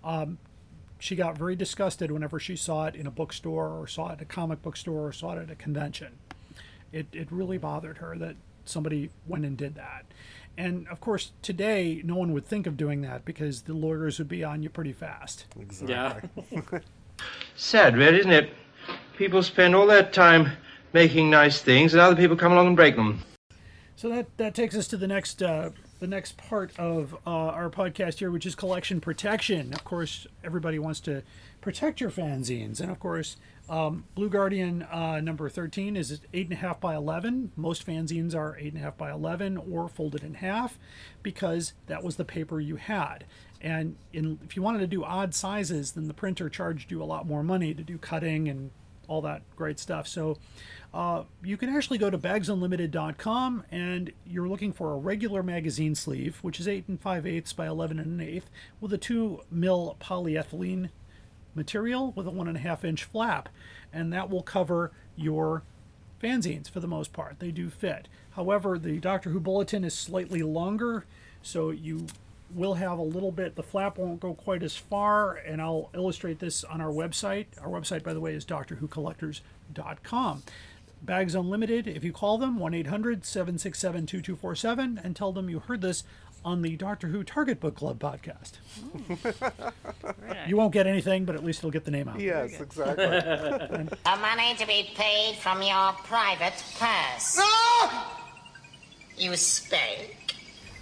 um, 0.04 0.38
she 0.98 1.16
got 1.16 1.36
very 1.36 1.56
disgusted 1.56 2.10
whenever 2.10 2.38
she 2.38 2.56
saw 2.56 2.86
it 2.86 2.94
in 2.94 3.06
a 3.06 3.10
bookstore 3.10 3.68
or 3.68 3.86
saw 3.86 4.10
it 4.10 4.12
at 4.12 4.22
a 4.22 4.24
comic 4.24 4.62
book 4.62 4.76
store 4.76 5.08
or 5.08 5.12
saw 5.12 5.32
it 5.32 5.42
at 5.42 5.50
a 5.50 5.56
convention. 5.56 6.12
It, 6.92 7.06
it 7.12 7.28
really 7.32 7.58
bothered 7.58 7.98
her 7.98 8.16
that 8.18 8.36
somebody 8.64 9.10
went 9.26 9.44
and 9.44 9.56
did 9.56 9.74
that. 9.74 10.04
And 10.56 10.86
of 10.88 11.00
course, 11.00 11.32
today, 11.40 12.02
no 12.04 12.14
one 12.14 12.32
would 12.32 12.46
think 12.46 12.66
of 12.66 12.76
doing 12.76 13.00
that 13.02 13.24
because 13.24 13.62
the 13.62 13.72
lawyers 13.72 14.18
would 14.18 14.28
be 14.28 14.44
on 14.44 14.62
you 14.62 14.68
pretty 14.68 14.92
fast. 14.92 15.46
Exactly. 15.58 16.30
Yeah. 16.50 16.60
Sad, 17.56 17.96
really, 17.96 18.20
isn't 18.20 18.32
it? 18.32 18.50
People 19.16 19.42
spend 19.42 19.74
all 19.74 19.86
their 19.86 20.02
time 20.02 20.52
making 20.92 21.30
nice 21.30 21.60
things, 21.60 21.94
and 21.94 22.00
other 22.00 22.16
people 22.16 22.36
come 22.36 22.52
along 22.52 22.66
and 22.68 22.76
break 22.76 22.96
them. 22.96 23.22
So 23.96 24.08
that, 24.08 24.36
that 24.36 24.54
takes 24.54 24.74
us 24.74 24.88
to 24.88 24.96
the 24.96 25.06
next 25.06 25.42
uh, 25.42 25.70
the 26.00 26.06
next 26.08 26.36
part 26.36 26.76
of 26.76 27.14
uh, 27.24 27.30
our 27.30 27.70
podcast 27.70 28.18
here, 28.18 28.32
which 28.32 28.46
is 28.46 28.56
collection 28.56 29.00
protection. 29.00 29.72
Of 29.72 29.84
course, 29.84 30.26
everybody 30.42 30.80
wants 30.80 30.98
to 31.00 31.22
protect 31.60 32.00
your 32.00 32.10
fanzines, 32.10 32.80
and 32.80 32.90
of 32.90 32.98
course, 32.98 33.36
um, 33.68 34.04
Blue 34.16 34.28
Guardian 34.28 34.82
uh, 34.82 35.20
number 35.20 35.48
thirteen 35.48 35.96
is 35.96 36.20
eight 36.32 36.46
and 36.46 36.54
a 36.54 36.56
half 36.56 36.80
by 36.80 36.96
eleven. 36.96 37.52
Most 37.54 37.86
fanzines 37.86 38.34
are 38.34 38.56
eight 38.58 38.72
and 38.72 38.78
a 38.78 38.84
half 38.84 38.96
by 38.96 39.12
eleven 39.12 39.56
or 39.56 39.88
folded 39.88 40.24
in 40.24 40.34
half, 40.34 40.78
because 41.22 41.74
that 41.86 42.02
was 42.02 42.16
the 42.16 42.24
paper 42.24 42.58
you 42.58 42.76
had. 42.76 43.24
And 43.62 43.96
in, 44.12 44.38
if 44.44 44.56
you 44.56 44.62
wanted 44.62 44.80
to 44.80 44.86
do 44.86 45.04
odd 45.04 45.34
sizes, 45.34 45.92
then 45.92 46.08
the 46.08 46.14
printer 46.14 46.48
charged 46.48 46.90
you 46.90 47.02
a 47.02 47.04
lot 47.04 47.26
more 47.26 47.42
money 47.42 47.72
to 47.72 47.82
do 47.82 47.96
cutting 47.96 48.48
and 48.48 48.70
all 49.08 49.22
that 49.22 49.42
great 49.56 49.78
stuff. 49.78 50.08
So 50.08 50.36
uh, 50.92 51.24
you 51.44 51.56
can 51.56 51.68
actually 51.68 51.98
go 51.98 52.10
to 52.10 52.18
bagsunlimited.com 52.18 53.64
and 53.70 54.12
you're 54.26 54.48
looking 54.48 54.72
for 54.72 54.92
a 54.92 54.96
regular 54.96 55.42
magazine 55.42 55.94
sleeve, 55.94 56.38
which 56.42 56.58
is 56.58 56.66
8 56.66 56.84
and 56.88 57.00
5 57.00 57.26
eighths 57.26 57.52
by 57.52 57.66
11 57.66 57.98
and 57.98 58.20
an 58.20 58.26
eighth, 58.26 58.50
with 58.80 58.92
a 58.92 58.98
2 58.98 59.42
mil 59.50 59.96
polyethylene 60.00 60.90
material 61.54 62.12
with 62.16 62.26
a 62.26 62.30
1.5 62.30 62.84
inch 62.84 63.04
flap. 63.04 63.48
And 63.92 64.12
that 64.12 64.30
will 64.30 64.42
cover 64.42 64.90
your 65.16 65.62
fanzines 66.22 66.70
for 66.70 66.80
the 66.80 66.88
most 66.88 67.12
part. 67.12 67.38
They 67.38 67.50
do 67.50 67.68
fit. 67.68 68.08
However, 68.32 68.78
the 68.78 68.98
Doctor 68.98 69.30
Who 69.30 69.40
Bulletin 69.40 69.84
is 69.84 69.94
slightly 69.94 70.42
longer, 70.42 71.04
so 71.42 71.70
you 71.70 72.06
will 72.54 72.74
have 72.74 72.98
a 72.98 73.02
little 73.02 73.32
bit, 73.32 73.56
the 73.56 73.62
flap 73.62 73.98
won't 73.98 74.20
go 74.20 74.34
quite 74.34 74.62
as 74.62 74.76
far, 74.76 75.34
and 75.34 75.60
I'll 75.60 75.90
illustrate 75.94 76.38
this 76.38 76.64
on 76.64 76.80
our 76.80 76.90
website. 76.90 77.46
Our 77.60 77.68
website, 77.68 78.02
by 78.02 78.12
the 78.14 78.20
way, 78.20 78.34
is 78.34 78.44
drwhocollectors.com. 78.44 80.42
Bags 81.02 81.34
Unlimited, 81.34 81.88
if 81.88 82.04
you 82.04 82.12
call 82.12 82.38
them, 82.38 82.58
1 82.58 82.74
800 82.74 83.24
767 83.24 84.06
2247, 84.06 85.00
and 85.02 85.16
tell 85.16 85.32
them 85.32 85.50
you 85.50 85.58
heard 85.58 85.80
this 85.80 86.04
on 86.44 86.62
the 86.62 86.76
Doctor 86.76 87.08
Who 87.08 87.24
Target 87.24 87.60
Book 87.60 87.74
Club 87.76 87.98
podcast. 87.98 88.52
Very. 90.18 90.38
You 90.48 90.56
won't 90.56 90.72
get 90.72 90.86
anything, 90.88 91.24
but 91.24 91.36
at 91.36 91.44
least 91.44 91.60
it'll 91.60 91.70
get 91.70 91.84
the 91.84 91.90
name 91.92 92.08
out. 92.08 92.18
Yes, 92.18 92.60
exactly. 92.60 93.04
The 94.04 94.16
money 94.20 94.54
to 94.56 94.66
be 94.66 94.90
paid 94.94 95.36
from 95.36 95.62
your 95.62 95.92
private 96.04 96.54
purse. 96.78 97.40
You 99.16 99.36
speak. 99.36 100.16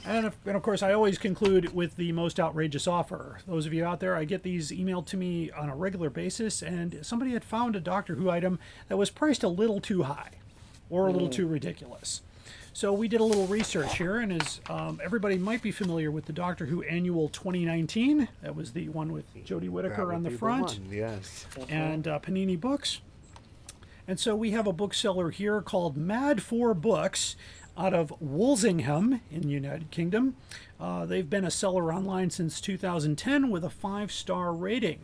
And 0.04 0.26
of, 0.26 0.36
and 0.46 0.56
of 0.56 0.62
course, 0.62 0.82
I 0.82 0.92
always 0.92 1.18
conclude 1.18 1.74
with 1.74 1.96
the 1.96 2.12
most 2.12 2.40
outrageous 2.40 2.86
offer. 2.86 3.38
Those 3.46 3.66
of 3.66 3.72
you 3.74 3.84
out 3.84 4.00
there, 4.00 4.16
I 4.16 4.24
get 4.24 4.42
these 4.42 4.70
emailed 4.70 5.06
to 5.06 5.16
me 5.16 5.50
on 5.50 5.68
a 5.68 5.76
regular 5.76 6.08
basis, 6.10 6.62
and 6.62 7.00
somebody 7.02 7.32
had 7.32 7.44
found 7.44 7.76
a 7.76 7.80
Doctor 7.80 8.14
Who 8.14 8.30
item 8.30 8.58
that 8.88 8.96
was 8.96 9.10
priced 9.10 9.42
a 9.42 9.48
little 9.48 9.80
too 9.80 10.04
high 10.04 10.30
or 10.88 11.06
a 11.06 11.12
little 11.12 11.28
too 11.28 11.46
ridiculous. 11.46 12.22
So 12.72 12.92
we 12.92 13.08
did 13.08 13.20
a 13.20 13.24
little 13.24 13.46
research 13.46 13.96
here, 13.98 14.18
and 14.18 14.32
as 14.40 14.60
um, 14.70 15.00
everybody 15.04 15.36
might 15.36 15.60
be 15.60 15.70
familiar 15.70 16.10
with 16.10 16.24
the 16.26 16.32
Doctor 16.32 16.66
Who 16.66 16.82
Annual 16.82 17.28
2019, 17.30 18.28
that 18.42 18.56
was 18.56 18.72
the 18.72 18.88
one 18.88 19.12
with 19.12 19.24
Jodie 19.44 19.68
Whittaker 19.68 20.12
on 20.12 20.22
the 20.22 20.30
be 20.30 20.36
front 20.36 20.78
one, 20.78 20.88
Yes. 20.90 21.46
and 21.68 22.08
uh, 22.08 22.18
Panini 22.20 22.58
Books. 22.58 23.00
And 24.08 24.18
so 24.18 24.34
we 24.34 24.52
have 24.52 24.66
a 24.66 24.72
bookseller 24.72 25.30
here 25.30 25.60
called 25.60 25.96
Mad 25.96 26.42
for 26.42 26.74
Books 26.74 27.36
out 27.76 27.94
of 27.94 28.12
Wolsingham 28.22 29.20
in 29.30 29.42
the 29.42 29.48
United 29.48 29.90
Kingdom. 29.90 30.36
Uh, 30.78 31.04
they've 31.06 31.28
been 31.28 31.44
a 31.44 31.50
seller 31.50 31.92
online 31.92 32.30
since 32.30 32.60
2010 32.60 33.50
with 33.50 33.64
a 33.64 33.70
five 33.70 34.12
star 34.12 34.52
rating. 34.52 35.00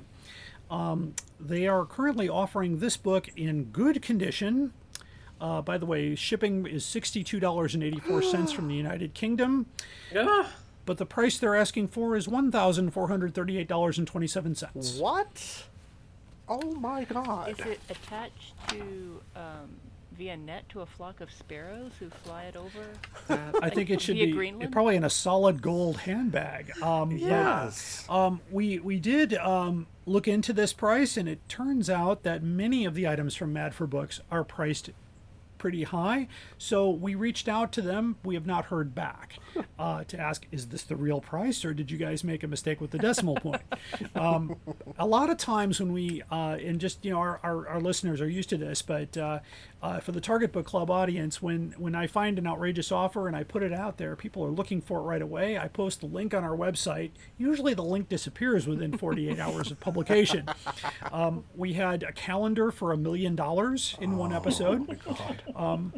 Um, 0.70 1.14
they 1.38 1.66
are 1.68 1.84
currently 1.84 2.28
offering 2.28 2.78
this 2.80 2.96
book 2.96 3.28
in 3.36 3.64
good 3.64 4.02
condition. 4.02 4.72
Uh, 5.40 5.60
by 5.62 5.78
the 5.78 5.86
way, 5.86 6.14
shipping 6.14 6.66
is 6.66 6.84
$62.84 6.84 8.52
from 8.54 8.68
the 8.68 8.74
United 8.74 9.12
Kingdom, 9.14 9.66
Yeah. 10.12 10.46
but 10.86 10.96
the 10.96 11.04
price 11.06 11.38
they're 11.38 11.54
asking 11.54 11.88
for 11.88 12.16
is 12.16 12.26
$1,438.27. 12.26 15.00
What? 15.00 15.64
Oh 16.48 16.70
my 16.72 17.04
god. 17.04 17.50
Is 17.50 17.58
it 17.66 17.80
attached 17.90 18.54
to 18.70 19.20
um, 19.34 19.68
via 20.16 20.36
net 20.36 20.68
to 20.70 20.80
a 20.80 20.86
flock 20.86 21.20
of 21.20 21.30
sparrows 21.30 21.92
who 21.98 22.08
fly 22.10 22.44
it 22.44 22.56
over? 22.56 22.86
I 23.62 23.70
think 23.70 23.90
it 23.90 24.00
should 24.00 24.16
be 24.16 24.30
Greenland? 24.32 24.72
probably 24.72 24.96
in 24.96 25.04
a 25.04 25.10
solid 25.10 25.62
gold 25.62 25.98
handbag. 25.98 26.72
Um, 26.82 27.10
but, 27.10 27.18
Yes. 27.18 28.04
um, 28.08 28.40
we 28.50 28.78
we 28.78 28.98
did 28.98 29.34
um, 29.34 29.86
look 30.06 30.26
into 30.28 30.52
this 30.52 30.72
price, 30.72 31.16
and 31.16 31.28
it 31.28 31.46
turns 31.48 31.90
out 31.90 32.22
that 32.22 32.42
many 32.42 32.84
of 32.84 32.94
the 32.94 33.06
items 33.08 33.34
from 33.34 33.52
Mad 33.52 33.74
for 33.74 33.86
Books 33.86 34.20
are 34.30 34.44
priced 34.44 34.90
pretty 35.58 35.84
high. 35.84 36.28
So 36.58 36.90
we 36.90 37.14
reached 37.14 37.48
out 37.48 37.72
to 37.72 37.82
them. 37.82 38.16
We 38.22 38.34
have 38.34 38.46
not 38.46 38.66
heard 38.66 38.94
back 38.94 39.38
uh, 39.78 40.04
to 40.04 40.20
ask, 40.20 40.46
is 40.52 40.68
this 40.68 40.82
the 40.82 40.96
real 40.96 41.20
price 41.22 41.64
or 41.64 41.72
did 41.72 41.90
you 41.90 41.96
guys 41.96 42.22
make 42.22 42.42
a 42.42 42.46
mistake 42.46 42.78
with 42.78 42.90
the 42.90 42.98
decimal 42.98 43.36
point? 43.36 43.62
Um, 44.14 44.56
a 44.98 45.06
lot 45.06 45.30
of 45.30 45.36
times 45.38 45.80
when 45.80 45.92
we, 45.92 46.22
uh, 46.30 46.56
and 46.62 46.78
just, 46.80 47.04
you 47.04 47.10
know, 47.10 47.18
our, 47.18 47.40
our, 47.42 47.68
our 47.68 47.80
listeners 47.80 48.20
are 48.20 48.28
used 48.28 48.48
to 48.50 48.56
this, 48.56 48.80
but 48.82 49.16
uh, 49.16 49.40
uh, 49.82 50.00
for 50.00 50.12
the 50.12 50.20
Target 50.20 50.52
Book 50.52 50.66
Club 50.66 50.90
audience, 50.90 51.42
when, 51.42 51.74
when 51.76 51.94
I 51.94 52.06
find 52.06 52.38
an 52.38 52.46
outrageous 52.46 52.90
offer 52.90 53.28
and 53.28 53.36
I 53.36 53.42
put 53.44 53.62
it 53.62 53.72
out 53.72 53.98
there, 53.98 54.16
people 54.16 54.42
are 54.44 54.50
looking 54.50 54.80
for 54.80 54.98
it 55.00 55.02
right 55.02 55.20
away. 55.20 55.58
I 55.58 55.68
post 55.68 56.00
the 56.00 56.06
link 56.06 56.32
on 56.32 56.42
our 56.42 56.56
website. 56.56 57.10
Usually 57.36 57.74
the 57.74 57.84
link 57.84 58.08
disappears 58.08 58.66
within 58.66 58.96
48 58.96 59.38
hours 59.38 59.70
of 59.70 59.78
publication. 59.78 60.46
Um, 61.12 61.44
we 61.54 61.74
had 61.74 62.02
a 62.02 62.12
calendar 62.12 62.70
for 62.70 62.92
a 62.92 62.96
million 62.96 63.36
dollars 63.36 63.96
in 64.00 64.16
one 64.16 64.32
episode. 64.32 64.98
Um, 65.54 65.92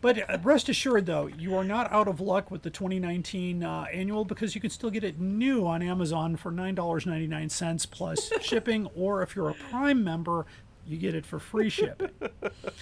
but 0.00 0.28
uh, 0.28 0.38
rest 0.42 0.68
assured, 0.68 1.06
though, 1.06 1.26
you 1.26 1.56
are 1.56 1.64
not 1.64 1.90
out 1.92 2.08
of 2.08 2.20
luck 2.20 2.50
with 2.50 2.62
the 2.62 2.70
2019 2.70 3.62
uh, 3.62 3.86
annual 3.92 4.24
because 4.24 4.54
you 4.54 4.60
can 4.60 4.70
still 4.70 4.90
get 4.90 5.04
it 5.04 5.20
new 5.20 5.66
on 5.66 5.80
Amazon 5.82 6.36
for 6.36 6.50
$9.99 6.52 7.90
plus 7.90 8.32
shipping, 8.40 8.86
or 8.96 9.22
if 9.22 9.36
you're 9.36 9.48
a 9.48 9.54
Prime 9.54 10.02
member, 10.02 10.46
you 10.92 10.98
get 10.98 11.14
it 11.14 11.26
for 11.26 11.38
free 11.38 11.70
shipping. 11.70 12.10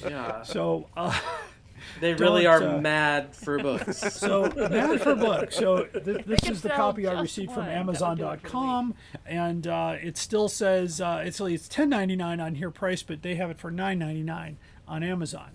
Yeah. 0.03 0.43
So, 0.43 0.89
uh, 0.97 1.19
They 2.01 2.12
really 2.15 2.47
are 2.47 2.62
uh, 2.62 2.78
mad 2.78 3.35
for 3.35 3.59
books. 3.59 3.99
so 4.15 4.53
mad 4.55 5.01
for 5.01 5.15
books. 5.15 5.57
So 5.57 5.85
th- 5.85 6.27
this 6.27 6.43
is 6.45 6.61
the 6.62 6.69
copy 6.69 7.07
I 7.07 7.19
received 7.20 7.53
from 7.53 7.65
one. 7.66 7.69
That 7.73 7.87
would 7.87 7.93
do 7.95 7.97
it 7.97 7.99
for 7.99 8.11
Amazon.com, 8.11 8.95
and 9.27 9.66
uh, 9.66 9.97
it 10.03 10.19
still 10.19 10.49
says 10.49 11.01
uh, 11.01 11.23
it's 11.24 11.41
it's 11.41 11.69
ten 11.69 11.89
ninety 11.89 12.16
nine 12.16 12.39
on 12.39 12.57
here 12.57 12.70
price, 12.70 13.03
but 13.03 13.23
they 13.23 13.35
have 13.37 13.51
it 13.51 13.59
for 13.59 13.70
nine 13.70 13.99
ninety 13.99 14.23
nine 14.23 14.59
on 14.87 15.03
Amazon. 15.03 15.53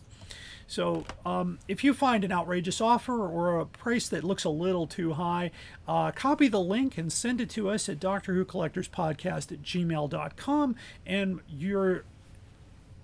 So 0.68 1.06
um, 1.28 1.60
if 1.68 1.84
you 1.84 1.94
find 1.94 2.24
an 2.24 2.32
outrageous 2.32 2.82
offer 2.82 3.28
or 3.28 3.60
a 3.60 3.66
price 3.68 4.10
that 4.10 4.24
looks 4.24 4.44
a 4.44 4.50
little 4.50 4.88
too 4.88 5.14
high, 5.14 5.52
uh, 5.88 6.10
copy 6.12 6.48
the 6.48 6.60
link 6.60 6.98
and 6.98 7.14
send 7.14 7.40
it 7.40 7.52
to 7.52 7.70
us 7.70 7.88
at 7.88 8.00
Doctor 8.00 8.34
Who 8.34 8.44
Collectors 8.46 8.88
Podcast 8.88 9.52
at 9.52 9.62
gmail.com, 9.62 10.76
and 11.06 11.42
your 11.48 12.04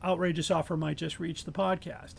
outrageous 0.03 0.51
offer 0.51 0.77
might 0.77 0.97
just 0.97 1.19
reach 1.19 1.43
the 1.45 1.51
podcast. 1.51 2.15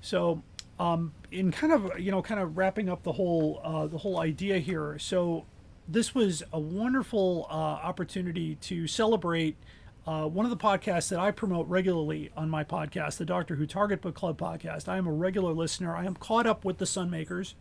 So, 0.00 0.42
um, 0.78 1.12
in 1.30 1.52
kind 1.52 1.72
of 1.72 1.98
you 1.98 2.10
know, 2.10 2.22
kind 2.22 2.40
of 2.40 2.56
wrapping 2.56 2.88
up 2.88 3.02
the 3.02 3.12
whole 3.12 3.60
uh, 3.62 3.86
the 3.86 3.98
whole 3.98 4.20
idea 4.20 4.58
here. 4.58 4.98
So, 4.98 5.44
this 5.88 6.14
was 6.14 6.42
a 6.52 6.58
wonderful 6.58 7.46
uh, 7.50 7.54
opportunity 7.54 8.56
to 8.56 8.86
celebrate. 8.86 9.56
Uh, 10.04 10.26
one 10.26 10.44
of 10.44 10.50
the 10.50 10.56
podcasts 10.56 11.10
that 11.10 11.20
I 11.20 11.30
promote 11.30 11.68
regularly 11.68 12.32
on 12.36 12.50
my 12.50 12.64
podcast, 12.64 13.18
the 13.18 13.24
Doctor 13.24 13.54
Who 13.54 13.66
Target 13.66 14.00
Book 14.00 14.16
Club 14.16 14.36
podcast. 14.36 14.88
I 14.88 14.96
am 14.96 15.06
a 15.06 15.12
regular 15.12 15.52
listener. 15.52 15.94
I 15.94 16.06
am 16.06 16.16
caught 16.16 16.44
up 16.44 16.64
with 16.64 16.78
the 16.78 16.86
Sunmakers, 16.86 17.54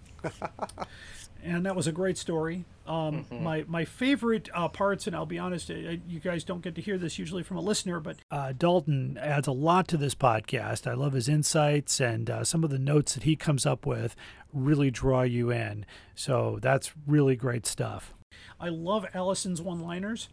and 1.43 1.63
that 1.67 1.75
was 1.75 1.85
a 1.85 1.91
great 1.91 2.17
story. 2.17 2.65
Um, 2.87 3.25
My 3.31 3.63
my 3.67 3.85
favorite 3.85 4.49
uh, 4.53 4.67
parts, 4.67 5.07
and 5.07 5.15
I'll 5.15 5.25
be 5.25 5.37
honest, 5.37 5.69
uh, 5.69 5.75
you 5.75 6.19
guys 6.19 6.43
don't 6.43 6.61
get 6.61 6.75
to 6.75 6.81
hear 6.81 6.97
this 6.97 7.19
usually 7.19 7.43
from 7.43 7.57
a 7.57 7.61
listener, 7.61 7.99
but 7.99 8.17
uh, 8.31 8.53
Dalton 8.57 9.17
adds 9.21 9.47
a 9.47 9.51
lot 9.51 9.87
to 9.89 9.97
this 9.97 10.15
podcast. 10.15 10.89
I 10.89 10.93
love 10.93 11.13
his 11.13 11.29
insights 11.29 11.99
and 11.99 12.29
uh, 12.29 12.43
some 12.43 12.63
of 12.63 12.69
the 12.69 12.79
notes 12.79 13.13
that 13.13 13.23
he 13.23 13.35
comes 13.35 13.65
up 13.65 13.85
with 13.85 14.15
really 14.51 14.91
draw 14.91 15.21
you 15.21 15.51
in. 15.51 15.85
So 16.15 16.59
that's 16.61 16.91
really 17.07 17.35
great 17.35 17.65
stuff. 17.65 18.13
I 18.59 18.69
love 18.69 19.05
Allison's 19.13 19.61
one-liners. 19.61 20.27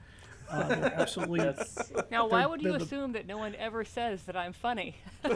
Uh, 0.51 0.69
they're 0.69 0.95
absolutely. 0.95 1.55
Now, 2.11 2.27
why 2.29 2.47
would 2.47 2.63
you 2.63 2.75
assume 2.75 3.13
that 3.13 3.27
no 3.27 3.37
one 3.39 3.55
ever 3.57 3.85
says 3.85 4.23
that 4.25 4.37
I'm 4.37 4.53
funny? 4.53 4.97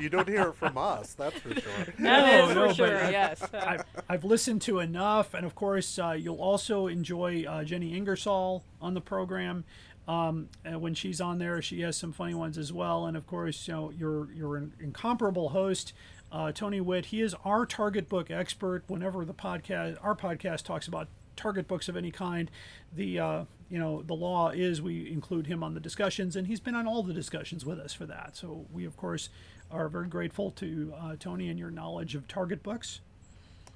You 0.00 0.08
don't 0.08 0.28
hear 0.28 0.48
it 0.48 0.54
from 0.54 0.78
us, 0.78 1.14
that's 1.14 1.38
for 1.40 1.52
sure. 1.54 1.72
That 1.98 2.48
is 2.48 2.54
no, 2.54 2.62
for 2.62 2.66
but 2.68 2.76
sure, 2.76 3.04
I- 3.04 3.10
yes. 3.10 3.42
I've, 3.52 3.84
I've 4.08 4.24
listened 4.24 4.62
to 4.62 4.78
enough, 4.78 5.34
and 5.34 5.44
of 5.44 5.54
course, 5.54 5.98
uh, 5.98 6.12
you'll 6.12 6.40
also 6.40 6.86
enjoy 6.86 7.44
uh, 7.48 7.64
Jenny 7.64 7.94
Ingersoll 7.96 8.62
on 8.80 8.94
the 8.94 9.00
program. 9.00 9.64
Um, 10.06 10.48
and 10.64 10.80
when 10.80 10.94
she's 10.94 11.20
on 11.20 11.38
there, 11.38 11.60
she 11.60 11.80
has 11.82 11.96
some 11.96 12.12
funny 12.12 12.34
ones 12.34 12.56
as 12.56 12.72
well. 12.72 13.06
And 13.06 13.16
of 13.16 13.26
course, 13.26 13.66
you 13.68 13.74
know, 13.74 13.90
your 13.90 14.28
your 14.32 14.56
in- 14.56 14.72
incomparable 14.80 15.50
host, 15.50 15.92
uh, 16.32 16.52
Tony 16.52 16.80
Whitt. 16.80 17.06
He 17.06 17.20
is 17.20 17.34
our 17.44 17.66
target 17.66 18.08
book 18.08 18.30
expert. 18.30 18.84
Whenever 18.86 19.24
the 19.24 19.34
podcast, 19.34 19.98
our 20.02 20.14
podcast 20.14 20.62
talks 20.62 20.86
about 20.88 21.08
target 21.38 21.66
books 21.66 21.88
of 21.88 21.96
any 21.96 22.10
kind, 22.10 22.50
the 22.94 23.18
uh, 23.18 23.44
you 23.70 23.78
know 23.78 24.02
the 24.02 24.14
law 24.14 24.50
is 24.50 24.82
we 24.82 25.10
include 25.10 25.46
him 25.46 25.62
on 25.62 25.72
the 25.72 25.80
discussions, 25.80 26.36
and 26.36 26.46
he's 26.46 26.60
been 26.60 26.74
on 26.74 26.86
all 26.86 27.02
the 27.02 27.14
discussions 27.14 27.64
with 27.64 27.78
us 27.78 27.94
for 27.94 28.04
that. 28.06 28.36
So 28.36 28.66
we 28.72 28.84
of 28.84 28.96
course 28.98 29.30
are 29.70 29.88
very 29.88 30.08
grateful 30.08 30.50
to 30.52 30.92
uh, 31.00 31.16
Tony 31.18 31.48
and 31.48 31.58
your 31.58 31.70
knowledge 31.70 32.14
of 32.14 32.26
target 32.28 32.62
books. 32.62 33.00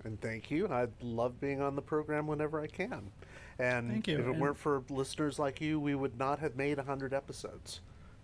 And 0.05 0.21
thank 0.21 0.51
you. 0.51 0.67
I 0.69 0.89
love 1.01 1.41
being 1.41 1.61
on 1.63 1.77
the 1.77 1.83
program 1.83 2.27
whenever 2.27 2.61
I 2.61 2.67
can. 2.67 3.11
And 3.59 3.91
Thank 3.91 4.09
you, 4.09 4.15
if 4.19 4.27
it 4.27 4.31
and- 4.31 4.41
weren't 4.41 4.57
for 4.57 4.83
listeners 4.91 5.39
like 5.39 5.61
you, 5.61 5.79
we 5.79 5.95
would 5.95 6.19
not 6.19 6.41
have 6.41 6.57
made 6.57 6.79
100 6.79 7.13
episodes. 7.15 7.81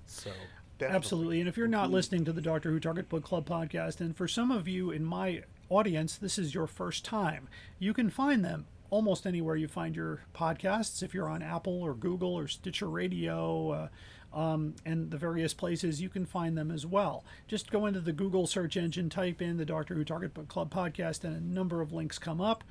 So, 0.07 0.31
definitely. 0.79 0.97
Absolutely. 0.97 1.41
And 1.41 1.49
if 1.49 1.57
you're 1.57 1.69
not 1.69 1.91
listening 1.91 2.25
to 2.25 2.33
the 2.33 2.41
Doctor 2.41 2.71
Who 2.71 2.81
Target 2.81 3.09
Book 3.09 3.23
Club 3.23 3.47
podcast, 3.47 4.01
and 4.01 4.17
for 4.17 4.27
some 4.27 4.51
of 4.51 4.67
you 4.67 4.91
in 4.91 5.05
my 5.05 5.43
audience, 5.69 6.17
this 6.17 6.39
is 6.39 6.55
your 6.55 6.67
first 6.67 7.05
time, 7.05 7.47
you 7.79 7.93
can 7.93 8.09
find 8.11 8.43
them 8.45 8.67
almost 8.91 9.27
anywhere 9.27 9.57
you 9.57 9.69
find 9.69 9.95
your 9.95 10.23
podcasts. 10.35 11.03
If 11.03 11.15
you're 11.15 11.29
on 11.29 11.43
Apple 11.43 11.83
or 11.83 11.95
Google 11.95 12.35
or 12.35 12.49
Stitcher 12.49 12.89
Radio, 12.89 13.71
uh, 13.71 13.89
um, 14.33 14.75
and 14.85 15.11
the 15.11 15.17
various 15.17 15.55
places 15.55 16.01
you 16.01 16.09
can 16.09 16.27
find 16.27 16.57
them 16.57 16.71
as 16.71 16.85
well. 16.85 17.25
Just 17.47 17.71
go 17.71 17.87
into 17.87 18.01
the 18.01 18.13
Google 18.13 18.47
search 18.47 18.77
engine, 18.77 19.09
type 19.09 19.41
in 19.41 19.57
the 19.57 19.65
Doctor 19.65 19.95
Who 19.95 20.05
Target 20.05 20.35
Book 20.35 20.49
Club 20.49 20.73
podcast, 20.73 21.25
and 21.25 21.35
a 21.35 21.41
number 21.41 21.81
of 21.81 21.93
links 21.93 22.19
come 22.19 22.41
up. 22.41 22.65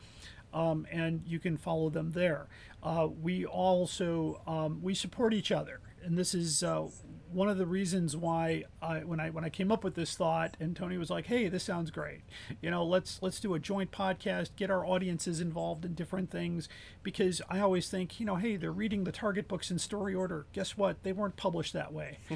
Um, 0.54 0.88
and 0.92 1.24
you 1.28 1.40
can 1.40 1.58
follow 1.58 1.90
them 1.90 2.12
there. 2.12 2.48
Uh, 2.82 3.08
we 3.22 3.46
also 3.46 4.42
um, 4.48 4.82
we 4.82 4.94
support 4.94 5.34
each 5.34 5.52
other, 5.52 5.82
and 6.04 6.18
this 6.18 6.34
is 6.34 6.64
uh, 6.64 6.88
one 7.32 7.50
of 7.50 7.58
the 7.58 7.66
reasons 7.66 8.16
why 8.16 8.64
I, 8.82 9.00
when 9.00 9.20
I 9.20 9.30
when 9.30 9.44
I 9.44 9.50
came 9.50 9.72
up 9.72 9.84
with 9.84 9.96
this 9.96 10.16
thought, 10.16 10.56
and 10.60 10.76
Tony 10.76 10.98
was 10.98 11.10
like, 11.10 11.28
"Hey, 11.28 11.50
this 11.50 11.64
sounds 11.64 11.92
great. 11.92 12.22
You 12.62 12.72
know, 12.72 12.84
let's 12.86 13.22
let's 13.22 13.40
do 13.40 13.54
a 13.54 13.60
joint 13.60 13.92
podcast, 13.92 14.50
get 14.56 14.70
our 14.70 14.86
audiences 14.86 15.40
involved 15.40 15.86
in 15.86 15.94
different 15.94 16.32
things." 16.32 16.70
Because 17.04 17.42
I 17.50 17.60
always 17.60 17.90
think, 17.90 18.20
you 18.20 18.26
know, 18.26 18.36
hey, 18.36 18.58
they're 18.58 18.72
reading 18.72 19.04
the 19.04 19.12
target 19.12 19.48
books 19.48 19.72
in 19.72 19.80
story 19.80 20.14
order. 20.14 20.46
Guess 20.54 20.78
what? 20.78 21.04
They 21.04 21.12
weren't 21.12 21.38
published 21.38 21.74
that 21.74 21.94
way. 21.94 22.18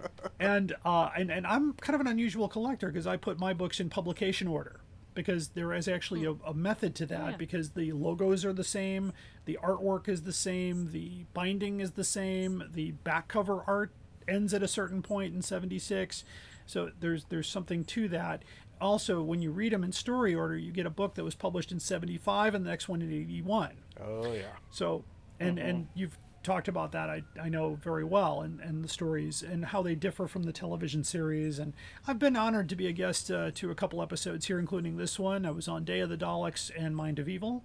and 0.40 0.74
uh, 0.84 1.10
and 1.16 1.30
and 1.30 1.46
I'm 1.46 1.74
kind 1.74 1.94
of 1.94 2.00
an 2.00 2.06
unusual 2.06 2.48
collector 2.48 2.88
because 2.88 3.06
I 3.06 3.16
put 3.16 3.38
my 3.38 3.52
books 3.52 3.80
in 3.80 3.90
publication 3.90 4.48
order 4.48 4.80
because 5.14 5.48
there 5.48 5.72
is 5.72 5.88
actually 5.88 6.24
a, 6.24 6.32
a 6.46 6.54
method 6.54 6.94
to 6.96 7.06
that 7.06 7.32
Yeah. 7.32 7.36
because 7.36 7.70
the 7.70 7.92
logos 7.92 8.44
are 8.44 8.52
the 8.52 8.64
same, 8.64 9.12
the 9.44 9.58
artwork 9.62 10.08
is 10.08 10.22
the 10.22 10.32
same, 10.32 10.92
the 10.92 11.24
binding 11.32 11.80
is 11.80 11.92
the 11.92 12.04
same, 12.04 12.64
the 12.72 12.92
back 12.92 13.28
cover 13.28 13.62
art 13.66 13.92
ends 14.26 14.54
at 14.54 14.62
a 14.62 14.68
certain 14.68 15.02
point 15.02 15.34
in 15.34 15.42
76. 15.42 16.24
So 16.66 16.90
there's 17.00 17.24
there's 17.26 17.48
something 17.48 17.84
to 17.84 18.08
that. 18.08 18.42
Also, 18.80 19.22
when 19.22 19.40
you 19.40 19.50
read 19.50 19.72
them 19.72 19.84
in 19.84 19.92
story 19.92 20.34
order, 20.34 20.56
you 20.56 20.72
get 20.72 20.86
a 20.86 20.90
book 20.90 21.14
that 21.14 21.24
was 21.24 21.34
published 21.34 21.70
in 21.72 21.78
75 21.78 22.54
and 22.54 22.64
the 22.66 22.70
next 22.70 22.88
one 22.88 23.02
in 23.02 23.12
81. 23.12 23.76
Oh, 24.02 24.32
yeah. 24.32 24.42
So, 24.70 25.04
and 25.38 25.58
and 25.58 25.82
uh-huh. 25.84 25.92
you've 25.94 26.18
talked 26.44 26.68
about 26.68 26.92
that. 26.92 27.10
I, 27.10 27.22
I 27.40 27.48
know 27.48 27.74
very 27.82 28.04
well, 28.04 28.42
and, 28.42 28.60
and 28.60 28.84
the 28.84 28.88
stories 28.88 29.42
and 29.42 29.64
how 29.64 29.82
they 29.82 29.94
differ 29.94 30.28
from 30.28 30.44
the 30.44 30.52
television 30.52 31.02
series. 31.02 31.58
And 31.58 31.72
I've 32.06 32.18
been 32.18 32.36
honored 32.36 32.68
to 32.68 32.76
be 32.76 32.86
a 32.86 32.92
guest 32.92 33.30
uh, 33.30 33.50
to 33.54 33.70
a 33.70 33.74
couple 33.74 34.02
episodes 34.02 34.46
here, 34.46 34.58
including 34.58 34.96
this 34.96 35.18
one. 35.18 35.44
I 35.44 35.50
was 35.50 35.66
on 35.66 35.84
Day 35.84 36.00
of 36.00 36.10
the 36.10 36.16
Daleks 36.16 36.70
and 36.76 36.94
Mind 36.94 37.18
of 37.18 37.28
Evil, 37.28 37.64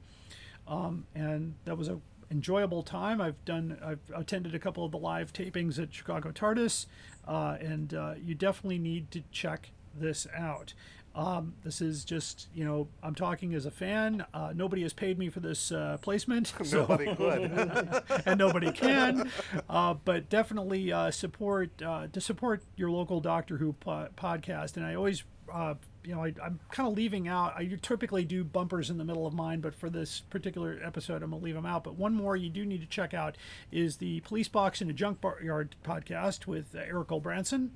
um, 0.67 1.05
and 1.13 1.55
that 1.65 1.77
was 1.77 1.87
a 1.87 1.99
enjoyable 2.31 2.83
time. 2.83 3.19
I've 3.21 3.43
done 3.45 3.77
I've 3.83 3.99
attended 4.15 4.55
a 4.55 4.59
couple 4.59 4.85
of 4.85 4.91
the 4.91 4.97
live 4.97 5.33
tapings 5.33 5.81
at 5.81 5.93
Chicago 5.93 6.31
TARDIS, 6.31 6.85
uh, 7.27 7.57
and 7.59 7.93
uh, 7.93 8.13
you 8.23 8.35
definitely 8.35 8.79
need 8.79 9.11
to 9.11 9.23
check 9.31 9.71
this 9.95 10.27
out. 10.35 10.73
Um, 11.19 11.53
this 11.65 11.81
is 11.81 12.05
just, 12.05 12.47
you 12.53 12.63
know, 12.63 12.87
I'm 13.03 13.13
talking 13.13 13.53
as 13.53 13.65
a 13.65 13.71
fan. 13.71 14.25
Uh, 14.33 14.53
nobody 14.55 14.83
has 14.83 14.93
paid 14.93 15.19
me 15.19 15.27
for 15.29 15.41
this 15.41 15.69
uh, 15.69 15.97
placement. 16.01 16.53
so- 16.63 16.81
Nobody 16.87 17.13
could. 17.13 18.03
and 18.25 18.39
nobody 18.39 18.71
can. 18.71 19.29
Uh, 19.69 19.95
but 19.95 20.29
definitely 20.29 20.93
uh, 20.93 21.11
support 21.11 21.81
uh, 21.81 22.07
to 22.13 22.21
support 22.21 22.63
your 22.77 22.89
local 22.89 23.19
Doctor 23.19 23.57
Who 23.57 23.73
po- 23.73 24.07
podcast. 24.15 24.77
And 24.77 24.85
I 24.85 24.95
always, 24.95 25.25
uh, 25.53 25.73
you 26.05 26.15
know, 26.15 26.23
I, 26.23 26.33
I'm 26.41 26.61
kind 26.71 26.87
of 26.87 26.95
leaving 26.95 27.27
out. 27.27 27.53
I 27.57 27.69
typically 27.81 28.23
do 28.23 28.45
bumpers 28.45 28.89
in 28.89 28.97
the 28.97 29.03
middle 29.03 29.27
of 29.27 29.33
mine, 29.33 29.59
but 29.59 29.75
for 29.75 29.89
this 29.89 30.21
particular 30.21 30.79
episode, 30.81 31.21
I'm 31.21 31.31
gonna 31.31 31.43
leave 31.43 31.55
them 31.55 31.65
out. 31.65 31.83
But 31.83 31.95
one 31.95 32.13
more 32.15 32.37
you 32.37 32.49
do 32.49 32.65
need 32.65 32.79
to 32.79 32.87
check 32.87 33.13
out 33.13 33.35
is 33.73 33.97
the 33.97 34.21
Police 34.21 34.47
Box 34.47 34.81
in 34.81 34.89
a 34.89 34.93
Junkyard 34.93 35.43
Yard 35.43 35.75
podcast 35.83 36.47
with 36.47 36.73
uh, 36.73 36.79
Eric 36.79 37.11
O'Branson. 37.11 37.71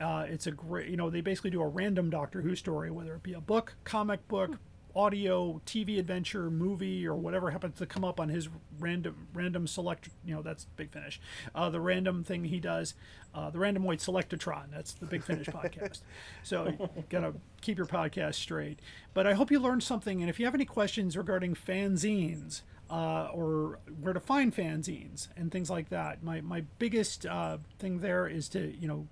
Uh, 0.00 0.24
it's 0.28 0.46
a 0.46 0.52
great, 0.52 0.88
you 0.88 0.96
know, 0.96 1.10
they 1.10 1.20
basically 1.20 1.50
do 1.50 1.60
a 1.60 1.66
random 1.66 2.10
Doctor 2.10 2.40
Who 2.42 2.54
story, 2.54 2.90
whether 2.90 3.14
it 3.14 3.22
be 3.22 3.32
a 3.32 3.40
book, 3.40 3.74
comic 3.84 4.26
book, 4.28 4.58
audio, 4.94 5.60
TV 5.64 5.98
adventure, 5.98 6.50
movie, 6.50 7.06
or 7.06 7.14
whatever 7.14 7.50
happens 7.50 7.78
to 7.78 7.86
come 7.86 8.04
up 8.04 8.18
on 8.18 8.28
his 8.28 8.48
random 8.78 9.28
random 9.32 9.66
select. 9.66 10.08
You 10.24 10.34
know, 10.34 10.42
that's 10.42 10.64
Big 10.76 10.90
Finish. 10.90 11.20
Uh, 11.54 11.70
the 11.70 11.80
random 11.80 12.24
thing 12.24 12.44
he 12.44 12.60
does, 12.60 12.94
uh, 13.34 13.50
the 13.50 13.58
Randomoid 13.58 13.98
Selectatron. 13.98 14.66
That's 14.72 14.94
the 14.94 15.06
Big 15.06 15.22
Finish 15.22 15.46
podcast. 15.46 16.00
So 16.42 16.66
you 16.96 17.04
gotta 17.08 17.34
keep 17.60 17.76
your 17.76 17.86
podcast 17.86 18.34
straight. 18.34 18.80
But 19.14 19.26
I 19.26 19.34
hope 19.34 19.50
you 19.50 19.60
learned 19.60 19.82
something. 19.82 20.20
And 20.20 20.30
if 20.30 20.38
you 20.38 20.46
have 20.46 20.54
any 20.54 20.64
questions 20.64 21.16
regarding 21.16 21.54
fanzines. 21.54 22.62
Uh, 22.90 23.28
or 23.34 23.80
where 24.00 24.14
to 24.14 24.20
find 24.20 24.56
fanzines 24.56 25.28
and 25.36 25.52
things 25.52 25.68
like 25.68 25.90
that. 25.90 26.22
My, 26.22 26.40
my 26.40 26.62
biggest 26.78 27.26
uh, 27.26 27.58
thing 27.78 27.98
there 27.98 28.26
is 28.26 28.48
to 28.48 28.74
you 28.80 28.88
know 28.88 29.06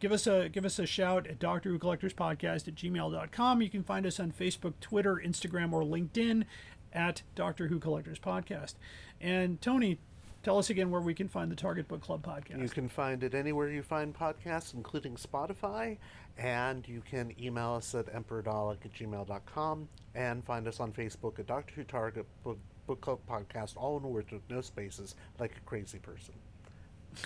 give 0.00 0.12
us 0.12 0.26
a 0.26 0.48
give 0.48 0.64
us 0.64 0.78
a 0.78 0.86
shout 0.86 1.26
at 1.26 1.38
Doctor 1.38 1.70
Who 1.70 1.78
Collectors 1.78 2.14
Podcast 2.14 2.68
at 2.68 2.74
gmail.com. 2.74 3.62
You 3.62 3.70
can 3.70 3.82
find 3.82 4.06
us 4.06 4.20
on 4.20 4.32
Facebook, 4.32 4.74
Twitter, 4.80 5.16
Instagram, 5.16 5.72
or 5.72 5.82
LinkedIn 5.82 6.44
at 6.92 7.22
Doctor 7.34 7.68
Who 7.68 7.78
Collectors 7.78 8.18
Podcast. 8.18 8.74
And 9.20 9.60
Tony, 9.60 9.98
tell 10.42 10.58
us 10.58 10.70
again 10.70 10.90
where 10.90 11.00
we 11.00 11.14
can 11.14 11.28
find 11.28 11.50
the 11.50 11.56
Target 11.56 11.88
Book 11.88 12.00
Club 12.00 12.24
podcast. 12.24 12.60
You 12.60 12.68
can 12.68 12.88
find 12.88 13.22
it 13.22 13.34
anywhere 13.34 13.68
you 13.70 13.82
find 13.82 14.16
podcasts, 14.16 14.74
including 14.74 15.16
Spotify, 15.16 15.98
and 16.36 16.86
you 16.88 17.02
can 17.08 17.32
email 17.40 17.74
us 17.74 17.94
at 17.94 18.06
emperordalek 18.14 18.84
at 18.84 18.92
gmail.com 18.94 19.88
and 20.14 20.44
find 20.44 20.68
us 20.68 20.80
on 20.80 20.92
Facebook 20.92 21.38
at 21.38 21.46
Doctor 21.46 21.74
Who 21.74 21.84
Target 21.84 22.26
Book, 22.44 22.58
Book 22.86 23.00
Club 23.00 23.18
Podcast, 23.28 23.76
all 23.76 23.98
in 23.98 24.04
words 24.04 24.30
with 24.30 24.42
no 24.48 24.60
spaces, 24.60 25.14
like 25.38 25.56
a 25.56 25.60
crazy 25.60 25.98
person. 25.98 26.34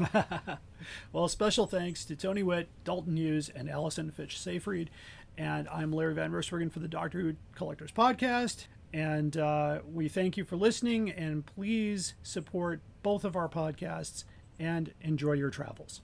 well, 1.12 1.28
special 1.28 1.66
thanks 1.66 2.04
to 2.04 2.16
Tony 2.16 2.42
Whitt, 2.42 2.68
Dalton 2.84 3.16
Hughes, 3.16 3.48
and 3.48 3.68
Allison 3.68 4.10
Fitch 4.10 4.38
Seyfried. 4.38 4.90
And 5.36 5.68
I'm 5.68 5.92
Larry 5.92 6.14
Van 6.14 6.30
Roostergen 6.30 6.70
for 6.70 6.80
the 6.80 6.88
Doctor 6.88 7.20
Who 7.20 7.34
Collectors 7.54 7.92
Podcast. 7.92 8.66
And 8.92 9.36
uh, 9.36 9.80
we 9.90 10.08
thank 10.08 10.36
you 10.36 10.44
for 10.44 10.56
listening, 10.56 11.10
and 11.10 11.46
please 11.46 12.14
support 12.22 12.80
both 13.02 13.24
of 13.24 13.36
our 13.36 13.48
podcasts 13.48 14.24
and 14.58 14.92
enjoy 15.00 15.32
your 15.32 15.50
travels. 15.50 16.02